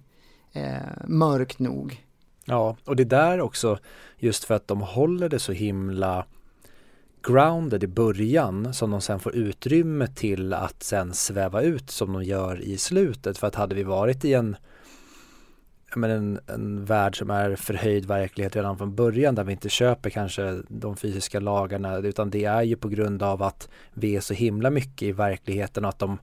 Eh, 0.52 0.76
mörkt 1.04 1.58
nog. 1.58 2.06
Ja, 2.44 2.76
och 2.84 2.96
det 2.96 3.04
där 3.04 3.40
också, 3.40 3.78
just 4.18 4.44
för 4.44 4.54
att 4.54 4.68
de 4.68 4.80
håller 4.80 5.28
det 5.28 5.38
så 5.38 5.52
himla 5.52 6.26
grounded 7.22 7.84
i 7.84 7.86
början 7.86 8.74
som 8.74 8.90
de 8.90 9.00
sen 9.00 9.20
får 9.20 9.34
utrymme 9.34 10.06
till 10.06 10.54
att 10.54 10.82
sen 10.82 11.14
sväva 11.14 11.62
ut 11.62 11.90
som 11.90 12.12
de 12.12 12.24
gör 12.24 12.60
i 12.60 12.78
slutet. 12.78 13.38
För 13.38 13.46
att 13.46 13.54
hade 13.54 13.74
vi 13.74 13.82
varit 13.82 14.24
i 14.24 14.34
en 14.34 14.56
men 15.96 16.10
en, 16.10 16.40
en 16.46 16.84
värld 16.84 17.18
som 17.18 17.30
är 17.30 17.56
förhöjd 17.56 18.04
verklighet 18.04 18.56
redan 18.56 18.78
från 18.78 18.94
början 18.94 19.34
där 19.34 19.44
vi 19.44 19.52
inte 19.52 19.68
köper 19.68 20.10
kanske 20.10 20.62
de 20.68 20.96
fysiska 20.96 21.40
lagarna 21.40 21.96
utan 21.96 22.30
det 22.30 22.44
är 22.44 22.62
ju 22.62 22.76
på 22.76 22.88
grund 22.88 23.22
av 23.22 23.42
att 23.42 23.68
vi 23.94 24.16
är 24.16 24.20
så 24.20 24.34
himla 24.34 24.70
mycket 24.70 25.02
i 25.02 25.12
verkligheten 25.12 25.84
och 25.84 25.88
att 25.88 25.98
de, 25.98 26.18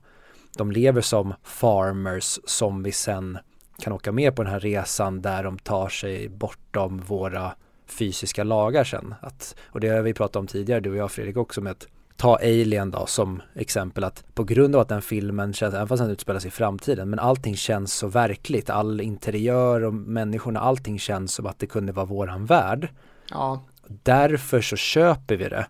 de 0.56 0.72
lever 0.72 1.00
som 1.00 1.34
farmers 1.42 2.38
som 2.44 2.82
vi 2.82 2.92
sen 2.92 3.38
kan 3.78 3.92
åka 3.92 4.12
med 4.12 4.36
på 4.36 4.42
den 4.42 4.52
här 4.52 4.60
resan 4.60 5.22
där 5.22 5.42
de 5.42 5.58
tar 5.58 5.88
sig 5.88 6.28
bortom 6.28 6.98
våra 6.98 7.52
fysiska 7.86 8.44
lagar 8.44 8.84
sen. 8.84 9.14
Att, 9.20 9.56
och 9.66 9.80
det 9.80 9.88
har 9.88 10.02
vi 10.02 10.14
pratat 10.14 10.36
om 10.36 10.46
tidigare, 10.46 10.80
du 10.80 10.90
och 10.90 10.96
jag 10.96 11.10
Fredrik 11.10 11.36
också 11.36 11.60
med 11.60 11.70
att 11.70 11.86
ta 12.18 12.36
Alien 12.36 12.90
då 12.90 13.06
som 13.06 13.42
exempel 13.54 14.04
att 14.04 14.24
på 14.34 14.44
grund 14.44 14.74
av 14.74 14.80
att 14.80 14.88
den 14.88 15.02
filmen 15.02 15.52
känns, 15.52 15.74
även 15.74 15.88
fast 15.88 16.02
den 16.02 16.10
utspelar 16.10 16.40
sig 16.40 16.48
i 16.48 16.50
framtiden, 16.50 17.10
men 17.10 17.18
allting 17.18 17.56
känns 17.56 17.94
så 17.94 18.08
verkligt, 18.08 18.70
all 18.70 19.00
interiör 19.00 19.84
och 19.84 19.94
människorna, 19.94 20.60
allting 20.60 20.98
känns 20.98 21.34
som 21.34 21.46
att 21.46 21.58
det 21.58 21.66
kunde 21.66 21.92
vara 21.92 22.06
våran 22.06 22.46
värld. 22.46 22.88
Ja. 23.30 23.62
Därför 23.86 24.60
så 24.60 24.76
köper 24.76 25.36
vi 25.36 25.48
det. 25.48 25.66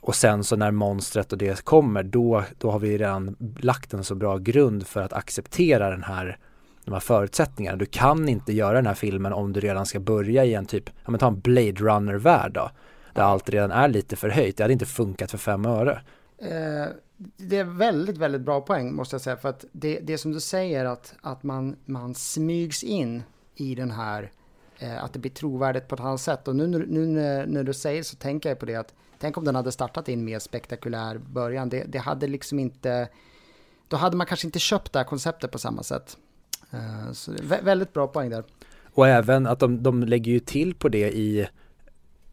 Och 0.00 0.14
sen 0.14 0.44
så 0.44 0.56
när 0.56 0.70
monstret 0.70 1.32
och 1.32 1.38
det 1.38 1.64
kommer, 1.64 2.02
då, 2.02 2.44
då 2.58 2.70
har 2.70 2.78
vi 2.78 2.98
redan 2.98 3.36
lagt 3.60 3.94
en 3.94 4.04
så 4.04 4.14
bra 4.14 4.38
grund 4.38 4.86
för 4.86 5.02
att 5.02 5.12
acceptera 5.12 5.90
den 5.90 6.02
här 6.02 6.38
de 6.84 6.92
här 6.92 7.00
förutsättningarna. 7.00 7.76
Du 7.76 7.86
kan 7.86 8.28
inte 8.28 8.52
göra 8.52 8.72
den 8.72 8.86
här 8.86 8.94
filmen 8.94 9.32
om 9.32 9.52
du 9.52 9.60
redan 9.60 9.86
ska 9.86 10.00
börja 10.00 10.44
i 10.44 10.54
en 10.54 10.66
typ, 10.66 10.90
ja 11.04 11.10
men 11.10 11.20
ta 11.20 11.26
en 11.26 11.40
Blade 11.40 11.72
Runner-värld 11.72 12.52
då. 12.52 12.70
Där 13.16 13.22
allt 13.22 13.48
redan 13.48 13.70
är 13.70 13.88
lite 13.88 14.16
för 14.16 14.28
höjt. 14.28 14.56
Det 14.56 14.64
hade 14.64 14.72
inte 14.72 14.86
funkat 14.86 15.30
för 15.30 15.38
fem 15.38 15.66
öre. 15.66 16.00
Eh, 16.38 16.86
det 17.36 17.58
är 17.58 17.64
väldigt, 17.64 18.18
väldigt 18.18 18.40
bra 18.40 18.60
poäng 18.60 18.94
måste 18.94 19.14
jag 19.14 19.20
säga. 19.20 19.36
För 19.36 19.48
att 19.48 19.64
det, 19.72 20.00
det 20.00 20.18
som 20.18 20.32
du 20.32 20.40
säger 20.40 20.84
att, 20.84 21.14
att 21.20 21.42
man, 21.42 21.76
man 21.84 22.14
smygs 22.14 22.84
in 22.84 23.22
i 23.54 23.74
den 23.74 23.90
här, 23.90 24.30
eh, 24.78 25.04
att 25.04 25.12
det 25.12 25.18
blir 25.18 25.30
trovärdigt 25.30 25.88
på 25.88 25.94
ett 25.94 26.00
annat 26.00 26.20
sätt. 26.20 26.48
Och 26.48 26.56
nu, 26.56 26.66
nu, 26.66 27.06
när 27.46 27.62
du 27.62 27.74
säger 27.74 28.02
så 28.02 28.16
tänker 28.16 28.48
jag 28.48 28.58
på 28.58 28.66
det 28.66 28.74
att 28.74 28.94
tänk 29.18 29.36
om 29.36 29.44
den 29.44 29.54
hade 29.54 29.72
startat 29.72 30.08
i 30.08 30.12
en 30.12 30.24
mer 30.24 30.38
spektakulär 30.38 31.18
början. 31.18 31.68
Det, 31.68 31.84
det 31.84 31.98
hade 31.98 32.26
liksom 32.26 32.58
inte, 32.58 33.08
då 33.88 33.96
hade 33.96 34.16
man 34.16 34.26
kanske 34.26 34.46
inte 34.46 34.58
köpt 34.58 34.92
det 34.92 34.98
här 34.98 35.06
konceptet 35.06 35.50
på 35.50 35.58
samma 35.58 35.82
sätt. 35.82 36.16
Eh, 36.70 37.12
så 37.12 37.32
väldigt 37.62 37.92
bra 37.92 38.06
poäng 38.06 38.30
där. 38.30 38.44
Och 38.96 39.08
även 39.08 39.46
att 39.46 39.58
de, 39.58 39.82
de 39.82 40.02
lägger 40.02 40.32
ju 40.32 40.40
till 40.40 40.74
på 40.74 40.88
det 40.88 41.12
i 41.12 41.48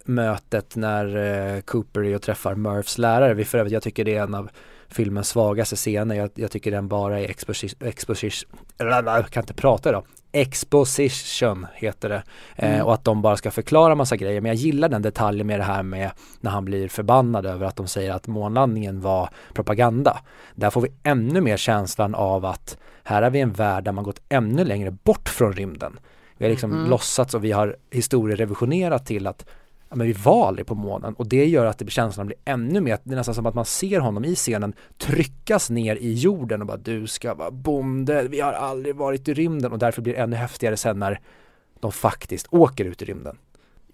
mötet 0.03 0.75
när 0.75 1.15
eh, 1.55 1.61
Cooper 1.61 2.03
är 2.03 2.15
och 2.15 2.21
träffar 2.21 2.55
Murphs 2.55 2.97
lärare. 2.97 3.33
Vi 3.33 3.45
för 3.45 3.57
övrigt, 3.57 3.73
jag 3.73 3.83
tycker 3.83 4.05
det 4.05 4.15
är 4.15 4.23
en 4.23 4.35
av 4.35 4.49
filmens 4.93 5.29
svagaste 5.29 5.75
scener. 5.75 6.15
Jag, 6.15 6.29
jag 6.35 6.51
tycker 6.51 6.71
den 6.71 6.87
bara 6.87 7.19
är 7.19 7.29
exposition, 7.29 7.87
exposition, 7.87 8.49
jag 8.77 9.29
kan 9.29 9.43
inte 9.43 9.53
prata 9.53 9.89
idag. 9.89 10.05
Exposition 10.31 11.67
heter 11.73 12.09
det. 12.09 12.23
Eh, 12.55 12.73
mm. 12.73 12.85
och 12.85 12.93
att 12.93 13.03
de 13.03 13.21
bara 13.21 13.37
ska 13.37 13.51
förklara 13.51 13.95
massa 13.95 14.15
grejer. 14.15 14.41
Men 14.41 14.49
jag 14.49 14.55
gillar 14.55 14.89
den 14.89 15.01
detaljen 15.01 15.47
med 15.47 15.59
det 15.59 15.63
här 15.63 15.83
med 15.83 16.11
när 16.39 16.51
han 16.51 16.65
blir 16.65 16.87
förbannad 16.87 17.45
över 17.45 17.65
att 17.65 17.75
de 17.75 17.87
säger 17.87 18.13
att 18.13 18.27
månlandningen 18.27 19.01
var 19.01 19.29
propaganda. 19.53 20.19
Där 20.55 20.69
får 20.69 20.81
vi 20.81 20.91
ännu 21.03 21.41
mer 21.41 21.57
känslan 21.57 22.15
av 22.15 22.45
att 22.45 22.77
här 23.03 23.21
har 23.21 23.29
vi 23.29 23.39
en 23.39 23.51
värld 23.51 23.83
där 23.83 23.91
man 23.91 24.03
gått 24.03 24.21
ännu 24.29 24.65
längre 24.65 24.91
bort 24.91 25.29
från 25.29 25.53
rymden. 25.53 25.99
Vi 26.37 26.45
har 26.45 26.49
liksom 26.49 26.71
mm. 26.71 26.89
låtsats 26.89 27.33
och 27.33 27.43
vi 27.43 27.51
har 27.51 27.75
historierevisionerat 27.91 29.05
till 29.05 29.27
att 29.27 29.45
ja, 29.93 29.97
men 29.97 30.07
vi 30.07 30.13
var 30.13 30.47
aldrig 30.47 30.67
på 30.67 30.75
månen 30.75 31.13
och 31.13 31.27
det 31.27 31.45
gör 31.45 31.65
att 31.65 31.77
det, 31.77 31.89
känslan 31.89 32.27
blir 32.27 32.37
ännu 32.45 32.81
mer, 32.81 32.99
det 33.03 33.13
är 33.13 33.15
nästan 33.15 33.35
som 33.35 33.45
att 33.45 33.55
man 33.55 33.65
ser 33.65 33.99
honom 33.99 34.25
i 34.25 34.35
scenen 34.35 34.73
tryckas 34.97 35.69
ner 35.69 35.95
i 35.95 36.13
jorden 36.13 36.61
och 36.61 36.67
bara 36.67 36.77
du 36.77 37.07
ska 37.07 37.33
vara 37.33 37.51
bonde, 37.51 38.27
vi 38.27 38.39
har 38.39 38.53
aldrig 38.53 38.95
varit 38.95 39.27
i 39.27 39.33
rymden 39.33 39.71
och 39.71 39.79
därför 39.79 40.01
blir 40.01 40.13
det 40.13 40.19
ännu 40.19 40.35
häftigare 40.35 40.77
sen 40.77 40.99
när 40.99 41.21
de 41.79 41.91
faktiskt 41.91 42.47
åker 42.49 42.85
ut 42.85 43.01
i 43.01 43.05
rymden. 43.05 43.37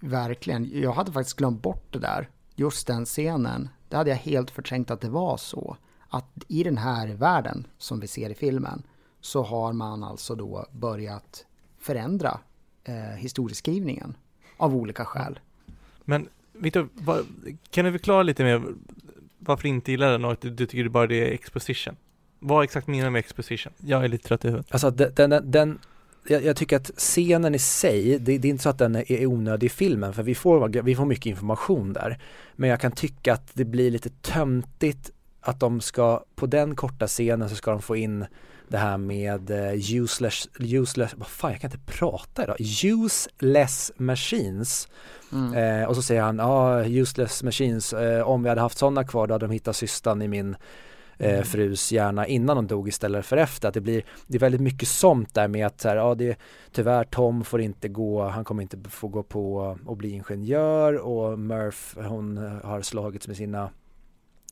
Verkligen, 0.00 0.80
jag 0.80 0.92
hade 0.92 1.12
faktiskt 1.12 1.36
glömt 1.36 1.62
bort 1.62 1.92
det 1.92 1.98
där, 1.98 2.28
just 2.54 2.86
den 2.86 3.04
scenen. 3.04 3.68
Det 3.88 3.96
hade 3.96 4.10
jag 4.10 4.16
helt 4.16 4.50
förträngt 4.50 4.90
att 4.90 5.00
det 5.00 5.10
var 5.10 5.36
så. 5.36 5.76
Att 6.08 6.44
i 6.48 6.62
den 6.62 6.78
här 6.78 7.08
världen 7.08 7.66
som 7.78 8.00
vi 8.00 8.06
ser 8.06 8.30
i 8.30 8.34
filmen 8.34 8.82
så 9.20 9.42
har 9.42 9.72
man 9.72 10.04
alltså 10.04 10.34
då 10.34 10.66
börjat 10.72 11.46
förändra 11.78 12.40
eh, 12.84 12.94
historieskrivningen 12.94 14.16
av 14.56 14.76
olika 14.76 15.04
skäl. 15.04 15.38
Men 16.10 16.28
Victor, 16.52 16.88
kan 17.70 17.84
du 17.84 17.92
förklara 17.92 18.22
lite 18.22 18.44
mer 18.44 18.62
varför 19.38 19.62
du 19.62 19.68
inte 19.68 19.90
gillar 19.90 20.12
den 20.12 20.24
och 20.24 20.32
att 20.32 20.40
du, 20.40 20.50
du 20.50 20.66
tycker 20.66 20.88
bara 20.88 21.06
det 21.06 21.28
är 21.28 21.32
exposition? 21.32 21.96
Vad 22.38 22.64
exakt 22.64 22.86
menar 22.86 23.04
du 23.04 23.10
med 23.10 23.18
exposition? 23.18 23.72
Jag 23.78 24.04
är 24.04 24.08
lite 24.08 24.28
trött 24.28 24.44
i 24.44 24.48
huvudet. 24.48 24.66
Alltså 24.70 24.90
den, 24.90 25.30
den, 25.30 25.50
den 25.50 25.78
jag, 26.28 26.44
jag, 26.44 26.56
tycker 26.56 26.76
att 26.76 26.90
scenen 26.96 27.54
i 27.54 27.58
sig, 27.58 28.18
det, 28.18 28.38
det, 28.38 28.48
är 28.48 28.50
inte 28.50 28.62
så 28.62 28.68
att 28.68 28.78
den 28.78 28.96
är 28.96 29.26
onödig 29.26 29.66
i 29.66 29.70
filmen 29.70 30.12
för 30.12 30.22
vi 30.22 30.34
får, 30.34 30.82
vi 30.82 30.94
får 30.94 31.04
mycket 31.04 31.26
information 31.26 31.92
där. 31.92 32.18
Men 32.56 32.70
jag 32.70 32.80
kan 32.80 32.92
tycka 32.92 33.32
att 33.32 33.50
det 33.54 33.64
blir 33.64 33.90
lite 33.90 34.10
töntigt 34.10 35.10
att 35.40 35.60
de 35.60 35.80
ska, 35.80 36.24
på 36.34 36.46
den 36.46 36.74
korta 36.74 37.06
scenen 37.06 37.48
så 37.48 37.56
ska 37.56 37.70
de 37.70 37.82
få 37.82 37.96
in 37.96 38.26
det 38.70 38.78
här 38.78 38.98
med 38.98 39.50
uh, 39.50 39.94
useless, 39.94 40.48
useless, 40.58 41.14
vad 41.16 41.26
fan 41.26 41.52
jag 41.52 41.60
kan 41.60 41.70
inte 41.72 41.92
prata 41.92 42.42
idag, 42.42 42.56
useless 42.84 43.92
machines. 43.96 44.88
Mm. 45.32 45.54
Eh, 45.54 45.88
och 45.88 45.96
så 45.96 46.02
säger 46.02 46.22
han, 46.22 46.38
ja 46.38 46.44
ah, 46.44 46.84
useless 46.84 47.42
machines, 47.42 47.92
eh, 47.92 48.28
om 48.28 48.42
vi 48.42 48.48
hade 48.48 48.60
haft 48.60 48.78
sådana 48.78 49.04
kvar 49.04 49.26
då 49.26 49.34
hade 49.34 49.46
de 49.46 49.52
hittat 49.52 49.76
systern 49.76 50.22
i 50.22 50.28
min 50.28 50.56
eh, 51.18 51.32
mm. 51.32 51.44
frus 51.44 51.92
hjärna 51.92 52.26
innan 52.26 52.56
hon 52.56 52.66
dog 52.66 52.88
istället 52.88 53.26
för 53.26 53.36
efter. 53.36 53.68
Att 53.68 53.74
det 53.74 53.80
blir, 53.80 54.02
det 54.26 54.38
är 54.38 54.40
väldigt 54.40 54.60
mycket 54.60 54.88
sånt 54.88 55.34
där 55.34 55.48
med 55.48 55.66
att 55.66 55.80
så 55.80 55.88
här, 55.88 55.96
ja 55.96 56.14
det, 56.14 56.38
tyvärr 56.72 57.04
Tom 57.04 57.44
får 57.44 57.60
inte 57.60 57.88
gå, 57.88 58.22
han 58.22 58.44
kommer 58.44 58.62
inte 58.62 58.90
få 58.90 59.08
gå 59.08 59.22
på 59.22 59.76
och 59.86 59.96
bli 59.96 60.10
ingenjör 60.10 60.94
och 60.94 61.38
Murph 61.38 62.08
hon 62.08 62.36
har 62.64 62.82
slagits 62.82 63.28
med 63.28 63.36
sina 63.36 63.70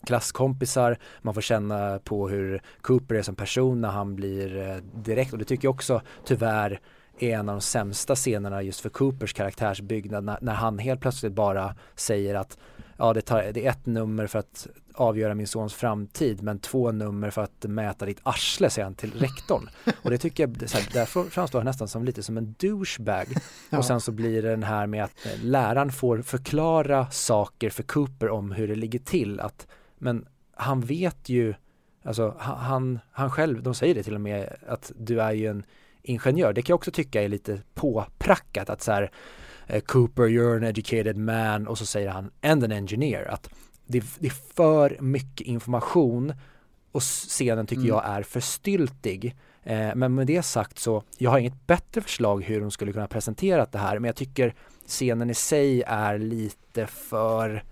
klasskompisar, 0.07 0.99
man 1.23 1.35
får 1.35 1.41
känna 1.41 1.99
på 1.99 2.29
hur 2.29 2.63
Cooper 2.81 3.15
är 3.15 3.23
som 3.23 3.35
person 3.35 3.81
när 3.81 3.89
han 3.89 4.17
blir 4.17 4.57
eh, 4.57 4.77
direkt 5.03 5.33
och 5.33 5.39
det 5.39 5.45
tycker 5.45 5.67
jag 5.67 5.75
också 5.75 6.03
tyvärr 6.25 6.81
är 7.19 7.39
en 7.39 7.49
av 7.49 7.55
de 7.55 7.61
sämsta 7.61 8.15
scenerna 8.15 8.63
just 8.63 8.81
för 8.81 8.89
Coopers 8.89 9.33
karaktärsbyggnad 9.33 10.25
när, 10.25 10.39
när 10.41 10.55
han 10.55 10.79
helt 10.79 11.01
plötsligt 11.01 11.33
bara 11.33 11.75
säger 11.95 12.35
att 12.35 12.59
ja 12.97 13.13
det, 13.13 13.21
tar, 13.21 13.53
det 13.53 13.67
är 13.67 13.71
ett 13.71 13.87
nummer 13.87 14.27
för 14.27 14.39
att 14.39 14.67
avgöra 14.95 15.35
min 15.35 15.47
sons 15.47 15.75
framtid 15.75 16.43
men 16.43 16.59
två 16.59 16.93
nummer 16.93 17.31
för 17.31 17.43
att 17.43 17.65
mäta 17.69 18.07
ditt 18.07 18.21
arsle 18.23 18.71
säger 18.71 18.85
han 18.85 18.95
till 18.95 19.13
rektorn. 19.13 19.69
Och 20.03 20.11
det 20.11 20.19
tycker 20.19 20.43
jag, 20.43 20.71
så 20.71 20.79
här, 20.79 20.89
därför 20.93 21.25
framstår 21.25 21.59
han 21.59 21.67
nästan 21.67 21.89
som 21.89 22.05
lite 22.05 22.23
som 22.23 22.37
en 22.37 22.55
douchebag. 22.59 23.27
Ja. 23.71 23.79
Och 23.79 23.85
sen 23.85 24.01
så 24.01 24.13
blir 24.13 24.43
det 24.43 24.51
den 24.51 24.63
här 24.63 24.87
med 24.87 25.05
att 25.05 25.27
läraren 25.43 25.93
får 25.93 26.23
förklara 26.23 27.11
saker 27.11 27.71
för 27.71 27.83
Cooper 27.83 28.29
om 28.29 28.53
hur 28.53 28.69
det 28.69 28.75
ligger 28.75 28.99
till. 28.99 29.41
Att 29.41 29.67
men 29.99 30.27
han 30.53 30.81
vet 30.81 31.29
ju, 31.29 31.55
alltså 32.05 32.35
han, 32.39 32.99
han 33.11 33.31
själv, 33.31 33.63
de 33.63 33.75
säger 33.75 33.95
det 33.95 34.03
till 34.03 34.15
och 34.15 34.21
med 34.21 34.57
att 34.67 34.93
du 34.97 35.21
är 35.21 35.33
ju 35.33 35.47
en 35.47 35.65
ingenjör. 36.03 36.53
Det 36.53 36.63
kan 36.63 36.73
jag 36.73 36.77
också 36.77 36.91
tycka 36.91 37.23
är 37.23 37.29
lite 37.29 37.61
påprackat 37.75 38.71
att 38.71 38.83
så 38.83 38.93
här 38.93 39.11
eh, 39.67 39.81
Cooper, 39.81 40.23
you're 40.23 40.57
an 40.57 40.65
educated 40.65 41.17
man 41.17 41.67
och 41.67 41.79
så 41.79 41.87
säger 41.87 42.09
han 42.09 42.31
and 42.43 42.65
an 42.65 42.73
engineer. 42.73 43.25
Att 43.25 43.51
det, 43.87 44.05
det 44.19 44.27
är 44.27 44.55
för 44.55 44.97
mycket 45.01 45.47
information 45.47 46.33
och 46.93 47.03
scenen 47.03 47.67
tycker 47.67 47.81
mm. 47.81 47.89
jag 47.89 48.07
är 48.07 48.23
för 48.23 48.41
styltig. 48.41 49.37
Eh, 49.63 49.95
men 49.95 50.15
med 50.15 50.27
det 50.27 50.43
sagt 50.43 50.79
så, 50.79 51.03
jag 51.19 51.31
har 51.31 51.39
inget 51.39 51.67
bättre 51.67 52.01
förslag 52.01 52.43
hur 52.43 52.61
de 52.61 52.71
skulle 52.71 52.93
kunna 52.93 53.09
presentera 53.09 53.67
det 53.67 53.79
här 53.79 53.99
men 53.99 54.09
jag 54.09 54.17
tycker 54.17 54.55
scenen 54.87 55.31
i 55.31 55.35
sig 55.35 55.83
är 55.87 56.19
lite 56.19 56.87
för 56.87 57.65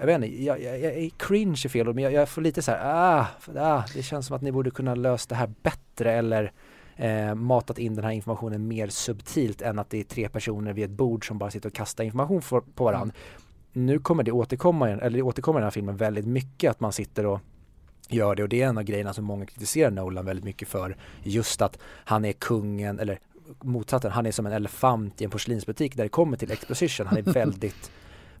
jag 0.00 0.06
vet 0.06 0.14
inte, 0.14 0.42
jag, 0.42 0.62
jag, 0.62 0.80
jag 0.80 0.92
är 0.92 1.10
cringe 1.16 1.62
i 1.64 1.68
fel 1.68 1.94
men 1.94 2.04
jag, 2.04 2.12
jag, 2.12 2.28
får 2.28 2.42
lite 2.42 2.62
så 2.62 2.70
här, 2.70 2.80
ah, 2.84 3.26
ah, 3.56 3.84
det 3.94 4.02
känns 4.02 4.26
som 4.26 4.36
att 4.36 4.42
ni 4.42 4.52
borde 4.52 4.70
kunna 4.70 4.94
lösa 4.94 5.26
det 5.28 5.34
här 5.34 5.50
bättre 5.62 6.12
eller 6.12 6.52
eh, 6.96 7.34
matat 7.34 7.78
in 7.78 7.94
den 7.94 8.04
här 8.04 8.12
informationen 8.12 8.68
mer 8.68 8.88
subtilt 8.88 9.62
än 9.62 9.78
att 9.78 9.90
det 9.90 10.00
är 10.00 10.04
tre 10.04 10.28
personer 10.28 10.72
vid 10.72 10.84
ett 10.84 10.90
bord 10.90 11.28
som 11.28 11.38
bara 11.38 11.50
sitter 11.50 11.68
och 11.68 11.74
kastar 11.74 12.04
information 12.04 12.42
för, 12.42 12.60
på 12.60 12.84
varandra. 12.84 13.14
Mm. 13.72 13.86
Nu 13.86 13.98
kommer 13.98 14.22
det 14.22 14.32
återkomma, 14.32 14.88
eller 14.90 15.10
det 15.10 15.22
återkommer 15.22 15.58
i 15.58 15.60
den 15.60 15.66
här 15.66 15.70
filmen 15.70 15.96
väldigt 15.96 16.26
mycket 16.26 16.70
att 16.70 16.80
man 16.80 16.92
sitter 16.92 17.26
och 17.26 17.40
gör 18.08 18.34
det 18.34 18.42
och 18.42 18.48
det 18.48 18.62
är 18.62 18.68
en 18.68 18.78
av 18.78 18.84
grejerna 18.84 19.12
som 19.12 19.24
många 19.24 19.46
kritiserar 19.46 19.90
Nolan 19.90 20.26
väldigt 20.26 20.44
mycket 20.44 20.68
för. 20.68 20.96
Just 21.22 21.62
att 21.62 21.78
han 21.84 22.24
är 22.24 22.32
kungen, 22.32 22.98
eller 22.98 23.18
motsatsen, 23.62 24.10
han 24.10 24.26
är 24.26 24.32
som 24.32 24.46
en 24.46 24.52
elefant 24.52 25.20
i 25.20 25.24
en 25.24 25.30
porslinsbutik 25.30 25.96
där 25.96 26.02
det 26.02 26.08
kommer 26.08 26.36
till 26.36 26.50
exposition. 26.50 27.06
Han 27.06 27.18
är 27.18 27.22
väldigt 27.32 27.90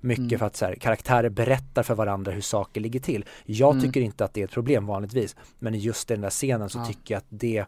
mycket 0.00 0.24
mm. 0.24 0.38
för 0.38 0.46
att 0.46 0.56
så 0.56 0.64
här, 0.64 0.74
karaktärer 0.74 1.28
berättar 1.28 1.82
för 1.82 1.94
varandra 1.94 2.32
hur 2.32 2.40
saker 2.40 2.80
ligger 2.80 3.00
till. 3.00 3.24
Jag 3.44 3.70
mm. 3.70 3.84
tycker 3.84 4.00
inte 4.00 4.24
att 4.24 4.34
det 4.34 4.40
är 4.40 4.44
ett 4.44 4.50
problem 4.50 4.86
vanligtvis, 4.86 5.36
men 5.58 5.74
just 5.74 6.10
i 6.10 6.14
den 6.14 6.20
där 6.20 6.30
scenen 6.30 6.68
så 6.68 6.78
ja. 6.78 6.84
tycker 6.84 7.14
jag 7.14 7.18
att 7.18 7.26
det 7.28 7.66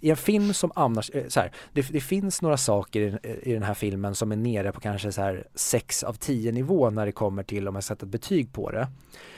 i 0.00 0.10
en 0.10 0.16
film 0.16 0.54
som 0.54 0.72
annars, 0.74 1.10
eh, 1.10 1.28
så 1.28 1.40
här, 1.40 1.52
det, 1.72 1.92
det, 1.92 2.00
finns 2.00 2.42
några 2.42 2.56
saker 2.56 3.00
i, 3.00 3.18
i, 3.50 3.52
den 3.52 3.62
här 3.62 3.74
filmen 3.74 4.14
som 4.14 4.32
är 4.32 4.36
nere 4.36 4.72
på 4.72 4.80
kanske 4.80 5.12
så 5.12 5.20
här 5.20 5.46
6 5.54 6.02
av 6.02 6.12
10 6.12 6.52
nivå 6.52 6.90
när 6.90 7.06
det 7.06 7.12
kommer 7.12 7.42
till 7.42 7.68
om 7.68 7.74
jag 7.74 7.84
sätter 7.84 8.06
ett 8.06 8.12
betyg 8.12 8.52
på 8.52 8.70
det. 8.70 8.88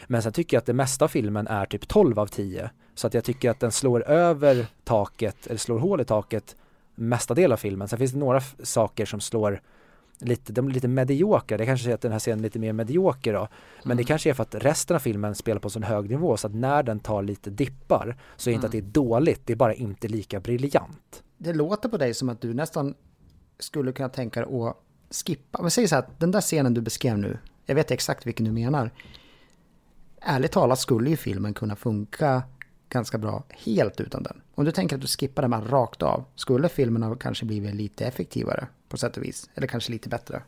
Men 0.07 0.23
sen 0.23 0.33
tycker 0.33 0.57
jag 0.57 0.61
att 0.61 0.67
det 0.67 0.73
mesta 0.73 1.05
av 1.05 1.09
filmen 1.09 1.47
är 1.47 1.67
typ 1.67 1.89
12 1.89 2.19
av 2.19 2.27
10. 2.27 2.71
Så 2.95 3.07
att 3.07 3.15
jag 3.15 3.25
tycker 3.25 3.51
att 3.51 3.61
den 3.61 3.73
slår 3.73 4.09
över 4.09 4.67
taket, 4.85 5.47
eller 5.47 5.59
slår 5.59 5.79
hål 5.79 6.01
i 6.01 6.05
taket 6.05 6.57
mesta 6.95 7.35
del 7.35 7.53
av 7.53 7.57
filmen. 7.57 7.89
Sen 7.89 7.99
finns 7.99 8.13
det 8.13 8.19
några 8.19 8.41
saker 8.63 9.07
som 9.07 9.21
slår 9.21 9.61
lite, 10.19 10.53
de 10.53 10.69
är 10.69 10.73
lite 10.73 10.89
mediokra. 10.89 11.59
Det 11.59 11.67
kanske 11.67 11.91
är 11.91 11.95
att 11.95 12.01
den 12.01 12.13
här 12.13 12.19
scenen 12.19 12.39
är 12.39 12.43
lite 12.43 12.59
mer 12.59 12.73
medioker 12.73 13.33
då. 13.33 13.49
Men 13.83 13.87
mm. 13.87 13.97
det 13.97 14.05
kanske 14.05 14.31
är 14.31 14.35
för 14.35 14.43
att 14.43 14.55
resten 14.55 14.97
av 14.97 15.01
filmen 15.01 15.35
spelar 15.35 15.61
på 15.61 15.71
sån 15.71 15.83
hög 15.83 16.11
nivå 16.11 16.37
så 16.37 16.47
att 16.47 16.55
när 16.55 16.83
den 16.83 17.01
tar 17.01 17.23
lite 17.23 17.51
dippar 17.51 18.17
så 18.37 18.51
är 18.51 18.53
det 18.53 18.55
mm. 18.55 18.59
inte 18.59 18.67
att 18.67 18.73
det 18.73 18.79
är 18.79 19.03
dåligt, 19.03 19.41
det 19.45 19.53
är 19.53 19.57
bara 19.57 19.75
inte 19.75 20.09
lika 20.09 20.41
briljant. 20.41 21.23
det 21.39 21.53
låter 21.53 21.89
på 21.89 21.97
dig 21.97 22.15
som 22.15 22.29
att 22.29 22.41
du 22.41 22.55
nästan 22.55 22.95
skulle 23.59 23.93
kunna 23.93 24.09
tänka 24.09 24.41
dig 24.41 24.61
att 24.61 24.77
skippa. 25.11 25.63
Men 25.63 25.71
säg 25.71 25.89
så 25.89 25.95
här, 25.95 26.05
den 26.19 26.31
där 26.31 26.41
scenen 26.41 26.75
du 26.75 26.81
beskrev 26.81 27.19
nu, 27.19 27.39
jag 27.67 27.75
vet 27.75 27.91
exakt 27.91 28.27
vilken 28.27 28.47
du 28.47 28.53
menar. 28.53 28.91
Ärligt 30.21 30.53
talat 30.53 30.79
skulle 30.79 31.11
ju 31.11 31.17
filmen 31.17 31.55
kunna 31.55 31.77
funka 31.77 32.43
ganska 32.89 33.19
bra 33.19 33.45
helt 33.49 34.01
utan 34.01 34.23
den. 34.23 34.41
Om 34.55 34.65
du 34.65 34.73
tänker 34.73 34.97
att 34.97 35.03
du 35.03 35.09
skippar 35.09 35.43
den 35.43 35.51
bara 35.51 35.61
rakt 35.61 36.03
av, 36.03 36.25
skulle 36.35 36.69
filmen 36.69 37.03
ha 37.03 37.17
kanske 37.17 37.45
blivit 37.45 37.75
lite 37.75 38.07
effektivare 38.07 38.67
på 38.89 38.97
sätt 38.97 39.17
och 39.17 39.23
vis? 39.23 39.51
Eller 39.55 39.67
kanske 39.67 39.93
lite 39.93 40.09
bättre? 40.09 40.43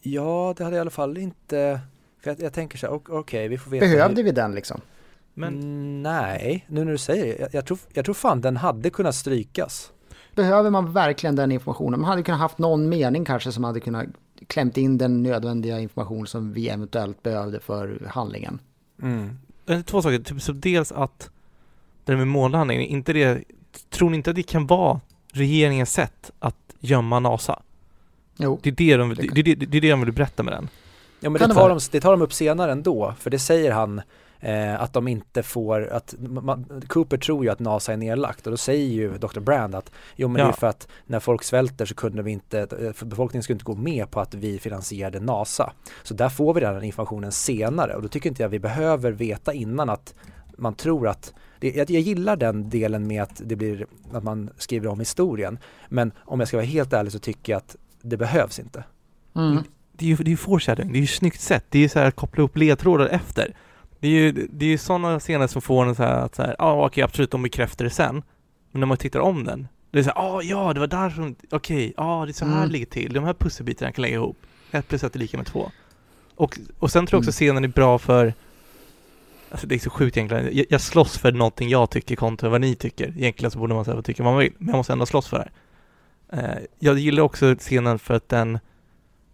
Ja, 0.00 0.54
det 0.56 0.64
hade 0.64 0.76
i 0.76 0.80
alla 0.80 0.90
fall 0.90 1.18
inte... 1.18 1.80
För 2.20 2.30
jag, 2.30 2.40
jag 2.40 2.52
tänker 2.52 2.78
så 2.78 2.86
här, 2.86 2.94
okej, 2.94 3.14
okay, 3.14 3.48
vi 3.48 3.58
får 3.58 3.70
veta... 3.70 3.86
Behövde 3.86 4.16
hur... 4.16 4.24
vi 4.24 4.30
den 4.30 4.54
liksom? 4.54 4.80
Men... 5.34 5.54
Mm, 5.54 6.02
nej, 6.02 6.64
nu 6.68 6.84
när 6.84 6.92
du 6.92 6.98
säger 6.98 7.24
det. 7.24 7.40
Jag, 7.40 7.54
jag, 7.54 7.66
tror, 7.66 7.78
jag 7.92 8.04
tror 8.04 8.14
fan 8.14 8.40
den 8.40 8.56
hade 8.56 8.90
kunnat 8.90 9.14
strykas. 9.14 9.92
Behöver 10.34 10.70
man 10.70 10.92
verkligen 10.92 11.36
den 11.36 11.52
informationen? 11.52 12.00
Man 12.00 12.10
hade 12.10 12.22
kunnat 12.22 12.40
haft 12.40 12.58
någon 12.58 12.88
mening 12.88 13.24
kanske 13.24 13.52
som 13.52 13.64
hade 13.64 13.80
kunnat 13.80 14.06
klämt 14.46 14.76
in 14.76 14.98
den 14.98 15.22
nödvändiga 15.22 15.80
information 15.80 16.26
som 16.26 16.52
vi 16.52 16.68
eventuellt 16.68 17.22
behövde 17.22 17.60
för 17.60 18.08
handlingen. 18.10 18.58
Mm. 19.02 19.38
Två 19.84 20.02
saker, 20.02 20.18
typ 20.18 20.42
så 20.42 20.52
dels 20.52 20.92
att 20.92 21.30
det 22.04 22.16
med 22.16 22.28
månlandningen, 22.28 22.82
inte 22.82 23.12
det, 23.12 23.44
tror 23.90 24.10
ni 24.10 24.16
inte 24.16 24.30
att 24.30 24.36
det 24.36 24.42
kan 24.42 24.66
vara 24.66 25.00
regeringens 25.32 25.92
sätt 25.92 26.30
att 26.38 26.56
gömma 26.80 27.20
NASA? 27.20 27.62
Jo. 28.36 28.58
Det 28.62 28.70
är 28.70 28.72
det 28.72 28.96
de, 28.96 29.14
det, 29.14 29.28
det, 29.34 29.42
det, 29.42 29.54
det, 29.54 29.76
är 29.76 29.80
det 29.80 29.90
de 29.90 30.00
vill 30.00 30.12
berätta 30.12 30.42
med 30.42 30.54
den. 30.54 30.68
Ja 31.20 31.30
men 31.30 31.48
det 31.48 31.54
tar, 31.54 31.68
de, 31.68 31.78
det 31.90 32.00
tar 32.00 32.10
de 32.10 32.22
upp 32.22 32.32
senare 32.32 32.72
ändå, 32.72 33.14
för 33.18 33.30
det 33.30 33.38
säger 33.38 33.72
han 33.72 34.00
eh, 34.40 34.82
att 34.82 34.92
de 34.92 35.08
inte 35.08 35.42
får, 35.42 35.88
att 35.92 36.14
man, 36.18 36.82
Cooper 36.88 37.16
tror 37.16 37.44
ju 37.44 37.50
att 37.50 37.58
NASA 37.58 37.92
är 37.92 37.96
nedlagt 37.96 38.46
och 38.46 38.50
då 38.50 38.56
säger 38.56 38.86
ju 38.86 39.18
Dr. 39.18 39.40
Brand 39.40 39.74
att 39.74 39.90
jo 40.16 40.28
men 40.28 40.40
ja. 40.40 40.46
det 40.46 40.52
är 40.52 40.56
för 40.56 40.66
att 40.66 40.88
när 41.06 41.20
folk 41.20 41.42
svälter 41.42 41.86
så 41.86 41.94
kunde 41.94 42.22
vi 42.22 42.30
inte, 42.30 42.60
eh, 42.60 43.06
befolkningen 43.06 43.42
skulle 43.42 43.54
inte 43.54 43.64
gå 43.64 43.74
med 43.74 44.10
på 44.10 44.20
att 44.20 44.34
vi 44.34 44.58
finansierade 44.58 45.20
NASA. 45.20 45.72
Så 46.02 46.14
där 46.14 46.28
får 46.28 46.54
vi 46.54 46.60
den 46.60 46.84
informationen 46.84 47.32
senare 47.32 47.94
och 47.94 48.02
då 48.02 48.08
tycker 48.08 48.28
inte 48.28 48.42
jag 48.42 48.48
vi 48.48 48.58
behöver 48.58 49.12
veta 49.12 49.52
innan 49.52 49.90
att 49.90 50.14
man 50.58 50.74
tror 50.74 51.08
att 51.08 51.34
jag, 51.60 51.90
gillar 51.90 52.36
den 52.36 52.70
delen 52.70 53.06
med 53.06 53.22
att 53.22 53.42
det 53.44 53.56
blir 53.56 53.86
att 54.12 54.24
man 54.24 54.50
skriver 54.56 54.88
om 54.88 54.98
historien. 54.98 55.58
Men 55.88 56.12
om 56.18 56.40
jag 56.40 56.48
ska 56.48 56.56
vara 56.56 56.66
helt 56.66 56.92
ärlig 56.92 57.12
så 57.12 57.18
tycker 57.18 57.52
jag 57.52 57.56
att 57.56 57.76
det 58.02 58.16
behövs 58.16 58.58
inte. 58.58 58.84
Mm. 59.34 59.58
Det 59.92 60.04
är 60.04 60.08
ju, 60.08 60.16
det 60.16 60.32
är 60.32 60.36
foreshadowing, 60.36 60.92
det 60.92 60.98
är 60.98 61.00
ju 61.00 61.06
snyggt 61.06 61.40
sätt. 61.40 61.64
Det 61.68 61.78
är 61.78 61.82
ju 61.82 61.88
så 61.88 61.98
här 61.98 62.06
att 62.06 62.16
koppla 62.16 62.44
upp 62.44 62.56
ledtrådar 62.56 63.06
efter. 63.06 63.56
Det 64.00 64.08
är 64.08 64.12
ju, 64.12 64.32
det 64.32 64.64
är 64.64 64.70
ju 64.70 64.78
sådana 64.78 65.20
scener 65.20 65.46
som 65.46 65.62
får 65.62 65.86
en 65.86 65.94
så 65.94 66.02
här 66.02 66.24
att 66.24 66.34
så 66.34 66.42
här, 66.42 66.56
ja 66.58 66.64
ah, 66.64 66.86
okej 66.86 67.04
absolut, 67.04 67.30
de 67.30 67.42
bekräftar 67.42 67.84
det 67.84 67.90
sen. 67.90 68.22
Men 68.70 68.80
när 68.80 68.86
man 68.86 68.96
tittar 68.96 69.20
om 69.20 69.44
den, 69.44 69.68
det 69.90 69.98
är 69.98 70.02
så 70.02 70.10
här, 70.10 70.36
ah, 70.36 70.42
ja 70.42 70.72
det 70.72 70.80
var 70.80 70.86
där 70.86 71.10
som, 71.10 71.34
okej, 71.50 71.76
okay, 71.76 71.92
ah, 71.96 72.24
det 72.24 72.30
är 72.30 72.32
så 72.32 72.44
här 72.44 72.52
mm. 72.52 72.66
det 72.66 72.72
ligger 72.72 72.86
till. 72.86 73.12
De 73.12 73.24
här 73.24 73.34
pusselbitarna 73.34 73.92
kan 73.92 74.02
lägga 74.02 74.14
ihop. 74.14 74.36
Ett 74.70 74.88
plus 74.88 75.04
ett 75.04 75.14
är 75.14 75.18
lika 75.18 75.36
med 75.36 75.46
två. 75.46 75.70
Och, 76.34 76.58
och 76.78 76.90
sen 76.90 77.06
tror 77.06 77.16
jag 77.16 77.20
också 77.20 77.42
mm. 77.44 77.54
scenen 77.54 77.64
är 77.64 77.68
bra 77.68 77.98
för 77.98 78.34
Alltså 79.52 79.66
det 79.66 79.74
är 79.74 79.78
så 79.78 79.90
sjukt 79.90 80.16
egentligen. 80.16 80.56
Jag, 80.56 80.66
jag 80.70 80.80
slåss 80.80 81.18
för 81.18 81.32
någonting 81.32 81.68
jag 81.68 81.90
tycker 81.90 82.16
kontra 82.16 82.48
vad 82.48 82.60
ni 82.60 82.74
tycker. 82.74 83.14
Egentligen 83.18 83.50
så 83.50 83.58
borde 83.58 83.74
man 83.74 83.84
säga 83.84 83.94
vad 83.94 84.04
tycker 84.04 84.22
man 84.24 84.38
vill, 84.38 84.52
men 84.58 84.68
jag 84.68 84.76
måste 84.76 84.92
ändå 84.92 85.06
slåss 85.06 85.28
för 85.28 85.38
det 85.38 85.44
här. 85.44 85.52
Eh, 86.32 86.62
jag 86.78 86.98
gillar 86.98 87.22
också 87.22 87.54
scenen 87.58 87.98
för 87.98 88.14
att 88.14 88.28
den, 88.28 88.58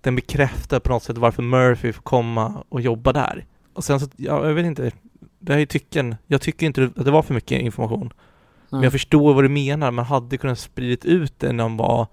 den 0.00 0.16
bekräftar 0.16 0.80
på 0.80 0.92
något 0.92 1.02
sätt 1.02 1.18
varför 1.18 1.42
Murphy 1.42 1.92
får 1.92 2.02
komma 2.02 2.64
och 2.68 2.80
jobba 2.80 3.12
där. 3.12 3.46
Och 3.72 3.84
sen 3.84 4.00
så, 4.00 4.06
ja, 4.16 4.46
jag 4.46 4.54
vet 4.54 4.66
inte, 4.66 4.92
det 5.38 5.52
här 5.52 5.60
är 5.60 5.66
tycken, 5.66 6.16
jag 6.26 6.40
tycker 6.40 6.66
inte 6.66 6.90
att 6.96 7.04
det 7.04 7.10
var 7.10 7.22
för 7.22 7.34
mycket 7.34 7.62
information. 7.62 8.00
Mm. 8.00 8.12
Men 8.70 8.82
jag 8.82 8.92
förstår 8.92 9.34
vad 9.34 9.44
du 9.44 9.48
menar, 9.48 9.90
man 9.90 10.04
hade 10.04 10.36
kunnat 10.36 10.58
spridit 10.58 11.04
ut 11.04 11.38
det 11.38 11.52
när 11.52 11.64
de 11.64 11.76
var, 11.76 12.06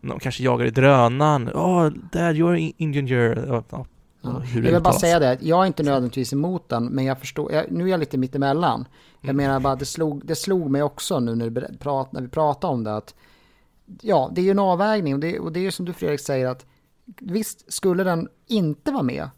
när 0.00 0.10
de 0.10 0.20
kanske 0.20 0.42
jagade 0.42 0.70
drönaren, 0.70 1.50
åh, 1.54 1.86
oh, 1.86 1.92
dad, 2.12 2.36
you're 2.36 2.74
Indian 2.76 3.06
girl, 3.06 3.38
ja, 3.70 3.86
Ja. 4.22 4.42
Jag 4.54 4.62
vill 4.62 4.82
bara 4.82 4.94
säga 4.94 5.18
det, 5.18 5.38
jag 5.40 5.62
är 5.62 5.66
inte 5.66 5.82
nödvändigtvis 5.82 6.32
emot 6.32 6.68
den, 6.68 6.86
men 6.86 7.04
jag 7.04 7.18
förstår, 7.18 7.52
jag, 7.52 7.72
nu 7.72 7.84
är 7.84 7.88
jag 7.88 8.00
lite 8.00 8.18
mittemellan. 8.18 8.88
Jag 9.20 9.30
mm. 9.30 9.36
menar 9.36 9.60
bara, 9.60 9.76
det 9.76 9.86
slog, 9.86 10.26
det 10.26 10.36
slog 10.36 10.70
mig 10.70 10.82
också 10.82 11.20
nu 11.20 11.34
när, 11.34 11.76
prat, 11.78 12.12
när 12.12 12.20
vi 12.20 12.28
pratade 12.28 12.72
om 12.72 12.84
det, 12.84 12.96
att 12.96 13.14
ja, 14.00 14.30
det 14.34 14.40
är 14.40 14.44
ju 14.44 14.50
en 14.50 14.58
avvägning 14.58 15.14
och 15.14 15.20
det, 15.20 15.38
och 15.38 15.52
det 15.52 15.60
är 15.60 15.62
ju 15.62 15.70
som 15.70 15.84
du 15.84 15.92
Fredrik 15.92 16.20
säger 16.20 16.46
att 16.46 16.66
visst, 17.20 17.72
skulle 17.72 18.04
den 18.04 18.28
inte 18.46 18.92
vara 18.92 19.02
med, 19.02 19.30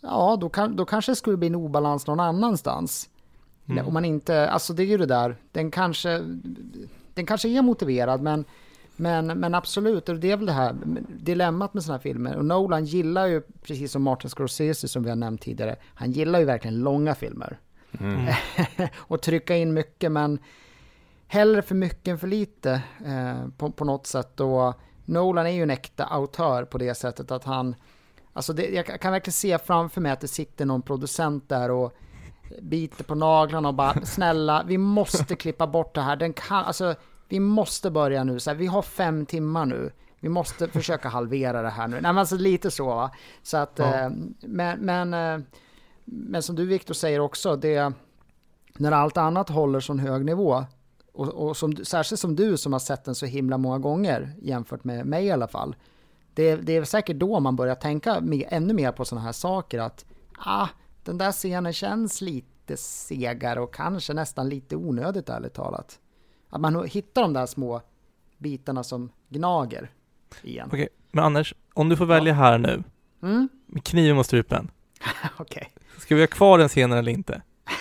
ja, 0.00 0.38
då, 0.40 0.48
kan, 0.48 0.76
då 0.76 0.84
kanske 0.84 1.12
det 1.12 1.16
skulle 1.16 1.36
bli 1.36 1.48
en 1.48 1.54
obalans 1.54 2.06
någon 2.06 2.20
annanstans. 2.20 3.08
Mm. 3.68 3.86
Om 3.86 3.94
man 3.94 4.04
inte, 4.04 4.48
alltså 4.50 4.72
det 4.72 4.82
är 4.82 4.86
ju 4.86 4.98
det 4.98 5.06
där, 5.06 5.36
den 5.52 5.70
kanske, 5.70 6.18
den 7.14 7.26
kanske 7.26 7.48
är 7.48 7.62
motiverad, 7.62 8.22
men 8.22 8.44
men, 8.96 9.26
men 9.26 9.54
absolut, 9.54 10.06
det 10.06 10.30
är 10.30 10.36
väl 10.36 10.46
det 10.46 10.52
här 10.52 10.76
dilemmat 11.08 11.74
med 11.74 11.82
sådana 11.82 11.98
här 11.98 12.02
filmer. 12.02 12.36
Och 12.36 12.44
Nolan 12.44 12.84
gillar 12.84 13.26
ju, 13.26 13.42
precis 13.62 13.92
som 13.92 14.02
Martin 14.02 14.30
Scorsese 14.30 14.88
som 14.88 15.02
vi 15.02 15.08
har 15.08 15.16
nämnt 15.16 15.42
tidigare, 15.42 15.76
han 15.94 16.12
gillar 16.12 16.38
ju 16.38 16.44
verkligen 16.44 16.80
långa 16.80 17.14
filmer. 17.14 17.58
Mm. 18.00 18.34
och 18.96 19.22
trycka 19.22 19.56
in 19.56 19.72
mycket, 19.72 20.12
men 20.12 20.38
hellre 21.26 21.62
för 21.62 21.74
mycket 21.74 22.08
än 22.08 22.18
för 22.18 22.26
lite 22.26 22.82
eh, 23.06 23.48
på, 23.56 23.70
på 23.70 23.84
något 23.84 24.06
sätt. 24.06 24.40
Och 24.40 24.74
Nolan 25.04 25.46
är 25.46 25.50
ju 25.50 25.62
en 25.62 25.70
äkta 25.70 26.04
autör 26.04 26.64
på 26.64 26.78
det 26.78 26.94
sättet 26.94 27.30
att 27.30 27.44
han, 27.44 27.74
alltså 28.32 28.52
det, 28.52 28.68
jag 28.68 29.00
kan 29.00 29.12
verkligen 29.12 29.32
se 29.32 29.58
framför 29.58 30.00
mig 30.00 30.12
att 30.12 30.20
det 30.20 30.28
sitter 30.28 30.64
någon 30.64 30.82
producent 30.82 31.48
där 31.48 31.70
och 31.70 31.96
biter 32.62 33.04
på 33.04 33.14
naglarna 33.14 33.68
och 33.68 33.74
bara 33.74 34.04
snälla, 34.04 34.64
vi 34.66 34.78
måste 34.78 35.36
klippa 35.36 35.66
bort 35.66 35.94
det 35.94 36.00
här. 36.00 36.16
Den 36.16 36.32
kan, 36.32 36.64
alltså 36.64 36.94
vi 37.28 37.40
måste 37.40 37.90
börja 37.90 38.24
nu, 38.24 38.40
så 38.40 38.50
här, 38.50 38.56
vi 38.56 38.66
har 38.66 38.82
fem 38.82 39.26
timmar 39.26 39.66
nu. 39.66 39.92
Vi 40.20 40.28
måste 40.28 40.68
försöka 40.68 41.08
halvera 41.08 41.62
det 41.62 41.70
här 41.70 41.88
nu. 41.88 41.94
Nej 41.94 42.02
men 42.02 42.18
alltså 42.18 42.36
lite 42.36 42.70
så 42.70 42.86
va. 42.86 43.10
Så 43.42 43.56
att, 43.56 43.72
ja. 43.76 43.94
eh, 43.94 44.10
men, 44.40 44.80
men, 44.80 45.14
eh, 45.14 45.44
men 46.04 46.42
som 46.42 46.56
du 46.56 46.66
Viktor 46.66 46.94
säger 46.94 47.20
också, 47.20 47.56
det, 47.56 47.92
när 48.78 48.92
allt 48.92 49.16
annat 49.16 49.48
håller 49.48 49.80
sån 49.80 49.98
hög 49.98 50.24
nivå, 50.24 50.64
och, 51.12 51.28
och 51.28 51.56
som, 51.56 51.76
särskilt 51.76 52.20
som 52.20 52.36
du 52.36 52.56
som 52.56 52.72
har 52.72 52.80
sett 52.80 53.04
den 53.04 53.14
så 53.14 53.26
himla 53.26 53.58
många 53.58 53.78
gånger, 53.78 54.34
jämfört 54.42 54.84
med 54.84 55.06
mig 55.06 55.24
i 55.24 55.30
alla 55.30 55.48
fall. 55.48 55.76
Det, 56.34 56.56
det 56.56 56.76
är 56.76 56.84
säkert 56.84 57.16
då 57.16 57.40
man 57.40 57.56
börjar 57.56 57.74
tänka 57.74 58.20
med, 58.20 58.44
ännu 58.48 58.74
mer 58.74 58.92
på 58.92 59.04
sådana 59.04 59.24
här 59.24 59.32
saker, 59.32 59.78
att 59.78 60.04
ah, 60.38 60.68
den 61.04 61.18
där 61.18 61.32
scenen 61.32 61.72
känns 61.72 62.20
lite 62.20 62.76
segare 62.76 63.60
och 63.60 63.74
kanske 63.74 64.14
nästan 64.14 64.48
lite 64.48 64.76
onödigt 64.76 65.28
ärligt 65.28 65.54
talat. 65.54 65.98
Att 66.54 66.60
man 66.60 66.84
hittar 66.84 67.22
de 67.22 67.32
där 67.32 67.46
små 67.46 67.80
bitarna 68.38 68.84
som 68.84 69.10
gnager 69.28 69.90
igen. 70.42 70.68
Okej, 70.72 70.88
men 71.12 71.24
Anders, 71.24 71.54
om 71.74 71.88
du 71.88 71.96
får 71.96 72.06
välja 72.06 72.32
ja. 72.32 72.36
här 72.36 72.58
nu, 72.58 72.82
mm? 73.22 73.48
med 73.66 73.84
kniven 73.84 74.16
mot 74.16 74.26
strupen. 74.26 74.70
Okej. 75.36 75.72
Ska 75.98 76.14
vi 76.14 76.20
ha 76.20 76.26
kvar 76.26 76.58
den 76.58 76.68
scenen 76.68 76.98
eller 76.98 77.12
inte? 77.12 77.42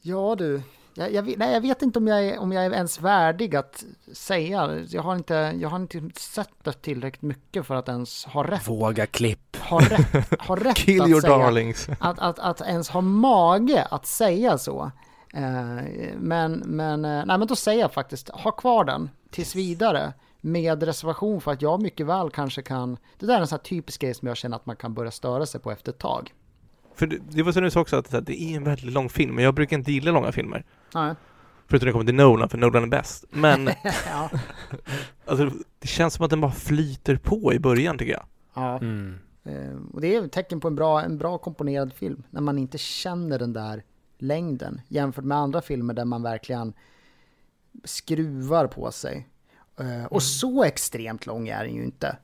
ja 0.00 0.34
du, 0.38 0.62
jag, 0.94 1.12
jag, 1.12 1.38
nej, 1.38 1.52
jag 1.52 1.60
vet 1.60 1.82
inte 1.82 1.98
om 1.98 2.06
jag, 2.06 2.24
är, 2.24 2.38
om 2.38 2.52
jag 2.52 2.64
är 2.64 2.70
ens 2.70 3.00
värdig 3.00 3.56
att 3.56 3.84
säga. 4.12 4.78
Jag 4.88 5.02
har 5.02 5.16
inte, 5.16 5.56
jag 5.60 5.68
har 5.68 5.76
inte 5.76 6.10
sett 6.16 6.64
det 6.64 6.72
tillräckligt 6.72 7.22
mycket 7.22 7.66
för 7.66 7.74
att 7.74 7.88
ens 7.88 8.24
ha 8.24 8.44
rätt. 8.44 8.68
Våga 8.68 9.06
klipp. 9.06 9.56
Ha 9.56 9.80
rätt, 9.80 10.40
ha 10.40 10.56
rätt 10.56 10.76
Kill 10.76 11.02
att 11.02 11.08
your 11.08 11.20
säga, 11.20 11.38
darlings. 11.38 11.88
Att, 12.00 12.18
att, 12.18 12.38
att 12.38 12.60
ens 12.60 12.88
ha 12.88 13.00
mage 13.00 13.86
att 13.90 14.06
säga 14.06 14.58
så. 14.58 14.90
Eh, 15.34 16.14
men, 16.16 16.52
men, 16.66 17.04
eh, 17.04 17.24
nej, 17.26 17.38
men 17.38 17.46
då 17.46 17.56
säger 17.56 17.80
jag 17.80 17.92
faktiskt, 17.92 18.28
ha 18.28 18.50
kvar 18.50 18.84
den 18.84 19.10
tills 19.30 19.56
vidare 19.56 20.12
med 20.40 20.82
reservation 20.82 21.40
för 21.40 21.52
att 21.52 21.62
jag 21.62 21.82
mycket 21.82 22.06
väl 22.06 22.30
kanske 22.30 22.62
kan, 22.62 22.96
det 23.18 23.26
där 23.26 23.36
är 23.36 23.40
en 23.40 23.46
sån 23.46 23.56
här 23.56 23.62
typisk 23.62 24.00
grej 24.00 24.14
som 24.14 24.28
jag 24.28 24.36
känner 24.36 24.56
att 24.56 24.66
man 24.66 24.76
kan 24.76 24.94
börja 24.94 25.10
störa 25.10 25.46
sig 25.46 25.60
på 25.60 25.70
efter 25.70 25.92
ett 25.92 25.98
tag. 25.98 26.34
För 26.94 27.06
det, 27.06 27.18
det 27.30 27.42
var 27.42 27.52
som 27.52 27.62
du 27.62 27.70
sa 27.70 27.80
också, 27.80 27.96
att 27.96 28.26
det 28.26 28.42
är 28.42 28.56
en 28.56 28.64
väldigt 28.64 28.92
lång 28.92 29.08
film, 29.08 29.34
men 29.34 29.44
jag 29.44 29.54
brukar 29.54 29.76
inte 29.76 29.92
gilla 29.92 30.10
långa 30.10 30.32
filmer. 30.32 30.64
Nej. 30.94 31.14
Förutom 31.66 31.86
när 31.86 31.86
det 31.86 31.92
kommer 31.92 32.04
till 32.04 32.14
Nolan, 32.14 32.48
för 32.48 32.58
Nolan 32.58 32.82
är 32.82 32.86
bäst. 32.86 33.24
Men 33.30 33.68
alltså, 35.26 35.50
det 35.78 35.88
känns 35.88 36.14
som 36.14 36.24
att 36.24 36.30
den 36.30 36.40
bara 36.40 36.52
flyter 36.52 37.16
på 37.16 37.52
i 37.54 37.58
början 37.58 37.98
tycker 37.98 38.12
jag. 38.12 38.24
Ja. 38.54 38.78
Mm. 38.78 39.18
Eh, 39.44 39.94
och 39.94 40.00
det 40.00 40.14
är 40.14 40.24
ett 40.24 40.32
tecken 40.32 40.60
på 40.60 40.68
en 40.68 40.74
bra, 40.74 41.02
en 41.02 41.18
bra 41.18 41.38
komponerad 41.38 41.92
film, 41.92 42.22
när 42.30 42.40
man 42.40 42.58
inte 42.58 42.78
känner 42.78 43.38
den 43.38 43.52
där 43.52 43.82
längden 44.22 44.80
jämfört 44.88 45.24
med 45.24 45.38
andra 45.38 45.60
filmer 45.60 45.94
där 45.94 46.04
man 46.04 46.22
verkligen 46.22 46.72
skruvar 47.84 48.66
på 48.66 48.92
sig. 48.92 49.28
Uh, 49.80 50.04
och 50.04 50.12
mm. 50.12 50.20
så 50.20 50.64
extremt 50.64 51.26
lång 51.26 51.48
är 51.48 51.64
den 51.64 51.74
ju 51.74 51.84
inte. 51.84 52.16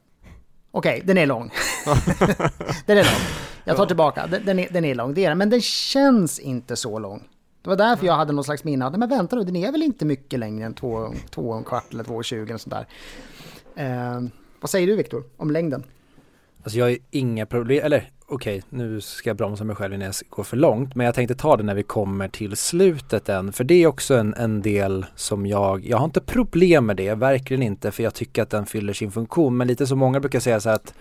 Okej, 0.71 0.95
okay, 0.95 1.07
den 1.07 1.19
är 1.19 1.27
lång. 1.27 1.51
den 2.87 2.99
är 2.99 3.05
lång. 3.05 3.47
Jag 3.65 3.77
tar 3.77 3.87
tillbaka, 3.87 4.27
den, 4.27 4.45
den, 4.45 4.59
är, 4.59 4.69
den 4.71 4.85
är 4.85 4.95
lång, 4.95 5.15
det 5.15 5.25
är 5.25 5.29
den. 5.29 5.39
Men 5.39 5.51
den 5.51 5.61
känns 5.61 6.39
inte 6.39 6.77
så 6.77 6.99
lång. 6.99 7.29
Det 7.63 7.69
var 7.69 7.77
därför 7.77 8.07
jag 8.07 8.15
hade 8.15 8.33
någon 8.33 8.45
slags 8.45 8.65
minne 8.65 8.87
av, 8.87 8.99
men 8.99 9.09
vänta 9.09 9.37
nu, 9.37 9.45
den 9.45 9.57
är 9.57 9.73
väl 9.73 9.83
inte 9.83 10.05
mycket 10.05 10.39
längre 10.39 10.67
än 10.67 10.75
två, 10.75 11.15
två 11.31 11.43
och 11.43 11.57
en 11.57 11.65
kvart 11.65 11.93
eller 11.93 12.05
två 12.05 12.15
och 12.15 12.25
tjugo 12.25 12.55
och 12.55 12.61
sånt 12.61 12.75
där. 12.75 14.17
Uh, 14.17 14.29
vad 14.61 14.71
säger 14.71 14.87
du 14.87 14.97
Viktor 14.97 15.25
om 15.37 15.51
längden? 15.51 15.85
Alltså 16.63 16.79
jag 16.79 16.87
har 16.87 16.99
inga 17.11 17.47
problem, 17.47 17.85
eller 17.85 18.11
okej, 18.29 18.59
okay, 18.59 18.79
nu 18.79 19.01
ska 19.01 19.31
jag 19.31 19.37
bromsa 19.37 19.65
mig 19.65 19.77
själv 19.77 19.95
innan 19.95 20.07
jag 20.07 20.15
går 20.29 20.45
för 20.45 20.57
långt, 20.57 20.95
men 20.95 21.07
jag 21.07 21.15
tänkte 21.15 21.35
ta 21.35 21.57
det 21.57 21.63
när 21.63 21.75
vi 21.75 21.83
kommer 21.83 22.29
till 22.29 22.57
slutet 22.57 23.29
än, 23.29 23.53
för 23.53 23.65
det 23.65 23.83
är 23.83 23.87
också 23.87 24.15
en, 24.15 24.35
en 24.35 24.63
del 24.63 25.07
som 25.15 25.47
jag, 25.47 25.87
jag 25.87 25.97
har 25.97 26.05
inte 26.05 26.21
problem 26.21 26.87
med 26.87 26.97
det, 26.97 27.15
verkligen 27.15 27.63
inte, 27.63 27.91
för 27.91 28.03
jag 28.03 28.15
tycker 28.15 28.43
att 28.43 28.51
den 28.51 28.67
fyller 28.67 28.93
sin 28.93 29.13
funktion, 29.13 29.57
men 29.57 29.69
lite 29.69 29.87
som 29.87 29.99
många 29.99 30.21
brukar 30.21 30.41
säga 30.41 30.61
så 30.61 30.71
att 30.71 30.95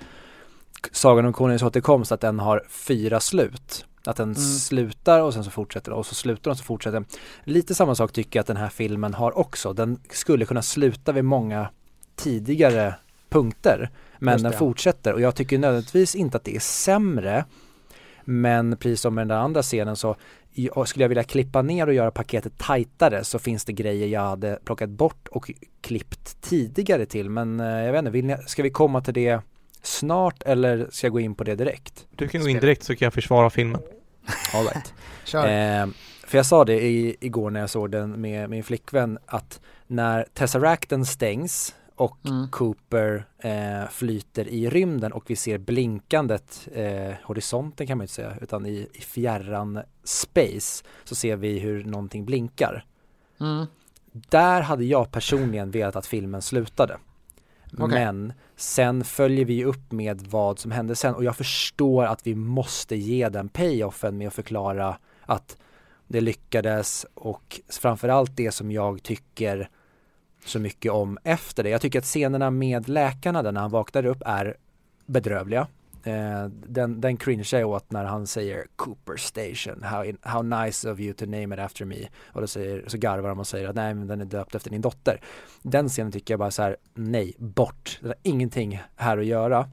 Sagan 0.92 1.26
om 1.26 1.34
konungens 1.34 1.64
återkomst, 1.64 2.12
att 2.12 2.22
den 2.22 2.40
har 2.40 2.64
fyra 2.70 3.20
slut. 3.20 3.86
Att 4.06 4.16
den 4.16 4.32
mm. 4.32 4.42
slutar 4.42 5.22
och 5.22 5.34
sen 5.34 5.44
så 5.44 5.52
fortsätter 5.52 5.92
och 5.92 6.06
så 6.06 6.16
slutar 6.16 6.52
och 6.52 6.58
så 6.58 6.64
fortsätter. 6.64 7.04
Lite 7.44 7.76
samma 7.76 7.96
sak 7.96 8.12
tycker 8.12 8.40
jag 8.40 8.42
att 8.42 8.48
den 8.48 8.58
här 8.58 8.70
filmen 8.70 9.14
har 9.14 9.38
också. 9.38 9.74
Den 9.74 10.00
skulle 10.10 10.46
kunna 10.46 10.62
sluta 10.62 11.12
vid 11.12 11.26
många 11.26 11.70
tidigare 12.16 12.96
punkter. 13.30 13.90
Men 14.20 14.44
den 14.44 14.54
fortsätter 14.54 15.14
och 15.14 15.22
jag 15.22 15.36
tycker 15.36 15.58
nödvändigtvis 15.58 16.16
inte 16.16 16.38
att 16.38 16.44
det 16.44 16.56
är 16.56 16.60
sämre. 16.60 17.46
Men 18.24 18.78
precis 18.78 19.02
som 19.02 19.16
med 19.16 19.22
den 19.22 19.28
där 19.28 19.44
andra 19.44 19.62
scenen 19.62 19.96
så 19.96 20.16
skulle 20.86 21.04
jag 21.04 21.10
vilja 21.10 21.24
klippa 21.24 21.62
ner 21.62 21.88
och 21.88 21.94
göra 21.94 22.12
paketet 22.12 22.58
tajtare 22.58 23.24
så 23.24 23.40
finns 23.40 23.66
det 23.66 23.74
grejer 23.74 24.08
jag 24.08 24.22
hade 24.22 24.60
plockat 24.66 24.90
bort 24.90 25.28
och 25.28 25.52
klippt 25.82 26.42
tidigare 26.42 27.06
till. 27.06 27.30
Men 27.30 27.60
eh, 27.60 27.68
jag 27.68 27.92
vet 27.92 28.00
inte, 28.00 28.12
vill 28.12 28.26
ni, 28.26 28.38
ska 28.46 28.64
vi 28.64 28.70
komma 28.70 29.02
till 29.02 29.14
det 29.14 29.40
snart 29.82 30.44
eller 30.44 30.88
ska 30.92 31.08
jag 31.08 31.12
gå 31.14 31.20
in 31.20 31.36
på 31.36 31.44
det 31.44 31.56
direkt? 31.56 32.08
Du 32.16 32.28
kan 32.28 32.42
gå 32.42 32.50
in 32.50 32.60
direkt 32.60 32.84
så 32.84 32.96
kan 32.96 33.06
jag 33.06 33.14
försvara 33.14 33.50
filmen. 33.50 33.82
All 34.54 34.64
right. 34.64 34.94
eh, 35.34 35.96
för 36.28 36.38
jag 36.38 36.46
sa 36.46 36.66
det 36.66 36.82
i, 36.82 37.16
igår 37.20 37.50
när 37.50 37.60
jag 37.60 37.70
såg 37.70 37.92
den 37.92 38.22
med 38.22 38.50
min 38.50 38.64
flickvän 38.64 39.18
att 39.26 39.62
när 39.88 40.26
Tesseracten 40.34 41.06
stängs 41.06 41.76
och 41.96 42.18
mm. 42.26 42.50
Cooper 42.50 43.26
eh, 43.38 43.90
flyter 43.90 44.48
i 44.48 44.70
rymden 44.70 45.12
och 45.12 45.24
vi 45.28 45.36
ser 45.36 45.58
blinkandet, 45.58 46.68
eh, 46.74 47.14
horisonten 47.24 47.88
kan 47.88 47.98
man 47.98 48.04
inte 48.04 48.14
säga, 48.14 48.34
utan 48.42 48.66
i, 48.66 48.88
i 48.94 49.02
fjärran 49.02 49.80
space 50.04 50.84
så 51.04 51.16
ser 51.16 51.36
vi 51.36 51.60
hur 51.60 51.84
någonting 51.84 52.26
blinkar. 52.26 52.86
Mm. 53.40 53.66
Där 54.12 54.62
hade 54.62 54.86
jag 54.86 55.12
personligen 55.12 55.72
velat 55.72 55.96
att 55.96 56.06
filmen 56.06 56.42
slutade. 56.42 56.98
Okay. 57.74 57.88
Men 57.88 58.34
sen 58.56 59.04
följer 59.04 59.46
vi 59.46 59.66
upp 59.66 59.92
med 59.92 60.22
vad 60.22 60.60
som 60.60 60.72
hände 60.72 60.96
sen 60.96 61.16
och 61.16 61.24
jag 61.24 61.36
förstår 61.36 62.06
att 62.06 62.28
vi 62.28 62.36
måste 62.36 62.96
ge 62.96 63.30
den 63.30 63.50
payoffen 63.50 64.18
med 64.18 64.28
att 64.28 64.34
förklara 64.34 64.98
att 65.22 65.58
det 66.08 66.22
lyckades 66.22 67.06
och 67.14 67.62
framförallt 67.70 68.38
det 68.38 68.52
som 68.52 68.72
jag 68.72 69.04
tycker 69.04 69.70
så 70.46 70.60
mycket 70.60 70.92
om 70.92 71.18
efter 71.24 71.64
det. 71.64 71.70
Jag 71.70 71.82
tycker 71.82 72.00
att 72.00 72.06
scenerna 72.06 72.52
med 72.52 72.90
läkarna 72.90 73.44
där 73.44 73.52
när 73.52 73.62
han 73.62 73.72
vaknar 73.72 74.06
upp 74.06 74.22
är 74.26 74.58
bedrövliga. 75.06 75.68
Eh, 76.04 76.46
den, 76.50 77.02
den 77.02 77.18
cringear 77.18 77.60
jag 77.60 77.70
åt 77.70 77.92
när 77.92 78.06
han 78.06 78.28
säger 78.28 78.66
Cooper 78.76 79.18
Station, 79.18 79.84
how, 79.84 80.04
in, 80.04 80.18
how 80.22 80.42
nice 80.42 80.92
of 80.92 81.00
you 81.00 81.14
to 81.14 81.26
name 81.26 81.56
it 81.56 81.60
after 81.60 81.86
me. 81.86 82.08
Och 82.26 82.42
då 82.42 82.48
säger, 82.48 82.84
så 82.88 82.98
garvar 82.98 83.30
de 83.30 83.40
och 83.40 83.48
säger 83.48 83.70
att 83.70 83.76
nej 83.76 83.94
men 83.94 84.08
den 84.08 84.22
är 84.22 84.26
döpt 84.26 84.56
efter 84.56 84.70
din 84.70 84.82
dotter. 84.82 85.22
Den 85.62 85.90
scenen 85.90 86.12
tycker 86.12 86.34
jag 86.34 86.40
bara 86.40 86.52
så 86.52 86.62
här, 86.62 86.78
nej, 86.94 87.36
bort. 87.38 88.00
Det 88.02 88.08
har 88.08 88.16
ingenting 88.24 88.82
här 88.96 89.18
att 89.18 89.26
göra. 89.26 89.70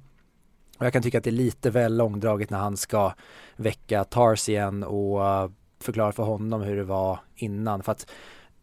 Och 0.78 0.86
jag 0.86 0.92
kan 0.92 1.02
tycka 1.02 1.18
att 1.18 1.24
det 1.24 1.30
är 1.30 1.32
lite 1.32 1.70
väl 1.70 1.96
långdraget 1.96 2.50
när 2.50 2.58
han 2.58 2.76
ska 2.76 3.12
väcka 3.56 4.04
Tars 4.04 4.48
igen 4.48 4.82
och 4.82 5.26
eh, 5.26 5.50
förklara 5.80 6.12
för 6.12 6.22
honom 6.22 6.62
hur 6.62 6.76
det 6.76 6.84
var 6.84 7.18
innan. 7.34 7.82
För 7.82 7.92
att 7.92 8.10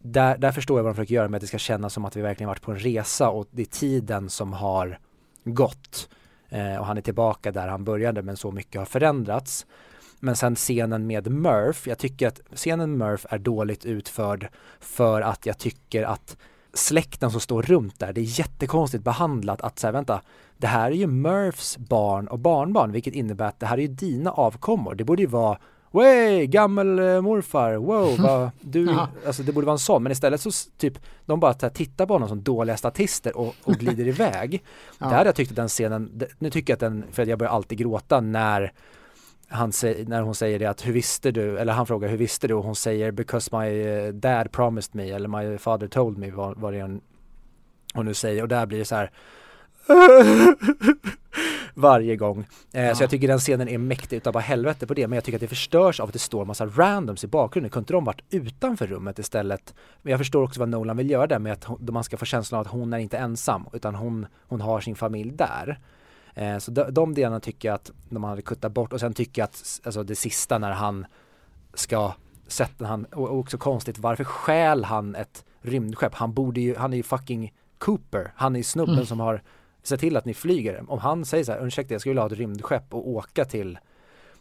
där, 0.03 0.37
där 0.37 0.51
förstår 0.51 0.79
jag 0.79 0.83
vad 0.83 0.93
de 0.93 0.95
försöker 0.95 1.15
göra 1.15 1.27
med 1.27 1.37
att 1.37 1.41
det 1.41 1.47
ska 1.47 1.57
kännas 1.57 1.93
som 1.93 2.05
att 2.05 2.15
vi 2.15 2.21
verkligen 2.21 2.47
varit 2.47 2.61
på 2.61 2.71
en 2.71 2.79
resa 2.79 3.29
och 3.29 3.47
det 3.51 3.61
är 3.61 3.65
tiden 3.65 4.29
som 4.29 4.53
har 4.53 4.99
gått. 5.43 6.09
Eh, 6.49 6.77
och 6.77 6.85
han 6.85 6.97
är 6.97 7.01
tillbaka 7.01 7.51
där 7.51 7.67
han 7.67 7.83
började 7.83 8.21
men 8.21 8.37
så 8.37 8.51
mycket 8.51 8.79
har 8.79 8.85
förändrats. 8.85 9.65
Men 10.19 10.35
sen 10.35 10.55
scenen 10.55 11.07
med 11.07 11.31
Murph, 11.31 11.89
jag 11.89 11.97
tycker 11.97 12.27
att 12.27 12.41
scenen 12.53 12.97
med 12.97 13.09
Murph 13.09 13.25
är 13.29 13.37
dåligt 13.37 13.85
utförd 13.85 14.47
för 14.79 15.21
att 15.21 15.45
jag 15.45 15.57
tycker 15.57 16.03
att 16.03 16.37
släkten 16.73 17.31
som 17.31 17.41
står 17.41 17.61
runt 17.61 17.99
där, 17.99 18.13
det 18.13 18.21
är 18.21 18.39
jättekonstigt 18.39 19.03
behandlat 19.03 19.61
att 19.61 19.79
säga 19.79 19.91
vänta, 19.91 20.21
det 20.57 20.67
här 20.67 20.91
är 20.91 20.95
ju 20.95 21.07
Murphs 21.07 21.77
barn 21.77 22.27
och 22.27 22.39
barnbarn, 22.39 22.91
vilket 22.91 23.13
innebär 23.13 23.45
att 23.45 23.59
det 23.59 23.65
här 23.65 23.77
är 23.77 23.81
ju 23.81 23.87
dina 23.87 24.31
avkommor. 24.31 24.95
Det 24.95 25.03
borde 25.03 25.21
ju 25.21 25.27
vara 25.27 25.59
Wey, 25.91 26.47
gammelmorfar, 26.47 27.75
wow, 27.75 28.17
vad, 28.19 28.51
du, 28.61 28.97
alltså 29.27 29.43
det 29.43 29.51
borde 29.51 29.65
vara 29.65 29.73
en 29.73 29.79
sån, 29.79 30.03
men 30.03 30.11
istället 30.11 30.41
så 30.41 30.51
typ, 30.77 30.99
de 31.25 31.39
bara 31.39 31.53
tittar 31.53 32.05
på 32.05 32.13
honom 32.13 32.29
som 32.29 32.43
dåliga 32.43 32.77
statister 32.77 33.37
och, 33.37 33.55
och 33.63 33.73
glider 33.73 34.07
iväg. 34.07 34.63
ja. 34.99 35.09
Där 35.09 35.25
jag 35.25 35.35
tyckt 35.35 35.51
att 35.51 35.55
den 35.55 35.67
scenen, 35.67 36.21
nu 36.39 36.49
tycker 36.49 36.71
jag 36.71 36.75
att 36.75 36.79
den, 36.79 37.03
för 37.11 37.25
jag 37.25 37.39
börjar 37.39 37.51
alltid 37.51 37.77
gråta 37.77 38.21
när 38.21 38.73
han 39.49 39.71
när 40.05 40.21
hon 40.21 40.35
säger 40.35 40.59
det 40.59 40.65
att 40.65 40.87
hur 40.87 40.93
visste 40.93 41.31
du, 41.31 41.57
eller 41.57 41.73
han 41.73 41.87
frågar 41.87 42.09
hur 42.09 42.17
visste 42.17 42.47
du? 42.47 42.53
Och 42.53 42.63
hon 42.63 42.75
säger 42.75 43.11
because 43.11 43.57
my 43.57 43.81
eh, 43.81 44.13
dad 44.13 44.51
promised 44.51 44.95
me 44.95 45.09
eller 45.09 45.27
my 45.27 45.57
father 45.57 45.87
told 45.87 46.17
me 46.17 46.31
vad, 46.31 46.57
vad 46.57 46.73
det 46.73 46.79
är 46.79 46.99
hon 47.93 48.05
nu 48.05 48.13
säger. 48.13 48.41
Och 48.41 48.47
där 48.47 48.65
blir 48.65 48.79
det 48.79 48.85
så 48.85 48.95
här 48.95 49.11
varje 51.73 52.15
gång. 52.15 52.47
Eh, 52.73 52.85
ja. 52.85 52.95
Så 52.95 53.03
jag 53.03 53.09
tycker 53.09 53.27
den 53.27 53.39
scenen 53.39 53.69
är 53.69 53.77
mäktig 53.77 54.17
utav 54.17 54.33
bara 54.33 54.39
helvete 54.39 54.87
på 54.87 54.93
det. 54.93 55.07
Men 55.07 55.15
jag 55.15 55.23
tycker 55.23 55.37
att 55.37 55.41
det 55.41 55.47
förstörs 55.47 55.99
av 55.99 56.07
att 56.07 56.13
det 56.13 56.19
står 56.19 56.45
massa 56.45 56.65
randoms 56.65 57.23
i 57.23 57.27
bakgrunden. 57.27 57.69
Kunde 57.69 57.93
de 57.93 58.03
varit 58.03 58.21
utanför 58.29 58.87
rummet 58.87 59.19
istället? 59.19 59.73
Men 60.01 60.11
jag 60.11 60.19
förstår 60.19 60.43
också 60.43 60.59
vad 60.59 60.69
Nolan 60.69 60.97
vill 60.97 61.09
göra 61.09 61.27
där 61.27 61.39
med 61.39 61.53
att 61.53 61.63
hon, 61.63 61.87
man 61.91 62.03
ska 62.03 62.17
få 62.17 62.25
känslan 62.25 62.59
av 62.59 62.65
att 62.65 62.71
hon 62.71 62.93
är 62.93 62.97
inte 62.97 63.17
ensam 63.17 63.65
utan 63.73 63.95
hon, 63.95 64.25
hon 64.47 64.61
har 64.61 64.81
sin 64.81 64.95
familj 64.95 65.31
där. 65.31 65.79
Eh, 66.33 66.57
så 66.57 66.71
de, 66.71 66.93
de 66.93 67.13
delarna 67.13 67.39
tycker 67.39 67.67
jag 67.67 67.75
att 67.75 67.91
de 68.09 68.23
hade 68.23 68.41
kuttat 68.41 68.71
bort 68.71 68.93
och 68.93 68.99
sen 68.99 69.13
tycker 69.13 69.41
jag 69.41 69.45
att 69.45 69.79
alltså 69.83 70.03
det 70.03 70.15
sista 70.15 70.57
när 70.57 70.71
han 70.71 71.05
ska 71.73 72.13
sätta 72.47 72.85
han, 72.85 73.05
och 73.05 73.39
också 73.39 73.57
konstigt 73.57 73.97
varför 73.97 74.23
skäl 74.23 74.83
han 74.83 75.15
ett 75.15 75.45
rymdskepp? 75.61 76.15
Han 76.15 76.33
borde 76.33 76.61
ju, 76.61 76.75
han 76.75 76.93
är 76.93 76.97
ju 76.97 77.03
fucking 77.03 77.53
Cooper. 77.79 78.31
Han 78.35 78.55
är 78.55 78.59
ju 78.59 78.63
snubben 78.63 78.95
mm. 78.95 79.05
som 79.05 79.19
har 79.19 79.41
se 79.83 79.97
till 79.97 80.17
att 80.17 80.25
ni 80.25 80.33
flyger. 80.33 80.83
Om 80.87 80.99
han 80.99 81.25
säger 81.25 81.43
så 81.43 81.51
här, 81.51 81.67
ursäkta 81.67 81.93
jag 81.93 82.01
skulle 82.01 82.11
vilja 82.11 82.21
ha 82.21 82.31
ett 82.31 82.37
rymdskepp 82.37 82.93
och 82.93 83.09
åka 83.09 83.45
till 83.45 83.79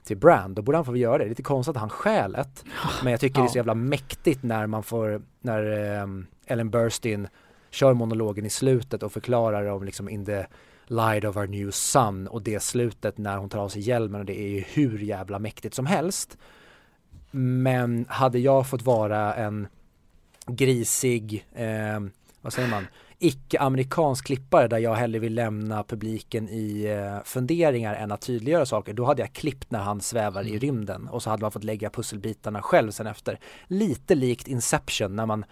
till 0.05 0.16
Brand, 0.16 0.56
då 0.56 0.62
borde 0.62 0.78
han 0.78 0.85
få 0.85 0.97
göra 0.97 1.19
det. 1.19 1.24
Det 1.24 1.27
är 1.27 1.28
lite 1.28 1.43
konstigt 1.43 1.77
att 1.77 1.81
han 1.81 1.90
stjäl 1.90 2.35
ett. 2.35 2.65
Men 3.02 3.10
jag 3.10 3.20
tycker 3.20 3.39
ja. 3.39 3.43
det 3.43 3.48
är 3.48 3.52
så 3.52 3.59
jävla 3.59 3.74
mäktigt 3.74 4.43
när 4.43 4.66
man 4.66 4.82
får, 4.82 5.23
när 5.40 6.01
um, 6.02 6.27
Ellen 6.47 6.70
Burstyn 6.70 7.28
kör 7.70 7.94
monologen 7.94 8.47
i 8.47 8.51
slutet 8.51 9.02
och 9.02 9.12
förklarar 9.12 9.66
om 9.66 9.85
liksom 9.85 10.09
in 10.09 10.24
the 10.24 10.44
light 10.86 11.24
of 11.24 11.36
our 11.36 11.47
new 11.47 11.70
sun 11.70 12.27
och 12.27 12.43
det 12.43 12.62
slutet 12.62 13.19
när 13.19 13.36
hon 13.36 13.48
tar 13.48 13.59
av 13.59 13.69
sig 13.69 13.82
hjälmen 13.82 14.20
och 14.20 14.27
det 14.27 14.40
är 14.40 14.48
ju 14.48 14.60
hur 14.60 14.98
jävla 14.98 15.39
mäktigt 15.39 15.74
som 15.74 15.86
helst. 15.86 16.39
Men 17.31 18.06
hade 18.09 18.39
jag 18.39 18.69
fått 18.69 18.82
vara 18.82 19.35
en 19.35 19.66
grisig, 20.47 21.47
eh, 21.55 22.01
vad 22.40 22.52
säger 22.52 22.69
man, 22.69 22.86
icke-amerikansk 23.19 24.27
klippare 24.27 24.69
där 24.69 24.78
jag 24.78 24.95
hellre 24.95 25.19
vill 25.19 25.35
lämna 25.35 25.85
publiken 25.85 26.49
i 26.49 26.85
eh, 26.85 27.24
funderingar 27.24 27.95
än 27.95 28.12
att 28.12 28.20
tydliggöra 28.20 28.66
saker, 28.66 28.93
då 28.93 29.05
hade 29.05 29.23
jag 29.23 29.32
klippt 29.32 29.70
när 29.70 29.78
han 29.78 30.01
svävar 30.01 30.40
mm. 30.40 30.55
i 30.55 30.59
rymden 30.59 31.09
och 31.09 31.23
så 31.23 31.31
hade 31.31 31.40
man 31.40 31.53
fått 31.53 31.65
lägga 31.65 31.90
pusselbitarna 31.90 32.62
själv 32.62 32.90
sen 32.90 33.07
efter. 33.07 33.39
Lite 33.66 34.15
likt 34.15 34.49
Inception 34.49 35.16
när 35.16 35.27
man 35.27 35.45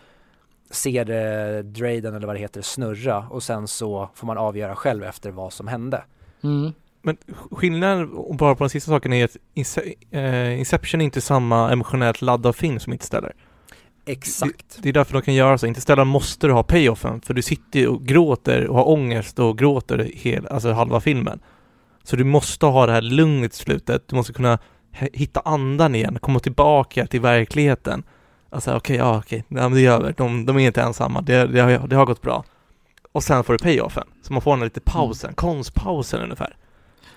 ser 0.70 1.10
eh, 1.10 1.62
Drayden 1.62 2.14
eller 2.14 2.26
vad 2.26 2.36
det 2.36 2.40
heter 2.40 2.62
snurra 2.62 3.26
och 3.30 3.42
sen 3.42 3.68
så 3.68 4.10
får 4.14 4.26
man 4.26 4.38
avgöra 4.38 4.76
själv 4.76 5.04
efter 5.04 5.30
vad 5.30 5.52
som 5.52 5.68
hände. 5.68 6.04
Mm. 6.42 6.72
Men 7.02 7.16
skillnaden, 7.50 8.36
bara 8.36 8.54
på 8.54 8.64
den 8.64 8.70
sista 8.70 8.90
saken, 8.90 9.12
är 9.12 9.24
att 9.24 9.36
eh, 10.10 10.58
Inception 10.58 11.00
är 11.00 11.04
inte 11.04 11.20
samma 11.20 11.72
emotionellt 11.72 12.22
laddad 12.22 12.56
film 12.56 12.80
som 12.80 12.92
Interstellar. 12.92 13.34
Exakt. 14.06 14.76
Det, 14.76 14.82
det, 14.82 14.88
är 14.88 14.92
därför 14.92 15.12
de 15.12 15.22
kan 15.22 15.34
göra 15.34 15.58
så. 15.58 15.66
Interstellar 15.66 16.04
måste 16.04 16.46
du 16.46 16.52
ha 16.52 16.62
payoffen, 16.62 17.20
för 17.20 17.34
du 17.34 17.42
sitter 17.42 17.88
och 17.88 18.06
gråter 18.06 18.66
och 18.66 18.76
har 18.76 18.88
ångest 18.88 19.38
och 19.38 19.58
gråter 19.58 20.10
hela, 20.14 20.48
alltså 20.48 20.72
halva 20.72 21.00
filmen. 21.00 21.40
Så 22.02 22.16
du 22.16 22.24
måste 22.24 22.66
ha 22.66 22.86
det 22.86 22.92
här 22.92 23.02
lugnet 23.02 23.52
i 23.52 23.56
slutet, 23.56 24.08
du 24.08 24.16
måste 24.16 24.32
kunna 24.32 24.58
hitta 24.92 25.40
andan 25.40 25.94
igen, 25.94 26.18
komma 26.20 26.38
tillbaka 26.38 27.06
till 27.06 27.20
verkligheten. 27.20 28.02
Alltså 28.50 28.70
okej, 28.70 28.94
okay, 28.94 28.96
ja 28.96 29.18
okej, 29.18 29.44
okay. 29.50 29.62
ja, 29.62 29.68
det 29.68 29.80
gör 29.80 30.02
vi. 30.02 30.12
De, 30.12 30.46
de 30.46 30.56
är 30.56 30.66
inte 30.66 30.82
ensamma, 30.82 31.20
det, 31.20 31.46
det, 31.46 31.60
har, 31.60 31.88
det 31.88 31.96
har 31.96 32.06
gått 32.06 32.22
bra. 32.22 32.44
Och 33.12 33.22
sen 33.22 33.44
får 33.44 33.52
du 33.52 33.58
payoffen, 33.58 34.08
så 34.22 34.32
man 34.32 34.42
får 34.42 34.50
den 34.50 34.58
här 34.58 34.66
lite 34.66 34.80
pausen, 34.80 35.28
mm. 35.28 35.34
konstpausen 35.34 36.20
ungefär. 36.20 36.56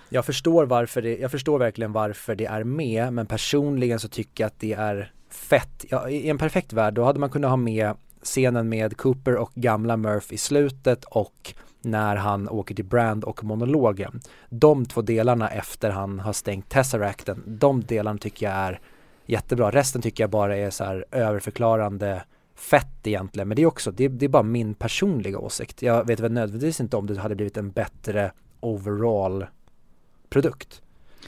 Jag 0.09 0.25
förstår 0.25 0.65
varför 0.65 1.01
det, 1.01 1.17
jag 1.17 1.31
förstår 1.31 1.59
verkligen 1.59 1.91
varför 1.91 2.35
det 2.35 2.45
är 2.45 2.63
med, 2.63 3.13
men 3.13 3.25
personligen 3.25 3.99
så 3.99 4.07
tycker 4.07 4.43
jag 4.43 4.47
att 4.47 4.59
det 4.59 4.73
är 4.73 5.11
fett. 5.29 5.85
Ja, 5.89 6.09
I 6.09 6.29
en 6.29 6.37
perfekt 6.37 6.73
värld 6.73 6.93
då 6.93 7.03
hade 7.03 7.19
man 7.19 7.29
kunnat 7.29 7.49
ha 7.49 7.57
med 7.57 7.93
scenen 8.23 8.69
med 8.69 8.97
Cooper 8.97 9.35
och 9.35 9.51
gamla 9.55 9.97
Murph 9.97 10.33
i 10.33 10.37
slutet 10.37 11.03
och 11.03 11.53
när 11.81 12.15
han 12.15 12.49
åker 12.49 12.75
till 12.75 12.85
Brand 12.85 13.23
och 13.23 13.43
monologen. 13.43 14.21
De 14.49 14.85
två 14.85 15.01
delarna 15.01 15.49
efter 15.49 15.89
han 15.89 16.19
har 16.19 16.33
stängt 16.33 16.69
Tesseracten, 16.69 17.43
de 17.45 17.81
delarna 17.83 18.17
tycker 18.19 18.45
jag 18.45 18.55
är 18.55 18.79
jättebra. 19.25 19.71
Resten 19.71 20.01
tycker 20.01 20.23
jag 20.23 20.29
bara 20.29 20.57
är 20.57 20.69
så 20.69 20.83
här 20.83 21.05
överförklarande 21.11 22.23
fett 22.55 23.07
egentligen. 23.07 23.47
Men 23.47 23.55
det 23.55 23.61
är 23.61 23.65
också, 23.65 23.91
det, 23.91 24.07
det 24.07 24.25
är 24.25 24.29
bara 24.29 24.43
min 24.43 24.73
personliga 24.73 25.39
åsikt. 25.39 25.81
Jag 25.81 26.07
vet 26.07 26.19
väl 26.19 26.31
nödvändigtvis 26.31 26.79
inte 26.79 26.97
om 26.97 27.07
det 27.07 27.19
hade 27.19 27.35
blivit 27.35 27.57
en 27.57 27.71
bättre 27.71 28.31
overall 28.59 29.45
produkt. 30.29 30.81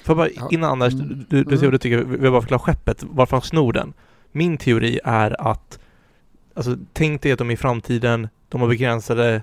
För 0.03 0.15
bara 0.15 0.29
Ja. 0.29 0.47
innan 0.51 0.71
Anders, 0.71 0.93
Mm. 0.93 1.07
du, 1.07 1.15
du, 1.15 1.23
du 1.29 1.37
Mm. 1.41 1.57
ser 1.57 1.65
vad 1.65 1.73
du 1.73 1.77
tycker, 1.77 1.97
vi 2.03 2.29
bara 2.29 2.41
förklara 2.41 2.59
skeppet, 2.59 3.03
varför 3.09 3.37
han 3.37 3.41
snor 3.41 3.73
den. 3.73 3.93
Min 4.31 4.57
teori 4.57 4.99
är 5.03 5.41
att, 5.47 5.79
alltså 6.53 6.77
tänk 6.93 7.21
dig 7.21 7.31
att 7.31 7.39
de 7.39 7.51
i 7.51 7.57
framtiden, 7.57 8.27
de 8.49 8.61
har 8.61 8.67
begränsade 8.67 9.41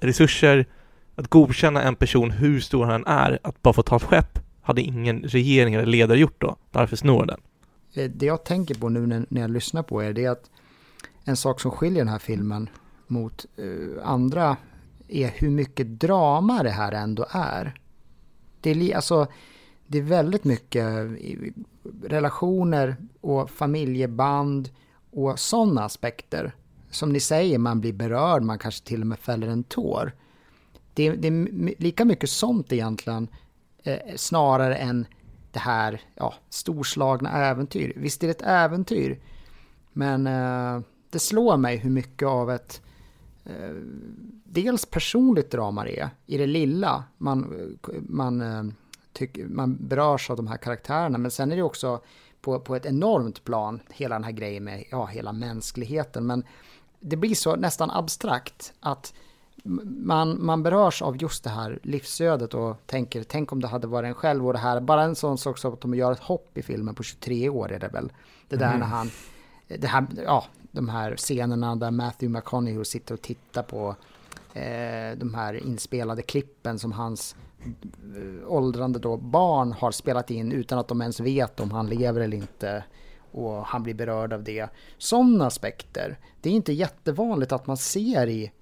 resurser, 0.00 0.66
att 1.14 1.28
godkänna 1.28 1.82
en 1.82 1.94
person 1.94 2.30
hur 2.30 2.60
stor 2.60 2.84
han 2.84 3.06
är, 3.06 3.38
att 3.42 3.62
bara 3.62 3.74
få 3.74 3.82
ta 3.82 3.96
ett 3.96 4.02
skepp, 4.02 4.38
hade 4.62 4.82
ingen 4.82 5.22
regering 5.22 5.74
eller 5.74 5.86
ledare 5.86 6.18
gjort 6.18 6.40
då. 6.40 6.56
Därför 6.70 6.96
snor 6.96 7.26
den. 7.26 7.40
Eh, 7.94 8.10
Det 8.14 8.26
jag 8.26 8.44
tänker 8.44 8.74
på 8.74 8.88
nu 8.88 9.06
när, 9.06 9.26
när 9.28 9.40
jag 9.40 9.50
lyssnar 9.50 9.82
på 9.82 10.02
er, 10.04 10.12
det 10.12 10.24
är 10.24 10.30
att 10.30 10.50
en 11.24 11.36
sak 11.36 11.60
som 11.60 11.70
skiljer 11.70 11.98
den 12.04 12.08
här 12.12 12.18
filmen 12.18 12.68
mot 13.06 13.46
eh, 13.56 14.08
andra 14.08 14.56
är 15.08 15.28
hur 15.34 15.50
mycket 15.50 15.86
drama 16.00 16.62
det 16.62 16.70
här 16.70 16.92
ändå 16.92 17.26
är. 17.30 17.74
Det 18.60 18.70
är, 18.70 18.74
li, 18.74 18.94
alltså, 18.94 19.26
det 19.86 19.98
är 19.98 20.02
väldigt 20.02 20.44
mycket 20.44 20.84
eh, 20.84 21.10
relationer 22.02 22.96
och 23.20 23.50
familjeband 23.50 24.68
och 25.10 25.38
sådana 25.38 25.84
aspekter. 25.84 26.54
Som 26.90 27.12
ni 27.12 27.20
säger, 27.20 27.58
man 27.58 27.80
blir 27.80 27.92
berörd, 27.92 28.42
man 28.42 28.58
kanske 28.58 28.84
till 28.86 29.00
och 29.00 29.06
med 29.06 29.18
fäller 29.18 29.46
en 29.48 29.64
tår. 29.64 30.12
Det, 30.94 31.06
är- 31.06 31.16
det 31.16 31.28
är 31.28 31.82
lika 31.82 32.04
mycket 32.04 32.30
sånt 32.30 32.72
egentligen, 32.72 33.28
eh, 33.82 33.98
snarare 34.16 34.76
än 34.76 35.06
det 35.52 35.58
här 35.58 36.00
ja, 36.14 36.34
storslagna 36.48 37.30
äventyr. 37.30 37.92
Visst 37.96 38.22
är 38.22 38.26
det 38.26 38.30
ett 38.30 38.42
äventyr, 38.46 39.20
men 39.92 40.26
eh, 40.26 40.80
det 41.10 41.18
slår 41.18 41.56
mig 41.56 41.76
hur 41.76 41.90
mycket 41.90 42.28
av 42.28 42.50
ett 42.50 42.82
eh, 43.44 43.74
dels 44.44 44.86
personligt 44.86 45.50
drama 45.50 45.84
det 45.84 45.98
är 46.00 46.08
i 46.26 46.38
det 46.38 46.46
lilla. 46.46 47.04
Man, 47.18 47.44
eh, 47.88 47.94
man, 48.08 48.40
eh, 48.40 48.64
eh, 49.20 49.26
tyck, 49.26 49.38
man 49.48 49.76
berörs 49.80 50.30
av 50.30 50.36
de 50.36 50.46
här 50.46 50.56
karaktärerna, 50.56 51.18
men 51.18 51.30
sen 51.30 51.52
är 51.52 51.56
det 51.56 51.62
också 51.62 52.00
på, 52.40 52.60
på 52.60 52.76
ett 52.76 52.86
enormt 52.86 53.44
plan, 53.44 53.80
hela 53.90 54.14
den 54.14 54.24
här 54.24 54.32
grejen 54.32 54.64
med 54.64 54.84
ja, 54.90 55.06
hela 55.06 55.32
mänskligheten. 55.32 56.26
Men 56.26 56.44
det 57.00 57.16
blir 57.16 57.34
så 57.34 57.56
nästan 57.56 57.90
abstrakt 57.90 58.72
att 58.80 59.14
man, 59.84 60.44
man 60.44 60.62
berörs 60.62 61.02
av 61.02 61.16
just 61.22 61.44
det 61.44 61.50
här 61.50 61.78
livsödet 61.82 62.54
och 62.54 62.76
tänker, 62.86 63.22
tänk 63.22 63.52
om 63.52 63.60
det 63.60 63.68
hade 63.68 63.86
varit 63.86 64.08
en 64.08 64.14
själv 64.14 64.46
och 64.46 64.52
det 64.52 64.58
här, 64.58 64.80
bara 64.80 65.02
en 65.02 65.14
sån 65.14 65.38
sak 65.38 65.58
som 65.58 65.72
att 65.72 65.80
de 65.80 65.94
gör 65.94 66.12
ett 66.12 66.18
hopp 66.18 66.58
i 66.58 66.62
filmen 66.62 66.94
på 66.94 67.02
23 67.02 67.48
år 67.48 67.72
är 67.72 67.78
det 67.78 67.88
väl. 67.88 68.12
Det 68.48 68.56
där 68.56 68.78
när 68.78 68.86
han, 68.86 69.10
det 69.68 69.86
här, 69.86 70.06
ja, 70.24 70.44
de 70.70 70.88
här 70.88 71.16
scenerna 71.16 71.76
där 71.76 71.90
Matthew 71.90 72.38
McConaughey 72.38 72.84
sitter 72.84 73.14
och 73.14 73.22
tittar 73.22 73.62
på 73.62 73.96
eh, 74.56 75.18
de 75.18 75.34
här 75.34 75.54
inspelade 75.54 76.22
klippen 76.22 76.78
som 76.78 76.92
hans 76.92 77.36
eh, 78.16 78.52
åldrande 78.52 78.98
då 78.98 79.16
barn 79.16 79.72
har 79.72 79.90
spelat 79.90 80.30
in 80.30 80.52
utan 80.52 80.78
att 80.78 80.88
de 80.88 81.02
ens 81.02 81.20
vet 81.20 81.60
om 81.60 81.70
han 81.70 81.86
lever 81.88 82.20
eller 82.20 82.36
inte. 82.36 82.84
Och 83.32 83.66
han 83.66 83.82
blir 83.82 83.94
berörd 83.94 84.32
av 84.32 84.44
det. 84.44 84.68
Sådana 84.98 85.46
aspekter. 85.46 86.18
Det 86.40 86.50
är 86.50 86.54
inte 86.54 86.72
jättevanligt 86.72 87.52
att 87.52 87.66
man 87.66 87.76
ser 87.76 88.26
i 88.26 88.52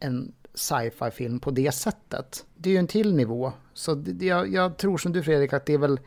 en 0.00 0.32
sci-fi 0.54 1.10
film 1.10 1.40
på 1.40 1.50
det 1.50 1.72
sättet. 1.72 2.46
Det 2.56 2.68
är 2.68 2.72
ju 2.72 2.78
en 2.78 2.86
till 2.86 3.14
nivå. 3.14 3.52
Så 3.74 3.94
det, 3.94 4.26
jag, 4.26 4.52
jag 4.52 4.76
tror 4.76 4.98
som 4.98 5.12
du 5.12 5.22
Fredrik 5.22 5.52
att 5.52 5.66
det 5.66 5.72
är 5.72 5.78
väl, 5.78 6.00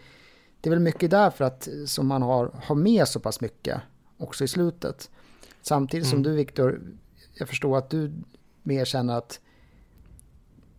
det 0.61 0.69
är 0.69 0.71
väl 0.71 0.79
mycket 0.79 1.11
därför 1.11 1.45
att 1.45 1.67
som 1.85 2.07
man 2.07 2.21
har, 2.21 2.51
har 2.63 2.75
med 2.75 3.07
så 3.07 3.19
pass 3.19 3.41
mycket 3.41 3.81
också 4.17 4.43
i 4.43 4.47
slutet. 4.47 5.09
Samtidigt 5.61 6.07
som 6.07 6.19
Mm. 6.19 6.23
du 6.23 6.35
Viktor, 6.35 6.81
jag 7.33 7.49
förstår 7.49 7.77
att 7.77 7.89
du 7.89 8.13
mer 8.65 8.85
känner 8.85 9.17
att 9.17 9.39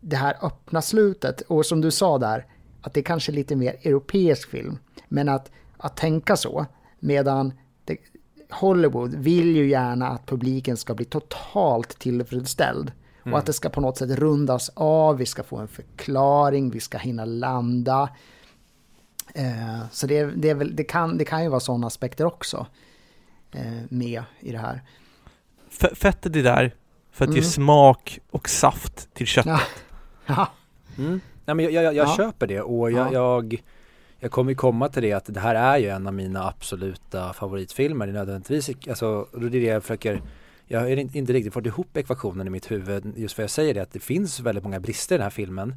det 0.01 0.17
här 0.17 0.37
öppna 0.43 0.83
slutet 0.83 1.41
och 1.41 1.67
som 1.67 1.81
du 1.81 1.91
sa 1.91 2.19
där, 2.19 2.47
att 2.81 2.95
det 2.95 3.01
är 3.01 3.05
kanske 3.05 3.33
är 3.33 3.35
lite 3.35 3.57
mer 3.57 3.77
europeisk 3.83 4.51
film. 4.51 4.79
Men 5.09 5.29
att, 5.29 5.51
att 5.77 5.97
tänka 5.97 6.37
så, 6.37 6.67
medan 6.99 7.53
det, 7.85 7.97
Hollywood 8.51 9.15
vill 9.15 9.57
ju 9.57 9.69
gärna 9.69 10.09
att 10.09 10.27
publiken 10.27 10.77
ska 10.77 10.95
bli 10.95 11.05
totalt 11.05 11.99
tillfredsställd. 11.99 12.93
Och 13.33 13.39
att 13.39 13.47
det 13.47 13.53
ska 13.53 13.69
på 13.69 13.81
något 13.81 13.99
sätt 13.99 14.11
rundas 14.11 14.71
av, 14.75 15.17
vi 15.17 15.27
ska 15.27 15.43
få 15.43 15.57
en 15.57 15.69
förklaring, 15.69 16.71
vi 16.71 16.81
ska 16.81 16.99
hinna 16.99 17.25
landa. 17.25 18.11
Eh, 19.35 19.89
så 19.91 20.07
det, 20.07 20.25
det, 20.25 20.55
väl, 20.55 20.77
det, 20.77 20.85
kan, 20.85 21.19
det 21.19 21.25
kan 21.25 21.43
ju 21.43 21.49
vara 21.49 21.61
sådana 21.61 21.87
aspekter 21.87 22.25
också 22.25 22.67
eh, 23.53 23.83
med 23.89 24.23
i 24.41 24.53
det 24.53 24.59
här. 24.59 24.83
F- 25.71 25.99
fettet 25.99 26.37
är 26.37 26.43
där 26.43 26.75
för 27.17 27.25
att 27.25 27.31
ge 27.35 27.39
Mm. 27.39 27.51
smak 27.51 28.19
och 28.31 28.49
saft 28.49 29.15
till 29.15 29.27
köttet. 29.27 29.53
Ja. 29.53 29.61
Ja. 30.27 30.49
Mm. 30.99 31.21
Nej, 31.45 31.55
men 31.57 31.65
jag, 31.65 31.73
jag, 31.73 31.85
jag 31.85 31.95
Ja. 32.09 32.15
köper 32.17 32.47
det 32.47 32.61
och 32.61 32.91
jag, 32.93 33.07
Ja. 33.07 33.13
jag, 33.13 33.63
jag 34.19 34.31
kommer 34.31 34.51
ju 34.51 34.55
komma 34.57 34.89
till 34.89 35.03
det 35.03 35.13
att 35.13 35.25
det 35.27 35.41
här 35.41 35.55
är 35.55 35.79
ju 35.79 35.89
en 35.89 36.07
av 36.07 36.15
mina 36.15 36.49
absoluta 36.49 37.33
favoritfilmer. 37.33 38.07
Det 38.07 38.13
är 38.13 38.15
nödvändigtvis, 38.15 38.71
alltså, 38.89 39.29
det 39.33 39.47
är 39.47 39.51
det 39.51 39.59
jag 39.61 39.83
försöker 39.83 40.23
jag 40.69 40.81
har 40.81 40.87
inte 40.89 41.19
inte 41.19 41.33
riktigt 41.33 41.53
fått 41.55 41.67
ihop 41.67 41.97
ekvationen 41.97 42.47
i 42.47 42.51
mitt 42.51 42.71
huvud 42.71 43.13
just 43.17 43.35
för 43.35 43.43
jag 43.43 43.51
säger 43.51 43.75
det 43.75 43.81
att 43.81 43.93
det 43.93 44.01
finns 44.01 44.41
väldigt 44.41 44.65
många 44.65 44.81
brister 44.81 45.15
i 45.15 45.19
den 45.19 45.23
här 45.23 45.31
filmen. 45.31 45.75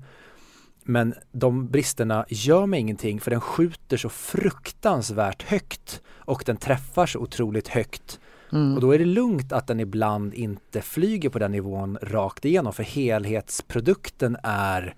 Men 0.84 1.14
de 1.32 1.68
bristerna 1.68 2.26
gör 2.30 2.66
mig 2.66 2.80
ingenting 2.80 3.20
för 3.20 3.32
den 3.32 3.42
skjuter 3.42 3.98
så 3.98 4.10
fruktansvärt 4.10 5.44
högt 5.44 6.02
och 6.10 6.44
den 6.46 6.58
träffar 6.58 7.06
så 7.06 7.20
otroligt 7.20 7.68
högt 7.68 8.20
Mm. 8.52 8.76
och 8.76 8.82
då 8.82 8.92
är 8.92 9.00
det 9.00 9.06
lugnt 9.06 9.52
att 9.52 9.68
den 9.68 9.80
ibland 9.80 10.34
inte 10.34 10.82
flyger 10.82 11.30
på 11.30 11.40
den 11.40 11.52
nivån 11.52 11.98
rakt 12.02 12.46
igenom 12.46 12.74
för 12.74 12.84
helhetsprodukten 12.84 14.38
är 14.44 14.96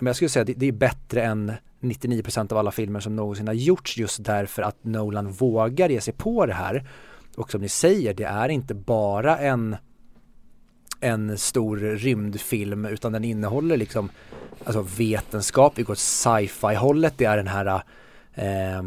men 0.00 0.06
jag 0.06 0.16
skulle 0.16 0.28
säga 0.28 0.40
att 0.40 0.46
det, 0.46 0.54
det 0.54 0.66
är 0.66 0.72
bättre 0.72 1.22
än 1.22 1.52
99% 1.80 2.52
av 2.52 2.58
alla 2.58 2.70
filmer 2.70 3.00
som 3.00 3.16
någonsin 3.16 3.46
har 3.46 3.54
gjorts 3.54 3.98
just 3.98 4.24
därför 4.24 4.62
att 4.62 4.84
Nolan 4.84 5.32
vågar 5.32 5.88
ge 5.88 6.00
sig 6.00 6.14
på 6.14 6.46
det 6.46 6.54
här. 6.54 6.88
Och 7.36 7.50
som 7.50 7.60
ni 7.60 7.68
säger, 7.68 8.14
det 8.14 8.24
är 8.24 8.48
inte 8.48 8.74
bara 8.74 9.38
en 9.38 9.76
en 11.00 11.38
stor 11.38 11.76
rymdfilm 11.76 12.84
utan 12.84 13.12
den 13.12 13.24
innehåller 13.24 13.76
liksom 13.76 14.10
alltså 14.64 14.86
vetenskap, 14.98 15.72
vi 15.76 15.82
går 15.82 15.92
åt 15.92 15.98
sci-fi 15.98 16.74
hållet, 16.74 17.14
det 17.16 17.24
är 17.24 17.36
den 17.36 17.48
här 17.48 17.82
eh, 18.34 18.82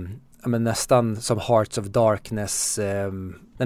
men 0.45 0.64
nästan 0.64 1.15
som 1.15 1.40
Hearts 1.40 1.77
of 1.77 1.85
Darkness, 1.85 2.80
eh, 2.80 3.11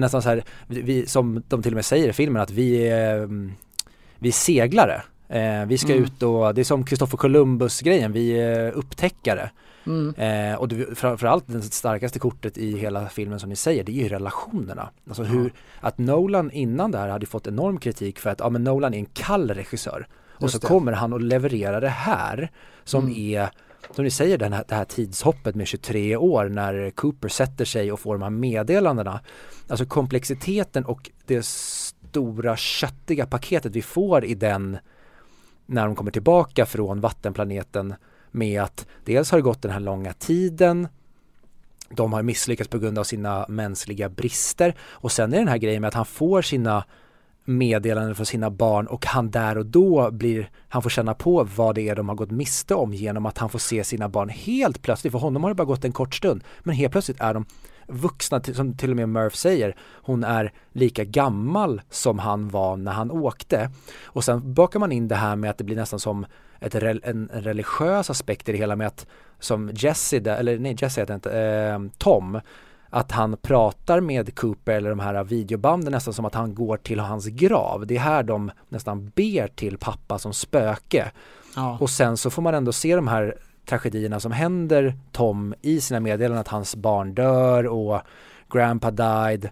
är 0.00 0.04
nästan 0.06 0.22
så 0.22 0.28
här, 0.28 0.42
vi, 0.66 1.06
som 1.06 1.42
de 1.48 1.62
till 1.62 1.72
och 1.72 1.76
med 1.76 1.84
säger 1.84 2.08
i 2.08 2.12
filmen 2.12 2.42
att 2.42 2.50
vi, 2.50 2.90
ehm, 2.92 3.52
vi 4.18 4.28
är 4.28 4.32
seglare. 4.32 5.02
Eh, 5.28 5.66
vi 5.66 5.78
ska 5.78 5.92
Mm. 5.92 6.04
ut 6.04 6.22
och, 6.22 6.54
det 6.54 6.60
är 6.60 6.64
som 6.64 6.86
Christopher 6.86 7.16
Columbus 7.16 7.80
grejen, 7.80 8.12
vi 8.12 8.30
är 8.40 8.70
upptäckare. 8.70 9.50
Mm. 9.86 10.14
Eh, 10.14 10.58
och 10.58 10.68
det, 10.68 10.98
framförallt 10.98 11.44
det 11.46 11.62
starkaste 11.62 12.18
kortet 12.18 12.58
i 12.58 12.78
hela 12.78 13.08
filmen 13.08 13.40
som 13.40 13.48
ni 13.48 13.56
säger, 13.56 13.84
det 13.84 13.92
är 13.92 14.02
ju 14.02 14.08
relationerna. 14.08 14.88
Alltså 15.08 15.22
hur, 15.22 15.52
att 15.80 15.98
Nolan 15.98 16.50
innan 16.50 16.90
det 16.90 16.98
här 16.98 17.08
hade 17.08 17.26
fått 17.26 17.46
enorm 17.46 17.78
kritik 17.78 18.18
för 18.18 18.30
att, 18.30 18.40
ja 18.40 18.48
men 18.50 18.64
Nolan 18.64 18.94
är 18.94 18.98
en 18.98 19.06
kall 19.12 19.50
regissör. 19.50 20.06
Och 20.36 20.42
Just 20.42 20.52
så 20.54 20.58
det. 20.60 20.66
kommer 20.66 20.92
han 20.92 21.12
och 21.12 21.20
levererar 21.20 21.80
det 21.80 21.88
här 21.88 22.50
som 22.84 23.04
Mm. 23.04 23.16
är, 23.16 23.48
som 23.90 24.04
ni 24.04 24.10
säger, 24.10 24.38
den 24.38 24.52
här, 24.52 24.64
det 24.68 24.74
här 24.74 24.84
tidshoppet 24.84 25.54
med 25.54 25.66
23 25.66 26.16
år 26.16 26.48
när 26.48 26.90
Cooper 26.90 27.28
sätter 27.28 27.64
sig 27.64 27.92
och 27.92 28.00
får 28.00 28.14
de 28.14 28.22
här 28.22 28.30
meddelandena. 28.30 29.20
Alltså 29.68 29.86
komplexiteten 29.86 30.84
och 30.84 31.10
det 31.26 31.44
stora 31.44 32.56
köttiga 32.56 33.26
paketet 33.26 33.76
vi 33.76 33.82
får 33.82 34.24
i 34.24 34.34
den 34.34 34.78
när 35.66 35.86
de 35.86 35.96
kommer 35.96 36.10
tillbaka 36.10 36.66
från 36.66 37.00
vattenplaneten 37.00 37.94
med 38.30 38.62
att 38.62 38.86
dels 39.04 39.30
har 39.30 39.38
det 39.38 39.42
gått 39.42 39.62
den 39.62 39.72
här 39.72 39.80
långa 39.80 40.12
tiden 40.12 40.88
de 41.90 42.12
har 42.12 42.22
misslyckats 42.22 42.70
på 42.70 42.78
grund 42.78 42.98
av 42.98 43.04
sina 43.04 43.46
mänskliga 43.48 44.08
brister 44.08 44.74
och 44.80 45.12
sen 45.12 45.32
är 45.32 45.38
den 45.38 45.48
här 45.48 45.58
grejen 45.58 45.80
med 45.80 45.88
att 45.88 45.94
han 45.94 46.06
får 46.06 46.42
sina 46.42 46.84
meddelanden 47.48 48.14
från 48.14 48.26
sina 48.26 48.50
barn 48.50 48.86
och 48.86 49.06
han 49.06 49.30
där 49.30 49.58
och 49.58 49.66
då 49.66 50.10
blir, 50.10 50.50
han 50.68 50.82
får 50.82 50.90
känna 50.90 51.14
på 51.14 51.48
vad 51.56 51.74
det 51.74 51.88
är 51.88 51.96
de 51.96 52.08
har 52.08 52.16
gått 52.16 52.30
miste 52.30 52.74
om 52.74 52.94
genom 52.94 53.26
att 53.26 53.38
han 53.38 53.50
får 53.50 53.58
se 53.58 53.84
sina 53.84 54.08
barn 54.08 54.28
helt 54.28 54.82
plötsligt, 54.82 55.12
för 55.12 55.18
honom 55.18 55.42
har 55.42 55.50
det 55.50 55.54
bara 55.54 55.64
gått 55.64 55.84
en 55.84 55.92
kort 55.92 56.14
stund, 56.14 56.44
men 56.60 56.74
helt 56.74 56.92
plötsligt 56.92 57.20
är 57.20 57.34
de 57.34 57.46
vuxna, 57.86 58.42
som 58.42 58.76
till 58.76 58.90
och 58.90 58.96
med 58.96 59.08
Murph 59.08 59.36
säger, 59.36 59.76
hon 59.92 60.24
är 60.24 60.52
lika 60.72 61.04
gammal 61.04 61.80
som 61.90 62.18
han 62.18 62.48
var 62.48 62.76
när 62.76 62.92
han 62.92 63.10
åkte. 63.10 63.70
Och 64.04 64.24
sen 64.24 64.54
bakar 64.54 64.80
man 64.80 64.92
in 64.92 65.08
det 65.08 65.14
här 65.14 65.36
med 65.36 65.50
att 65.50 65.58
det 65.58 65.64
blir 65.64 65.76
nästan 65.76 66.00
som 66.00 66.26
ett, 66.60 66.74
en, 66.74 67.30
religiös 67.32 68.10
aspekt 68.10 68.48
i 68.48 68.52
det 68.52 68.58
hela 68.58 68.76
med 68.76 68.86
att 68.86 69.06
som 69.38 69.70
Jesse, 69.74 70.16
eller 70.16 70.58
nej 70.58 70.76
Jesse 70.78 71.00
heter 71.00 71.14
inte, 71.14 71.40
eh, 71.40 71.80
Tom, 71.98 72.40
att 72.90 73.12
han 73.12 73.36
pratar 73.36 74.00
med 74.00 74.34
Cooper 74.34 74.72
eller 74.72 74.90
de 74.90 75.00
här 75.00 75.24
videobanden 75.24 75.92
nästan 75.92 76.14
som 76.14 76.24
att 76.24 76.34
han 76.34 76.54
går 76.54 76.76
till 76.76 77.00
hans 77.00 77.26
grav. 77.26 77.86
Det 77.86 77.96
är 77.96 78.00
här 78.00 78.22
de 78.22 78.50
nästan 78.68 79.12
ber 79.14 79.48
till 79.48 79.78
pappa 79.78 80.18
som 80.18 80.32
spöke. 80.32 81.12
Ja. 81.56 81.78
Och 81.80 81.90
sen 81.90 82.16
så 82.16 82.30
får 82.30 82.42
man 82.42 82.54
ändå 82.54 82.72
se 82.72 82.96
de 82.96 83.08
här 83.08 83.34
tragedierna 83.68 84.20
som 84.20 84.32
händer 84.32 84.98
Tom 85.12 85.54
i 85.60 85.80
sina 85.80 86.00
meddelanden 86.00 86.40
att 86.40 86.48
hans 86.48 86.76
barn 86.76 87.14
dör 87.14 87.66
och 87.66 88.00
Grandpa 88.52 88.90
died 88.90 89.50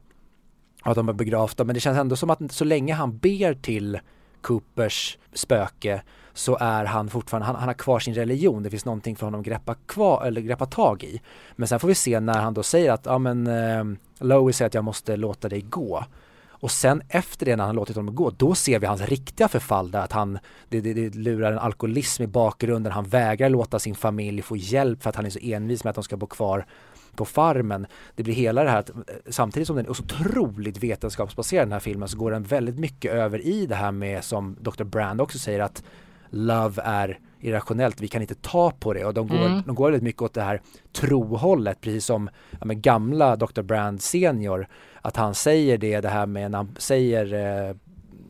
och 0.85 0.91
att 0.91 0.97
de 0.97 1.09
är 1.09 1.13
begravda. 1.13 1.65
Men 1.65 1.75
det 1.75 1.81
känns 1.81 1.99
ändå 1.99 2.17
som 2.17 2.31
att 2.31 2.53
så 2.53 2.65
länge 2.65 2.95
han 2.95 3.19
ber 3.19 3.55
till 3.55 3.99
Coopers 4.47 5.19
spöke 5.33 6.03
så 6.35 6.57
är 6.61 6.85
han 6.85 7.09
fortfarande, 7.09 7.47
han, 7.47 7.57
han 7.57 7.69
har 7.69 7.75
kvar 7.75 7.99
sin 7.99 8.15
religion, 8.15 8.63
det 8.63 8.71
finns 8.71 8.85
någonting 8.85 9.17
för 9.17 9.27
honom 9.27 9.41
att 9.41 9.47
greppa, 9.47 9.75
kvar, 9.75 10.27
eller 10.27 10.41
greppa 10.41 10.67
tag 10.67 11.05
i. 11.05 11.21
Men 11.57 11.69
sen 11.69 11.81
får 11.81 11.89
vi 11.89 11.95
se 11.95 12.21
när 12.21 12.39
han 12.39 12.55
då 12.55 12.63
säger 12.63 12.93
att, 12.93 13.07
ja 13.07 13.19
men 13.19 13.47
eh, 13.47 13.85
Lois 14.19 14.57
säger 14.57 14.67
att 14.67 14.75
jag 14.75 14.85
måste 14.85 15.17
låta 15.17 15.49
dig 15.49 15.61
gå. 15.61 16.05
Och 16.49 16.71
sen 16.71 17.03
efter 17.09 17.47
det 17.47 17.57
när 17.57 17.65
han 17.65 17.75
låtit 17.75 17.97
honom 17.97 18.15
gå, 18.15 18.31
då 18.31 18.55
ser 18.55 18.79
vi 18.79 18.87
hans 18.87 19.01
riktiga 19.01 19.49
förfall 19.49 19.91
där 19.91 20.01
att 20.01 20.13
han, 20.13 20.39
det, 20.69 20.81
det, 20.81 20.95
det 20.95 21.15
lurar 21.15 21.53
en 21.53 21.59
alkoholism 21.59 22.23
i 22.23 22.27
bakgrunden, 22.27 22.93
han 22.93 23.05
vägrar 23.05 23.49
låta 23.49 23.79
sin 23.79 23.95
familj 23.95 24.43
få 24.43 24.57
hjälp 24.57 25.03
för 25.03 25.11
att 25.11 25.17
han 25.17 25.27
är 25.27 25.31
så 25.31 25.39
envis 25.43 25.85
med 25.85 25.91
att 25.91 25.95
de 25.95 26.05
ska 26.05 26.17
bo 26.17 26.27
kvar 26.27 26.67
på 27.17 27.25
farmen. 27.25 27.87
Det 28.15 28.23
blir 28.23 28.35
hela 28.35 28.65
det 28.65 28.71
här 28.71 28.79
att 28.79 28.91
samtidigt 29.29 29.67
som 29.67 29.77
den 29.77 29.87
är 29.87 29.93
så 29.93 30.03
otroligt 30.03 30.79
vetenskapsbaserad 30.79 31.67
den 31.67 31.73
här 31.73 31.81
filmen 31.81 32.09
så 32.09 32.19
går 32.19 32.31
den 32.31 32.43
väldigt 32.43 32.79
mycket 32.79 33.13
över 33.13 33.47
i 33.47 33.67
det 33.67 33.75
här 33.75 33.93
med 33.93 34.25
som 34.25 34.57
Dr. 34.61 34.85
Brand 34.85 35.21
också 35.21 35.39
säger 35.39 35.61
att 35.61 35.85
love 36.31 36.83
är 36.85 37.19
irrationellt, 37.41 38.01
vi 38.01 38.09
kan 38.09 38.23
inte 38.23 38.35
ta 38.35 38.71
på 38.71 38.93
det 38.93 39.05
och 39.05 39.15
de 39.15 39.29
går, 39.29 39.47
mm. 39.47 39.63
de 39.67 39.75
går 39.75 39.85
väldigt 39.85 40.03
mycket 40.03 40.23
åt 40.23 40.35
det 40.35 40.43
här 40.43 40.61
trohållet 40.93 41.81
precis 41.81 42.05
som 42.05 42.31
ja, 42.61 42.67
gamla 42.67 43.37
Dr. 43.37 43.63
Brand 43.63 44.03
senior 44.03 44.67
att 45.03 45.17
han 45.17 45.35
säger 45.35 45.79
det, 45.79 46.01
det 46.01 46.09
här 46.09 46.27
med 46.27 46.51
när 46.51 46.59
han 46.59 46.75
säger 46.79 47.35
eh, 47.69 47.77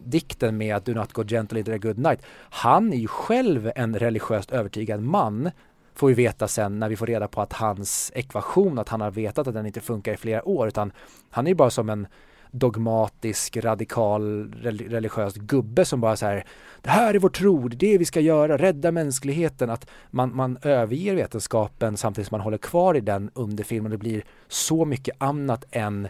dikten 0.04 0.56
med 0.56 0.76
att 0.76 0.84
do 0.84 0.94
not 0.94 1.12
go 1.12 1.24
gentle 1.24 1.58
into 1.58 1.72
a 1.72 1.78
good 1.78 1.98
night. 1.98 2.20
Han 2.50 2.92
är 2.92 2.96
ju 2.96 3.06
själv 3.06 3.72
en 3.76 3.98
religiöst 3.98 4.50
övertygad 4.50 5.02
man 5.02 5.50
får 5.96 6.08
vi 6.08 6.14
veta 6.14 6.48
sen 6.48 6.78
när 6.78 6.88
vi 6.88 6.96
får 6.96 7.06
reda 7.06 7.28
på 7.28 7.40
att 7.40 7.52
hans 7.52 8.12
ekvation, 8.14 8.78
att 8.78 8.88
han 8.88 9.00
har 9.00 9.10
vetat 9.10 9.46
att 9.46 9.54
den 9.54 9.66
inte 9.66 9.80
funkar 9.80 10.12
i 10.12 10.16
flera 10.16 10.48
år 10.48 10.68
utan 10.68 10.92
han 11.30 11.46
är 11.46 11.50
ju 11.50 11.54
bara 11.54 11.70
som 11.70 11.90
en 11.90 12.06
dogmatisk, 12.50 13.56
radikal, 13.56 14.52
religiös 14.62 15.34
gubbe 15.34 15.84
som 15.84 16.00
bara 16.00 16.16
så 16.16 16.26
här 16.26 16.46
Det 16.82 16.90
här 16.90 17.14
är 17.14 17.18
vår 17.18 17.28
tro, 17.28 17.68
det 17.68 17.74
är 17.74 17.92
det 17.92 17.98
vi 17.98 18.04
ska 18.04 18.20
göra, 18.20 18.58
rädda 18.58 18.92
mänskligheten. 18.92 19.70
Att 19.70 19.86
man, 20.10 20.36
man 20.36 20.58
överger 20.62 21.14
vetenskapen 21.14 21.96
samtidigt 21.96 22.28
som 22.28 22.34
man 22.34 22.44
håller 22.44 22.58
kvar 22.58 22.94
i 22.96 23.00
den 23.00 23.30
under 23.34 23.64
filmen. 23.64 23.90
Det 23.90 23.98
blir 23.98 24.24
så 24.48 24.84
mycket 24.84 25.16
annat 25.18 25.64
än 25.70 26.08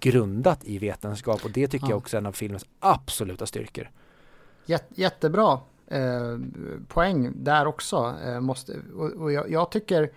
grundat 0.00 0.64
i 0.64 0.78
vetenskap 0.78 1.44
och 1.44 1.50
det 1.50 1.68
tycker 1.68 1.86
ja. 1.86 1.90
jag 1.90 1.98
också 1.98 2.16
är 2.16 2.20
en 2.20 2.26
av 2.26 2.32
filmens 2.32 2.64
absoluta 2.80 3.46
styrkor. 3.46 3.90
Jättebra 4.94 5.58
eh, 5.90 6.38
poäng 6.88 7.32
där 7.34 7.66
också. 7.66 8.14
Eh, 8.24 8.40
måste, 8.40 8.76
och, 8.96 9.12
och 9.12 9.32
jag, 9.32 9.50
jag, 9.50 9.70
tycker, 9.70 10.12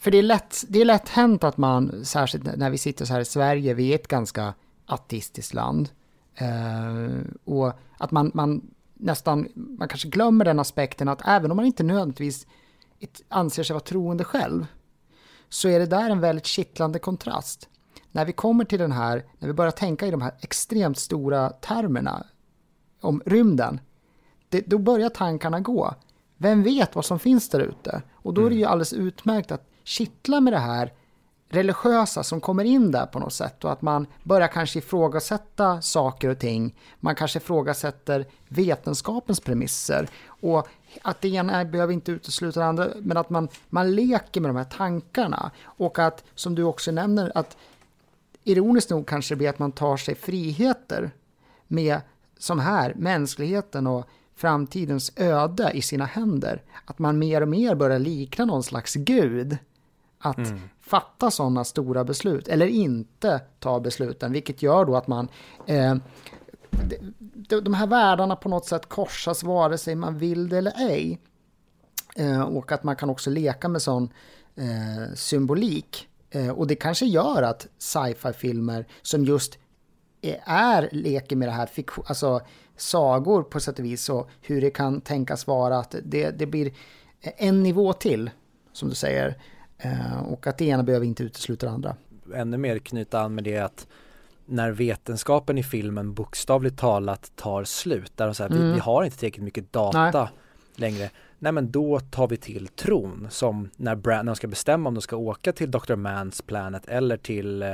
för 0.00 0.10
det 0.10 0.18
är, 0.18 0.22
lätt, 0.22 0.64
det 0.68 0.80
är 0.80 0.84
lätt 0.84 1.08
hänt 1.08 1.44
att 1.44 1.56
man, 1.56 2.04
särskilt 2.04 2.56
när 2.56 2.70
vi 2.70 2.78
sitter 2.78 3.04
så 3.04 3.12
här 3.12 3.20
i 3.20 3.24
Sverige, 3.24 3.74
vi 3.74 3.90
är 3.90 3.94
ett 3.94 4.08
ganska 4.08 4.54
ateistiskt 4.86 5.54
land. 5.54 5.88
Eh, 6.34 7.20
och 7.44 7.72
att 7.98 8.10
man, 8.10 8.30
man 8.34 8.70
nästan, 8.94 9.48
man 9.54 9.88
kanske 9.88 10.08
glömmer 10.08 10.44
den 10.44 10.58
aspekten 10.58 11.08
att 11.08 11.22
även 11.28 11.50
om 11.50 11.56
man 11.56 11.66
inte 11.66 11.82
nödvändigtvis 11.82 12.46
anser 13.28 13.62
sig 13.62 13.74
vara 13.74 13.84
troende 13.84 14.24
själv, 14.24 14.66
så 15.48 15.68
är 15.68 15.78
det 15.78 15.86
där 15.86 16.10
en 16.10 16.20
väldigt 16.20 16.46
kittlande 16.46 16.98
kontrast. 16.98 17.68
När 18.12 18.24
vi 18.24 18.32
kommer 18.32 18.64
till 18.64 18.78
den 18.78 18.92
här, 18.92 19.24
när 19.38 19.48
vi 19.48 19.54
börjar 19.54 19.70
tänka 19.70 20.06
i 20.06 20.10
de 20.10 20.22
här 20.22 20.32
extremt 20.40 20.98
stora 20.98 21.50
termerna 21.50 22.26
om 23.00 23.22
rymden, 23.26 23.80
det, 24.50 24.60
då 24.66 24.78
börjar 24.78 25.08
tankarna 25.08 25.60
gå. 25.60 25.94
Vem 26.36 26.62
vet 26.62 26.94
vad 26.94 27.04
som 27.04 27.18
finns 27.18 27.48
där 27.48 27.60
ute? 27.60 28.02
Och 28.14 28.34
då 28.34 28.46
är 28.46 28.50
det 28.50 28.56
ju 28.56 28.62
mm. 28.62 28.72
alldeles 28.72 28.92
utmärkt 28.92 29.52
att 29.52 29.70
kittla 29.84 30.40
med 30.40 30.52
det 30.52 30.58
här 30.58 30.92
religiösa 31.48 32.22
som 32.22 32.40
kommer 32.40 32.64
in 32.64 32.90
där 32.90 33.06
på 33.06 33.18
något 33.18 33.32
sätt 33.32 33.64
och 33.64 33.72
att 33.72 33.82
man 33.82 34.06
börjar 34.22 34.48
kanske 34.48 34.78
ifrågasätta 34.78 35.82
saker 35.82 36.28
och 36.28 36.38
ting. 36.38 36.74
Man 37.00 37.14
kanske 37.14 37.38
ifrågasätter 37.38 38.26
vetenskapens 38.48 39.40
premisser 39.40 40.08
och 40.26 40.68
att 41.02 41.20
det 41.20 41.28
ena 41.28 41.64
behöver 41.64 41.92
inte 41.92 42.12
utesluta 42.12 42.60
det 42.60 42.66
andra, 42.66 42.88
men 42.96 43.16
att 43.16 43.30
man, 43.30 43.48
man 43.68 43.94
leker 43.94 44.40
med 44.40 44.50
de 44.50 44.56
här 44.56 44.64
tankarna 44.64 45.50
och 45.64 45.98
att, 45.98 46.24
som 46.34 46.54
du 46.54 46.62
också 46.62 46.90
nämner, 46.90 47.32
att 47.34 47.56
ironiskt 48.44 48.90
nog 48.90 49.06
kanske 49.06 49.34
det 49.34 49.36
blir 49.36 49.48
att 49.48 49.58
man 49.58 49.72
tar 49.72 49.96
sig 49.96 50.14
friheter 50.14 51.10
med, 51.66 52.00
som 52.38 52.58
här, 52.58 52.94
mänskligheten 52.96 53.86
och 53.86 54.06
framtidens 54.40 55.12
öde 55.16 55.70
i 55.74 55.82
sina 55.82 56.04
händer. 56.04 56.62
Att 56.84 56.98
man 56.98 57.18
mer 57.18 57.40
och 57.40 57.48
mer 57.48 57.74
börjar 57.74 57.98
likna 57.98 58.44
någon 58.44 58.62
slags 58.62 58.94
gud. 58.94 59.58
Att 60.18 60.38
mm. 60.38 60.60
fatta 60.80 61.30
sådana 61.30 61.64
stora 61.64 62.04
beslut, 62.04 62.48
eller 62.48 62.66
inte 62.66 63.40
ta 63.58 63.80
besluten, 63.80 64.32
vilket 64.32 64.62
gör 64.62 64.84
då 64.84 64.96
att 64.96 65.06
man 65.06 65.28
eh, 65.66 65.94
de, 67.34 67.60
de 67.60 67.74
här 67.74 67.86
världarna 67.86 68.36
på 68.36 68.48
något 68.48 68.66
sätt 68.66 68.88
korsas 68.88 69.42
vare 69.42 69.78
sig 69.78 69.94
man 69.94 70.18
vill 70.18 70.48
det 70.48 70.58
eller 70.58 70.90
ej. 70.90 71.20
Eh, 72.16 72.42
och 72.42 72.72
att 72.72 72.84
man 72.84 72.96
kan 72.96 73.10
också 73.10 73.30
leka 73.30 73.68
med 73.68 73.82
sån 73.82 74.12
eh, 74.56 75.14
symbolik. 75.14 76.08
Eh, 76.30 76.50
och 76.50 76.66
det 76.66 76.74
kanske 76.74 77.06
gör 77.06 77.42
att 77.42 77.66
sci-fi-filmer 77.78 78.86
som 79.02 79.24
just 79.24 79.58
är 80.46 80.88
leker 80.92 81.36
med 81.36 81.48
det 81.48 81.52
här, 81.52 81.70
alltså 82.04 82.40
sagor 82.80 83.42
på 83.42 83.60
sätt 83.60 83.78
och 83.78 83.84
vis 83.84 84.08
och 84.08 84.28
hur 84.40 84.60
det 84.60 84.70
kan 84.70 85.00
tänkas 85.00 85.46
vara 85.46 85.78
att 85.78 85.94
det, 86.02 86.30
det 86.30 86.46
blir 86.46 86.72
en 87.20 87.62
nivå 87.62 87.92
till, 87.92 88.30
som 88.72 88.88
du 88.88 88.94
säger, 88.94 89.38
eh, 89.78 90.22
och 90.22 90.46
att 90.46 90.58
det 90.58 90.64
ena 90.64 90.82
behöver 90.82 91.06
inte 91.06 91.22
utesluta 91.22 91.66
det 91.66 91.72
andra. 91.72 91.96
Ännu 92.34 92.56
mer 92.56 92.78
knyta 92.78 93.20
an 93.20 93.34
med 93.34 93.44
det 93.44 93.58
att 93.58 93.86
när 94.46 94.70
vetenskapen 94.70 95.58
i 95.58 95.62
filmen 95.62 96.14
bokstavligt 96.14 96.78
talat 96.78 97.32
tar 97.36 97.64
slut, 97.64 98.12
där 98.16 98.26
de 98.26 98.34
säger 98.34 98.50
mm. 98.50 98.66
vi, 98.66 98.72
vi, 98.72 98.78
har 98.78 99.04
inte 99.04 99.16
tillräckligt 99.16 99.44
mycket 99.44 99.72
data 99.72 100.22
Nej. 100.22 100.30
längre. 100.74 101.10
Nej 101.38 101.52
men 101.52 101.70
då 101.70 102.00
tar 102.00 102.28
vi 102.28 102.36
till 102.36 102.68
tron 102.68 103.26
som 103.30 103.70
när, 103.76 103.94
Brand, 103.94 104.24
när 104.24 104.32
de 104.32 104.36
ska 104.36 104.48
bestämma 104.48 104.88
om 104.88 104.94
de 104.94 105.00
ska 105.00 105.16
åka 105.16 105.52
till 105.52 105.70
Dr. 105.70 105.96
Mans 105.96 106.42
planet 106.42 106.86
eller 106.86 107.16
till 107.16 107.62
eh, 107.62 107.68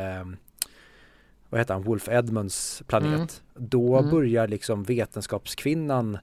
vad 1.57 1.61
heter 1.61 1.75
han, 1.75 1.83
Wolf 1.83 2.09
Edmunds 2.09 2.83
planet. 2.87 3.13
Mm. 3.15 3.69
Då 3.69 3.99
mm. 3.99 4.11
börjar 4.11 4.49
liksom 4.49 4.83
vetenskapskvinnan 4.83 6.19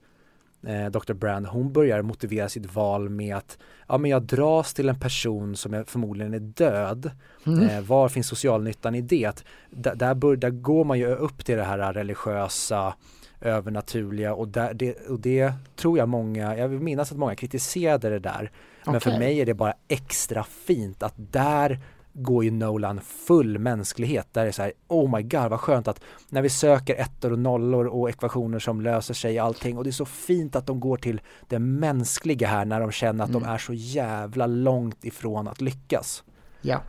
eh, 0.67 0.85
Dr. 0.85 1.13
Brand, 1.13 1.47
hon 1.47 1.73
börjar 1.73 2.01
motivera 2.01 2.49
sitt 2.49 2.75
val 2.75 3.09
med 3.09 3.35
att 3.35 3.57
ja 3.87 3.97
men 3.97 4.11
jag 4.11 4.23
dras 4.23 4.73
till 4.73 4.89
en 4.89 4.99
person 4.99 5.55
som 5.55 5.73
är, 5.73 5.83
förmodligen 5.83 6.33
är 6.33 6.39
död. 6.39 7.11
Mm. 7.45 7.69
Eh, 7.69 7.81
var 7.81 8.09
finns 8.09 8.27
socialnyttan 8.27 8.95
i 8.95 9.01
det? 9.01 9.25
Att, 9.25 9.43
där, 9.69 10.13
bör, 10.13 10.35
där 10.35 10.49
går 10.49 10.83
man 10.83 10.99
ju 10.99 11.07
upp 11.07 11.45
till 11.45 11.57
det 11.57 11.63
här 11.63 11.93
religiösa 11.93 12.93
övernaturliga 13.41 14.33
och, 14.33 14.47
där, 14.47 14.73
det, 14.73 15.07
och 15.09 15.19
det 15.19 15.53
tror 15.75 15.97
jag 15.97 16.09
många, 16.09 16.57
jag 16.57 16.67
vill 16.67 16.79
minnas 16.79 17.11
att 17.11 17.17
många 17.17 17.35
kritiserade 17.35 18.09
det 18.09 18.19
där. 18.19 18.51
Men 18.85 18.95
okay. 18.95 19.11
för 19.11 19.19
mig 19.19 19.41
är 19.41 19.45
det 19.45 19.53
bara 19.53 19.73
extra 19.87 20.43
fint 20.43 21.03
att 21.03 21.13
där 21.17 21.79
går 22.13 22.43
ju 22.43 22.51
Nolan 22.51 23.01
full 23.01 23.59
mänsklighet. 23.59 24.27
Där 24.31 24.43
det 24.43 24.47
är 24.47 24.51
så 24.51 24.61
här, 24.61 24.73
oh 24.87 25.15
my 25.15 25.23
god 25.23 25.49
vad 25.49 25.59
skönt 25.59 25.87
att 25.87 26.01
när 26.29 26.41
vi 26.41 26.49
söker 26.49 26.95
ettor 26.95 27.31
och 27.31 27.39
nollor 27.39 27.85
och 27.85 28.09
ekvationer 28.09 28.59
som 28.59 28.81
löser 28.81 29.13
sig 29.13 29.39
allting 29.39 29.77
och 29.77 29.83
det 29.83 29.89
är 29.89 29.91
så 29.91 30.05
fint 30.05 30.55
att 30.55 30.67
de 30.67 30.79
går 30.79 30.97
till 30.97 31.21
det 31.47 31.59
mänskliga 31.59 32.47
här 32.47 32.65
när 32.65 32.79
de 32.79 32.91
känner 32.91 33.23
att 33.23 33.29
mm. 33.29 33.41
de 33.41 33.49
är 33.49 33.57
så 33.57 33.73
jävla 33.73 34.47
långt 34.47 35.05
ifrån 35.05 35.47
att 35.47 35.61
lyckas. 35.61 36.23
Ja, 36.61 36.81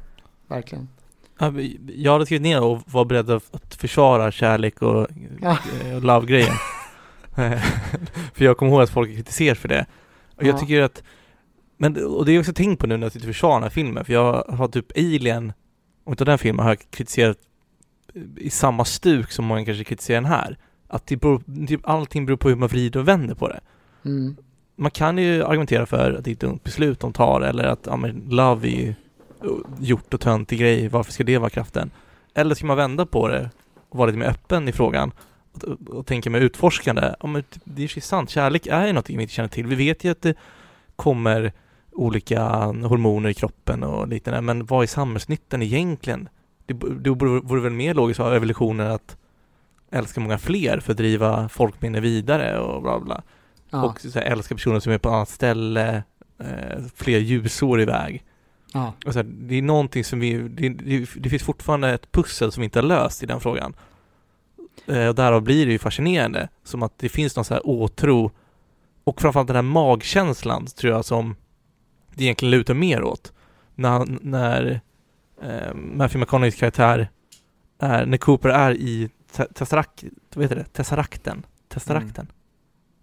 verkligen. 0.49 0.89
Jag 1.95 2.13
hade 2.13 2.27
skrivit 2.27 2.43
ner 2.43 2.63
och 2.63 2.81
var 2.87 3.05
beredd 3.05 3.31
att 3.31 3.75
försvara 3.75 4.31
kärlek 4.31 4.83
och, 4.83 5.09
ja. 5.43 5.59
och 5.97 6.03
love-grejen. 6.03 6.55
för 8.35 8.45
jag 8.45 8.57
kommer 8.57 8.73
ihåg 8.73 8.83
att 8.83 8.91
folk 8.91 9.11
kritiserar 9.11 9.55
för 9.55 9.69
det. 9.69 9.87
Och 10.37 10.45
jag 10.45 10.59
tycker 10.61 10.83
att 10.83 11.03
men, 11.77 12.07
och 12.07 12.25
det 12.25 12.33
är 12.33 12.41
också 12.41 12.53
tänkt 12.53 12.81
på 12.81 12.87
nu 12.87 12.97
när 12.97 13.05
jag 13.05 13.13
sitter 13.13 13.29
och 13.29 13.35
försvarar 13.35 13.55
den 13.55 13.63
här 13.63 13.71
filmen, 13.71 14.05
för 14.05 14.13
jag 14.13 14.43
har 14.43 14.69
typ 14.69 14.93
Alien, 14.97 15.53
om 16.05 16.13
inte 16.13 16.25
den 16.25 16.39
filmen, 16.39 16.65
har 16.65 16.71
jag 16.71 16.91
kritiserat 16.91 17.39
i 18.37 18.51
samma 18.51 18.85
stuk 18.85 19.33
som 19.33 19.45
många 19.45 19.65
kanske 19.65 19.85
kritiserar 19.85 20.21
den 20.21 20.31
här. 20.31 20.59
Att 20.89 21.07
det 21.07 21.17
beror, 21.17 21.67
typ 21.67 21.89
allting 21.89 22.27
beror 22.27 22.37
på 22.37 22.49
hur 22.49 22.57
man 22.57 22.69
vrider 22.69 23.01
och 23.01 23.09
vänder 23.09 23.35
på 23.35 23.49
det. 23.49 23.61
Mm. 24.05 24.37
Man 24.77 24.91
kan 24.91 25.19
ju 25.19 25.45
argumentera 25.45 25.87
för 25.87 26.13
att 26.13 26.25
det 26.25 26.31
är 26.31 26.33
ett 26.33 26.41
dumt 26.41 26.61
beslut 26.65 27.01
de 27.01 27.13
tar 27.13 27.41
eller 27.41 27.65
att, 27.65 27.87
ja 27.87 27.97
men 27.97 28.27
Love 28.29 28.69
är 28.69 28.73
ju 28.73 28.95
gjort 29.81 30.15
och 30.15 30.21
töntig 30.21 30.61
grej, 30.61 30.89
varför 30.89 31.13
ska 31.13 31.25
det 31.25 31.39
vara 31.39 31.51
kraften? 31.51 31.91
Eller 32.35 32.55
ska 32.55 32.67
man 32.67 32.77
vända 32.77 33.07
på 33.07 33.29
det 33.29 33.51
och 33.89 33.99
vara 33.99 34.07
lite 34.07 34.19
mer 34.19 34.27
öppen 34.27 34.69
i 34.69 34.73
frågan 34.73 35.13
och, 35.53 35.65
och, 35.65 35.89
och 35.89 36.07
tänka 36.07 36.31
mer 36.31 36.41
utforskande? 36.41 37.15
Ja 37.21 37.27
men 37.27 37.45
det 37.65 37.83
är 37.85 37.97
ju 37.97 38.01
sant, 38.01 38.31
kärlek 38.31 38.67
är 38.67 38.87
ju 38.87 38.93
någonting 38.93 39.17
vi 39.17 39.23
inte 39.23 39.35
känner 39.35 39.49
till. 39.49 39.67
Vi 39.67 39.75
vet 39.75 40.05
ju 40.05 40.11
att 40.11 40.23
det 40.23 40.35
kommer 40.97 41.53
olika 41.95 42.45
hormoner 42.65 43.31
i 43.31 43.35
kroppen 43.35 43.83
och 43.83 44.09
liknande. 44.09 44.41
Men 44.41 44.67
vad 44.67 44.83
är 44.83 44.87
samhällsnyttan 44.87 45.63
egentligen? 45.63 46.29
Det, 46.67 46.75
det 46.75 47.11
vore 47.11 47.61
väl 47.61 47.73
mer 47.73 47.95
logiskt 47.95 48.21
av 48.21 48.35
evolutionen 48.35 48.91
att 48.91 49.17
älska 49.91 50.21
många 50.21 50.39
fler 50.39 50.81
för 50.81 50.93
att 50.93 50.97
driva 50.97 51.49
folkminne 51.49 52.01
vidare 52.01 52.59
och 52.59 52.83
bla 52.83 53.01
bla. 53.01 53.23
Ja. 53.71 53.85
Och 53.85 54.01
så 54.01 54.19
här, 54.19 54.27
älska 54.27 54.55
personer 54.55 54.81
som 54.81 54.93
är 54.93 54.99
på 54.99 55.11
annat 55.11 55.29
ställe, 55.29 56.03
eh, 56.39 56.83
fler 56.95 57.19
ljusår 57.19 57.81
iväg. 57.81 58.25
Ja. 58.73 58.93
Och 59.07 59.13
så 59.13 59.19
här, 59.19 59.27
det 59.27 59.55
är 59.55 59.63
någonting 59.63 60.05
som 60.05 60.21
vi, 60.21 60.49
det, 60.49 60.69
det, 60.69 61.09
det, 61.17 61.29
finns 61.29 61.43
fortfarande 61.43 61.91
ett 61.91 62.13
pussel 62.13 62.53
som 62.53 62.61
vi 62.61 62.65
inte 62.65 62.79
har 62.79 62.87
löst 62.87 63.23
i 63.23 63.27
den 63.27 63.41
frågan. 63.41 63.75
Eh, 64.87 65.09
och 65.09 65.15
därav 65.15 65.43
blir 65.43 65.67
det 65.67 65.73
ju 65.73 65.79
fascinerande, 65.79 66.49
som 66.65 66.83
att 66.83 66.99
det 66.99 67.09
finns 67.09 67.37
någon 67.37 67.45
så 67.45 67.55
här 67.55 67.69
åtro 67.69 68.31
och 69.05 69.21
framförallt 69.21 69.49
den 69.49 69.57
här 69.57 69.63
magkänslan 69.63 70.67
tror 70.67 70.93
jag 70.93 71.05
som 71.05 71.37
det 72.17 72.25
egentligen 72.25 72.51
lutar 72.51 72.75
mer 72.75 73.03
åt. 73.03 73.33
När, 73.75 74.19
när 74.21 74.81
eh, 75.43 75.75
Matthew 75.75 76.19
McConaugheys 76.19 76.57
karaktär 76.57 77.09
är, 77.79 78.07
när 78.07 78.19
Cooper 78.19 78.49
är 78.49 78.73
i 78.73 79.11
Tesseract, 79.55 80.05
vad 80.35 80.45
heter 80.45 80.57
det? 80.57 80.65
Tesserakten? 80.73 81.47
Tesserakten? 81.69 82.25
Mm. 82.25 82.35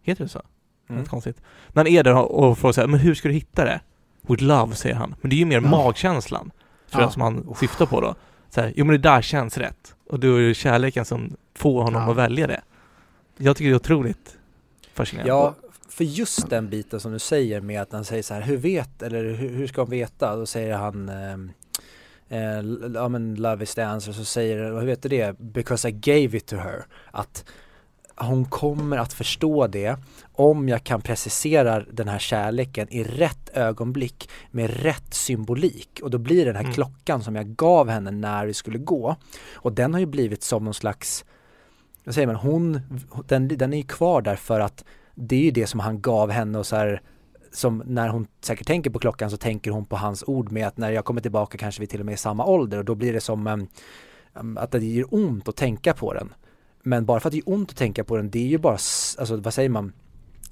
Heter 0.01 0.23
det 0.23 0.29
så? 0.29 0.41
Mm. 0.89 1.05
konstigt. 1.05 1.41
När 1.67 1.83
han 1.83 1.88
är 1.88 2.03
där 2.03 2.15
och 2.15 2.57
får 2.57 2.71
säga, 2.71 2.88
men 2.88 2.99
hur 2.99 3.15
ska 3.15 3.27
du 3.27 3.33
hitta 3.33 3.65
det? 3.65 3.81
With 4.21 4.43
love, 4.43 4.75
säger 4.75 4.95
han. 4.95 5.15
Men 5.21 5.29
det 5.29 5.35
är 5.35 5.38
ju 5.38 5.45
mer 5.45 5.57
mm. 5.57 5.69
magkänslan, 5.69 6.51
tror 6.89 7.01
ja. 7.01 7.05
jag, 7.05 7.13
som 7.13 7.21
han 7.21 7.55
syftar 7.59 7.85
på 7.85 8.01
då. 8.01 8.15
Så 8.49 8.61
här, 8.61 8.73
jo 8.75 8.85
men 8.85 8.93
det 8.93 9.09
där 9.09 9.21
känns 9.21 9.57
rätt. 9.57 9.95
Och 10.09 10.19
då 10.19 10.35
är 10.35 10.41
det 10.41 10.53
kärleken 10.53 11.05
som 11.05 11.35
får 11.55 11.83
honom 11.83 12.01
ja. 12.01 12.11
att 12.11 12.17
välja 12.17 12.47
det. 12.47 12.61
Jag 13.38 13.57
tycker 13.57 13.69
det 13.69 13.73
är 13.73 13.75
otroligt 13.75 14.38
fascinerande. 14.93 15.29
Ja, 15.29 15.55
för 16.01 16.05
just 16.05 16.49
den 16.49 16.69
biten 16.69 16.99
som 16.99 17.11
du 17.11 17.19
säger 17.19 17.61
med 17.61 17.81
att 17.81 17.91
han 17.91 18.05
säger 18.05 18.23
så 18.23 18.33
här, 18.33 18.41
hur 18.41 18.57
vet, 18.57 19.01
eller 19.01 19.23
hur, 19.23 19.49
hur 19.49 19.67
ska 19.67 19.81
hon 19.81 19.89
veta? 19.89 20.35
Då 20.35 20.45
säger 20.45 20.75
han 20.75 21.09
ehm, 21.09 21.51
eh, 22.29 22.89
ja 22.93 23.09
men 23.09 23.35
love 23.35 23.63
is 23.63 23.75
the 23.75 23.81
answer, 23.81 24.11
så 24.11 24.25
säger, 24.25 24.79
hur 24.79 24.85
vet 24.85 25.03
du 25.03 25.09
det? 25.09 25.39
Because 25.39 25.89
I 25.89 25.91
gave 25.91 26.37
it 26.37 26.45
to 26.45 26.55
her. 26.55 26.85
Att 27.11 27.45
hon 28.15 28.45
kommer 28.45 28.97
att 28.97 29.13
förstå 29.13 29.67
det 29.67 29.97
om 30.33 30.69
jag 30.69 30.83
kan 30.83 31.01
precisera 31.01 31.79
den 31.91 32.07
här 32.07 32.19
kärleken 32.19 32.89
i 32.89 33.03
rätt 33.03 33.49
ögonblick 33.53 34.29
med 34.51 34.83
rätt 34.83 35.13
symbolik 35.13 35.99
och 36.03 36.11
då 36.11 36.17
blir 36.17 36.45
den 36.45 36.55
här 36.55 36.63
mm. 36.63 36.73
klockan 36.73 37.23
som 37.23 37.35
jag 37.35 37.47
gav 37.47 37.89
henne 37.89 38.11
när 38.11 38.45
vi 38.45 38.53
skulle 38.53 38.77
gå 38.77 39.15
och 39.53 39.73
den 39.73 39.93
har 39.93 39.99
ju 39.99 40.05
blivit 40.05 40.43
som 40.43 40.63
någon 40.63 40.73
slags, 40.73 41.25
vad 42.03 42.15
säger 42.15 42.27
man, 42.27 42.35
hon, 42.35 42.79
den, 43.27 43.47
den 43.47 43.73
är 43.73 43.77
ju 43.77 43.83
kvar 43.83 44.21
där 44.21 44.35
för 44.35 44.59
att 44.59 44.83
det 45.15 45.35
är 45.35 45.41
ju 45.41 45.51
det 45.51 45.67
som 45.67 45.79
han 45.79 46.01
gav 46.01 46.31
henne 46.31 46.59
och 46.59 46.65
så 46.65 46.75
här 46.75 47.01
som 47.51 47.83
när 47.85 48.09
hon 48.09 48.27
säkert 48.41 48.67
tänker 48.67 48.89
på 48.89 48.99
klockan 48.99 49.29
så 49.29 49.38
tänker 49.38 49.71
hon 49.71 49.85
på 49.85 49.95
hans 49.95 50.23
ord 50.27 50.51
med 50.51 50.67
att 50.67 50.77
när 50.77 50.91
jag 50.91 51.05
kommer 51.05 51.21
tillbaka 51.21 51.57
kanske 51.57 51.81
vi 51.81 51.88
till 51.88 51.99
och 51.99 52.05
med 52.05 52.13
är 52.13 52.15
i 52.15 52.19
samma 52.19 52.45
ålder 52.45 52.77
och 52.77 52.85
då 52.85 52.95
blir 52.95 53.13
det 53.13 53.21
som 53.21 53.67
um, 54.33 54.57
att 54.57 54.71
det 54.71 54.85
gör 54.85 55.13
ont 55.13 55.47
att 55.47 55.55
tänka 55.55 55.93
på 55.93 56.13
den. 56.13 56.33
Men 56.83 57.05
bara 57.05 57.19
för 57.19 57.29
att 57.29 57.31
det 57.31 57.38
gör 57.38 57.53
ont 57.53 57.69
att 57.69 57.77
tänka 57.77 58.03
på 58.03 58.17
den, 58.17 58.29
det 58.29 58.39
är 58.39 58.47
ju 58.47 58.57
bara, 58.57 58.73
alltså 58.73 59.35
vad 59.38 59.53
säger 59.53 59.69
man, 59.69 59.93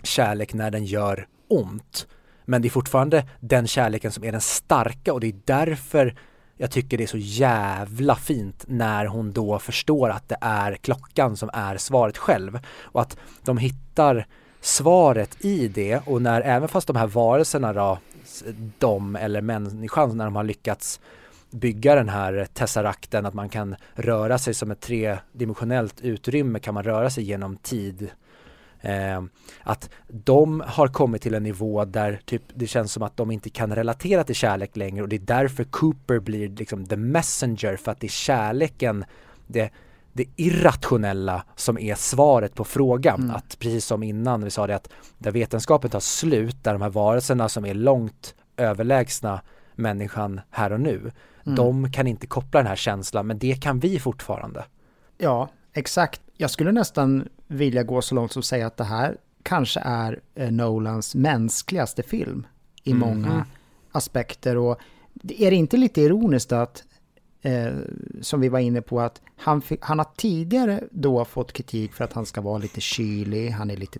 kärlek 0.03 0.53
när 0.53 0.71
den 0.71 0.85
gör 0.85 1.27
ont. 1.47 2.07
Men 2.45 2.61
det 2.61 2.67
är 2.67 2.69
fortfarande 2.69 3.27
den 3.39 3.67
kärleken 3.67 4.11
som 4.11 4.23
är 4.23 4.31
den 4.31 4.41
starka 4.41 5.13
och 5.13 5.19
det 5.19 5.27
är 5.27 5.35
därför 5.45 6.15
jag 6.61 6.71
tycker 6.71 6.97
det 6.97 7.03
är 7.03 7.07
så 7.07 7.17
jävla 7.17 8.15
fint 8.15 8.65
när 8.67 9.05
hon 9.05 9.31
då 9.31 9.59
förstår 9.59 10.09
att 10.09 10.29
det 10.29 10.37
är 10.41 10.75
klockan 10.75 11.37
som 11.37 11.49
är 11.53 11.77
svaret 11.77 12.17
själv 12.17 12.59
och 12.83 13.01
att 13.01 13.17
de 13.43 13.57
hittar 13.57 14.27
svaret 14.61 15.45
i 15.45 15.67
det 15.67 16.01
och 16.05 16.21
när 16.21 16.41
även 16.41 16.69
fast 16.69 16.87
de 16.87 16.95
här 16.95 17.07
varelserna 17.07 17.73
då, 17.73 17.99
de 18.77 19.15
eller 19.15 19.41
människan 19.41 20.17
när 20.17 20.25
de 20.25 20.35
har 20.35 20.43
lyckats 20.43 20.99
bygga 21.51 21.95
den 21.95 22.09
här 22.09 22.47
tesserakten 22.53 23.25
att 23.25 23.33
man 23.33 23.49
kan 23.49 23.75
röra 23.93 24.37
sig 24.37 24.53
som 24.53 24.71
ett 24.71 24.79
tredimensionellt 24.79 26.01
utrymme 26.01 26.59
kan 26.59 26.73
man 26.73 26.83
röra 26.83 27.09
sig 27.09 27.23
genom 27.23 27.57
tid. 27.57 28.09
Eh, 28.81 29.23
att 29.61 29.89
de 30.07 30.63
har 30.67 30.87
kommit 30.87 31.21
till 31.21 31.33
en 31.33 31.43
nivå 31.43 31.85
där 31.85 32.21
typ 32.25 32.43
det 32.53 32.67
känns 32.67 32.93
som 32.93 33.03
att 33.03 33.17
de 33.17 33.31
inte 33.31 33.49
kan 33.49 33.75
relatera 33.75 34.23
till 34.23 34.35
kärlek 34.35 34.77
längre 34.77 35.01
och 35.01 35.09
det 35.09 35.15
är 35.15 35.19
därför 35.19 35.63
Cooper 35.63 36.19
blir 36.19 36.49
liksom 36.49 36.85
the 36.85 36.97
messenger 36.97 37.75
för 37.75 37.91
att 37.91 37.99
det 37.99 38.07
är 38.07 38.09
kärleken, 38.09 39.05
det, 39.47 39.71
det 40.13 40.25
irrationella 40.35 41.43
som 41.55 41.77
är 41.77 41.95
svaret 41.95 42.55
på 42.55 42.63
frågan. 42.63 43.21
Mm. 43.23 43.35
Att 43.35 43.59
precis 43.59 43.85
som 43.85 44.03
innan 44.03 44.43
vi 44.43 44.49
sa 44.49 44.67
det 44.67 44.75
att 44.75 44.89
där 45.17 45.31
vetenskapen 45.31 45.89
tar 45.89 45.99
slut, 45.99 46.63
där 46.63 46.73
de 46.73 46.81
här 46.81 46.89
varelserna 46.89 47.49
som 47.49 47.65
är 47.65 47.73
långt 47.73 48.35
överlägsna 48.57 49.41
människan 49.75 50.41
här 50.49 50.71
och 50.71 50.81
nu, 50.81 51.11
mm. 51.43 51.55
de 51.55 51.91
kan 51.91 52.07
inte 52.07 52.27
koppla 52.27 52.59
den 52.59 52.67
här 52.67 52.75
känslan, 52.75 53.27
men 53.27 53.39
det 53.39 53.61
kan 53.61 53.79
vi 53.79 53.99
fortfarande. 53.99 54.65
Ja, 55.17 55.49
exakt. 55.73 56.21
Jag 56.37 56.51
skulle 56.51 56.71
nästan 56.71 57.27
vilja 57.47 57.83
gå 57.83 58.01
så 58.01 58.15
långt 58.15 58.31
som 58.31 58.39
att 58.39 58.45
säga 58.45 58.67
att 58.67 58.77
det 58.77 58.83
här 58.83 59.17
kanske 59.43 59.79
är 59.79 60.19
eh, 60.35 60.51
Nolans 60.51 61.15
mänskligaste 61.15 62.03
film 62.03 62.47
i 62.83 62.91
mm. 62.91 63.09
många 63.09 63.45
aspekter. 63.91 64.57
Och 64.57 64.79
är 65.29 65.51
det 65.51 65.55
inte 65.55 65.77
lite 65.77 66.01
ironiskt 66.01 66.51
att 66.51 66.83
eh, 67.41 67.73
som 68.21 68.41
vi 68.41 68.49
var 68.49 68.59
inne 68.59 68.81
på, 68.81 68.99
att 68.99 69.21
han, 69.35 69.61
han 69.81 69.99
har 69.99 70.07
tidigare 70.15 70.83
då 70.91 71.25
fått 71.25 71.53
kritik 71.53 71.93
för 71.93 72.03
att 72.03 72.13
han 72.13 72.25
ska 72.25 72.41
vara 72.41 72.57
lite 72.57 72.81
kylig, 72.81 73.49
han 73.49 73.71
är 73.71 73.77
lite 73.77 73.99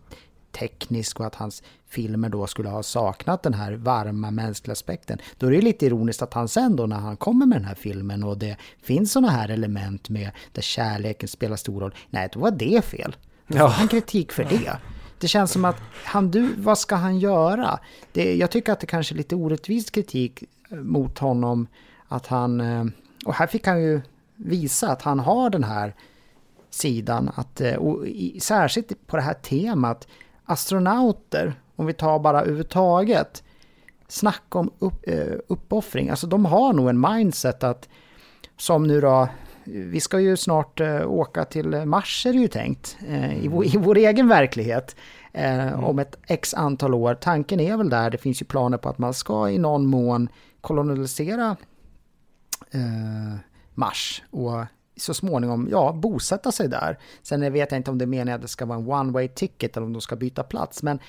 teknisk 0.51 1.19
och 1.19 1.25
att 1.25 1.35
hans 1.35 1.63
filmer 1.87 2.29
då 2.29 2.47
skulle 2.47 2.69
ha 2.69 2.83
saknat 2.83 3.43
den 3.43 3.53
här 3.53 3.73
varma 3.73 4.31
mänskliga 4.31 4.71
aspekten. 4.71 5.17
Då 5.37 5.47
är 5.47 5.51
det 5.51 5.61
lite 5.61 5.85
ironiskt 5.85 6.21
att 6.21 6.33
han 6.33 6.47
sen 6.47 6.75
då 6.75 6.85
när 6.85 6.95
han 6.95 7.17
kommer 7.17 7.45
med 7.45 7.57
den 7.57 7.65
här 7.65 7.75
filmen 7.75 8.23
och 8.23 8.37
det 8.37 8.57
finns 8.81 9.11
sådana 9.11 9.31
här 9.31 9.49
element 9.49 10.09
med 10.09 10.31
där 10.51 10.61
kärleken 10.61 11.29
spelar 11.29 11.55
stor 11.55 11.81
roll. 11.81 11.95
Nej, 12.09 12.29
då 12.33 12.39
var 12.39 12.51
det 12.51 12.85
fel. 12.85 13.15
Då 13.47 13.57
får 13.57 13.67
han 13.67 13.87
kritik 13.87 14.31
för 14.31 14.43
det. 14.43 14.77
Det 15.19 15.27
känns 15.27 15.51
som 15.51 15.65
att, 15.65 15.77
han, 16.03 16.31
du, 16.31 16.53
vad 16.57 16.79
ska 16.79 16.95
han 16.95 17.19
göra? 17.19 17.79
Det, 18.11 18.35
jag 18.35 18.51
tycker 18.51 18.71
att 18.71 18.79
det 18.79 18.87
kanske 18.87 19.15
är 19.15 19.17
lite 19.17 19.35
orättvis 19.35 19.89
kritik 19.89 20.43
mot 20.69 21.19
honom. 21.19 21.67
Att 22.07 22.27
han, 22.27 22.61
eh, 22.61 22.85
och 23.25 23.33
här 23.33 23.47
fick 23.47 23.67
han 23.67 23.81
ju 23.81 24.01
visa 24.35 24.91
att 24.91 25.01
han 25.01 25.19
har 25.19 25.49
den 25.49 25.63
här 25.63 25.95
sidan. 26.69 27.31
Att, 27.35 27.61
eh, 27.61 27.75
och 27.75 28.05
särskilt 28.41 29.07
på 29.07 29.15
det 29.15 29.21
här 29.21 29.33
temat, 29.33 30.07
astronauter, 30.45 31.53
om 31.75 31.85
vi 31.85 31.93
tar 31.93 32.19
bara 32.19 32.41
överhuvudtaget, 32.41 33.43
snacka 34.07 34.59
om 34.59 34.71
upp, 34.79 35.07
uh, 35.07 35.35
uppoffring. 35.47 36.09
Alltså 36.09 36.27
de 36.27 36.45
har 36.45 36.73
nog 36.73 36.89
en 36.89 36.99
mindset 36.99 37.63
att, 37.63 37.89
som 38.57 38.87
nu 38.87 39.01
då, 39.01 39.27
vi 39.63 39.99
ska 39.99 40.19
ju 40.19 40.37
snart 40.37 40.81
uh, 40.81 41.11
åka 41.11 41.45
till 41.45 41.85
Mars 41.85 42.25
är 42.25 42.33
det 42.33 42.39
ju 42.39 42.47
tänkt, 42.47 42.97
i, 43.41 43.47
vår, 43.47 43.65
i 43.65 43.77
vår 43.77 43.97
egen 43.97 44.27
verklighet. 44.27 44.95
Mm. 45.33 45.83
Om 45.83 45.99
ett 45.99 46.17
x 46.27 46.53
antal 46.53 46.93
år. 46.93 47.15
Tanken 47.15 47.59
är 47.59 47.77
väl 47.77 47.89
där, 47.89 48.09
det 48.09 48.17
finns 48.17 48.41
ju 48.41 48.45
planer 48.45 48.77
på 48.77 48.89
att 48.89 48.97
man 48.97 49.13
ska 49.13 49.49
i 49.49 49.57
någon 49.57 49.85
mån 49.85 50.29
kolonisera 50.61 51.55
Eh, 52.71 53.39
mars 53.73 54.23
och 54.31 54.65
så 54.97 55.13
småningom, 55.13 55.67
ja, 55.71 55.93
bosätta 55.93 56.51
sig 56.51 56.67
där. 56.67 56.99
Sen 57.21 57.53
vet 57.53 57.71
jag 57.71 57.79
inte 57.79 57.91
om 57.91 57.97
det 57.97 58.05
menar 58.05 58.33
att 58.33 58.41
det 58.41 58.47
ska 58.47 58.65
vara 58.65 58.79
en 58.79 58.87
one 58.87 59.11
way 59.11 59.27
ticket 59.27 59.77
eller 59.77 59.85
om 59.85 59.93
de 59.93 60.01
ska 60.01 60.15
byta 60.15 60.43
plats, 60.43 60.83
men 60.83 60.99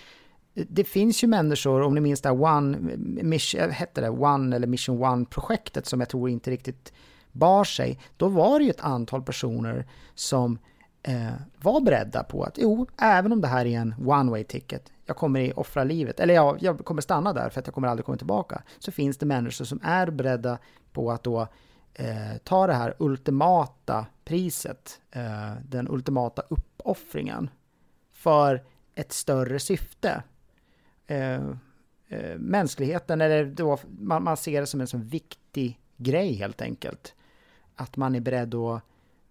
eh, 0.54 0.66
det 0.68 0.84
finns 0.84 1.24
ju 1.24 1.28
människor, 1.28 1.82
om 1.82 1.94
ni 1.94 2.00
minns 2.00 2.20
det 2.20 2.28
här 2.28 2.42
One, 2.42 2.78
eh, 2.92 2.98
mission, 3.24 3.70
hette 3.70 4.00
det 4.00 4.10
One 4.10 4.56
eller 4.56 4.66
Mission 4.66 5.02
One-projektet 5.02 5.86
som 5.86 6.00
jag 6.00 6.08
tror 6.08 6.28
inte 6.28 6.50
riktigt 6.50 6.92
bar 7.32 7.64
sig. 7.64 8.00
Då 8.16 8.28
var 8.28 8.58
det 8.58 8.64
ju 8.64 8.70
ett 8.70 8.80
antal 8.80 9.22
personer 9.22 9.86
som 10.14 10.58
eh, 11.02 11.32
var 11.62 11.80
beredda 11.80 12.24
på 12.24 12.42
att 12.42 12.58
jo, 12.58 12.86
även 12.98 13.32
om 13.32 13.40
det 13.40 13.48
här 13.48 13.66
är 13.66 13.78
en 13.78 13.94
one 14.06 14.30
way 14.30 14.44
ticket, 14.44 14.92
jag 15.06 15.16
kommer 15.16 15.58
offra 15.58 15.84
livet, 15.84 16.20
eller 16.20 16.34
ja, 16.34 16.56
jag 16.60 16.84
kommer 16.84 17.02
stanna 17.02 17.32
där 17.32 17.50
för 17.50 17.60
att 17.60 17.66
jag 17.66 17.74
kommer 17.74 17.88
aldrig 17.88 18.06
komma 18.06 18.18
tillbaka, 18.18 18.62
så 18.78 18.92
finns 18.92 19.18
det 19.18 19.26
människor 19.26 19.64
som 19.64 19.80
är 19.82 20.10
beredda 20.10 20.58
på 20.92 21.10
att 21.10 21.22
då 21.22 21.48
eh, 21.94 22.36
ta 22.44 22.66
det 22.66 22.74
här 22.74 22.94
ultimata 22.98 24.06
priset, 24.24 25.00
eh, 25.10 25.52
den 25.68 25.88
ultimata 25.88 26.42
uppoffringen 26.48 27.50
för 28.12 28.62
ett 28.94 29.12
större 29.12 29.58
syfte. 29.58 30.22
Eh, 31.06 31.34
eh, 32.08 32.38
mänskligheten, 32.38 33.20
eller 33.20 33.44
då, 33.44 33.78
man, 33.98 34.24
man, 34.24 34.36
ser 34.36 34.60
det 34.60 34.66
som 34.66 34.80
en 34.80 34.86
sån 34.86 35.04
viktig 35.04 35.80
grej 35.96 36.34
helt 36.34 36.62
enkelt. 36.62 37.14
Att 37.74 37.96
man 37.96 38.14
är 38.14 38.20
beredd 38.20 38.54
att 38.54 38.82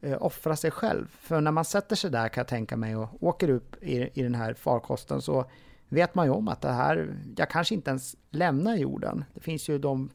eh, 0.02 0.24
offra 0.24 0.56
sig 0.56 0.72
själv. 0.72 1.08
För 1.08 1.42
när 1.42 1.52
man 1.52 1.66
sätter 1.66 1.96
sig 1.96 2.12
där 2.12 2.30
kan 2.30 2.42
jag 2.42 2.48
tänka 2.48 2.78
mig 2.78 2.96
och 2.96 3.24
åker 3.24 3.50
upp 3.50 3.84
i, 3.84 4.10
i 4.14 4.24
den 4.24 4.36
här 4.36 4.54
farkosten 4.54 5.22
så 5.22 5.46
vet 5.90 6.16
man 6.16 6.26
ju 6.26 6.32
om 6.32 6.48
att 6.48 6.62
det 6.62 6.72
här, 6.72 7.16
jag 7.38 7.50
kanske 7.50 7.76
inte 7.76 7.90
ens 7.90 8.16
lämnar 8.30 8.76
jorden. 8.76 9.26
Det 9.34 9.40
finns 9.40 9.70
ju 9.70 9.78
de 9.78 10.10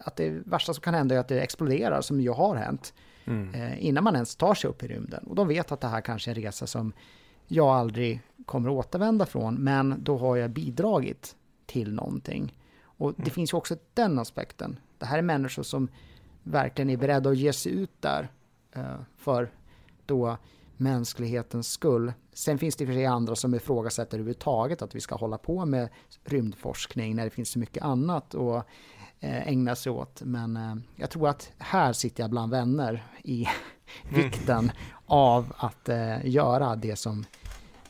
att 0.00 0.16
det 0.16 0.30
värsta 0.30 0.74
som 0.74 0.80
kan 0.80 0.94
hända 0.94 1.14
är 1.14 1.18
att 1.18 1.28
det 1.28 1.40
exploderar, 1.40 2.00
som 2.00 2.20
ju 2.20 2.30
har 2.30 2.56
hänt, 2.56 2.94
mm. 3.24 3.54
eh, 3.54 3.86
innan 3.86 4.04
man 4.04 4.14
ens 4.14 4.36
tar 4.36 4.54
sig 4.54 4.70
upp 4.70 4.82
i 4.82 4.88
rymden. 4.88 5.24
Och 5.26 5.34
de 5.34 5.48
vet 5.48 5.72
att 5.72 5.80
det 5.80 5.88
här 5.88 6.00
kanske 6.00 6.30
är 6.30 6.34
en 6.34 6.42
resa 6.42 6.66
som 6.66 6.92
jag 7.46 7.68
aldrig 7.68 8.20
kommer 8.46 8.68
att 8.68 8.86
återvända 8.86 9.26
från, 9.26 9.54
men 9.54 9.94
då 9.98 10.18
har 10.18 10.36
jag 10.36 10.50
bidragit 10.50 11.36
till 11.66 11.92
någonting. 11.92 12.58
Och 12.82 13.12
det 13.12 13.22
mm. 13.22 13.30
finns 13.30 13.52
ju 13.52 13.56
också 13.56 13.76
den 13.94 14.18
aspekten. 14.18 14.78
Det 14.98 15.06
här 15.06 15.18
är 15.18 15.22
människor 15.22 15.62
som 15.62 15.88
verkligen 16.42 16.90
är 16.90 16.96
beredda 16.96 17.30
att 17.30 17.36
ge 17.36 17.52
sig 17.52 17.72
ut 17.72 18.02
där 18.02 18.28
eh, 18.72 19.00
för 19.16 19.50
då 20.06 20.36
mänsklighetens 20.76 21.68
skull. 21.68 22.12
Sen 22.32 22.58
finns 22.58 22.76
det 22.76 22.86
för 22.86 22.92
sig 22.92 23.06
andra 23.06 23.36
som 23.36 23.54
ifrågasätter 23.54 24.16
överhuvudtaget 24.18 24.82
att 24.82 24.94
vi 24.94 25.00
ska 25.00 25.14
hålla 25.14 25.38
på 25.38 25.64
med 25.64 25.88
rymdforskning 26.24 27.16
när 27.16 27.24
det 27.24 27.30
finns 27.30 27.50
så 27.50 27.58
mycket 27.58 27.82
annat. 27.82 28.34
Och 28.34 28.62
Eh, 29.20 29.48
ägna 29.48 29.74
sig 29.74 29.92
åt. 29.92 30.22
Men 30.22 30.56
eh, 30.56 30.74
jag 30.96 31.10
tror 31.10 31.28
att 31.28 31.52
här 31.58 31.92
sitter 31.92 32.22
jag 32.22 32.30
bland 32.30 32.50
vänner 32.50 33.04
i, 33.22 33.48
mm. 34.08 34.14
vikten 34.22 34.72
av 35.06 35.52
att 35.56 35.88
eh, 35.88 36.26
göra 36.26 36.76
det 36.76 36.96
som 36.96 37.24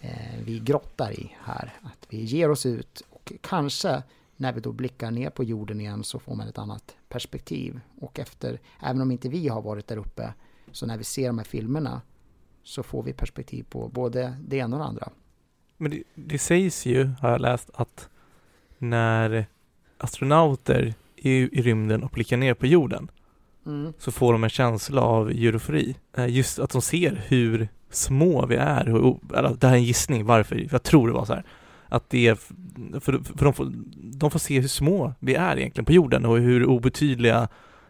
eh, 0.01 0.40
vi 0.44 0.59
grottar 0.59 1.12
i 1.12 1.36
här. 1.44 1.74
Att 1.82 2.07
vi 2.09 2.24
ger 2.24 2.51
oss 2.51 2.66
ut 2.66 3.03
och 3.11 3.32
kanske 3.40 4.03
när 4.36 4.53
vi 4.53 4.61
då 4.61 4.73
blickar 4.73 5.11
ner 5.11 5.31
på 5.31 5.44
jorden 5.44 5.81
igen 5.81 6.05
så 6.05 6.19
får 6.19 6.35
man 6.35 6.48
ett 6.48 6.59
annat 6.59 6.97
perspektiv. 7.09 7.81
Och 8.01 8.19
efter, 8.19 8.61
även 8.82 9.03
om 9.03 9.11
inte 9.11 9.28
vi 9.28 9.48
har 9.48 9.62
varit 9.62 9.86
där 9.86 9.97
uppe, 9.97 10.35
så 10.73 10.86
när 10.86 10.98
vi 10.98 11.05
ser 11.05 11.27
de 11.27 11.39
här 11.39 11.44
filmerna 11.44 12.03
så 12.62 12.82
får 12.82 13.03
vi 13.03 13.12
perspektiv 13.12 13.66
på 13.70 13.89
både 13.89 14.36
det 14.47 14.57
ena 14.57 14.77
och 14.77 14.82
det 14.82 14.89
andra. 14.89 15.09
Men 15.77 15.90
det, 15.90 16.03
det 16.15 16.39
sägs 16.39 16.86
ju, 16.86 17.11
har 17.20 17.31
jag 17.31 17.40
läst, 17.40 17.70
att 17.74 18.09
när 18.78 19.47
astronauter 19.98 20.94
är 21.28 21.55
i 21.55 21.62
rymden 21.62 22.03
och 22.03 22.11
blickar 22.11 22.36
ner 22.36 22.55
på 22.55 22.66
jorden 22.66 23.11
mm. 23.66 23.93
så 23.98 24.12
får 24.12 24.32
de 24.32 24.44
en 24.44 24.51
känsla 24.51 25.03
av 25.03 25.31
eurofori. 25.31 25.97
Eh, 26.16 26.28
just 26.28 26.59
att 26.59 26.70
de 26.70 26.82
ser 26.82 27.23
hur 27.28 27.69
små 27.90 28.47
vi 28.47 28.57
är. 28.57 28.86
Eller, 29.36 29.55
det 29.55 29.66
här 29.66 29.74
är 29.74 29.78
en 29.78 29.85
gissning 29.85 30.24
varför, 30.24 30.66
jag 30.70 30.82
tror 30.82 31.07
det 31.09 31.15
var 31.15 31.24
så 31.24 31.35
här. 31.35 31.44
Att 31.89 32.11
det 32.11 32.28
är, 32.28 32.35
för, 33.01 33.36
för 33.36 33.44
de, 33.44 33.53
får, 33.53 33.73
de 33.97 34.31
får 34.31 34.39
se 34.39 34.61
hur 34.61 34.69
små 34.69 35.12
vi 35.20 35.35
är 35.35 35.59
egentligen 35.59 35.85
på 35.85 35.93
jorden 35.93 36.24
och 36.24 36.39
hur 36.39 36.65
obetydliga 36.66 37.48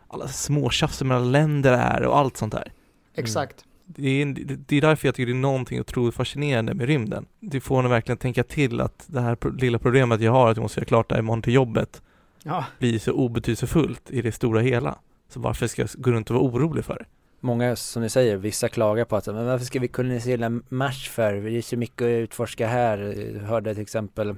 alla 0.09 0.29
småtjafs 0.29 1.03
mellan 1.03 1.33
länder 1.33 1.73
är 1.73 2.03
och 2.03 2.19
allt 2.19 2.37
sånt 2.37 2.53
där. 2.53 2.73
Exakt. 3.15 3.65
Det 3.85 4.23
är, 4.23 4.27
det 4.67 4.77
är 4.77 4.81
därför 4.81 5.09
jag 5.09 5.15
tycker 5.15 5.27
det 5.27 5.39
är 5.39 5.41
någonting 5.41 5.81
otroligt 5.81 6.15
fascinerande 6.15 6.75
med 6.75 6.87
rymden. 6.87 7.27
Det 7.41 7.61
får 7.61 7.85
en 7.85 7.91
verkligen 7.91 8.19
tänka 8.19 8.43
till 8.43 8.81
att 8.81 9.05
det 9.07 9.21
här 9.21 9.59
lilla 9.59 9.79
problemet 9.79 10.21
jag 10.21 10.33
har, 10.33 10.51
att 10.51 10.57
jag 10.57 10.63
måste 10.63 10.81
göra 10.81 10.87
klart 10.87 11.09
det 11.09 11.15
här 11.15 11.23
imorgon 11.23 11.43
till 11.43 11.55
jobbet, 11.55 12.03
ja. 12.47 12.65
blir 12.79 12.99
så 12.99 13.13
obetydelsefullt 13.13 14.11
i 14.11 14.23
det 14.23 14.33
stora 14.33 14.61
hela. 14.61 14.99
Så 15.29 15.41
varför 15.41 15.67
ska 15.67 15.83
jag 15.83 15.91
gå 15.95 16.11
runt 16.11 16.31
och 16.31 16.37
vara 16.37 16.45
orolig 16.45 16.85
för 16.85 16.95
det? 16.99 17.05
Många, 17.41 17.77
som 17.77 18.03
ni 18.03 18.09
säger, 18.09 18.37
vissa 18.37 18.69
klagar 18.69 19.05
på 19.05 19.17
att 19.17 19.27
men 19.27 19.47
varför 19.47 19.65
ska 19.65 19.81
vi 19.81 19.89
kolonisera 19.89 20.61
Mars 20.69 21.09
för? 21.09 21.35
Det 21.35 21.59
är 21.59 21.63
så 21.63 21.77
mycket 21.77 22.03
att 22.03 22.09
utforska 22.09 22.67
här. 22.67 22.99
Jag 23.35 23.43
hörde 23.43 23.75
till 23.75 23.83
exempel 23.83 24.37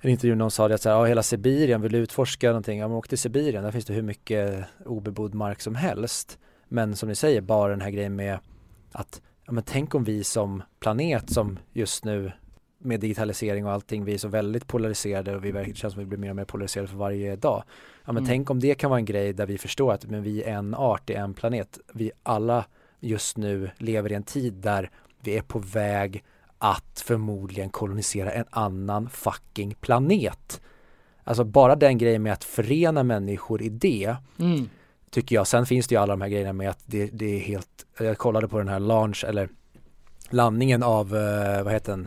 en 0.00 0.10
intervju 0.10 0.34
någon 0.34 0.50
sa 0.50 0.68
det 0.68 0.74
att 0.74 0.82
så 0.82 0.88
här, 0.88 0.96
ja, 0.96 1.04
hela 1.04 1.22
Sibirien 1.22 1.82
vill 1.82 1.94
utforska 1.94 2.46
någonting. 2.46 2.78
Ja, 2.78 2.88
men 2.88 2.96
åk 2.96 3.08
till 3.08 3.18
Sibirien, 3.18 3.64
där 3.64 3.70
finns 3.70 3.84
det 3.84 3.94
hur 3.94 4.02
mycket 4.02 4.64
obebodd 4.84 5.34
mark 5.34 5.60
som 5.60 5.74
helst. 5.74 6.38
Men 6.68 6.96
som 6.96 7.08
ni 7.08 7.14
säger, 7.14 7.40
bara 7.40 7.70
den 7.70 7.80
här 7.80 7.90
grejen 7.90 8.16
med 8.16 8.38
att 8.92 9.22
ja, 9.46 9.52
men 9.52 9.64
tänk 9.64 9.94
om 9.94 10.04
vi 10.04 10.24
som 10.24 10.62
planet 10.80 11.30
som 11.30 11.58
just 11.72 12.04
nu 12.04 12.32
med 12.78 13.00
digitalisering 13.00 13.66
och 13.66 13.72
allting, 13.72 14.04
vi 14.04 14.14
är 14.14 14.18
så 14.18 14.28
väldigt 14.28 14.66
polariserade 14.66 15.36
och 15.36 15.44
vi 15.44 15.52
verkar, 15.52 15.74
känns 15.74 15.94
som 15.94 16.02
att 16.02 16.06
vi 16.06 16.08
blir 16.08 16.18
mer 16.18 16.30
och 16.30 16.36
mer 16.36 16.44
polariserade 16.44 16.88
för 16.88 16.96
varje 16.96 17.36
dag. 17.36 17.62
Ja 18.04 18.12
men 18.12 18.16
mm. 18.16 18.28
tänk 18.28 18.50
om 18.50 18.60
det 18.60 18.74
kan 18.74 18.90
vara 18.90 18.98
en 18.98 19.04
grej 19.04 19.32
där 19.32 19.46
vi 19.46 19.58
förstår 19.58 19.92
att 19.92 20.06
men 20.06 20.22
vi 20.22 20.42
är 20.42 20.52
en 20.52 20.74
art, 20.74 21.10
i 21.10 21.14
en 21.14 21.34
planet. 21.34 21.78
Vi 21.92 22.10
alla 22.22 22.64
just 23.00 23.36
nu 23.36 23.70
lever 23.78 24.12
i 24.12 24.14
en 24.14 24.22
tid 24.22 24.54
där 24.54 24.90
vi 25.20 25.36
är 25.36 25.42
på 25.42 25.58
väg 25.58 26.24
att 26.58 27.02
förmodligen 27.06 27.70
kolonisera 27.70 28.30
en 28.30 28.44
annan 28.50 29.08
fucking 29.08 29.74
planet. 29.80 30.60
Alltså 31.24 31.44
bara 31.44 31.76
den 31.76 31.98
grejen 31.98 32.22
med 32.22 32.32
att 32.32 32.44
förena 32.44 33.02
människor 33.02 33.62
i 33.62 33.68
det 33.68 34.16
mm. 34.38 34.68
tycker 35.10 35.36
jag. 35.36 35.46
Sen 35.46 35.66
finns 35.66 35.88
det 35.88 35.94
ju 35.94 36.00
alla 36.00 36.12
de 36.12 36.20
här 36.20 36.28
grejerna 36.28 36.52
med 36.52 36.70
att 36.70 36.82
det, 36.86 37.06
det 37.12 37.36
är 37.36 37.40
helt, 37.40 37.86
jag 37.98 38.18
kollade 38.18 38.48
på 38.48 38.58
den 38.58 38.68
här 38.68 38.80
launch 38.80 39.24
eller 39.24 39.48
landningen 40.30 40.82
av, 40.82 41.14
uh, 41.14 41.62
vad 41.62 41.72
heter 41.72 41.92
den, 41.92 42.06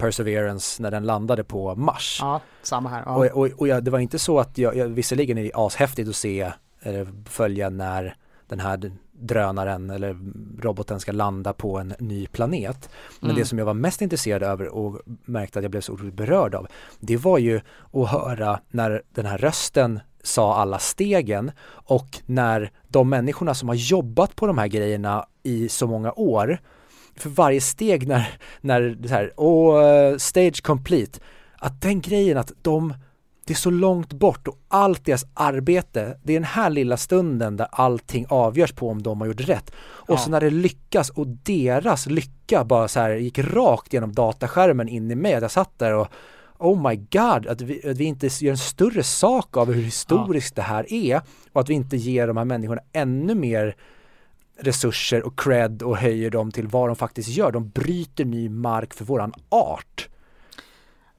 Perseverance 0.00 0.82
när 0.82 0.90
den 0.90 1.04
landade 1.04 1.44
på 1.44 1.74
Mars. 1.74 2.18
Ja, 2.22 2.40
samma 2.62 2.88
här. 2.88 3.02
Ja. 3.06 3.14
Och, 3.14 3.26
och, 3.26 3.48
och 3.56 3.68
jag, 3.68 3.84
det 3.84 3.90
var 3.90 3.98
inte 3.98 4.18
så 4.18 4.40
att 4.40 4.58
jag, 4.58 4.76
jag, 4.76 4.88
visserligen 4.88 5.38
är 5.38 5.42
det 5.42 5.52
ashäftigt 5.54 6.08
att 6.08 6.16
se 6.16 6.52
följa 7.24 7.70
när 7.70 8.16
den 8.46 8.60
här 8.60 8.92
drönaren 9.12 9.90
eller 9.90 10.16
roboten 10.62 11.00
ska 11.00 11.12
landa 11.12 11.52
på 11.52 11.78
en 11.78 11.94
ny 11.98 12.26
planet. 12.26 12.90
Men 13.20 13.30
mm. 13.30 13.40
det 13.40 13.46
som 13.46 13.58
jag 13.58 13.66
var 13.66 13.74
mest 13.74 14.02
intresserad 14.02 14.42
över 14.42 14.68
och 14.68 15.00
märkte 15.24 15.58
att 15.58 15.62
jag 15.62 15.70
blev 15.70 15.80
så 15.80 15.92
otroligt 15.92 16.14
berörd 16.14 16.54
av, 16.54 16.66
det 17.00 17.16
var 17.16 17.38
ju 17.38 17.60
att 17.92 18.08
höra 18.08 18.60
när 18.70 19.02
den 19.14 19.26
här 19.26 19.38
rösten 19.38 20.00
sa 20.22 20.56
alla 20.56 20.78
stegen 20.78 21.52
och 21.68 22.18
när 22.26 22.72
de 22.88 23.08
människorna 23.08 23.54
som 23.54 23.68
har 23.68 23.76
jobbat 23.76 24.36
på 24.36 24.46
de 24.46 24.58
här 24.58 24.66
grejerna 24.66 25.26
i 25.42 25.68
så 25.68 25.86
många 25.86 26.12
år 26.12 26.60
för 27.22 27.30
varje 27.30 27.60
steg 27.60 28.08
när, 28.08 28.28
när 28.60 28.80
det 28.80 29.08
här, 29.08 29.40
och 29.40 29.74
uh, 29.74 30.16
stage 30.18 30.62
complete, 30.62 31.20
att 31.58 31.80
den 31.80 32.00
grejen 32.00 32.38
att 32.38 32.52
de, 32.62 32.94
det 33.46 33.52
är 33.52 33.56
så 33.56 33.70
långt 33.70 34.12
bort 34.12 34.48
och 34.48 34.58
allt 34.68 35.04
deras 35.04 35.26
arbete, 35.34 36.18
det 36.22 36.32
är 36.32 36.36
den 36.36 36.44
här 36.44 36.70
lilla 36.70 36.96
stunden 36.96 37.56
där 37.56 37.68
allting 37.70 38.26
avgörs 38.28 38.72
på 38.72 38.88
om 38.88 39.02
de 39.02 39.20
har 39.20 39.28
gjort 39.28 39.48
rätt. 39.48 39.70
Och 39.80 40.14
ja. 40.14 40.18
så 40.18 40.30
när 40.30 40.40
det 40.40 40.50
lyckas 40.50 41.10
och 41.10 41.26
deras 41.26 42.06
lycka 42.06 42.64
bara 42.64 42.88
så 42.88 43.00
här 43.00 43.10
gick 43.10 43.38
rakt 43.38 43.92
genom 43.92 44.12
dataskärmen 44.12 44.88
in 44.88 45.10
i 45.10 45.14
mig, 45.14 45.34
att 45.34 45.42
jag 45.42 45.50
satt 45.50 45.78
där 45.78 45.94
och 45.94 46.08
Oh 46.60 46.88
my 46.88 46.96
god, 46.96 47.46
att 47.46 47.60
vi, 47.60 47.90
att 47.90 47.98
vi 47.98 48.04
inte 48.04 48.26
gör 48.40 48.50
en 48.50 48.58
större 48.58 49.02
sak 49.02 49.56
av 49.56 49.72
hur 49.72 49.82
historiskt 49.82 50.54
ja. 50.56 50.62
det 50.62 50.68
här 50.68 50.92
är 50.92 51.20
och 51.52 51.60
att 51.60 51.68
vi 51.68 51.74
inte 51.74 51.96
ger 51.96 52.26
de 52.26 52.36
här 52.36 52.44
människorna 52.44 52.80
ännu 52.92 53.34
mer 53.34 53.76
resurser 54.60 55.22
och 55.26 55.38
cred 55.38 55.82
och 55.82 55.96
höjer 55.96 56.30
dem 56.30 56.50
till 56.50 56.66
vad 56.66 56.88
de 56.88 56.96
faktiskt 56.96 57.28
gör. 57.28 57.52
De 57.52 57.68
bryter 57.68 58.24
ny 58.24 58.48
mark 58.48 58.94
för 58.94 59.04
våran 59.04 59.32
art. 59.48 60.08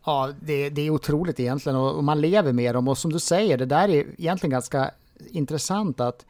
Ja, 0.05 0.33
det, 0.41 0.69
det 0.69 0.81
är 0.81 0.89
otroligt 0.89 1.39
egentligen 1.39 1.77
och, 1.77 1.95
och, 1.95 2.03
man 2.03 2.21
lever 2.21 2.53
med 2.53 2.75
dem 2.75 2.87
och 2.87 2.97
som 2.97 3.11
du 3.13 3.19
säger, 3.19 3.57
det 3.57 3.65
där 3.65 3.89
är 3.89 4.05
egentligen 4.17 4.51
ganska 4.51 4.91
intressant 5.29 5.99
att 5.99 6.25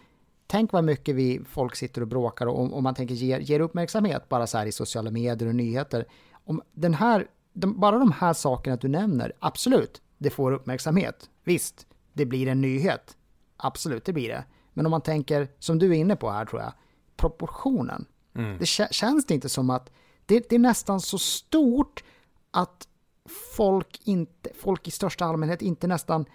tänk 0.48 0.72
vad 0.72 0.84
mycket 0.84 1.16
vi 1.16 1.42
folk 1.50 1.76
sitter 1.76 2.02
och 2.02 2.08
bråkar 2.08 2.46
och 2.46 2.78
om 2.78 2.84
man 2.84 2.96
tänker 2.96 3.16
ger, 3.16 3.40
ger 3.40 3.60
uppmärksamhet 3.60 4.30
bara 4.30 4.48
så 4.48 4.58
här 4.58 4.66
i 4.66 4.72
sociala 4.72 5.12
medier 5.12 5.50
och 5.50 5.56
nyheter. 5.56 6.06
Om 6.46 6.62
den 6.72 6.94
här, 6.94 7.28
de, 7.54 7.80
bara 7.80 8.00
de 8.00 8.12
här 8.12 8.34
sakerna 8.34 8.76
du 8.76 8.88
nämner, 8.88 9.34
absolut, 9.40 10.02
det 10.18 10.30
får 10.30 10.52
uppmärksamhet. 10.52 11.30
Visst, 11.44 11.88
det 12.14 12.26
blir 12.26 12.48
en 12.48 12.62
nyhet. 12.62 13.18
Absolut, 13.58 14.06
det 14.06 14.14
blir 14.14 14.30
det. 14.30 14.44
Men 14.74 14.86
om 14.86 14.92
man 14.92 15.02
tänker, 15.02 15.48
som 15.60 15.80
du 15.80 15.90
är 15.90 15.98
inne 15.98 16.16
på 16.16 16.30
här 16.30 16.46
tror 16.46 16.62
jag, 16.62 16.74
proportionen. 17.22 18.06
Mm. 18.36 18.58
Det 18.58 18.66
känns 18.66 19.26
det 19.26 19.34
inte 19.34 19.50
som 19.50 19.70
att 19.70 19.92
det, 20.26 20.50
det, 20.50 20.56
är 20.56 20.60
nästan 20.60 21.02
så 21.02 21.18
stort 21.18 22.04
att 22.52 22.88
folk, 23.56 24.02
inte, 24.04 24.50
folk 24.56 24.88
i 24.88 24.92
största 24.92 25.26
allmänhet 25.26 25.62
inte 25.62 25.88
nästan 25.88 26.26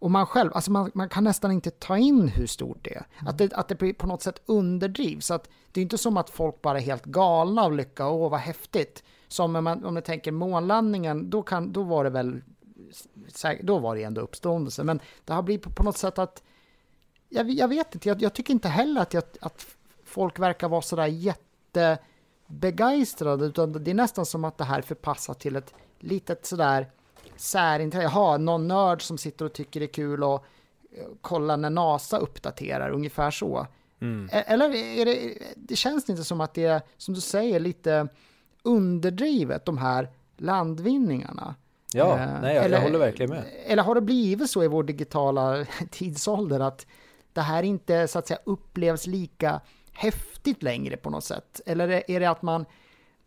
och 0.00 0.10
man 0.10 0.26
själv, 0.26 0.50
alltså 0.54 0.70
man, 0.70 0.90
man 0.94 1.08
kan 1.08 1.24
nästan 1.24 1.52
inte 1.52 1.70
ta 1.70 1.98
in 1.98 2.28
hur 2.28 2.46
stort 2.46 2.78
det 2.82 2.94
är. 2.94 3.06
Mm. 3.18 3.28
Att, 3.28 3.38
det, 3.38 3.52
att 3.52 3.68
det 3.68 3.94
på 3.94 4.06
något 4.06 4.22
sätt 4.22 4.42
underdrivs. 4.46 5.30
Att 5.30 5.48
det 5.72 5.80
är 5.80 5.82
inte 5.82 5.98
som 5.98 6.16
att 6.16 6.30
folk 6.30 6.62
bara 6.62 6.78
är 6.78 6.82
helt 6.82 7.04
galna 7.04 7.62
av 7.62 7.72
lycka, 7.72 8.08
åh 8.08 8.30
vad 8.30 8.40
häftigt. 8.40 9.02
Som 9.28 9.56
om 9.56 9.64
man, 9.64 9.84
om 9.84 9.94
man 9.94 10.02
tänker 10.02 10.32
månlandningen, 10.32 11.30
då, 11.30 11.42
kan, 11.42 11.72
då 11.72 11.82
var 11.82 12.04
det 12.04 12.10
väl, 12.10 12.42
då 13.62 13.78
var 13.78 13.96
det 13.96 14.02
ändå 14.02 14.20
uppståndelse. 14.20 14.84
Men 14.84 15.00
det 15.24 15.32
har 15.32 15.42
blivit 15.42 15.62
på, 15.62 15.70
på 15.70 15.82
något 15.82 15.98
sätt 15.98 16.18
att, 16.18 16.42
jag, 17.28 17.50
jag 17.50 17.68
vet 17.68 17.94
inte, 17.94 18.08
jag, 18.08 18.22
jag, 18.22 18.34
tycker 18.34 18.54
inte 18.54 18.68
heller 18.68 19.00
att, 19.00 19.14
jag, 19.14 19.24
att 19.40 19.66
folk 20.10 20.38
verkar 20.38 20.68
vara 20.68 20.82
sådär 20.82 21.06
jättebegeistrade, 21.06 23.46
utan 23.46 23.84
det 23.84 23.90
är 23.90 23.94
nästan 23.94 24.26
som 24.26 24.44
att 24.44 24.58
det 24.58 24.64
här 24.64 24.82
förpassat 24.82 25.40
till 25.40 25.56
ett 25.56 25.74
litet 25.98 26.46
sådär 26.46 26.90
särintresse. 27.36 28.02
Jaha, 28.02 28.36
någon 28.36 28.68
nörd 28.68 29.02
som 29.02 29.18
sitter 29.18 29.44
och 29.44 29.52
tycker 29.52 29.80
det 29.80 29.86
är 29.86 29.92
kul 29.92 30.22
att 30.22 30.42
eh, 30.96 31.04
kolla 31.20 31.56
när 31.56 31.70
NASA 31.70 32.18
uppdaterar, 32.18 32.90
ungefär 32.90 33.30
så. 33.30 33.66
Mm. 34.00 34.28
E-, 34.32 34.44
eller 34.46 34.74
är 34.74 35.04
det, 35.04 35.38
det 35.56 35.76
känns 35.76 36.10
inte 36.10 36.24
som 36.24 36.40
att 36.40 36.54
det 36.54 36.64
är, 36.64 36.82
som 36.96 37.14
du 37.14 37.20
säger, 37.20 37.60
lite 37.60 38.08
underdrivet, 38.62 39.64
de 39.64 39.78
här 39.78 40.08
landvinningarna. 40.36 41.54
Ja, 41.92 42.18
eh, 42.18 42.40
nej, 42.42 42.54
jag, 42.54 42.64
eller, 42.64 42.76
jag 42.76 42.82
håller 42.82 42.98
verkligen 42.98 43.30
med. 43.30 43.44
Eller 43.66 43.82
har 43.82 43.94
det 43.94 44.00
blivit 44.00 44.50
så 44.50 44.64
i 44.64 44.68
vår 44.68 44.82
digitala 44.82 45.66
tidsålder 45.90 46.60
att 46.60 46.86
det 47.32 47.40
här 47.40 47.62
inte 47.62 48.08
så 48.08 48.18
att 48.18 48.26
säga 48.26 48.40
upplevs 48.44 49.06
lika 49.06 49.60
häftigt 49.92 50.62
längre 50.62 50.96
på 50.96 51.10
något 51.10 51.24
sätt? 51.24 51.60
Eller 51.66 52.10
är 52.10 52.20
det 52.20 52.26
att 52.26 52.42
man, 52.42 52.64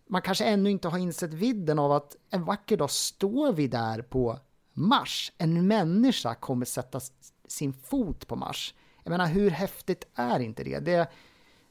man 0.07 0.21
kanske 0.21 0.45
ännu 0.45 0.71
inte 0.71 0.87
har 0.87 0.97
insett 0.97 1.33
vidden 1.33 1.79
av 1.79 1.91
att 1.91 2.15
en 2.29 2.45
vacker 2.45 2.77
dag 2.77 2.91
står 2.91 3.53
vi 3.53 3.67
där 3.67 4.01
på 4.01 4.39
Mars. 4.73 5.31
En 5.37 5.67
människa 5.67 6.35
kommer 6.35 6.65
sätta 6.65 6.99
sin 7.47 7.73
fot 7.73 8.27
på 8.27 8.35
Mars. 8.35 8.73
Jag 9.03 9.11
menar, 9.11 9.27
hur 9.27 9.49
häftigt 9.49 10.07
är 10.15 10.39
inte 10.39 10.63
det? 10.63 10.79
det 10.79 11.07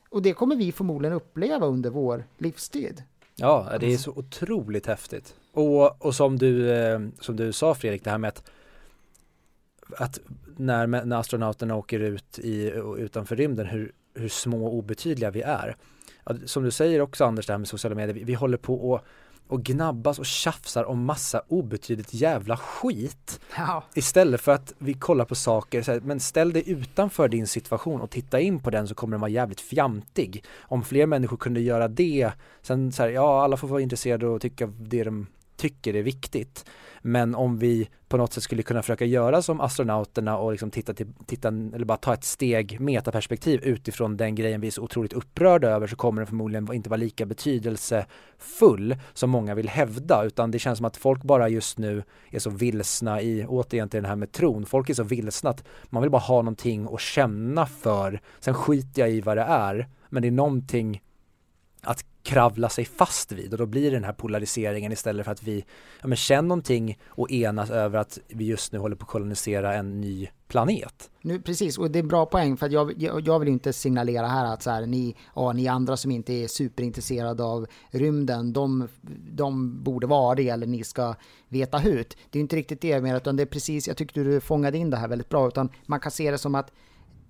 och 0.08 0.22
det 0.22 0.32
kommer 0.32 0.56
vi 0.56 0.72
förmodligen 0.72 1.16
uppleva 1.16 1.66
under 1.66 1.90
vår 1.90 2.24
livstid. 2.38 3.02
Ja, 3.34 3.76
det 3.80 3.92
är 3.92 3.96
så 3.96 4.10
otroligt 4.10 4.86
häftigt. 4.86 5.34
Och, 5.52 6.06
och 6.06 6.14
som, 6.14 6.38
du, 6.38 6.72
eh, 6.72 7.00
som 7.20 7.36
du 7.36 7.52
sa 7.52 7.74
Fredrik, 7.74 8.04
det 8.04 8.10
här 8.10 8.18
med 8.18 8.28
att, 8.28 8.50
att 9.98 10.20
när, 10.56 10.86
när 10.86 11.16
astronauterna 11.16 11.76
åker 11.76 12.00
ut 12.00 12.38
i, 12.38 12.72
utanför 12.98 13.36
rymden, 13.36 13.66
hur, 13.66 13.92
hur 14.14 14.28
små 14.28 14.66
och 14.66 14.74
obetydliga 14.74 15.30
vi 15.30 15.42
är. 15.42 15.76
Som 16.44 16.62
du 16.62 16.70
säger 16.70 17.00
också 17.00 17.24
Anders, 17.24 17.46
det 17.46 17.52
här 17.52 17.58
med 17.58 17.68
sociala 17.68 17.96
medier, 17.96 18.14
vi, 18.14 18.24
vi 18.24 18.34
håller 18.34 18.58
på 18.58 18.90
och 18.90 19.04
och 19.52 19.62
gnabbas 19.62 20.18
och 20.18 20.26
tjafsar 20.26 20.84
om 20.84 21.04
massa 21.04 21.42
obetydligt 21.48 22.14
jävla 22.14 22.56
skit. 22.56 23.40
Ja. 23.56 23.84
Istället 23.94 24.40
för 24.40 24.52
att 24.52 24.74
vi 24.78 24.94
kollar 24.94 25.24
på 25.24 25.34
saker, 25.34 25.82
här, 25.86 26.00
men 26.00 26.20
ställ 26.20 26.52
dig 26.52 26.70
utanför 26.70 27.28
din 27.28 27.46
situation 27.46 28.00
och 28.00 28.10
titta 28.10 28.40
in 28.40 28.60
på 28.60 28.70
den 28.70 28.88
så 28.88 28.94
kommer 28.94 29.10
den 29.10 29.20
vara 29.20 29.30
jävligt 29.30 29.60
fjantig. 29.60 30.44
Om 30.60 30.84
fler 30.84 31.06
människor 31.06 31.36
kunde 31.36 31.60
göra 31.60 31.88
det, 31.88 32.32
sen 32.62 32.92
så 32.92 33.02
här, 33.02 33.10
ja 33.10 33.42
alla 33.44 33.56
får 33.56 33.68
vara 33.68 33.80
intresserade 33.80 34.26
och 34.26 34.40
tycka 34.40 34.66
det 34.66 35.04
de 35.04 35.26
tycker 35.62 35.94
är 35.94 36.02
viktigt. 36.02 36.64
Men 37.02 37.34
om 37.34 37.58
vi 37.58 37.88
på 38.08 38.16
något 38.16 38.32
sätt 38.32 38.42
skulle 38.42 38.62
kunna 38.62 38.82
försöka 38.82 39.04
göra 39.04 39.42
som 39.42 39.60
astronauterna 39.60 40.38
och 40.38 40.50
liksom 40.50 40.70
titta, 40.70 40.94
till, 40.94 41.12
titta 41.26 41.48
eller 41.48 41.84
bara 41.84 41.98
ta 41.98 42.14
ett 42.14 42.24
steg 42.24 42.80
metaperspektiv 42.80 43.64
utifrån 43.64 44.16
den 44.16 44.34
grejen 44.34 44.60
vi 44.60 44.66
är 44.66 44.70
så 44.70 44.82
otroligt 44.82 45.12
upprörda 45.12 45.68
över 45.68 45.86
så 45.86 45.96
kommer 45.96 46.20
den 46.20 46.26
förmodligen 46.26 46.72
inte 46.72 46.90
vara 46.90 46.96
lika 46.96 47.26
betydelsefull 47.26 48.96
som 49.14 49.30
många 49.30 49.54
vill 49.54 49.68
hävda 49.68 50.24
utan 50.24 50.50
det 50.50 50.58
känns 50.58 50.78
som 50.78 50.86
att 50.86 50.96
folk 50.96 51.22
bara 51.22 51.48
just 51.48 51.78
nu 51.78 52.02
är 52.30 52.38
så 52.38 52.50
vilsna 52.50 53.22
i, 53.22 53.46
återigen 53.48 53.88
till 53.88 54.02
den 54.02 54.08
här 54.08 54.16
med 54.16 54.32
tron, 54.32 54.66
folk 54.66 54.90
är 54.90 54.94
så 54.94 55.02
vilsna 55.02 55.50
att 55.50 55.64
man 55.84 56.02
vill 56.02 56.10
bara 56.10 56.18
ha 56.22 56.36
någonting 56.36 56.88
att 56.92 57.00
känna 57.00 57.66
för. 57.66 58.20
Sen 58.40 58.54
skiter 58.54 59.02
jag 59.02 59.10
i 59.10 59.20
vad 59.20 59.36
det 59.36 59.42
är, 59.42 59.88
men 60.08 60.22
det 60.22 60.28
är 60.28 60.32
någonting 60.32 61.02
att 61.82 62.04
kravla 62.22 62.68
sig 62.68 62.84
fast 62.84 63.32
vid 63.32 63.52
och 63.52 63.58
då 63.58 63.66
blir 63.66 63.90
det 63.90 63.96
den 63.96 64.04
här 64.04 64.12
polariseringen 64.12 64.92
istället 64.92 65.24
för 65.24 65.32
att 65.32 65.42
vi 65.42 65.64
ja, 66.00 66.08
men 66.08 66.16
känner 66.16 66.48
någonting 66.48 66.98
och 67.08 67.30
enas 67.30 67.70
över 67.70 67.98
att 67.98 68.18
vi 68.28 68.44
just 68.44 68.72
nu 68.72 68.78
håller 68.78 68.96
på 68.96 69.04
att 69.04 69.10
kolonisera 69.10 69.74
en 69.74 70.00
ny 70.00 70.28
planet. 70.48 71.10
Nu, 71.22 71.40
precis, 71.40 71.78
och 71.78 71.90
det 71.90 71.98
är 71.98 72.02
en 72.02 72.08
bra 72.08 72.26
poäng 72.26 72.56
för 72.56 72.66
att 72.66 72.72
jag, 72.72 73.02
jag, 73.02 73.20
jag 73.20 73.38
vill 73.38 73.48
inte 73.48 73.72
signalera 73.72 74.26
här 74.26 74.54
att 74.54 74.62
så 74.62 74.70
här, 74.70 74.86
ni, 74.86 75.16
ja, 75.34 75.52
ni 75.52 75.68
andra 75.68 75.96
som 75.96 76.10
inte 76.10 76.32
är 76.32 76.48
superintresserade 76.48 77.44
av 77.44 77.66
rymden, 77.90 78.52
de, 78.52 78.88
de 79.30 79.82
borde 79.82 80.06
vara 80.06 80.34
det 80.34 80.48
eller 80.48 80.66
ni 80.66 80.84
ska 80.84 81.14
veta 81.48 81.78
hut. 81.78 82.16
Det 82.30 82.38
är 82.38 82.40
inte 82.40 82.56
riktigt 82.56 82.80
det 82.80 82.88
jag 82.88 83.02
menar, 83.02 83.16
utan 83.16 83.36
det 83.36 83.42
är 83.42 83.46
precis, 83.46 83.88
jag 83.88 83.96
tyckte 83.96 84.20
du 84.20 84.40
fångade 84.40 84.78
in 84.78 84.90
det 84.90 84.96
här 84.96 85.08
väldigt 85.08 85.28
bra, 85.28 85.48
utan 85.48 85.68
man 85.86 86.00
kan 86.00 86.12
se 86.12 86.30
det 86.30 86.38
som 86.38 86.54
att 86.54 86.72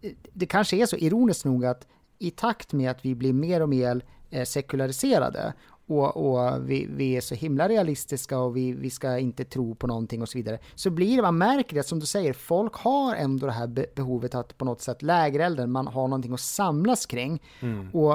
eh, 0.00 0.12
det 0.32 0.46
kanske 0.46 0.76
är 0.76 0.86
så 0.86 0.96
ironiskt 0.96 1.44
nog 1.44 1.64
att 1.64 1.86
i 2.18 2.30
takt 2.30 2.72
med 2.72 2.90
att 2.90 3.04
vi 3.04 3.14
blir 3.14 3.32
mer 3.32 3.62
och 3.62 3.68
mer 3.68 4.02
sekulariserade 4.44 5.52
och, 5.86 6.16
och 6.16 6.70
vi, 6.70 6.86
vi, 6.90 7.16
är 7.16 7.20
så 7.20 7.34
himla 7.34 7.68
realistiska 7.68 8.38
och 8.38 8.56
vi, 8.56 8.72
vi 8.72 8.90
ska 8.90 9.18
inte 9.18 9.44
tro 9.44 9.74
på 9.74 9.86
någonting 9.86 10.22
och 10.22 10.28
så 10.28 10.38
vidare. 10.38 10.58
Så 10.74 10.90
blir 10.90 11.16
det, 11.16 11.22
man 11.22 11.38
märker 11.38 11.76
det 11.76 11.82
som 11.82 12.00
du 12.00 12.06
säger, 12.06 12.32
folk 12.32 12.74
har 12.74 13.14
ändå 13.14 13.46
det 13.46 13.52
här 13.52 13.86
behovet 13.94 14.34
att 14.34 14.58
på 14.58 14.64
något 14.64 14.80
sätt 14.80 15.02
lägerelden, 15.02 15.72
man 15.72 15.86
har 15.86 16.08
någonting 16.08 16.32
att 16.32 16.40
samlas 16.40 17.06
kring. 17.06 17.42
Mm. 17.60 17.90
Och 17.90 18.14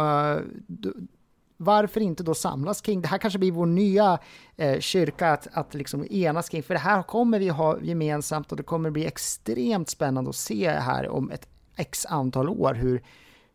varför 1.57 2.02
inte 2.02 2.23
då 2.23 2.34
samlas 2.34 2.81
kring, 2.81 3.02
det 3.02 3.07
här 3.07 3.18
kanske 3.18 3.39
blir 3.39 3.52
vår 3.52 3.65
nya 3.65 4.19
eh, 4.56 4.80
kyrka 4.80 5.31
att, 5.31 5.48
att 5.52 5.73
liksom 5.73 6.06
enas 6.10 6.49
kring, 6.49 6.64
för 6.64 6.73
det 6.73 6.80
här 6.80 7.03
kommer 7.03 7.39
vi 7.39 7.49
ha 7.49 7.81
gemensamt 7.81 8.52
och 8.52 8.57
det 8.57 8.64
kommer 8.64 8.89
bli 8.89 9.06
extremt 9.06 9.89
spännande 9.89 10.30
att 10.30 10.35
se 10.35 10.69
här 10.69 11.10
om 11.10 11.31
ett 11.31 11.48
x 11.76 12.06
antal 12.06 12.49
år 12.49 12.73
hur, 12.73 13.03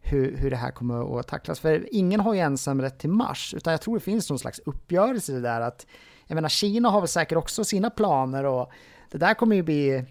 hur, 0.02 0.36
hur 0.36 0.50
det 0.50 0.56
här 0.56 0.70
kommer 0.70 1.20
att 1.20 1.28
tacklas. 1.28 1.60
För 1.60 1.88
ingen 1.92 2.20
har 2.20 2.34
ju 2.34 2.40
ensamrätt 2.40 2.98
till 2.98 3.10
Mars, 3.10 3.54
utan 3.56 3.70
jag 3.70 3.80
tror 3.80 3.94
det 3.94 4.00
finns 4.00 4.30
någon 4.30 4.38
slags 4.38 4.58
uppgörelse 4.58 5.40
där 5.40 5.60
att, 5.60 5.86
jag 6.26 6.34
menar 6.34 6.48
Kina 6.48 6.90
har 6.90 7.00
väl 7.00 7.08
säkert 7.08 7.38
också 7.38 7.64
sina 7.64 7.90
planer 7.90 8.44
och 8.44 8.70
det 9.10 9.18
där 9.18 9.34
kommer 9.34 9.56
ju 9.56 9.62
bli 9.62 10.04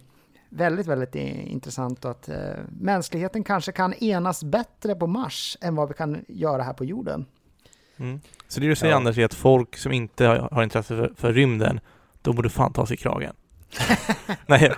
väldigt, 0.50 0.88
väldigt 0.88 1.16
intressant 1.16 2.06
och 2.06 2.12
att 2.12 2.30
eh, 2.30 2.38
mänskligheten 2.80 3.44
kanske 3.44 3.72
kan 3.72 3.94
enas 3.94 4.44
bättre 4.44 4.96
på 4.96 5.08
Mars 5.08 5.58
än 5.62 5.76
vad 5.76 5.88
vi 5.88 5.94
kan 5.94 6.26
göra 6.28 6.64
här 6.64 6.74
på 6.74 6.86
jorden. 6.86 7.26
Mm. 7.98 8.22
Så 8.48 8.60
det 8.60 8.68
du 8.68 8.76
säger 8.76 8.94
ja. 8.94 8.98
Anders 8.98 9.18
är 9.18 9.26
att 9.26 9.34
folk 9.34 9.78
som 9.78 9.92
inte 9.92 10.26
har 10.52 10.64
intresse 10.64 10.96
för, 10.96 11.14
för 11.18 11.34
rymden, 11.34 11.80
de 12.22 12.36
borde 12.36 12.50
fan 12.50 12.74
ta 12.74 12.86
sig 12.86 12.94
i 12.94 12.98
kragen. 12.98 13.34
Nej, 14.46 14.72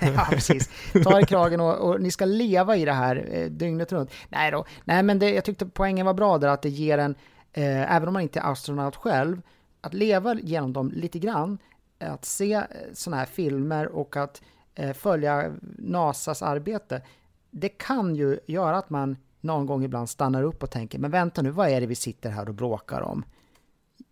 Ja, 0.14 0.26
precis. 0.30 0.70
Ta 1.04 1.20
i 1.20 1.24
kragen 1.24 1.60
och, 1.60 1.74
och, 1.74 2.00
ni 2.00 2.10
ska 2.10 2.24
leva 2.24 2.76
i 2.76 2.84
det 2.84 2.92
här 2.92 3.28
eh, 3.30 3.46
dygnet 3.46 3.92
runt. 3.92 4.10
Nej 4.28 4.50
då. 4.50 4.64
Nej, 4.84 5.02
men 5.02 5.18
det, 5.18 5.30
jag 5.30 5.44
tyckte 5.44 5.66
poängen 5.66 6.06
var 6.06 6.14
bra 6.14 6.38
där 6.38 6.48
att 6.48 6.62
det 6.62 6.68
ger 6.68 6.98
en, 6.98 7.14
eh, 7.52 7.96
även 7.96 8.08
om 8.08 8.12
man 8.12 8.22
inte 8.22 8.38
är 8.40 8.52
astronaut 8.52 8.96
själv, 8.96 9.42
att 9.80 9.94
leva 9.94 10.34
genom 10.34 10.72
dem 10.72 10.92
lite 10.94 11.18
grann, 11.18 11.58
att 11.98 12.24
se 12.24 12.52
eh, 12.52 12.64
sådana 12.92 13.16
här 13.16 13.26
filmer 13.26 13.86
och 13.86 14.16
att 14.16 14.42
eh, 14.74 14.92
följa 14.92 15.52
NASAs 15.78 16.42
arbete, 16.42 17.02
det 17.50 17.68
kan 17.68 18.14
ju 18.14 18.38
göra 18.46 18.78
att 18.78 18.90
man 18.90 19.16
någon 19.40 19.66
gång 19.66 19.84
ibland 19.84 20.10
stannar 20.10 20.42
upp 20.42 20.62
och 20.62 20.70
tänker, 20.70 20.98
men 20.98 21.10
vänta 21.10 21.42
nu, 21.42 21.50
vad 21.50 21.68
är 21.68 21.80
det 21.80 21.86
vi 21.86 21.94
sitter 21.94 22.30
här 22.30 22.48
och 22.48 22.54
bråkar 22.54 23.00
om? 23.00 23.24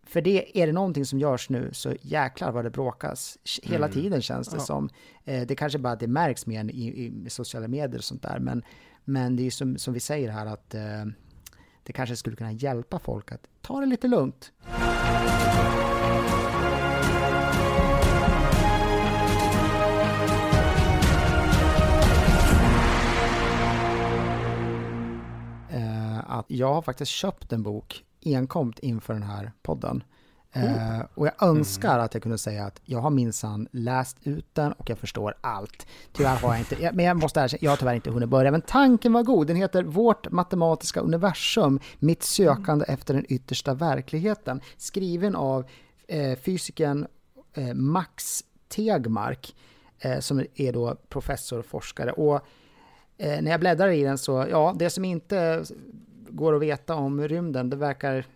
För 0.09 0.21
det, 0.21 0.63
är 0.63 0.67
det 0.67 0.73
någonting 0.73 1.05
som 1.05 1.19
görs 1.19 1.51
nu 1.51 1.71
så 1.73 1.95
jäklar 2.03 2.53
vad 2.53 2.65
det 2.65 2.71
bråkas. 2.71 3.39
Hela 3.63 3.87
mm. 3.87 3.95
tiden 3.95 4.23
känns 4.23 4.49
det 4.49 4.57
ja. 4.57 4.61
som. 4.61 4.89
Eh, 5.25 5.47
det 5.47 5.55
kanske 5.55 5.79
bara 5.79 5.97
det 5.97 6.07
märks 6.07 6.47
mer 6.47 6.65
i, 6.65 7.13
i 7.27 7.31
sociala 7.31 7.69
medier 7.69 7.99
och 7.99 8.05
sånt 8.05 8.23
där. 8.23 8.39
Men, 8.39 8.63
men 9.05 9.37
det 9.37 9.47
är 9.47 9.51
som, 9.51 9.79
som 9.79 9.95
vi 9.95 10.01
säger 10.01 10.31
här 10.31 10.47
att 10.47 10.75
eh, 10.75 11.05
det 11.83 11.93
kanske 11.93 12.17
skulle 12.17 12.37
kunna 12.37 12.53
hjälpa 12.53 12.99
folk 12.99 13.33
att 13.33 13.49
ta 13.61 13.81
det 13.81 13.87
lite 13.87 14.09
lugnt. 14.09 14.53
Eh, 25.71 26.31
att 26.31 26.47
jag 26.49 26.75
har 26.75 26.83
faktiskt 26.83 27.11
köpt 27.11 27.53
en 27.53 27.63
bok 27.63 28.05
enkomt 28.24 28.78
inför 28.78 29.12
den 29.15 29.23
här 29.23 29.53
podden. 29.62 30.03
Mm. 30.53 30.99
Uh, 30.99 31.07
och 31.15 31.27
jag 31.27 31.43
önskar 31.43 31.93
mm. 31.93 32.05
att 32.05 32.15
jag 32.15 32.23
kunde 32.23 32.39
säga 32.39 32.65
att 32.65 32.81
jag 32.85 32.99
har 32.99 33.11
minsann 33.11 33.69
läst 33.70 34.16
ut 34.23 34.55
den 34.55 34.73
och 34.73 34.90
jag 34.90 34.99
förstår 34.99 35.35
allt. 35.40 35.86
Tyvärr 36.12 36.36
har 36.36 36.49
jag 36.49 36.59
inte, 36.59 36.93
men 36.93 37.05
jag 37.05 37.16
måste 37.16 37.40
erkänna, 37.40 37.59
jag 37.62 37.70
har 37.70 37.77
tyvärr 37.77 37.95
inte 37.95 38.11
hunnit 38.11 38.28
börja. 38.28 38.51
Men 38.51 38.62
tanken 38.62 39.12
var 39.12 39.23
god. 39.23 39.47
Den 39.47 39.57
heter 39.57 39.82
Vårt 39.82 40.31
matematiska 40.31 41.01
universum, 41.01 41.81
mitt 41.99 42.23
sökande 42.23 42.85
mm. 42.85 42.95
efter 42.95 43.15
den 43.15 43.24
yttersta 43.28 43.74
verkligheten. 43.74 44.61
Skriven 44.77 45.36
av 45.36 45.65
eh, 46.09 46.39
fysikern 46.39 47.07
eh, 47.55 47.74
Max 47.74 48.45
Tegmark, 48.69 49.55
eh, 49.99 50.19
som 50.19 50.45
är 50.55 50.73
då 50.73 50.97
professor 51.09 51.59
och 51.59 51.66
forskare. 51.66 52.12
Och 52.12 52.40
eh, 53.19 53.43
när 53.43 53.51
jag 53.51 53.61
bläddrar 53.61 53.89
i 53.89 54.03
den 54.03 54.19
så, 54.19 54.47
ja, 54.51 54.74
det 54.78 54.90
som 54.90 55.05
inte 55.05 55.65
går 56.29 56.57
att 56.57 56.63
veta 56.63 56.95
om 56.95 57.29
rymden. 57.29 57.71
Det 57.71 57.77
verkar... 57.77 58.27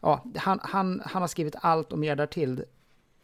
Ja, 0.00 0.24
han, 0.36 0.60
han, 0.62 1.02
han 1.04 1.22
har 1.22 1.28
skrivit 1.28 1.54
allt 1.60 1.92
och 1.92 1.98
mer 1.98 2.16
därtill 2.16 2.64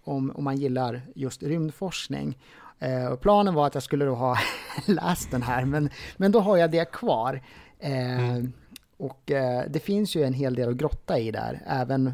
om, 0.04 0.30
om 0.30 0.44
man 0.44 0.56
gillar 0.56 1.02
just 1.14 1.42
rymdforskning. 1.42 2.38
Eh, 2.78 3.16
planen 3.16 3.54
var 3.54 3.66
att 3.66 3.74
jag 3.74 3.82
skulle 3.82 4.04
då 4.04 4.14
ha 4.14 4.38
läst 4.86 5.30
den 5.30 5.42
här, 5.42 5.64
men, 5.64 5.90
men 6.16 6.32
då 6.32 6.40
har 6.40 6.56
jag 6.56 6.70
det 6.70 6.92
kvar. 6.92 7.42
Eh, 7.78 8.30
mm. 8.30 8.52
Och 8.96 9.30
eh, 9.30 9.64
det 9.68 9.80
finns 9.80 10.16
ju 10.16 10.22
en 10.22 10.32
hel 10.32 10.54
del 10.54 10.68
att 10.68 10.76
grotta 10.76 11.18
i 11.18 11.30
där, 11.30 11.62
även 11.66 12.12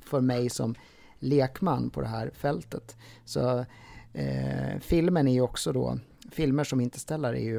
för 0.00 0.20
mig 0.20 0.50
som 0.50 0.74
lekman 1.18 1.90
på 1.90 2.00
det 2.00 2.06
här 2.06 2.30
fältet. 2.34 2.96
Så 3.24 3.64
eh, 4.12 4.78
filmen 4.80 5.28
är 5.28 5.32
ju 5.32 5.40
också 5.40 5.72
då, 5.72 5.98
filmer 6.30 6.64
som 6.64 6.80
Interstellar 6.80 7.34
är 7.34 7.44
ju 7.44 7.58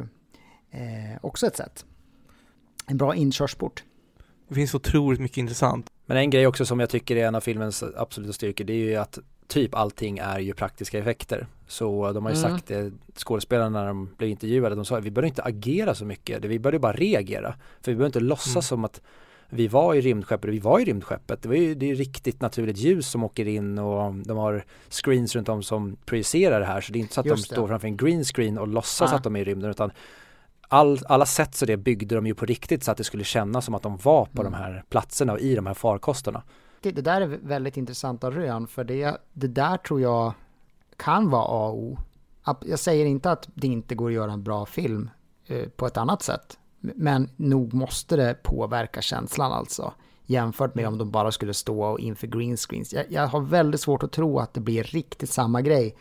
eh, 0.72 1.18
också 1.22 1.48
ett 1.48 1.56
sätt 1.56 1.86
en 2.88 2.98
bra 2.98 3.16
inkörsport. 3.16 3.84
Det 4.48 4.56
finns 4.56 4.76
otroligt 4.76 5.20
mycket 5.20 5.38
intressant. 5.38 5.90
Men 6.06 6.18
en 6.18 6.30
grej 6.30 6.48
också 6.48 6.66
som 6.66 6.80
jag 6.80 6.90
tycker 6.90 7.16
är 7.16 7.28
en 7.28 7.36
av 7.36 7.42
filmens 7.42 7.84
absoluta 7.98 8.34
styrkor 8.34 8.66
det 8.66 8.74
är 8.74 8.78
ju 8.78 8.96
att 8.96 9.20
typ 9.48 9.76
allting 9.76 10.18
är 10.18 10.40
ju 10.40 10.54
praktiska 10.54 11.00
effekter. 11.00 11.48
Så 11.68 12.12
de 12.12 12.26
har 12.26 12.32
ju 12.32 12.38
mm. 12.38 12.52
sagt 12.52 12.68
det, 12.68 12.92
skådespelarna 13.16 13.80
när 13.80 13.88
de 13.88 14.10
blev 14.18 14.30
intervjuade, 14.30 14.76
de 14.76 14.86
sa 14.86 14.98
att 14.98 15.04
vi 15.04 15.12
bör 15.12 15.26
inte 15.26 15.44
agera 15.44 15.96
så 15.96 16.06
mycket, 16.06 16.46
vi 16.46 16.60
bör 16.60 16.80
bara 16.80 16.94
reagera. 16.94 17.56
För 17.82 17.92
vi 17.92 17.96
behöver 17.96 18.06
inte 18.06 18.20
låtsas 18.20 18.56
mm. 18.56 18.62
som 18.62 18.86
att 18.86 19.02
vi 19.50 19.68
var 19.68 19.96
i 19.96 20.02
rymdskeppet, 20.02 20.50
vi 20.50 20.60
var 20.60 20.80
i 20.80 20.86
rymdskeppet. 20.86 21.42
Det, 21.42 21.50
var 21.50 21.56
ju, 21.56 21.76
det 21.76 21.92
är 21.92 21.96
riktigt 21.96 22.42
naturligt 22.42 22.78
ljus 22.78 23.08
som 23.08 23.24
åker 23.24 23.48
in 23.48 23.78
och 23.78 24.14
de 24.14 24.38
har 24.38 24.66
screens 24.90 25.36
runt 25.36 25.50
om 25.50 25.64
som 25.64 25.98
projicerar 26.06 26.60
det 26.60 26.66
här. 26.66 26.82
Så 26.82 26.94
det 26.94 27.00
är 27.00 27.02
inte 27.02 27.14
så 27.14 27.20
att 27.20 27.26
Just 27.26 27.50
de 27.50 27.56
står 27.56 27.68
framför 27.68 27.88
en 27.88 27.98
green 27.98 28.24
screen 28.24 28.58
och 28.58 28.68
låtsas 28.68 29.14
ah. 29.14 29.16
att 29.16 29.24
de 29.24 29.36
är 29.36 29.40
i 29.40 29.44
rymden 29.44 29.70
utan 29.70 29.92
all, 30.68 31.00
alla 31.08 31.26
sätt 31.26 31.56
så 31.56 31.66
det 31.66 31.78
byggde 31.78 32.16
de 32.16 32.28
ju 32.28 32.36
på 32.36 32.46
riktigt 32.46 32.84
så 32.84 32.92
att 32.92 32.98
det 32.98 33.04
skulle 33.04 33.24
kännas 33.24 33.66
som 33.66 33.76
att 33.76 33.84
de 33.84 33.98
var 33.98 34.26
på 34.26 34.42
mm. 34.42 34.52
de 34.52 34.58
här 34.58 34.84
platserna 34.90 35.34
och 35.34 35.40
i 35.40 35.56
de 35.56 35.66
här 35.66 35.74
farkosterna. 35.74 36.44
Det, 36.82 36.92
det 36.92 37.02
där 37.02 37.22
är 37.22 37.28
väldigt 37.28 37.78
intressanta 37.78 38.32
rön 38.32 38.68
för 38.68 38.84
det, 38.84 39.18
det 39.34 39.48
där 39.48 39.78
tror 39.78 40.02
jag 40.02 40.34
kan 40.98 41.30
vara 41.30 41.44
A 41.44 41.70
och 41.70 41.80
O. 41.80 41.98
Jag 42.66 42.80
säger 42.80 43.06
inte 43.06 43.32
att 43.32 43.50
det 43.54 43.68
inte 43.68 43.96
går 43.96 44.08
att 44.08 44.14
göra 44.14 44.32
en 44.32 44.44
bra 44.44 44.66
film 44.66 45.10
eh, 45.48 45.70
på 45.70 45.88
ett 45.88 45.98
annat 45.98 46.22
sätt. 46.22 46.58
Men 46.80 47.30
nog 47.36 47.74
måste 47.74 48.16
det 48.16 48.44
påverka 48.44 49.02
känslan 49.02 49.52
alltså. 49.52 49.94
Jämfört 50.26 50.76
med 50.76 50.88
om 50.88 50.98
de 50.98 51.12
bara 51.12 51.32
skulle 51.32 51.54
stå 51.54 52.00
inför 52.00 52.28
green 52.28 52.58
screens. 52.58 52.94
Jag, 52.94 53.06
jag 53.10 53.28
har 53.28 53.42
väldigt 53.42 53.82
svårt 53.82 54.04
att 54.04 54.12
tro 54.12 54.40
att 54.40 54.54
det 54.54 54.60
blir 54.60 54.84
riktigt 54.84 55.30
samma 55.30 55.62
grej. 55.62 55.96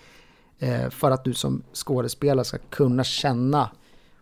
Eh, 0.58 0.90
för 0.90 1.10
att 1.10 1.24
du 1.24 1.34
som 1.34 1.62
skådespelare 1.72 2.44
ska 2.44 2.58
kunna 2.58 3.04
känna 3.04 3.70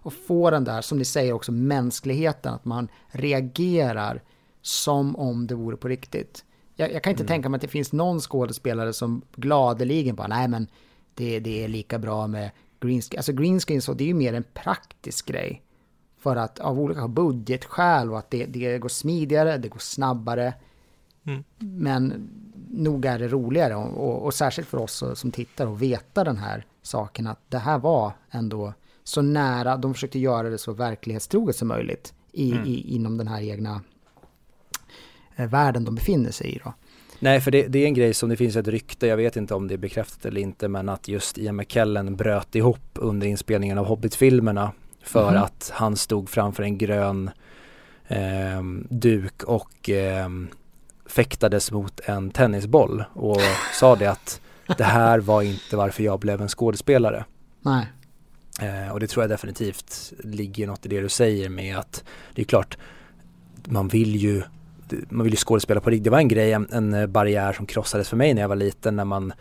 och 0.05 0.13
få 0.13 0.51
den 0.51 0.65
där, 0.65 0.81
som 0.83 0.99
ni 0.99 1.05
säger 1.05 1.33
också, 1.33 1.53
mänskligheten, 1.53 2.55
att 2.55 2.65
man 2.65 2.89
reagerar 3.09 4.23
som 4.63 5.17
om 5.17 5.47
det 5.47 5.55
vore 5.55 5.77
på 5.77 5.89
riktigt. 5.89 6.45
Jag, 6.75 6.93
jag 6.93 7.03
kan 7.03 7.11
inte 7.11 7.23
mm. 7.23 7.29
tänka 7.29 7.49
mig 7.49 7.57
att 7.57 7.63
det 7.63 7.69
finns 7.69 7.93
någon 7.93 8.21
skådespelare 8.21 8.93
som 8.93 9.23
gladeligen 9.37 10.17
bara, 10.17 10.27
nej 10.27 10.49
men 10.49 10.67
det, 11.15 11.41
det 11.41 11.65
är 11.65 11.69
lika 11.69 11.99
bra 11.99 12.27
med 12.27 12.51
greenscreen. 12.81 13.19
Alltså 13.19 13.33
greenscreen 13.33 13.83
så 13.83 13.95
det 13.95 14.05
är 14.05 14.09
ju 14.09 14.15
mer 14.15 14.33
en 14.33 14.45
praktisk 14.55 15.27
grej. 15.27 15.63
För 16.19 16.37
att 16.37 16.59
av 16.59 16.81
olika 16.81 17.09
budgetskäl 17.09 18.11
och 18.11 18.19
att 18.19 18.31
det, 18.31 18.47
det 18.47 18.79
går 18.79 18.89
smidigare, 18.89 19.59
det 19.59 19.69
går 19.69 19.79
snabbare. 19.79 20.55
Mm. 21.27 21.45
Men 21.59 22.29
nog 22.71 23.05
är 23.05 23.19
det 23.19 23.29
roligare 23.29 23.77
och, 23.77 24.09
och, 24.09 24.25
och, 24.25 24.35
särskilt 24.35 24.69
för 24.69 24.79
oss 24.79 25.05
som 25.15 25.31
tittar 25.31 25.67
och 25.67 25.83
veta 25.83 26.25
den 26.25 26.37
här 26.37 26.67
saken 26.83 27.27
att 27.27 27.41
det 27.49 27.59
här 27.59 27.79
var 27.79 28.13
ändå 28.31 28.73
så 29.05 29.23
nära, 29.23 29.77
de 29.77 29.95
försökte 29.95 30.19
göra 30.19 30.51
det 30.51 30.59
så 30.59 30.73
verklighetstroget 30.73 31.57
som 31.57 31.69
möjligt 31.69 32.15
i, 32.33 32.53
mm. 32.53 32.65
i, 32.65 32.95
inom 32.95 33.19
den 33.19 33.29
här 33.29 33.43
egna 33.43 33.81
eh, 35.37 35.49
världen 35.49 35.85
de 35.85 35.95
befinner 35.95 36.31
sig 36.31 36.55
i. 36.55 36.61
Då. 36.65 36.75
Nej, 37.19 37.41
för 37.41 37.51
det, 37.51 37.67
det, 37.67 37.79
är 37.79 37.87
en 37.87 37.95
grej 37.95 38.15
som 38.15 38.29
det 38.29 38.37
finns 38.37 38.57
ett 38.57 38.69
rykte, 38.69 39.07
jag 39.07 39.17
vet 39.17 39.37
inte 39.37 39.55
om 39.55 39.69
det 39.69 39.75
är 39.75 39.79
bekräftat 39.79 40.27
eller 40.27 40.41
inte, 40.41 40.69
men 40.69 40.89
att 40.89 41.09
just 41.09 41.39
Ian 41.39 41.57
McKellen 41.57 42.17
bröt 42.17 42.55
ihop 42.55 42.91
under 42.95 43.27
inspelningen 43.27 43.79
av 43.79 43.87
Hobbit-filmerna 43.87 44.73
för 45.03 45.29
mm. 45.29 45.43
att 45.43 45.71
han 45.75 45.97
stod 45.97 46.29
framför 46.29 46.63
en 46.63 46.79
grön 46.79 47.31
eh, 48.07 48.63
duk 48.89 49.43
och 49.43 49.91
eh, 49.91 50.29
fäktades 51.07 51.73
mot 51.73 52.01
en 52.01 52.31
tennisboll 52.31 53.05
och 53.13 53.41
sa 53.73 53.97
det 53.97 54.07
att 54.07 54.41
det 54.79 54.85
här 54.85 55.19
var 55.19 55.43
inte 55.43 55.77
varför 55.77 56.03
jag 56.03 56.21
blev 56.21 56.43
en 56.43 56.49
skådespelare. 56.49 57.25
Nej. 57.61 57.87
Eh, 58.61 58.93
och 58.93 59.01
det 59.01 59.07
tror 59.07 59.23
jag 59.23 59.31
definitivt 59.31 60.13
ligger 60.19 60.67
något 60.67 60.87
i 60.87 60.89
det 60.89 61.01
du 61.01 61.09
säger 61.09 61.49
med 61.49 61.79
att 61.79 62.05
det 62.35 62.43
är 62.43 62.47
klart 62.47 62.79
man 63.65 63.89
vill 63.89 64.17
ju 64.17 64.43
man 65.09 65.25
vill 65.25 65.33
ju 65.33 65.37
skådespela 65.37 65.81
på 65.81 65.91
riktigt. 65.91 66.05
Det 66.05 66.11
var 66.11 66.19
en 66.19 66.29
grej, 66.29 66.53
en, 66.53 66.69
en 66.73 67.13
barriär 67.13 67.53
som 67.53 67.67
krossades 67.67 68.09
för 68.09 68.17
mig 68.17 68.35
när 68.35 68.43
jag 68.43 68.49
var 68.49 68.57
liten 68.57 68.97
när 68.97 69.05
man 69.05 69.33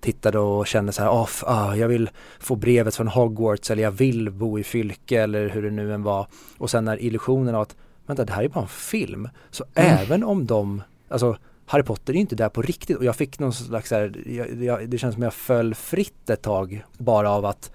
tittade 0.00 0.38
och 0.38 0.66
kände 0.66 0.92
så 0.92 1.02
här, 1.02 1.10
oh, 1.10 1.28
ah, 1.42 1.74
jag 1.74 1.88
vill 1.88 2.10
få 2.38 2.56
brevet 2.56 2.96
från 2.96 3.08
Hogwarts 3.08 3.70
eller 3.70 3.82
jag 3.82 3.90
vill 3.90 4.30
bo 4.30 4.58
i 4.58 4.64
Fylke 4.64 5.22
eller 5.22 5.48
hur 5.48 5.62
det 5.62 5.70
nu 5.70 5.94
än 5.94 6.02
var. 6.02 6.26
Och 6.58 6.70
sen 6.70 6.84
när 6.84 7.02
illusionen 7.02 7.54
av 7.54 7.60
att, 7.60 7.76
vänta 8.06 8.24
det 8.24 8.32
här 8.32 8.42
är 8.42 8.48
bara 8.48 8.62
en 8.62 8.68
film. 8.68 9.28
Så 9.50 9.64
mm. 9.74 9.98
även 9.98 10.24
om 10.24 10.46
de, 10.46 10.82
alltså 11.08 11.36
Harry 11.66 11.82
Potter 11.82 12.12
är 12.12 12.16
inte 12.16 12.36
där 12.36 12.48
på 12.48 12.62
riktigt 12.62 12.96
och 12.96 13.04
jag 13.04 13.16
fick 13.16 13.38
någon 13.38 13.52
slags 13.52 13.90
här, 13.90 14.22
jag, 14.26 14.62
jag, 14.62 14.88
det 14.88 14.98
känns 14.98 15.14
som 15.14 15.22
jag 15.22 15.34
föll 15.34 15.74
fritt 15.74 16.30
ett 16.30 16.42
tag 16.42 16.84
bara 16.98 17.30
av 17.30 17.44
att 17.44 17.70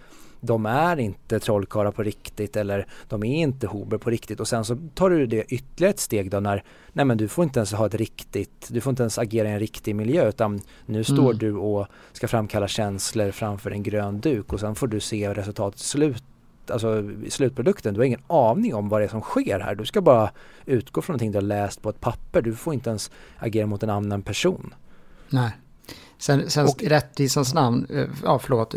de 0.46 0.66
är 0.66 1.00
inte 1.00 1.40
trollkarlar 1.40 1.92
på 1.92 2.04
riktigt 2.04 2.56
eller 2.56 2.88
de 3.08 3.24
är 3.24 3.36
inte 3.36 3.68
Hober 3.68 3.98
på 3.98 4.10
riktigt 4.10 4.40
och 4.40 4.48
sen 4.48 4.66
så 4.66 4.78
tar 4.94 5.10
du 5.10 5.26
det 5.26 5.54
ytterligare 5.54 5.94
ett 5.94 6.00
steg 6.00 6.32
då 6.32 6.40
när 6.40 6.64
nej 6.94 7.06
men 7.06 7.18
du 7.18 7.28
får 7.28 7.44
inte 7.44 7.60
ens 7.60 7.74
ha 7.74 7.86
ett 7.86 7.96
riktigt, 7.96 8.68
du 8.72 8.82
får 8.82 8.90
inte 8.90 9.04
ens 9.04 9.18
agera 9.18 9.50
i 9.50 9.52
en 9.52 9.60
riktig 9.60 9.96
miljö 9.96 10.30
utan 10.30 10.62
nu 10.86 11.04
står 11.04 11.26
mm. 11.26 11.38
du 11.38 11.56
och 11.56 11.88
ska 12.12 12.28
framkalla 12.28 12.68
känslor 12.68 13.32
framför 13.32 13.72
en 13.72 13.84
grön 13.84 14.20
duk 14.20 14.54
och 14.54 14.60
sen 14.60 14.76
får 14.76 14.88
du 14.88 15.00
se 15.00 15.34
resultatet 15.34 15.80
slut 15.80 16.24
alltså 16.68 17.04
slutprodukten, 17.30 17.94
du 17.94 18.00
har 18.00 18.06
ingen 18.06 18.24
aning 18.28 18.76
om 18.76 18.90
vad 18.90 19.02
det 19.02 19.06
är 19.06 19.10
som 19.10 19.22
sker 19.22 19.60
här. 19.60 19.76
Du 19.76 19.86
ska 19.86 20.02
bara 20.02 20.32
utgå 20.66 21.02
från 21.02 21.14
någonting 21.14 21.32
du 21.32 21.38
har 21.38 21.42
läst 21.42 21.82
på 21.82 21.90
ett 21.90 22.00
papper. 22.00 22.42
Du 22.42 22.56
får 22.56 22.74
inte 22.74 22.90
ens 22.90 23.12
agera 23.38 23.66
mot 23.66 23.84
en 23.84 23.90
annan 23.90 24.22
person. 24.22 24.74
Nej. 25.30 25.52
Sen, 26.18 26.50
sen 26.50 26.66
och, 26.66 26.84
rättvisans 26.84 27.54
namn, 27.54 27.88
eh, 27.90 28.08
ja 28.24 28.40
förlåt, 28.40 28.76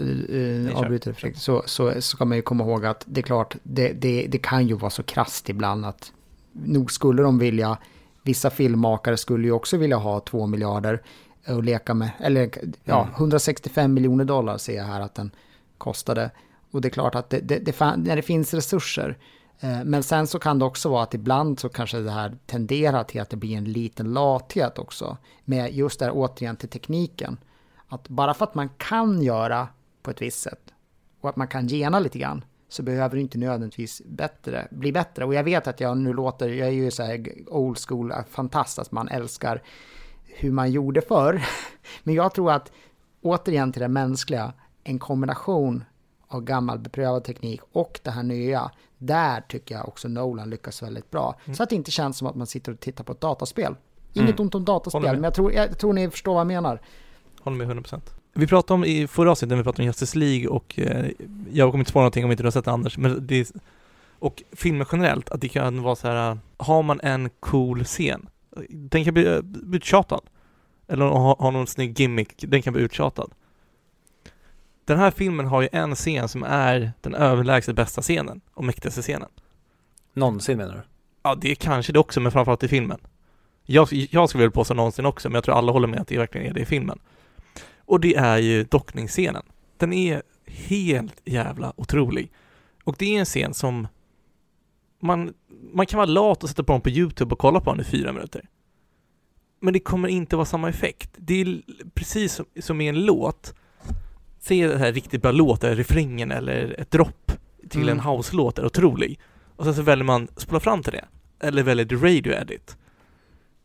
avbryter 0.76 1.12
Fredrik, 1.12 1.38
så, 1.38 1.62
så 1.66 2.00
ska 2.00 2.24
man 2.24 2.36
ju 2.36 2.42
komma 2.42 2.64
ihåg 2.64 2.86
att 2.86 3.04
det 3.06 3.20
är 3.20 3.22
klart, 3.22 3.56
det, 3.62 3.92
det, 3.92 4.26
det 4.26 4.38
kan 4.38 4.66
ju 4.66 4.74
vara 4.74 4.90
så 4.90 5.02
krasst 5.02 5.48
ibland 5.48 5.86
att 5.86 6.12
nog 6.52 6.92
skulle 6.92 7.22
de 7.22 7.38
vilja, 7.38 7.78
vissa 8.22 8.50
filmmakare 8.50 9.16
skulle 9.16 9.46
ju 9.46 9.52
också 9.52 9.76
vilja 9.76 9.96
ha 9.96 10.20
två 10.20 10.46
miljarder 10.46 11.02
och 11.48 11.64
leka 11.64 11.94
med, 11.94 12.10
eller 12.18 12.50
ja, 12.84 13.02
mm. 13.02 13.14
165 13.14 13.94
miljoner 13.94 14.24
dollar 14.24 14.58
ser 14.58 14.76
jag 14.76 14.84
här 14.84 15.00
att 15.00 15.14
den 15.14 15.30
kostade. 15.78 16.30
Och 16.70 16.80
det 16.80 16.88
är 16.88 16.90
klart 16.90 17.14
att 17.14 17.30
det, 17.30 17.40
det, 17.40 17.58
det, 17.58 17.80
när 17.80 18.16
det 18.16 18.22
finns 18.22 18.54
resurser 18.54 19.18
Eh, 19.60 19.84
men 19.84 20.02
sen 20.02 20.26
så 20.26 20.38
kan 20.38 20.58
det 20.58 20.64
också 20.64 20.88
vara 20.88 21.02
att 21.02 21.14
ibland 21.14 21.60
så 21.60 21.68
kanske 21.68 22.00
det 22.00 22.10
här 22.10 22.38
tenderar 22.46 23.04
till 23.04 23.20
att 23.20 23.30
det 23.30 23.36
blir 23.36 23.56
en 23.56 23.64
liten 23.64 24.12
lathet 24.12 24.78
också. 24.78 25.16
Med 25.44 25.74
just 25.74 25.98
det 25.98 26.04
här 26.04 26.12
återigen 26.12 26.56
till 26.56 26.68
tekniken. 26.68 27.38
Att 27.88 28.08
bara 28.08 28.34
för 28.34 28.44
att 28.44 28.54
man 28.54 28.68
kan 28.68 29.22
göra 29.22 29.68
på 30.02 30.10
ett 30.10 30.22
visst 30.22 30.40
sätt 30.40 30.72
och 31.20 31.28
att 31.28 31.36
man 31.36 31.48
kan 31.48 31.66
gena 31.66 31.98
lite 31.98 32.18
grann 32.18 32.44
så 32.68 32.82
behöver 32.82 33.16
det 33.16 33.20
inte 33.20 33.38
nödvändigtvis 33.38 34.02
bättre, 34.06 34.68
bli 34.70 34.92
bättre. 34.92 35.24
Och 35.24 35.34
jag 35.34 35.44
vet 35.44 35.66
att 35.66 35.80
jag 35.80 35.96
nu 35.96 36.12
låter, 36.12 36.48
jag 36.48 36.68
är 36.68 36.72
ju 36.72 36.90
så 36.90 37.02
här 37.02 37.26
old 37.46 37.78
school, 37.78 38.12
fantastiskt, 38.30 38.92
man 38.92 39.08
älskar 39.08 39.62
hur 40.24 40.52
man 40.52 40.70
gjorde 40.70 41.00
förr. 41.00 41.44
Men 42.02 42.14
jag 42.14 42.34
tror 42.34 42.52
att 42.52 42.72
återigen 43.22 43.72
till 43.72 43.82
det 43.82 43.88
mänskliga, 43.88 44.52
en 44.84 44.98
kombination 44.98 45.84
av 46.28 46.40
gammal 46.40 46.78
beprövad 46.78 47.24
teknik 47.24 47.60
och 47.72 48.00
det 48.02 48.10
här 48.10 48.22
nya, 48.22 48.70
där 48.98 49.40
tycker 49.40 49.74
jag 49.74 49.88
också 49.88 50.08
Nolan 50.08 50.50
lyckas 50.50 50.82
väldigt 50.82 51.10
bra. 51.10 51.38
Mm. 51.44 51.56
Så 51.56 51.62
att 51.62 51.70
det 51.70 51.76
inte 51.76 51.90
känns 51.90 52.18
som 52.18 52.26
att 52.26 52.34
man 52.34 52.46
sitter 52.46 52.72
och 52.72 52.80
tittar 52.80 53.04
på 53.04 53.12
ett 53.12 53.20
dataspel. 53.20 53.74
Inget 54.12 54.30
mm. 54.30 54.42
ont 54.42 54.54
om 54.54 54.64
dataspel, 54.64 55.02
men 55.02 55.24
jag 55.24 55.34
tror, 55.34 55.52
jag 55.52 55.78
tror 55.78 55.92
ni 55.92 56.10
förstår 56.10 56.32
vad 56.32 56.40
jag 56.40 56.46
menar. 56.46 56.80
Håller 57.40 57.66
med 57.66 57.76
100%. 57.76 58.00
Vi 58.32 58.46
pratade 58.46 58.74
om 58.74 58.84
i 58.84 59.06
förra 59.06 59.30
avsnittet, 59.30 59.58
vi 59.58 59.62
pratade 59.62 59.82
om 59.82 59.86
Justice 59.86 60.18
League 60.18 60.48
och 60.48 60.78
eh, 60.78 61.06
jag 61.52 61.70
kommer 61.70 61.82
inte 61.82 61.92
på 61.92 61.98
någonting 61.98 62.24
om 62.24 62.30
inte 62.30 62.42
du 62.42 62.46
har 62.46 62.52
sett 62.52 62.64
det 62.64 62.70
Anders, 62.70 62.98
men 62.98 63.26
det 63.26 63.40
är, 63.40 63.46
och 64.18 64.42
filmer 64.52 64.88
generellt, 64.92 65.30
att 65.30 65.40
det 65.40 65.48
kan 65.48 65.82
vara 65.82 65.96
så 65.96 66.08
här, 66.08 66.38
har 66.56 66.82
man 66.82 67.00
en 67.00 67.30
cool 67.40 67.84
scen, 67.84 68.28
den 68.68 69.04
kan 69.04 69.14
bli 69.14 69.42
uttjatad. 69.72 70.20
Eller 70.88 71.04
ha, 71.04 71.36
ha 71.38 71.50
någon 71.50 71.66
snygg 71.66 72.00
gimmick, 72.00 72.44
den 72.48 72.62
kan 72.62 72.72
bli 72.72 72.82
uttjatad. 72.82 73.30
Den 74.86 74.98
här 74.98 75.10
filmen 75.10 75.46
har 75.46 75.62
ju 75.62 75.68
en 75.72 75.94
scen 75.94 76.28
som 76.28 76.42
är 76.42 76.92
den 77.00 77.14
överlägset 77.14 77.76
bästa 77.76 78.02
scenen 78.02 78.40
och 78.54 78.64
mäktigaste 78.64 79.02
scenen. 79.02 79.28
Någonsin 80.12 80.58
menar 80.58 80.74
du? 80.74 80.82
Ja, 81.22 81.34
det 81.34 81.50
är 81.50 81.54
kanske 81.54 81.92
det 81.92 81.98
också, 81.98 82.20
men 82.20 82.32
framförallt 82.32 82.62
i 82.62 82.68
filmen. 82.68 82.98
Jag, 83.64 83.88
jag 83.92 84.28
skulle 84.28 84.42
vilja 84.42 84.50
påstå 84.54 84.74
någonsin 84.74 85.06
också, 85.06 85.28
men 85.28 85.34
jag 85.34 85.44
tror 85.44 85.54
alla 85.54 85.72
håller 85.72 85.88
med 85.88 86.00
att 86.00 86.08
det 86.08 86.18
verkligen 86.18 86.46
är 86.46 86.54
det 86.54 86.60
i 86.60 86.64
filmen. 86.64 86.98
Och 87.78 88.00
det 88.00 88.14
är 88.14 88.38
ju 88.38 88.64
dockningsscenen. 88.64 89.42
Den 89.76 89.92
är 89.92 90.22
helt 90.46 91.20
jävla 91.24 91.72
otrolig. 91.76 92.32
Och 92.84 92.94
det 92.98 93.16
är 93.16 93.18
en 93.18 93.24
scen 93.24 93.54
som 93.54 93.88
man, 95.02 95.34
man 95.72 95.86
kan 95.86 95.96
vara 95.98 96.06
lat 96.06 96.42
och 96.42 96.48
sätta 96.48 96.64
på 96.64 96.72
den 96.72 96.80
på 96.80 96.90
YouTube 96.90 97.32
och 97.32 97.38
kolla 97.38 97.60
på 97.60 97.70
den 97.70 97.80
i 97.80 97.84
fyra 97.84 98.12
minuter. 98.12 98.48
Men 99.60 99.72
det 99.72 99.80
kommer 99.80 100.08
inte 100.08 100.36
vara 100.36 100.46
samma 100.46 100.68
effekt. 100.68 101.10
Det 101.16 101.40
är 101.40 101.62
precis 101.94 102.32
som, 102.32 102.46
som 102.60 102.80
i 102.80 102.88
en 102.88 103.04
låt 103.04 103.54
se 104.46 104.66
det 104.66 104.78
här 104.78 104.92
riktigt 104.92 105.22
bra 105.22 105.32
låt, 105.32 105.64
eller 105.64 105.76
refrängen 105.76 106.32
eller 106.32 106.80
ett 106.80 106.90
dropp 106.90 107.32
till 107.68 107.88
mm. 107.88 107.98
en 107.98 108.04
house-låt 108.04 108.58
är 108.58 108.66
otrolig. 108.66 109.20
Och 109.56 109.64
sen 109.64 109.74
så 109.74 109.82
väljer 109.82 110.04
man 110.04 110.28
spola 110.36 110.60
fram 110.60 110.82
till 110.82 110.92
det. 110.92 111.04
Eller 111.46 111.62
väljer 111.62 111.86
the 111.86 111.94
radio 111.94 112.32
edit. 112.32 112.76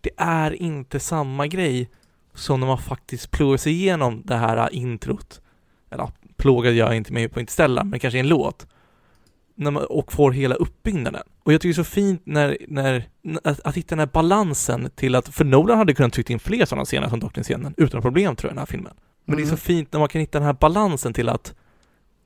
Det 0.01 0.09
är 0.17 0.61
inte 0.61 0.99
samma 0.99 1.47
grej 1.47 1.89
som 2.33 2.59
när 2.59 2.67
man 2.67 2.77
faktiskt 2.77 3.31
plågar 3.31 3.57
sig 3.57 3.73
igenom 3.73 4.21
det 4.25 4.35
här 4.35 4.73
introt. 4.73 5.41
Eller 5.89 6.11
plågade 6.37 6.75
jag 6.75 6.95
inte 6.95 7.13
med 7.13 7.31
på 7.31 7.39
Interstellar, 7.39 7.83
men 7.83 7.99
kanske 7.99 8.19
en 8.19 8.27
låt. 8.27 8.67
Man, 9.55 9.77
och 9.77 10.13
får 10.13 10.31
hela 10.31 10.55
uppbyggnaden. 10.55 11.23
Och 11.43 11.53
jag 11.53 11.61
tycker 11.61 11.75
det 11.75 11.81
är 11.81 11.83
så 11.83 11.91
fint 11.91 12.21
när, 12.25 12.57
när 12.67 13.09
att, 13.43 13.59
att 13.59 13.77
hitta 13.77 13.89
den 13.89 13.99
här 13.99 14.13
balansen 14.13 14.89
till 14.95 15.15
att, 15.15 15.27
för 15.27 15.45
Nolan 15.45 15.77
hade 15.77 15.93
kunnat 15.93 16.13
trycka 16.13 16.33
in 16.33 16.39
fler 16.39 16.65
sådana 16.65 16.85
scener 16.85 17.09
som 17.09 17.19
Docking-scenen 17.19 17.73
utan 17.77 18.01
problem 18.01 18.35
tror 18.35 18.49
jag, 18.49 18.53
i 18.53 18.55
den 18.55 18.59
här 18.59 18.65
filmen. 18.65 18.93
Men 19.31 19.39
mm. 19.39 19.49
det 19.49 19.53
är 19.53 19.57
så 19.57 19.71
mm. 19.71 19.77
fint 19.77 19.93
när 19.93 19.99
man 19.99 20.09
kan 20.09 20.21
hitta 20.21 20.39
den 20.39 20.45
här 20.45 20.53
balansen 20.53 21.13
till 21.13 21.29
att 21.29 21.55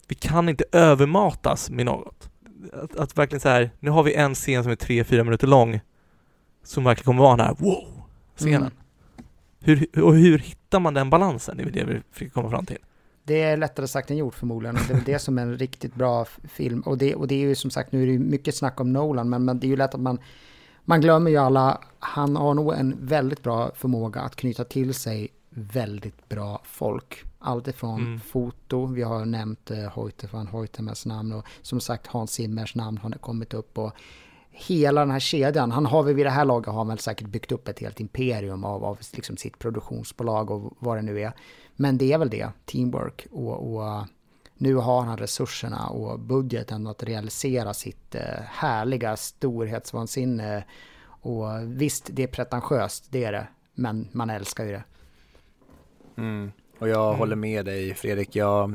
vi 0.07 0.15
kan 0.15 0.49
inte 0.49 0.63
övermatas 0.71 1.69
med 1.69 1.85
något. 1.85 2.29
Att, 2.73 2.95
att 2.95 3.17
verkligen 3.17 3.39
så 3.39 3.49
här, 3.49 3.71
nu 3.79 3.89
har 3.89 4.03
vi 4.03 4.13
en 4.13 4.35
scen 4.35 4.63
som 4.63 4.71
är 4.71 4.75
tre, 4.75 5.03
fyra 5.03 5.23
minuter 5.23 5.47
lång 5.47 5.79
som 6.63 6.83
verkligen 6.83 7.05
kommer 7.05 7.21
vara 7.21 7.37
den 7.37 7.45
här 7.45 7.55
wow-scenen. 7.59 8.61
Mm. 8.61 8.73
Hur, 9.59 10.03
och 10.03 10.15
hur 10.15 10.39
hittar 10.39 10.79
man 10.79 10.93
den 10.93 11.09
balansen? 11.09 11.57
Det 11.57 11.63
är 11.63 11.71
det 11.71 11.83
vi 11.83 12.01
fick 12.11 12.33
komma 12.33 12.49
fram 12.49 12.65
till. 12.65 12.77
Det 13.23 13.41
är 13.41 13.57
lättare 13.57 13.87
sagt 13.87 14.11
än 14.11 14.17
gjort 14.17 14.35
förmodligen. 14.35 14.77
Det 14.87 14.93
är 14.93 15.01
det 15.05 15.19
som 15.19 15.37
är 15.37 15.41
en 15.41 15.57
riktigt 15.57 15.95
bra 15.95 16.25
film. 16.43 16.81
Och 16.81 16.97
det, 16.97 17.15
och 17.15 17.27
det 17.27 17.35
är 17.35 17.47
ju 17.47 17.55
som 17.55 17.71
sagt, 17.71 17.91
nu 17.91 18.03
är 18.03 18.07
det 18.07 18.19
mycket 18.19 18.55
snack 18.55 18.79
om 18.79 18.93
Nolan, 18.93 19.29
men, 19.29 19.45
men 19.45 19.59
det 19.59 19.67
är 19.67 19.69
ju 19.69 19.75
lätt 19.75 19.93
att 19.93 20.01
man, 20.01 20.19
man 20.85 21.01
glömmer 21.01 21.31
ju 21.31 21.37
alla, 21.37 21.81
han 21.99 22.35
har 22.35 22.53
nog 22.53 22.73
en 22.73 22.95
väldigt 22.99 23.43
bra 23.43 23.71
förmåga 23.75 24.21
att 24.21 24.35
knyta 24.35 24.63
till 24.63 24.93
sig 24.93 25.29
väldigt 25.55 26.29
bra 26.29 26.61
folk. 26.63 27.23
Allt 27.39 27.67
ifrån 27.67 28.01
mm. 28.01 28.19
foto, 28.19 28.85
vi 28.85 29.01
har 29.01 29.25
nämnt 29.25 29.71
uh, 29.71 29.77
Hoyte 29.77 30.27
van 30.31 30.47
Hoytemers 30.47 31.05
namn 31.05 31.33
och 31.33 31.45
som 31.61 31.79
sagt 31.79 32.07
Hans 32.07 32.31
Zimmers 32.31 32.75
namn 32.75 32.97
har 32.97 33.11
kommit 33.11 33.53
upp 33.53 33.77
och 33.77 33.93
hela 34.51 35.01
den 35.01 35.11
här 35.11 35.19
kedjan, 35.19 35.71
han 35.71 35.85
har 35.85 36.03
väl 36.03 36.15
vid 36.15 36.25
det 36.25 36.29
här 36.29 36.45
laget 36.45 36.73
har 36.73 36.85
väl 36.85 36.99
säkert 36.99 37.27
byggt 37.27 37.51
upp 37.51 37.67
ett 37.67 37.79
helt 37.79 37.99
imperium 37.99 38.63
av, 38.63 38.85
av 38.85 38.99
liksom 39.13 39.37
sitt 39.37 39.59
produktionsbolag 39.59 40.51
och 40.51 40.73
vad 40.79 40.97
det 40.97 41.01
nu 41.01 41.21
är. 41.21 41.33
Men 41.75 41.97
det 41.97 42.13
är 42.13 42.17
väl 42.17 42.29
det, 42.29 42.49
teamwork 42.65 43.27
och, 43.31 43.75
och 43.75 44.05
nu 44.53 44.75
har 44.75 45.01
han 45.01 45.17
resurserna 45.17 45.87
och 45.87 46.19
budgeten 46.19 46.87
att 46.87 47.03
realisera 47.03 47.73
sitt 47.73 48.15
uh, 48.15 48.21
härliga 48.45 49.17
storhetsvansinne. 49.17 50.63
Och 51.05 51.47
visst, 51.63 52.09
det 52.13 52.23
är 52.23 52.27
pretentiöst, 52.27 53.07
det 53.09 53.23
är 53.23 53.31
det. 53.31 53.47
men 53.73 54.07
man 54.11 54.29
älskar 54.29 54.65
ju 54.65 54.71
det. 54.71 54.83
Mm. 56.17 56.51
Och 56.79 56.89
jag 56.89 57.07
Mm. 57.07 57.19
håller 57.19 57.35
med 57.35 57.65
dig 57.65 57.93
Fredrik. 57.93 58.35
Jag, 58.35 58.73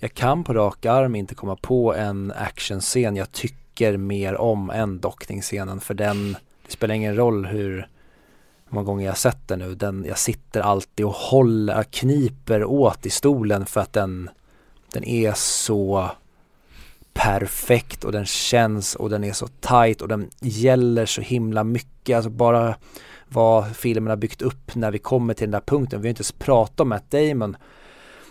jag 0.00 0.14
kan 0.14 0.44
på 0.44 0.54
rak 0.54 0.86
arm 0.86 1.14
inte 1.14 1.34
komma 1.34 1.56
på 1.56 1.94
en 1.94 2.32
actionscen 2.36 3.16
jag 3.16 3.32
tycker 3.32 3.96
mer 3.96 4.36
om 4.36 4.70
än 4.70 5.00
dockningsscenen 5.00 5.80
för 5.80 5.94
den, 5.94 6.36
det 6.66 6.72
spelar 6.72 6.94
ingen 6.94 7.16
roll 7.16 7.46
hur 7.46 7.88
många 8.68 8.84
gånger 8.84 9.06
jag 9.06 9.18
sett 9.18 9.48
den 9.48 9.58
nu, 9.58 9.74
den, 9.74 10.04
jag 10.08 10.18
sitter 10.18 10.60
alltid 10.60 11.06
och 11.06 11.12
håller, 11.12 11.82
kniper 11.82 12.64
åt 12.64 13.06
i 13.06 13.10
stolen 13.10 13.66
för 13.66 13.80
att 13.80 13.92
den, 13.92 14.30
den 14.92 15.04
är 15.04 15.32
så 15.32 16.10
perfekt 17.12 18.04
och 18.04 18.12
den 18.12 18.26
känns 18.26 18.94
och 18.94 19.10
den 19.10 19.24
är 19.24 19.32
så 19.32 19.46
tight 19.46 20.02
och 20.02 20.08
den 20.08 20.30
gäller 20.40 21.06
så 21.06 21.20
himla 21.20 21.64
mycket, 21.64 22.16
alltså 22.16 22.30
bara 22.30 22.74
vad 23.32 23.76
filmen 23.76 24.10
har 24.10 24.16
byggt 24.16 24.42
upp 24.42 24.74
när 24.74 24.90
vi 24.90 24.98
kommer 24.98 25.34
till 25.34 25.44
den 25.44 25.50
där 25.50 25.60
punkten. 25.66 26.00
Vi 26.02 26.08
har 26.08 26.10
inte 26.10 26.20
ens 26.20 26.32
pratat 26.32 26.80
om 26.80 26.88
Matt 26.88 27.10
Damon. 27.10 27.56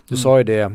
Du 0.08 0.16
Mm. 0.16 0.24
sa 0.24 0.38
ju 0.38 0.44
det 0.44 0.72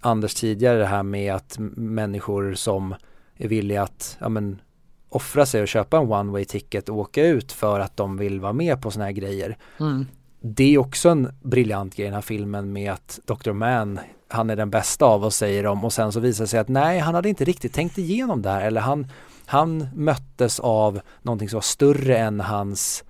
Anders 0.00 0.34
tidigare 0.34 0.78
det 0.78 0.86
här 0.86 1.02
med 1.02 1.34
att 1.34 1.56
människor 1.76 2.54
som 2.54 2.94
är 3.36 3.48
villiga 3.48 3.82
att 3.82 4.16
ja, 4.20 4.28
men, 4.28 4.60
offra 5.08 5.46
sig 5.46 5.62
och 5.62 5.68
köpa 5.68 5.96
en 5.96 6.12
one 6.12 6.32
way 6.32 6.44
ticket 6.44 6.88
och 6.88 6.96
åka 6.98 7.26
ut 7.26 7.52
för 7.52 7.80
att 7.80 7.96
de 7.96 8.16
vill 8.16 8.40
vara 8.40 8.52
med 8.52 8.82
på 8.82 8.90
såna 8.90 9.04
här 9.04 9.12
grejer. 9.12 9.56
Mm. 9.80 10.06
Det 10.40 10.74
är 10.74 10.78
också 10.78 11.08
en 11.08 11.28
briljant 11.42 11.96
grej 11.96 12.04
i 12.04 12.08
den 12.08 12.14
här 12.14 12.22
filmen 12.22 12.72
med 12.72 12.92
att 12.92 13.20
Dr. 13.26 13.52
Man, 13.52 14.00
han 14.28 14.50
är 14.50 14.56
den 14.56 14.70
bästa 14.70 15.04
av 15.04 15.24
oss 15.24 15.36
säger 15.36 15.62
de 15.64 15.84
och 15.84 15.92
sen 15.92 16.12
så 16.12 16.20
visar 16.20 16.44
det 16.44 16.48
sig 16.48 16.60
att 16.60 16.68
nej, 16.68 16.98
han 16.98 17.14
hade 17.14 17.28
inte 17.28 17.44
riktigt 17.44 17.72
tänkt 17.72 17.98
igenom 17.98 18.42
det 18.42 18.50
här 18.50 18.66
eller 18.66 18.80
han, 18.80 19.06
han 19.46 19.88
möttes 19.94 20.60
av 20.60 21.00
någonting 21.22 21.48
som 21.48 21.56
var 21.56 21.62
större 21.62 22.18
än 22.18 22.40
hans 22.40 23.04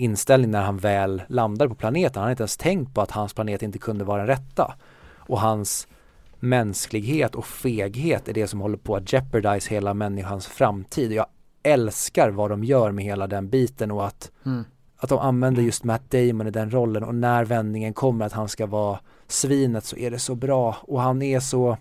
inställning 0.00 0.50
när 0.50 0.62
han 0.62 0.78
väl 0.78 1.22
landade 1.28 1.68
på 1.68 1.74
planeten. 1.74 2.14
Han 2.14 2.22
hade 2.22 2.32
inte 2.32 2.42
ens 2.42 2.56
tänkt 2.56 2.94
på 2.94 3.00
att 3.00 3.10
hans 3.10 3.34
planet 3.34 3.62
inte 3.62 3.78
kunde 3.78 4.04
vara 4.04 4.18
den 4.18 4.26
rätta. 4.26 4.74
Och 5.16 5.40
hans 5.40 5.88
mänsklighet 6.40 7.34
och 7.34 7.46
feghet 7.46 8.28
är 8.28 8.32
det 8.32 8.46
som 8.46 8.60
håller 8.60 8.76
på 8.76 8.96
att 8.96 9.12
jeopardize 9.12 9.74
hela 9.74 9.94
människans 9.94 10.46
framtid. 10.46 11.12
Jag 11.12 11.26
älskar 11.62 12.30
vad 12.30 12.50
de 12.50 12.64
gör 12.64 12.90
med 12.92 13.04
hela 13.04 13.26
den 13.26 13.48
biten 13.48 13.90
och 13.90 14.06
att 14.06 14.30
Mm. 14.46 14.64
att 14.96 15.08
de 15.08 15.18
använder 15.18 15.62
just 15.62 15.84
Matt 15.84 16.10
Damon 16.10 16.46
i 16.46 16.50
den 16.50 16.70
rollen 16.70 17.04
och 17.04 17.14
när 17.14 17.44
vändningen 17.44 17.94
kommer 17.94 18.26
att 18.26 18.32
han 18.32 18.48
ska 18.48 18.66
vara 18.66 18.98
svinet 19.28 19.84
så 19.84 19.96
är 19.96 20.10
det 20.10 20.18
så 20.18 20.34
bra 20.34 20.76
och 20.82 21.00
han 21.00 21.22
är 21.22 21.40
så 21.40 21.76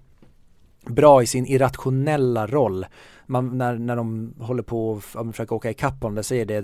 bra 0.86 1.24
i 1.24 1.26
sin 1.26 1.46
irrationella 1.46 2.48
roll. 2.48 2.86
Man, 3.26 3.58
när, 3.58 3.76
när 3.78 3.96
de 3.96 4.34
håller 4.40 4.64
på 4.64 4.90
och 4.92 4.98
f- 4.98 5.12
ja, 5.16 5.32
försöker 5.32 5.56
åka 5.56 5.70
ikapp 5.72 6.02
honom, 6.04 6.16
där 6.16 6.22
säger 6.22 6.46
det 6.46 6.58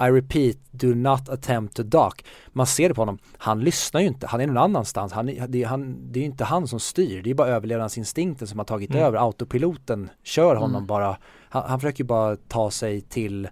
I 0.00 0.02
repeat, 0.10 0.56
do 0.70 0.94
not 0.94 1.28
attempt 1.28 1.76
to 1.76 1.82
dock. 1.82 2.24
Man 2.48 2.66
ser 2.66 2.88
det 2.88 2.94
på 2.94 3.00
honom, 3.00 3.18
han 3.38 3.60
lyssnar 3.60 4.00
ju 4.00 4.06
inte, 4.06 4.26
han 4.26 4.40
är 4.40 4.46
någon 4.46 4.56
annanstans, 4.56 5.12
han, 5.12 5.30
det, 5.48 5.62
han, 5.62 6.12
det 6.12 6.18
är 6.18 6.20
ju 6.20 6.26
inte 6.26 6.44
han 6.44 6.66
som 6.66 6.80
styr, 6.80 7.22
det 7.22 7.30
är 7.30 7.34
bara 7.34 7.48
överlevnadsinstinkten 7.48 8.48
som 8.48 8.58
har 8.58 8.66
tagit 8.66 8.90
Mm. 8.90 9.02
över, 9.04 9.18
autopiloten 9.18 10.10
kör 10.22 10.54
honom 10.54 10.76
Mm. 10.76 10.86
bara, 10.86 11.16
han, 11.48 11.62
han 11.66 11.80
försöker 11.80 12.04
bara 12.04 12.36
ta 12.36 12.70
sig 12.70 13.00
till 13.00 13.48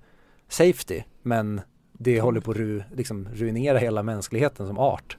safety, 0.49 1.03
men 1.23 1.61
det 1.93 2.21
håller 2.21 2.41
på 2.41 2.51
att 2.51 2.57
ru, 2.57 2.83
liksom, 2.97 3.29
ruinera 3.33 3.79
hela 3.79 4.03
mänskligheten 4.03 4.67
som 4.67 4.79
art. 4.79 5.17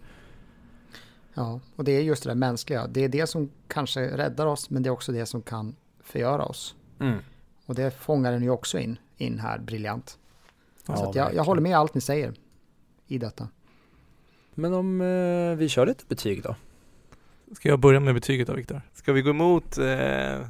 Ja, 1.34 1.60
och 1.76 1.84
det 1.84 1.92
är 1.92 2.02
just 2.02 2.24
det 2.24 2.30
där 2.30 2.36
mänskliga. 2.36 2.88
Det 2.88 3.04
är 3.04 3.10
det 3.10 3.28
som 3.28 3.50
kanske 3.68 4.18
räddar 4.18 4.46
oss, 4.46 4.70
men 4.70 4.84
det 4.84 4.90
är 4.90 4.92
också 4.92 5.12
det 5.12 5.26
som 5.26 5.42
kan 5.42 5.76
förgöra 6.04 6.46
oss. 6.46 6.76
Mm. 7.00 7.20
Och 7.66 7.76
det 7.76 7.92
fångar 7.92 8.32
den 8.32 8.44
ju 8.44 8.50
också 8.50 8.80
in, 8.80 8.98
in 9.18 9.40
här 9.40 9.60
briljant. 9.60 10.18
Ja, 10.86 10.98
så 10.98 11.10
att 11.10 11.16
jag, 11.16 11.36
jag 11.36 11.44
håller 11.44 11.62
med 11.62 11.78
allt 11.78 11.94
ni 11.94 12.02
säger 12.02 12.34
i 13.08 13.18
detta. 13.18 13.48
Men 14.54 14.74
om 14.74 15.02
eh, 15.02 15.58
vi 15.58 15.70
kör 15.70 15.86
lite 15.86 16.04
betyg 16.08 16.44
då? 16.44 16.56
Ska 17.56 17.70
jag 17.70 17.80
börja 17.80 18.00
med 18.00 18.14
betyget 18.14 18.48
då 18.48 18.54
Viktor? 18.54 18.82
Ska 18.94 19.14
vi 19.14 19.22
gå 19.22 19.30
emot 19.30 19.78
eh, 19.78 20.46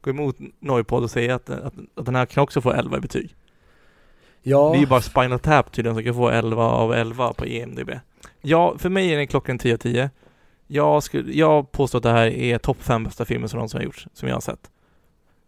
gå 0.00 0.10
emot 0.10 0.36
Noipod 0.58 1.02
och 1.02 1.10
säga 1.10 1.34
att, 1.34 1.50
att, 1.50 1.74
att 1.94 2.06
den 2.06 2.14
här 2.14 2.26
kan 2.26 2.42
också 2.42 2.60
få 2.60 2.72
11 2.72 2.96
i 2.96 3.00
betyg? 3.00 3.36
Ja, 4.42 4.70
Det 4.70 4.76
är 4.76 4.80
ju 4.80 4.86
bara 4.86 5.00
Spinal 5.00 5.38
Tap 5.38 5.72
tydligen 5.72 5.96
som 5.96 6.04
kan 6.04 6.14
få 6.14 6.28
11 6.28 6.64
av 6.64 6.92
11 6.92 7.32
på 7.32 7.46
EMDB. 7.46 7.90
Ja, 8.42 8.78
för 8.78 8.88
mig 8.88 9.12
är 9.12 9.16
den 9.16 9.26
klockan 9.26 9.58
10 9.58 9.74
av 9.74 9.78
10. 9.78 10.10
Jag, 10.66 11.02
skulle, 11.02 11.32
jag 11.32 11.72
påstår 11.72 11.98
att 11.98 12.02
det 12.02 12.10
här 12.10 12.26
är 12.26 12.58
topp 12.58 12.76
5 12.80 13.04
bästa 13.04 13.24
filmer 13.24 13.46
som 13.46 13.56
någonsin 13.56 13.78
har 13.78 13.84
gjorts, 13.84 14.08
som 14.12 14.28
jag 14.28 14.36
har 14.36 14.40
sett. 14.40 14.70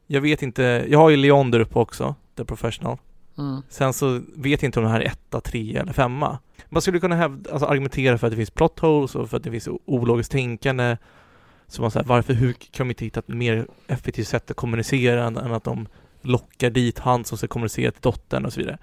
Jag 0.06 0.20
vet 0.20 0.42
inte, 0.42 0.86
jag 0.88 0.98
har 0.98 1.10
ju 1.10 1.16
Leon 1.16 1.50
där 1.50 1.60
uppe 1.60 1.78
också, 1.78 2.14
The 2.36 2.44
Professional. 2.44 2.98
Mm. 3.38 3.62
Sen 3.68 3.92
så 3.92 4.20
vet 4.36 4.62
jag 4.62 4.68
inte 4.68 4.78
om 4.78 4.84
den 4.84 4.92
här 4.92 5.00
är 5.00 5.04
etta, 5.04 5.40
trea 5.40 5.82
eller 5.82 5.92
femma. 5.92 6.38
Man 6.68 6.82
skulle 6.82 7.00
kunna 7.00 7.16
hävda, 7.16 7.52
alltså 7.52 7.66
argumentera 7.66 8.18
för 8.18 8.26
att 8.26 8.30
det 8.30 8.36
finns 8.36 8.50
plot 8.50 8.78
holes 8.80 9.14
och 9.14 9.30
för 9.30 9.36
att 9.36 9.42
det 9.42 9.50
finns 9.50 9.68
ologiskt 9.84 10.32
tänkande. 10.32 10.96
Så 11.66 11.82
man 11.82 11.90
säger, 11.90 12.06
varför, 12.06 12.34
hur 12.34 12.52
kan 12.52 12.86
de 12.86 12.90
inte 12.90 13.04
hitta 13.04 13.20
ett 13.20 13.28
mer 13.28 13.66
effektivt 13.86 14.28
sätt 14.28 14.50
att 14.50 14.56
kommunicera 14.56 15.24
än, 15.24 15.36
än 15.36 15.52
att 15.52 15.64
de 15.64 15.88
lockar 16.22 16.70
dit 16.70 16.98
han 16.98 17.24
som 17.24 17.38
ska 17.38 17.46
kommunicera 17.46 17.90
till 17.90 18.02
dottern 18.02 18.46
och 18.46 18.52
så 18.52 18.60
vidare. 18.60 18.78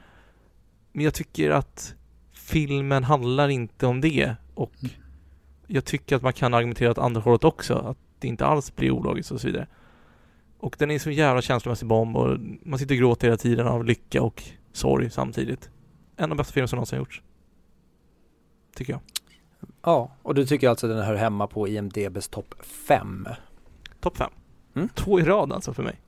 Men 0.91 1.05
jag 1.05 1.13
tycker 1.13 1.51
att 1.51 1.95
filmen 2.51 3.03
handlar 3.03 3.49
inte 3.49 3.87
om 3.87 4.01
det 4.01 4.35
och 4.53 4.71
Mm. 4.83 4.91
jag 5.67 5.85
tycker 5.85 6.15
att 6.15 6.21
man 6.21 6.33
kan 6.33 6.53
argumentera 6.53 6.91
åt 6.91 6.97
andra 6.97 7.21
hållet 7.21 7.43
också, 7.43 7.73
att 7.75 7.97
det 8.19 8.27
inte 8.27 8.45
alls 8.45 8.75
blir 8.75 8.91
ologiskt 8.91 9.31
och 9.31 9.41
så 9.41 9.47
vidare. 9.47 9.67
Och 10.59 10.75
den 10.79 10.91
är 10.91 10.99
så 10.99 11.11
jävla 11.11 11.41
känslomässig 11.41 11.87
bomb 11.87 12.17
och 12.17 12.37
man 12.63 12.79
sitter 12.79 12.95
och 12.95 12.99
gråter 12.99 13.27
hela 13.27 13.37
tiden 13.37 13.67
av 13.67 13.85
lycka 13.85 14.21
och 14.21 14.43
sorg 14.73 15.09
samtidigt. 15.09 15.69
En 16.17 16.23
av 16.23 16.29
de 16.29 16.37
bästa 16.37 16.53
filmer 16.53 16.67
som 16.67 16.77
någonsin 16.77 16.99
gjorts. 16.99 17.21
Tycker 18.75 18.93
jag. 18.93 19.01
ja, 19.81 20.11
och 20.21 20.35
du 20.35 20.45
tycker 20.45 20.69
alltså 20.69 20.87
den 20.87 21.05
hör 21.05 21.15
hemma 21.15 21.47
på 21.47 21.67
IMDBs 21.67 22.27
topp 22.27 22.55
5? 22.87 23.27
Topp 23.99 24.17
fem. 24.17 24.31
Mm. 24.75 24.89
Två 24.89 25.19
i 25.19 25.23
rad 25.23 25.51
alltså 25.53 25.73
för 25.73 25.83
mig. 25.83 26.01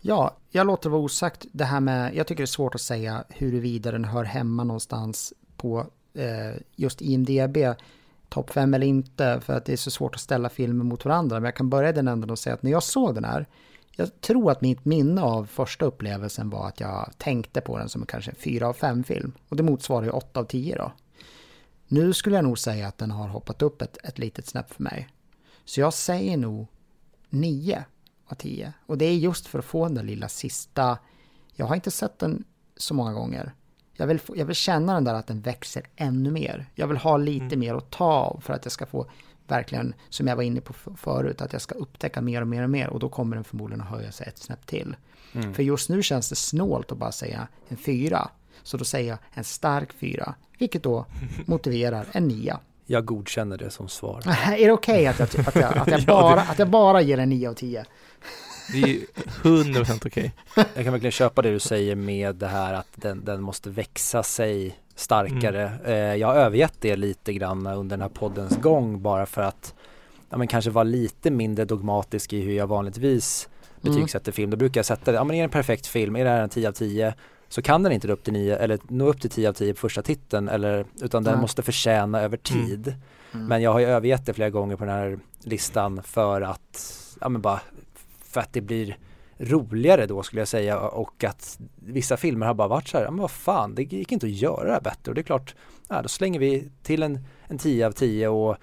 Ja, 0.00 0.36
jag 0.50 0.66
låter 0.66 0.82
det 0.82 0.92
vara 0.92 1.02
osagt. 1.02 1.46
Det 1.52 1.64
här 1.64 1.80
med, 1.80 2.14
jag 2.14 2.26
tycker 2.26 2.42
det 2.42 2.44
är 2.44 2.46
svårt 2.46 2.74
att 2.74 2.80
säga 2.80 3.24
huruvida 3.28 3.90
den 3.90 4.04
hör 4.04 4.24
hemma 4.24 4.64
någonstans 4.64 5.32
på 5.62 5.86
eh, 6.14 6.60
just 6.76 7.02
IMDB 7.02 7.56
topp 8.32 8.50
5 8.50 8.74
eller 8.74 8.86
inte, 8.86 9.40
för 9.40 9.52
att 9.52 9.64
det 9.64 9.72
är 9.72 9.76
så 9.76 9.90
svårt 9.90 10.14
att 10.14 10.20
ställa 10.20 10.48
filmer 10.48 10.84
mot 10.84 11.04
varandra. 11.04 11.36
Men 11.36 11.44
jag 11.44 11.56
kan 11.56 11.70
börja 11.70 11.88
i 11.88 11.92
den 11.92 12.08
änden 12.08 12.30
och 12.30 12.38
säga 12.38 12.54
att 12.54 12.62
när 12.62 12.70
jag 12.70 12.82
såg 12.82 13.14
den 13.14 13.24
här, 13.24 13.46
jag 13.96 14.20
tror 14.20 14.50
att 14.50 14.60
mitt 14.60 14.84
minne 14.84 15.22
av 15.22 15.46
första 15.46 15.84
upplevelsen 15.84 16.50
var 16.50 16.68
att 16.68 16.80
jag 16.80 17.12
tänkte 17.18 17.60
på 17.60 17.78
den 17.78 17.88
som 17.88 18.06
kanske 18.06 18.30
en 18.30 18.36
4 18.36 18.68
av 18.68 18.72
5 18.72 19.04
film. 19.04 19.32
Och 19.48 19.56
det 19.56 19.62
motsvarar 19.62 20.04
ju 20.04 20.10
8 20.10 20.40
av 20.40 20.44
10 20.44 20.76
då. 20.76 20.92
Nu 21.88 22.12
skulle 22.12 22.36
jag 22.36 22.44
nog 22.44 22.58
säga 22.58 22.88
att 22.88 22.98
den 22.98 23.10
har 23.10 23.28
hoppat 23.28 23.62
upp 23.62 23.82
ett, 23.82 23.98
ett 24.04 24.18
litet 24.18 24.46
snäpp 24.46 24.70
för 24.74 24.82
mig. 24.82 25.08
Så 25.64 25.80
jag 25.80 25.94
säger 25.94 26.36
nog 26.36 26.66
9 27.30 27.84
av 28.26 28.34
10. 28.34 28.72
Och 28.86 28.98
det 28.98 29.04
är 29.04 29.14
just 29.14 29.46
för 29.46 29.58
att 29.58 29.64
få 29.64 29.84
den 29.84 29.94
där 29.94 30.02
lilla 30.02 30.28
sista... 30.28 30.98
Jag 31.54 31.66
har 31.66 31.74
inte 31.74 31.90
sett 31.90 32.18
den 32.18 32.44
så 32.76 32.94
många 32.94 33.12
gånger. 33.12 33.52
Jag 33.96 34.06
vill, 34.06 34.20
få, 34.20 34.36
jag 34.36 34.46
vill 34.46 34.56
känna 34.56 34.94
den 34.94 35.04
där 35.04 35.14
att 35.14 35.26
den 35.26 35.40
växer 35.40 35.82
ännu 35.96 36.30
mer. 36.30 36.66
Jag 36.74 36.86
vill 36.86 36.96
ha 36.96 37.16
lite 37.16 37.44
Mm. 37.44 37.60
mer 37.60 37.74
att 37.74 37.90
ta 37.90 38.04
av 38.04 38.40
för 38.40 38.52
att 38.52 38.64
jag 38.64 38.72
ska 38.72 38.86
få 38.86 39.06
verkligen, 39.46 39.94
som 40.08 40.26
jag 40.26 40.36
var 40.36 40.42
inne 40.42 40.60
på 40.60 40.72
förut, 40.96 41.40
att 41.40 41.52
jag 41.52 41.62
ska 41.62 41.74
upptäcka 41.74 42.20
mer 42.20 42.40
och 42.42 42.48
mer 42.48 42.62
och 42.62 42.70
mer 42.70 42.88
och 42.88 42.98
då 43.00 43.08
kommer 43.08 43.36
den 43.36 43.44
förmodligen 43.44 43.80
att 43.80 43.88
höja 43.90 44.12
sig 44.12 44.26
ett 44.28 44.38
snäpp 44.38 44.66
till. 44.66 44.96
Mm. 45.32 45.54
För 45.54 45.62
just 45.62 45.88
nu 45.88 46.02
känns 46.02 46.28
det 46.28 46.36
snålt 46.36 46.92
att 46.92 46.98
bara 46.98 47.12
säga 47.12 47.48
en 47.68 47.76
fyra. 47.76 48.28
Så 48.62 48.76
då 48.76 48.84
säger 48.84 49.08
jag 49.10 49.18
en 49.34 49.44
stark 49.44 49.92
fyra, 49.92 50.34
vilket 50.58 50.82
då 50.82 51.06
motiverar 51.46 52.06
en 52.12 52.28
nia. 52.28 52.60
Jag 52.86 53.04
godkänner 53.04 53.58
det 53.58 53.70
som 53.70 53.88
svar. 53.88 54.22
är 54.58 54.66
det 54.66 54.72
okej 54.72 55.06
att, 55.06 55.18
jag, 55.18 55.28
att, 55.46 55.54
jag, 55.54 55.78
att, 55.78 55.88
jag 55.88 56.00
Ja, 56.06 56.06
bara, 56.06 56.40
att 56.40 56.58
jag 56.58 56.68
bara 56.68 57.00
ger 57.00 57.18
en 57.18 57.28
9 57.28 57.48
av 57.48 57.54
10? 57.54 57.84
Det 58.72 58.82
är 58.82 58.86
ju 58.86 59.06
100% 59.42 60.06
okej. 60.06 60.32
Jag 60.54 60.84
kan 60.84 60.92
verkligen 60.92 61.12
köpa 61.12 61.42
det 61.42 61.50
du 61.50 61.58
säger 61.58 61.94
med 61.96 62.36
det 62.36 62.46
här 62.46 62.74
att 62.74 62.88
den, 62.94 63.24
den 63.24 63.42
måste 63.42 63.70
växa 63.70 64.22
sig 64.22 64.78
starkare. 64.94 65.72
Eh, 65.84 65.94
jag 65.94 66.28
har 66.28 66.34
övergett 66.34 66.74
det 66.80 66.96
lite 66.96 67.32
grann 67.32 67.66
under 67.66 67.96
den 67.96 68.02
här 68.02 68.08
poddens 68.08 68.56
gång 68.56 69.02
bara 69.02 69.26
för 69.26 69.42
att 69.42 69.74
ja, 70.30 70.36
men 70.36 70.48
kanske 70.48 70.70
vara 70.70 70.84
lite 70.84 71.30
mindre 71.30 71.64
dogmatisk 71.64 72.32
i 72.32 72.40
hur 72.40 72.52
jag 72.52 72.66
vanligtvis 72.66 73.48
Mm. 73.84 73.94
betygsätter 73.94 74.32
film. 74.32 74.50
Då 74.50 74.56
brukar 74.56 74.78
jag 74.78 74.86
sätta 74.86 75.12
det, 75.12 75.16
ja 75.16 75.24
men 75.24 75.36
är 75.36 75.40
det 75.40 75.44
en 75.44 75.50
perfekt 75.50 75.86
film, 75.86 76.16
är 76.16 76.24
det 76.24 76.30
här 76.30 76.42
en 76.42 76.48
10 76.48 76.68
av 76.68 76.72
10 76.72 77.14
så 77.52 77.62
kan 77.62 77.82
den 77.82 77.92
inte 77.92 78.06
nå 78.06 78.12
upp 78.12 78.24
till 78.24 78.32
9 78.32 78.56
eller 78.56 78.78
nå 78.88 79.06
upp 79.06 79.20
till 79.20 79.30
10 79.30 79.48
av 79.48 79.52
10 79.52 79.74
på 79.74 79.80
första 79.80 80.02
titeln 80.02 80.48
eller 80.48 80.86
utan 81.02 81.24
den 81.24 81.32
Nej. 81.34 81.40
måste 81.40 81.62
förtjäna 81.62 82.20
över 82.20 82.38
Mm. 82.52 82.66
tid. 82.66 82.94
Mm. 83.34 83.46
Men 83.46 83.62
jag 83.62 83.72
har 83.72 83.80
ju 83.80 83.86
övergett 83.86 84.26
det 84.26 84.32
flera 84.34 84.50
gånger 84.50 84.76
på 84.76 84.84
den 84.84 84.94
här 84.94 85.18
listan 85.42 86.02
för 86.02 86.40
att, 86.40 86.94
ja 87.20 87.28
men 87.28 87.42
bara 87.42 87.60
för 88.24 88.40
att 88.40 88.52
det 88.52 88.60
blir 88.60 88.96
roligare 89.38 90.06
då 90.06 90.22
skulle 90.22 90.40
jag 90.40 90.48
säga 90.48 90.80
och 90.80 91.24
att 91.24 91.58
vissa 91.76 92.16
filmer 92.16 92.46
har 92.46 92.54
bara 92.54 92.68
varit 92.68 92.88
så 92.88 92.96
här, 92.98 93.04
ja 93.04 93.10
men 93.10 93.20
vad 93.20 93.30
fan, 93.30 93.74
det 93.74 93.82
gick 93.82 94.12
inte 94.12 94.26
att 94.26 94.32
göra 94.32 94.64
det 94.64 94.72
här 94.72 94.80
bättre 94.80 95.10
och 95.10 95.14
det 95.14 95.20
är 95.20 95.22
klart, 95.22 95.54
ja 95.88 96.02
då 96.02 96.08
slänger 96.08 96.40
vi 96.40 96.70
till 96.82 97.02
en, 97.02 97.18
en 97.46 97.58
10 97.58 97.86
av 97.86 97.92
10 97.92 98.28
och 98.28 98.56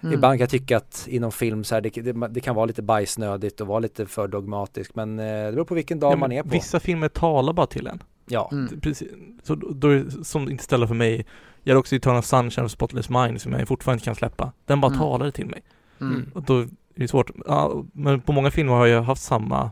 Mm. 0.00 0.14
ibland 0.14 0.32
kan 0.34 0.40
jag 0.40 0.50
tycka 0.50 0.76
att 0.76 1.08
inom 1.10 1.32
film 1.32 1.64
så 1.64 1.74
här, 1.74 1.82
det, 1.82 1.90
det, 1.90 2.28
det 2.28 2.40
kan 2.40 2.54
vara 2.54 2.66
lite 2.66 2.82
bajsnödigt 2.82 3.60
och 3.60 3.66
vara 3.66 3.78
lite 3.78 4.06
för 4.06 4.28
dogmatisk 4.28 4.94
men 4.94 5.18
eh, 5.18 5.24
det 5.24 5.52
beror 5.52 5.64
på 5.64 5.74
vilken 5.74 6.00
dag 6.00 6.12
Ja, 6.12 6.16
man 6.16 6.32
är 6.32 6.42
på. 6.42 6.48
Vissa 6.48 6.80
filmer 6.80 7.08
talar 7.08 7.52
bara 7.52 7.66
till 7.66 7.86
en. 7.86 8.02
Ja. 8.28 8.48
Mm. 8.52 8.80
Precis. 8.80 9.08
Så 9.42 9.54
då, 9.54 9.68
det 9.88 10.24
som 10.24 10.50
inte 10.50 10.64
ställer 10.64 10.86
för 10.86 10.94
mig. 10.94 11.26
Jag 11.62 11.74
har 11.74 11.78
också 11.80 11.96
Eternal 11.96 12.22
Sunshine 12.22 12.64
och 12.64 12.70
Spotless 12.70 13.10
Mind 13.10 13.40
som 13.40 13.52
jag 13.52 13.68
fortfarande 13.68 13.96
inte 13.96 14.04
kan 14.04 14.14
släppa. 14.14 14.52
Den 14.64 14.80
bara 14.80 14.86
Mm. 14.86 14.98
talade 14.98 15.32
till 15.32 15.46
mig. 15.46 15.62
Mm. 16.00 16.14
Mm. 16.14 16.30
Och 16.34 16.42
då 16.42 16.58
är 16.60 16.68
det 16.94 17.08
svårt. 17.08 17.30
Ja, 17.46 17.84
men 17.92 18.20
på 18.20 18.32
många 18.32 18.50
filmer 18.50 18.72
har 18.72 18.86
jag 18.86 19.02
haft 19.02 19.22
samma 19.22 19.70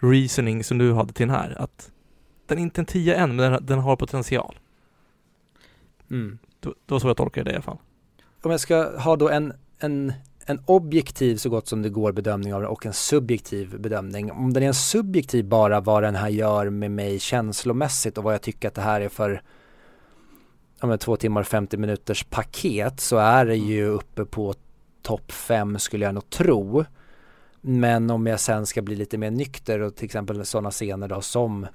reasoning 0.00 0.64
som 0.64 0.78
du 0.78 0.92
hade 0.92 1.12
till 1.12 1.26
den 1.26 1.36
här. 1.36 1.56
Att 1.62 1.90
den 2.46 2.58
är 2.58 2.62
inte 2.62 2.80
en 2.80 2.86
10 2.86 3.14
än, 3.14 3.36
men 3.36 3.52
den, 3.52 3.66
den 3.66 3.78
har 3.78 3.96
potential. 3.96 4.58
Mm. 6.10 6.38
Då, 6.60 6.74
då 6.86 6.94
var 6.94 7.00
så 7.00 7.08
jag 7.08 7.16
tolkar 7.16 7.44
det 7.44 7.50
i 7.50 7.54
alla 7.54 7.62
fall. 7.62 7.78
Om 8.46 8.50
jag 8.50 8.60
ska 8.60 8.98
ha 8.98 9.16
då 9.16 9.28
en, 9.28 9.52
en, 9.78 10.12
en 10.46 10.60
objektiv 10.66 11.36
så 11.36 11.50
gott 11.50 11.68
som 11.68 11.82
det 11.82 11.88
går 11.88 12.12
bedömning 12.12 12.54
av 12.54 12.60
den 12.60 12.70
och 12.70 12.86
en 12.86 12.92
subjektiv 12.92 13.80
bedömning. 13.80 14.32
Om 14.32 14.52
den 14.52 14.62
är 14.62 14.66
en 14.66 14.74
subjektiv 14.74 15.44
bara 15.44 15.80
vad 15.80 16.02
den 16.02 16.14
här 16.14 16.28
gör 16.28 16.70
med 16.70 16.90
mig 16.90 17.18
känslomässigt 17.18 18.18
och 18.18 18.24
vad 18.24 18.34
jag 18.34 18.42
tycker 18.42 18.68
att 18.68 18.74
det 18.74 18.80
här 18.80 19.00
är 19.00 19.08
för 19.08 19.42
ja, 20.80 20.86
men 20.86 20.98
två 20.98 21.16
timmar 21.16 21.40
och 21.40 21.46
50 21.46 21.76
minuters 21.76 22.24
paket 22.24 23.00
så 23.00 23.16
är 23.16 23.46
det 23.46 23.56
ju 23.56 23.86
uppe 23.86 24.24
på 24.24 24.54
topp 25.02 25.32
fem 25.32 25.78
skulle 25.78 26.04
jag 26.04 26.14
nog 26.14 26.30
tro. 26.30 26.84
Men 27.60 28.10
om 28.10 28.26
jag 28.26 28.40
sen 28.40 28.66
ska 28.66 28.82
bli 28.82 28.96
lite 28.96 29.18
mer 29.18 29.30
nykter 29.30 29.80
och 29.80 29.96
till 29.96 30.04
exempel 30.04 30.46
sådana 30.46 30.70
scener 30.70 31.08
då 31.08 31.20
som 31.20 31.66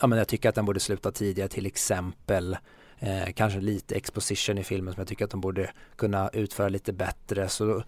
ja 0.00 0.06
men 0.06 0.18
jag 0.18 0.28
tycker 0.28 0.48
att 0.48 0.54
den 0.54 0.64
borde 0.64 0.80
sluta 0.80 1.12
tidigare 1.12 1.48
till 1.48 1.66
exempel 1.66 2.56
eh, 2.98 3.32
kanske 3.34 3.60
lite 3.60 3.94
exposition 3.94 4.58
i 4.58 4.64
filmen 4.64 4.94
som 4.94 5.00
jag 5.00 5.08
tycker 5.08 5.24
att 5.24 5.30
de 5.30 5.40
borde 5.40 5.70
kunna 5.96 6.28
utföra 6.28 6.68
lite 6.68 6.92
bättre 6.92 7.48
så 7.48 7.82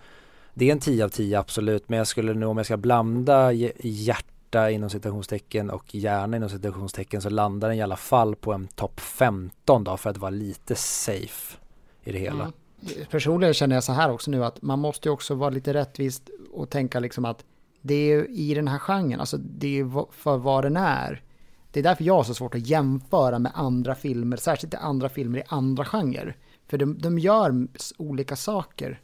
det 0.54 0.68
är 0.68 0.72
en 0.72 0.80
10 0.80 1.04
av 1.04 1.08
10 1.08 1.38
absolut 1.38 1.88
men 1.88 1.98
jag 1.98 2.06
skulle 2.06 2.34
nog 2.34 2.50
om 2.50 2.56
jag 2.56 2.66
ska 2.66 2.76
blanda 2.76 3.52
hjärta 3.80 4.70
inom 4.70 4.90
citationstecken 4.90 5.70
och 5.70 5.94
hjärna 5.94 6.36
inom 6.36 6.48
citationstecken 6.48 7.22
så 7.22 7.30
landar 7.30 7.68
den 7.68 7.78
i 7.78 7.82
alla 7.82 7.96
fall 7.96 8.36
på 8.36 8.52
en 8.52 8.68
topp 8.68 9.00
15 9.00 9.84
då 9.84 9.96
för 9.96 10.10
att 10.10 10.18
vara 10.18 10.30
lite 10.30 10.74
safe 10.74 11.56
i 12.04 12.12
det 12.12 12.18
hela. 12.18 12.42
Mm. 12.42 12.52
Personligen 13.10 13.54
känner 13.54 13.76
jag 13.76 13.84
så 13.84 13.92
här 13.92 14.10
också 14.10 14.30
nu 14.30 14.44
att 14.44 14.62
man 14.62 14.78
måste 14.78 15.08
ju 15.08 15.12
också 15.12 15.34
vara 15.34 15.50
lite 15.50 15.74
rättvist 15.74 16.30
och 16.52 16.70
tänka 16.70 17.00
liksom 17.00 17.24
att 17.24 17.44
det 17.82 17.94
är 17.94 18.16
ju 18.16 18.26
i 18.26 18.54
den 18.54 18.68
här 18.68 18.78
genren, 18.78 19.20
alltså 19.20 19.36
det 19.36 19.66
är 19.66 19.70
ju 19.70 19.90
för 20.10 20.36
vad 20.36 20.64
den 20.64 20.76
är. 20.76 21.22
Det 21.72 21.80
är 21.80 21.84
därför 21.84 22.04
jag 22.04 22.14
har 22.14 22.24
så 22.24 22.34
svårt 22.34 22.54
att 22.54 22.66
jämföra 22.66 23.38
med 23.38 23.52
andra 23.54 23.94
filmer, 23.94 24.36
särskilt 24.36 24.74
andra 24.74 25.08
filmer 25.08 25.38
i 25.38 25.42
andra 25.48 25.84
genrer. 25.84 26.36
För 26.66 26.78
de, 26.78 26.98
de 26.98 27.18
gör 27.18 27.68
olika 27.98 28.36
saker 28.36 29.00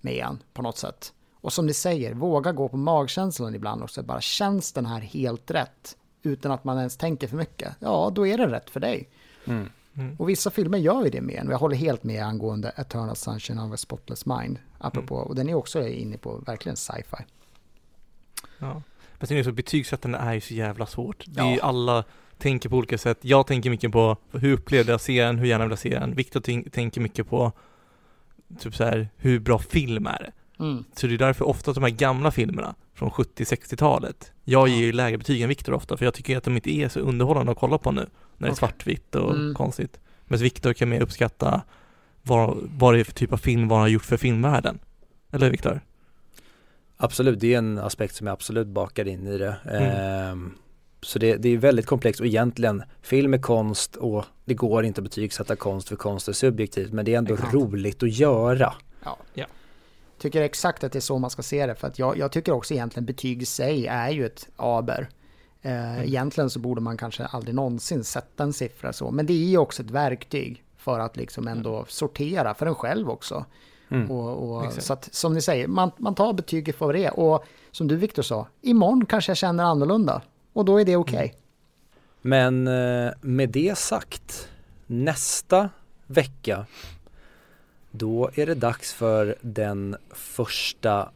med 0.00 0.14
en 0.14 0.42
på 0.52 0.62
något 0.62 0.78
sätt. 0.78 1.12
Och 1.34 1.52
som 1.52 1.66
ni 1.66 1.74
säger, 1.74 2.14
våga 2.14 2.52
gå 2.52 2.68
på 2.68 2.76
magkänslan 2.76 3.54
ibland 3.54 3.82
också. 3.82 4.02
Bara 4.02 4.20
känns 4.20 4.72
den 4.72 4.86
här 4.86 5.00
helt 5.00 5.50
rätt? 5.50 5.96
Utan 6.22 6.52
att 6.52 6.64
man 6.64 6.78
ens 6.78 6.96
tänker 6.96 7.28
för 7.28 7.36
mycket. 7.36 7.74
Ja, 7.78 8.12
då 8.14 8.26
är 8.26 8.38
den 8.38 8.50
rätt 8.50 8.70
för 8.70 8.80
dig. 8.80 9.08
Mm. 9.44 9.68
Mm. 9.94 10.16
Och 10.18 10.28
vissa 10.28 10.50
filmer 10.50 10.78
gör 10.78 11.04
ju 11.04 11.10
det 11.10 11.20
med 11.20 11.36
en. 11.36 11.46
Och 11.46 11.52
jag 11.52 11.58
håller 11.58 11.76
helt 11.76 12.04
med 12.04 12.24
angående 12.24 12.68
Eternal 12.76 13.16
Sunshine 13.16 13.58
of 13.58 13.72
a 13.72 13.76
Spotless 13.76 14.26
Mind. 14.26 14.58
Apropå, 14.78 15.14
och 15.14 15.34
den 15.34 15.48
är 15.48 15.54
också 15.54 15.88
inne 15.88 16.18
på 16.18 16.36
verkligen 16.36 16.76
sci-fi. 16.76 17.24
Ja. 18.58 18.82
Men 19.20 19.26
sen 19.26 19.36
är 19.36 19.40
det 19.40 19.44
så 19.44 19.52
betygssättande 19.52 20.18
är 20.18 20.34
ju 20.34 20.40
så 20.40 20.54
jävla 20.54 20.86
svårt. 20.86 21.24
Det 21.26 21.40
är 21.40 21.54
ju 21.54 21.60
alla 21.60 22.04
tänker 22.38 22.68
på 22.68 22.76
olika 22.76 22.98
sätt. 22.98 23.18
Jag 23.20 23.46
tänker 23.46 23.70
mycket 23.70 23.92
på 23.92 24.16
hur 24.32 24.52
upplevde 24.52 24.92
jag 24.92 25.00
serien, 25.00 25.38
hur 25.38 25.46
gärna 25.46 25.64
vill 25.64 25.70
jag 25.72 25.78
se 25.78 25.98
den. 25.98 26.14
Viktor 26.14 26.40
tänk- 26.40 26.72
tänker 26.72 27.00
mycket 27.00 27.28
på 27.28 27.52
typ 28.58 28.74
så 28.74 28.84
här, 28.84 29.08
hur 29.16 29.38
bra 29.40 29.58
film 29.58 30.06
är 30.06 30.18
det? 30.18 30.64
Mm. 30.64 30.84
Så 30.96 31.06
det 31.06 31.14
är 31.14 31.18
därför 31.18 31.44
ofta 31.48 31.72
de 31.72 31.82
här 31.82 31.90
gamla 31.90 32.30
filmerna 32.30 32.74
från 32.94 33.10
70-60-talet, 33.10 34.32
jag 34.44 34.68
Ja. 34.68 34.72
ger 34.72 34.80
ju 34.86 34.92
lägre 34.92 35.18
betyg 35.18 35.40
än 35.42 35.48
Viktor 35.48 35.72
ofta 35.74 35.96
för 35.96 36.04
jag 36.04 36.14
tycker 36.14 36.36
att 36.36 36.44
de 36.44 36.56
inte 36.56 36.70
är 36.70 36.88
så 36.88 37.00
underhållande 37.00 37.52
att 37.52 37.58
kolla 37.58 37.78
på 37.78 37.92
nu 37.92 38.06
när 38.38 38.48
det 38.48 38.52
är 38.52 38.56
svartvitt 38.56 39.14
och 39.14 39.34
Mm. 39.34 39.54
konstigt. 39.54 40.00
Men 40.24 40.38
Viktor 40.38 40.72
kan 40.72 40.88
mer 40.88 41.00
uppskatta 41.02 41.62
vad, 42.22 42.56
vad 42.78 42.94
det 42.94 43.00
är 43.00 43.04
för 43.04 43.12
typ 43.12 43.32
av 43.32 43.36
film, 43.36 43.68
vad 43.68 43.78
han 43.78 43.84
har 43.84 43.88
gjort 43.88 44.04
för 44.04 44.16
filmvärlden. 44.16 44.78
Eller 45.32 45.50
Viktor? 45.50 45.80
Absolut, 47.02 47.40
det 47.40 47.54
är 47.54 47.58
en 47.58 47.78
aspekt 47.78 48.14
som 48.14 48.26
jag 48.26 48.34
absolut 48.34 48.66
bakar 48.66 49.08
in 49.08 49.26
i 49.26 49.38
det. 49.38 49.56
Mm. 49.64 49.82
Ehm, 49.82 50.54
så 51.02 51.18
det, 51.18 51.36
det 51.36 51.48
är 51.48 51.56
väldigt 51.56 51.86
komplext 51.86 52.20
och 52.20 52.26
egentligen 52.26 52.82
film 53.02 53.34
är 53.34 53.38
konst 53.38 53.96
och 53.96 54.24
det 54.44 54.54
går 54.54 54.84
inte 54.84 55.00
att 55.00 55.04
betygsätta 55.04 55.56
konst 55.56 55.88
för 55.88 55.96
konst 55.96 56.28
är 56.28 56.32
subjektivt 56.32 56.92
men 56.92 57.04
det 57.04 57.14
är 57.14 57.18
ändå 57.18 57.34
Exakt. 57.34 57.54
roligt 57.54 58.02
att 58.02 58.12
göra. 58.12 58.74
Ja. 59.04 59.16
Ja. 59.34 59.46
Tycker 60.18 60.42
exakt 60.42 60.84
att 60.84 60.92
det 60.92 60.98
är 60.98 61.00
så 61.00 61.18
man 61.18 61.30
ska 61.30 61.42
se 61.42 61.66
det. 61.66 61.74
För 61.74 61.88
att 61.88 61.98
jag, 61.98 62.18
jag 62.18 62.32
tycker 62.32 62.52
också 62.52 62.74
egentligen 62.74 63.06
betyg 63.06 63.42
i 63.42 63.46
sig 63.46 63.86
är 63.86 64.10
ju 64.10 64.26
ett 64.26 64.48
aber. 64.56 65.08
Eh, 65.62 66.04
Egentligen 66.04 66.50
så 66.50 66.58
borde 66.58 66.80
man 66.80 66.96
kanske 66.96 67.24
aldrig 67.24 67.54
någonsin 67.54 68.04
sätta 68.04 68.42
en 68.42 68.52
siffra 68.52 68.92
så. 68.92 69.10
Men 69.10 69.26
det 69.26 69.32
är 69.32 69.46
ju 69.46 69.58
också 69.58 69.82
ett 69.82 69.90
verktyg 69.90 70.64
för 70.76 70.98
att 70.98 71.16
liksom 71.16 71.48
ändå 71.48 71.84
sortera 71.88 72.54
för 72.54 72.66
en 72.66 72.74
själv 72.74 73.10
också. 73.10 73.44
Mm. 73.90 74.10
Och, 74.10 74.64
och, 74.64 74.72
så 74.72 74.92
att 74.92 75.14
som 75.14 75.34
ni 75.34 75.42
säger, 75.42 75.66
man, 75.66 75.90
man 75.96 76.14
tar 76.14 76.32
betyget 76.32 76.76
för 76.76 76.86
vad 76.86 76.94
det 76.94 77.04
är. 77.04 77.20
Och 77.20 77.44
som 77.70 77.88
du 77.88 77.96
Viktor 77.96 78.22
sa, 78.22 78.46
imorgon 78.60 79.06
kanske 79.06 79.30
jag 79.30 79.36
känner 79.36 79.64
annorlunda. 79.64 80.22
Och 80.52 80.64
då 80.64 80.80
är 80.80 80.84
det 80.84 80.96
okej. 80.96 81.34
Men 82.22 82.66
eh, 82.66 83.12
med 83.20 83.50
det 83.50 83.78
sagt, 83.78 84.48
nästa 84.86 85.68
vecka 86.06 86.66
då 87.90 88.30
är 88.34 88.46
det 88.46 88.54
dags 88.54 88.92
för 88.92 89.36
den 89.40 89.96
första 90.10 91.10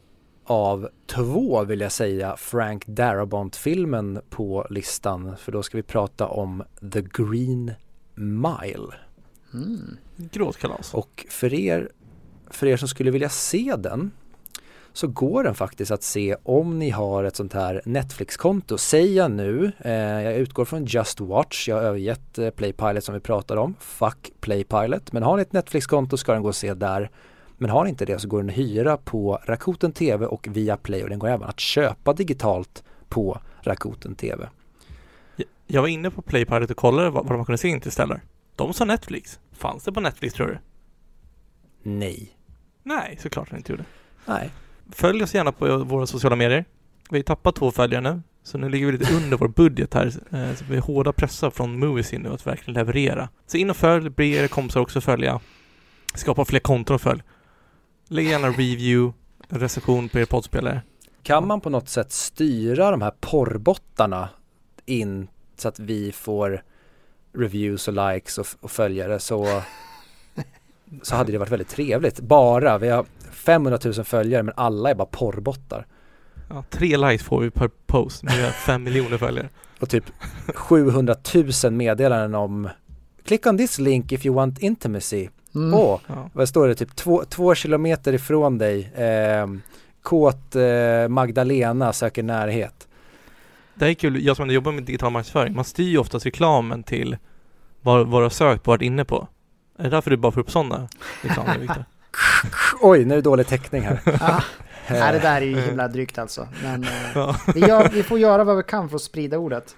av 0.45 0.89
två 1.07 1.65
vill 1.65 1.81
jag 1.81 1.93
säga 1.93 2.37
Frank 2.37 2.87
Darabont-filmen 2.87 4.21
på 4.31 4.67
listan. 4.71 5.37
För 5.37 5.53
då 5.53 5.63
ska 5.63 5.77
vi 5.77 5.83
prata 5.83 6.27
om 6.27 6.63
The 6.93 7.01
Green 7.01 7.73
Mile. 8.15 8.95
Mm. 9.55 9.97
Gråtkalas. 10.17 10.95
Och 10.95 11.27
för 11.31 11.55
er, 11.55 11.91
för 12.51 12.67
er 12.67 12.77
som 12.77 12.89
skulle 12.89 13.11
vilja 13.11 13.29
se 13.29 13.75
den 13.79 14.11
så 14.95 15.07
går 15.07 15.45
den 15.45 15.55
faktiskt 15.55 15.91
att 15.91 16.03
se 16.03 16.37
om 16.43 16.79
ni 16.79 16.91
har 16.91 17.25
ett 17.25 17.37
sånt 17.37 17.53
här 17.53 17.83
Netflix-konto. 17.85 18.79
Säger 18.79 19.17
jag 19.17 19.31
nu, 19.31 19.73
eh, 19.79 19.93
jag 19.93 20.35
utgår 20.35 20.65
från 20.65 20.85
Just 20.85 21.21
Watch, 21.21 21.69
jag 21.69 21.77
har 21.77 21.83
övergett 21.83 22.39
eh, 22.39 22.51
Playpilot 22.51 23.05
som 23.05 23.15
vi 23.15 23.21
pratade 23.21 23.61
om. 23.61 23.75
Fuck 23.81 24.33
Playpilot. 24.41 25.13
Men 25.13 25.23
har 25.23 25.37
ni 25.37 25.43
ett 25.43 25.53
Netflix-konto 25.53 26.17
ska 26.17 26.33
den 26.33 26.43
gå 26.43 26.49
att 26.49 26.57
se 26.57 26.75
där. 26.75 27.11
Men 27.59 27.71
har 27.71 27.85
ni 27.85 27.91
inte 27.91 28.05
det 28.05 28.19
så 28.19 28.29
går 28.29 28.39
den 28.39 28.51
att 28.51 28.57
hyra 28.57 28.97
på 28.97 29.39
Rakuten 29.45 29.93
TV 29.93 30.27
och 30.27 30.49
via 30.51 30.77
Play 30.77 31.03
och 31.03 31.09
den 31.09 31.19
går 31.19 31.29
även 31.29 31.49
att 31.49 31.61
köpa 31.61 32.13
digitalt 32.13 32.85
på 33.09 33.39
Rakuten 33.61 34.15
TV. 34.15 34.49
Jag 35.67 35.81
var 35.81 35.89
inne 35.89 36.11
på 36.11 36.23
Playpilot 36.23 36.71
och 36.71 36.77
kollade 36.77 37.11
vad, 37.11 37.27
vad 37.27 37.37
man 37.37 37.45
kunde 37.45 37.59
se 37.59 37.69
Interstellar. 37.69 38.21
De 38.57 38.73
sa 38.75 38.85
Netflix. 38.85 39.41
Fanns 39.53 39.85
det 39.85 39.93
på 39.93 40.01
Netflix 40.01 40.35
tror 40.35 40.47
du? 40.47 40.59
Nej. 41.85 42.37
Nej, 42.83 43.19
såklart 43.23 43.51
den 43.51 43.59
inte 43.59 43.73
gjorde. 43.73 43.85
Nej. 44.27 44.51
Följ 44.93 45.23
oss 45.23 45.35
gärna 45.35 45.53
på 45.53 45.79
våra 45.79 46.07
sociala 46.07 46.37
medier. 46.37 46.65
Vi 47.11 47.19
har 47.19 47.23
tappat 47.23 47.55
två 47.57 47.71
följare 47.71 48.01
nu, 48.15 48.23
så 48.43 48.59
nu 48.59 48.69
ligger 48.69 48.87
vi 48.87 48.93
lite 48.93 49.15
under 49.15 49.37
vår 49.37 49.49
budget 49.49 49.95
här. 49.95 50.07
Eh, 50.07 50.55
Så 50.55 50.65
vi 50.65 50.77
är 50.77 50.81
hårda 50.81 51.13
pressar 51.13 51.51
från 51.51 51.79
Moviesin 51.79 52.23
nu 52.23 52.29
att 52.29 52.47
verkligen 52.47 52.75
leverera. 52.75 53.29
Så 53.47 53.57
in 53.57 53.71
och 53.71 53.77
följ, 53.77 54.11
be 54.11 54.25
era 54.27 54.49
kompisar 54.49 54.81
också 54.81 55.01
följa. 55.01 55.41
Skapa 56.15 56.45
fler 56.45 56.61
konton 56.61 56.95
och 56.95 57.01
följ. 57.01 57.23
Lägg 58.09 58.27
gärna 58.29 58.49
review, 58.49 59.13
en 59.49 59.61
recension 59.61 60.09
på 60.09 60.19
er 60.19 60.25
poddspelare. 60.25 60.83
Kan 61.23 61.47
man 61.47 61.61
på 61.61 61.71
något 61.71 61.89
sätt 61.89 62.13
styra 62.13 62.91
de 62.91 63.03
här 63.03 63.13
porrbottarna 63.21 64.29
in 64.87 65.29
så 65.57 65.69
att 65.69 65.79
vi 65.79 66.13
får 66.13 66.63
reviews 67.37 67.89
och 67.89 67.95
likes 68.15 68.39
och, 68.39 68.47
och 68.61 68.71
följare 68.71 69.21
så, 69.21 69.63
så 71.03 71.17
hade 71.17 71.33
det 71.33 71.39
varit 71.39 71.53
väldigt 71.53 71.69
trevligt. 71.69 72.21
Bara, 72.21 72.79
vi 72.79 72.89
har 72.89 73.05
500 73.33 73.79
000 73.85 73.95
följare 74.05 74.43
men 74.43 74.55
alla 74.57 74.91
är 74.91 74.95
bara 74.95 75.07
porrbottar. 75.11 75.87
Ja, 76.49 76.65
tre 76.71 76.97
likes 76.97 77.23
får 77.23 77.41
vi 77.41 77.51
per 77.51 77.71
post, 77.87 78.23
men 78.23 78.37
vi 78.37 78.43
har 78.43 78.51
fem 78.51 78.83
miljoner 78.85 79.19
följare. 79.19 79.49
Och 79.81 79.89
typ 79.89 80.05
700 80.55 81.17
000 81.65 81.73
meddelanden 81.73 82.35
om 82.35 82.69
Click 83.25 83.47
on 83.47 83.59
this 83.59 83.79
link 83.79 84.13
if 84.13 84.27
you 84.27 84.35
want 84.35 84.59
intimacy. 84.59 85.29
Mm. 85.55 85.75
Åh, 85.75 86.01
Ja. 86.07 86.31
vad 86.33 86.49
står 86.49 86.69
det? 86.69 86.75
Typ 86.75 86.97
två, 86.97 87.25
två 87.29 87.55
kilometer 87.55 88.13
ifrån 88.13 88.59
dig. 88.59 88.93
Eh, 88.95 89.47
kåt 90.03 90.57
eh, 90.57 91.09
Magdalena 91.09 91.93
söker 91.93 92.23
närhet. 92.23 92.89
Det 93.75 93.85
här 93.85 93.91
är 93.91 93.95
kul, 93.95 94.25
jag 94.25 94.37
som 94.37 94.43
ändå 94.43 94.55
jobbar 94.55 94.73
med 94.73 94.83
digital 94.83 95.13
marknadsföring, 95.13 95.55
man 95.55 95.65
styr 95.65 95.89
ju 95.89 95.99
oftast 95.99 96.27
reklamen 96.27 96.83
till 96.83 97.17
vad, 97.83 98.07
vad 98.09 98.21
du 98.21 98.25
har 98.25 98.31
sökt 98.31 98.63
på, 98.63 98.71
varit 98.71 98.83
inne 98.83 99.05
på. 99.05 99.29
Är 99.79 99.83
det 99.85 99.91
därför 99.91 100.11
du 100.11 100.17
bara 100.17 100.33
får 100.33 100.41
upp 100.41 100.51
sådana 100.51 100.89
reklamer, 101.23 101.59
Viktor? 101.59 101.85
Oj, 102.81 103.05
nu 103.05 103.15
är 103.15 103.17
det 103.17 103.23
dålig 103.23 103.47
täckning 103.47 103.83
här. 103.83 104.01
Ah, 104.21 104.41
nej, 104.91 105.13
det 105.13 105.17
Eh, 105.19 105.23
där 105.23 105.37
är 105.37 105.47
ju 105.47 105.61
himla 105.61 105.89
drygt 105.89 106.19
alltså. 106.19 106.49
Men 106.63 106.85
eh, 106.85 106.89
Ja. 107.15 107.37
vi, 107.55 107.61
gör, 107.61 107.89
vi 107.89 108.03
får 108.03 108.19
göra 108.19 108.45
vad 108.45 108.57
vi 108.57 108.63
kan 108.63 108.89
för 108.89 108.97
att 108.97 109.03
sprida 109.03 109.39
ordet. 109.39 109.77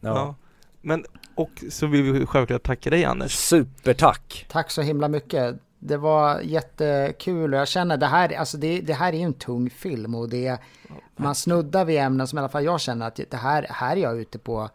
ja. 0.00 0.08
Ja. 0.08 0.34
Men, 0.80 1.04
och 1.34 1.50
så 1.70 1.86
vill 1.86 2.02
vi 2.02 2.26
självklart 2.26 2.62
tacka 2.62 2.90
dig 2.90 3.04
Anders. 3.04 3.32
Supertack! 3.32 4.46
Tack 4.50 4.70
så 4.70 4.82
himla 4.82 5.08
mycket. 5.08 5.56
Det 5.78 5.96
var 5.96 6.40
jättekul 6.40 7.54
och 7.54 7.60
jag 7.60 7.68
känner 7.68 7.96
det 7.96 8.06
här, 8.06 8.36
alltså 8.38 8.56
det, 8.56 8.80
det 8.80 8.94
här 8.94 9.12
är 9.12 9.16
ju 9.16 9.22
en 9.22 9.32
tung 9.34 9.70
film 9.70 10.14
och 10.14 10.28
det, 10.28 10.58
man 11.16 11.34
snuddar 11.34 11.84
vid 11.84 11.98
ämnen 11.98 12.26
som 12.26 12.38
i 12.38 12.40
alla 12.40 12.48
fall 12.48 12.64
jag 12.64 12.80
känner 12.80 13.06
att 13.06 13.20
det 13.30 13.36
här, 13.36 13.66
här 13.70 13.96
är 13.96 14.00
jag 14.00 14.20
ute 14.20 14.38
på 14.38 14.70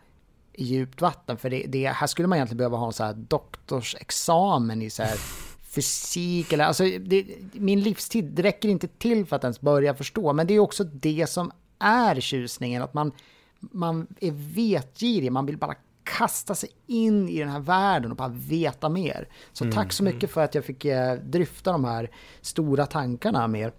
i 0.62 0.64
djupt 0.64 1.02
vatten. 1.02 1.38
För 1.38 1.50
det, 1.50 1.66
det, 1.68 1.88
här 1.88 2.08
skulle 2.08 2.28
man 2.28 2.36
egentligen 2.36 2.58
behöva 2.58 2.78
ha 2.78 2.88
en 2.88 2.94
så 2.94 3.04
här 3.04 3.14
doktorsexamen 3.14 4.82
i 4.82 4.90
så 4.90 5.04
här 5.04 5.18
fysik 5.64 6.54
eller 6.54 6.66
alltså 6.66 6.84
det, 6.84 7.26
min 7.54 7.82
livstid 7.82 8.26
det 8.26 8.44
räcker 8.44 8.70
inte 8.70 8.88
till 8.88 9.26
för 9.26 9.36
att 9.36 9.44
ens 9.44 9.62
börja 9.62 9.94
förstå. 9.94 10.34
Men 10.34 10.48
det 10.48 10.54
är 10.54 10.60
också 10.60 10.84
det 10.84 11.30
som 11.30 11.52
är 11.80 12.20
tjusningen, 12.20 12.82
att 12.82 12.94
man, 12.94 13.12
man 13.60 14.08
är 14.20 14.32
vetgirig, 14.32 15.32
man 15.32 15.46
vill 15.46 15.58
bara 15.58 15.76
kasta 16.04 16.56
sig 16.56 16.70
in 16.88 17.30
i 17.30 17.40
den 17.40 17.50
här 17.50 17.60
världen 17.60 18.12
och 18.12 18.18
bara 18.18 18.28
veta 18.28 18.90
mer. 18.90 19.28
Så 19.54 19.64
mm. 19.64 19.76
tack 19.76 19.94
så 19.94 20.04
mycket 20.04 20.32
för 20.32 20.44
att 20.44 20.56
jag 20.56 20.66
fick 20.66 20.86
eh, 20.86 21.14
dryfta 21.14 21.72
de 21.72 21.86
här 21.86 22.12
stora 22.42 22.86
tankarna 22.86 23.48
mer. 23.48 23.74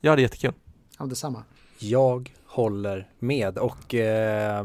Ja, 0.00 0.16
det 0.16 0.20
är 0.20 0.22
jättekul. 0.22 0.52
Ja, 0.98 1.06
detsamma. 1.06 1.44
Jag 1.78 2.32
håller 2.46 3.08
med 3.18 3.58
och 3.58 3.94
eh, 3.94 4.64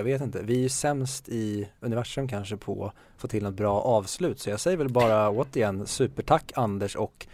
jag 0.00 0.04
vet 0.04 0.22
inte, 0.22 0.42
vi 0.42 0.54
är 0.54 0.62
ju 0.62 0.68
sämst 0.68 1.28
i 1.28 1.68
universum 1.80 2.28
kanske 2.28 2.56
på 2.56 2.86
att 2.86 2.94
få 3.16 3.28
till 3.28 3.42
något 3.42 3.54
bra 3.54 3.80
avslut. 3.80 4.40
Så 4.40 4.50
jag 4.50 4.60
säger 4.60 4.76
väl 4.76 4.88
bara 4.88 5.30
återigen 5.30 5.86
supertack 5.86 6.52
Anders 6.54 6.96
och 6.96 7.26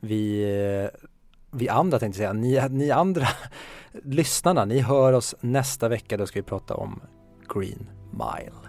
vi, 0.00 0.44
vi 1.50 1.68
andra 1.68 1.98
tänkte 1.98 2.22
jag 2.22 2.36
säga, 2.36 2.68
ni, 2.68 2.78
ni 2.78 2.90
andra 2.90 3.26
lyssnarna, 3.92 4.64
ni 4.64 4.80
hör 4.80 5.12
oss 5.12 5.34
nästa 5.40 5.88
vecka, 5.88 6.16
då 6.16 6.26
ska 6.26 6.38
vi 6.38 6.42
prata 6.46 6.74
om 6.74 7.00
Green 7.54 7.90
Mile. 8.10 8.68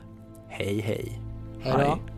Hej 0.50 0.80
hej! 0.80 1.22
Hej! 1.62 2.15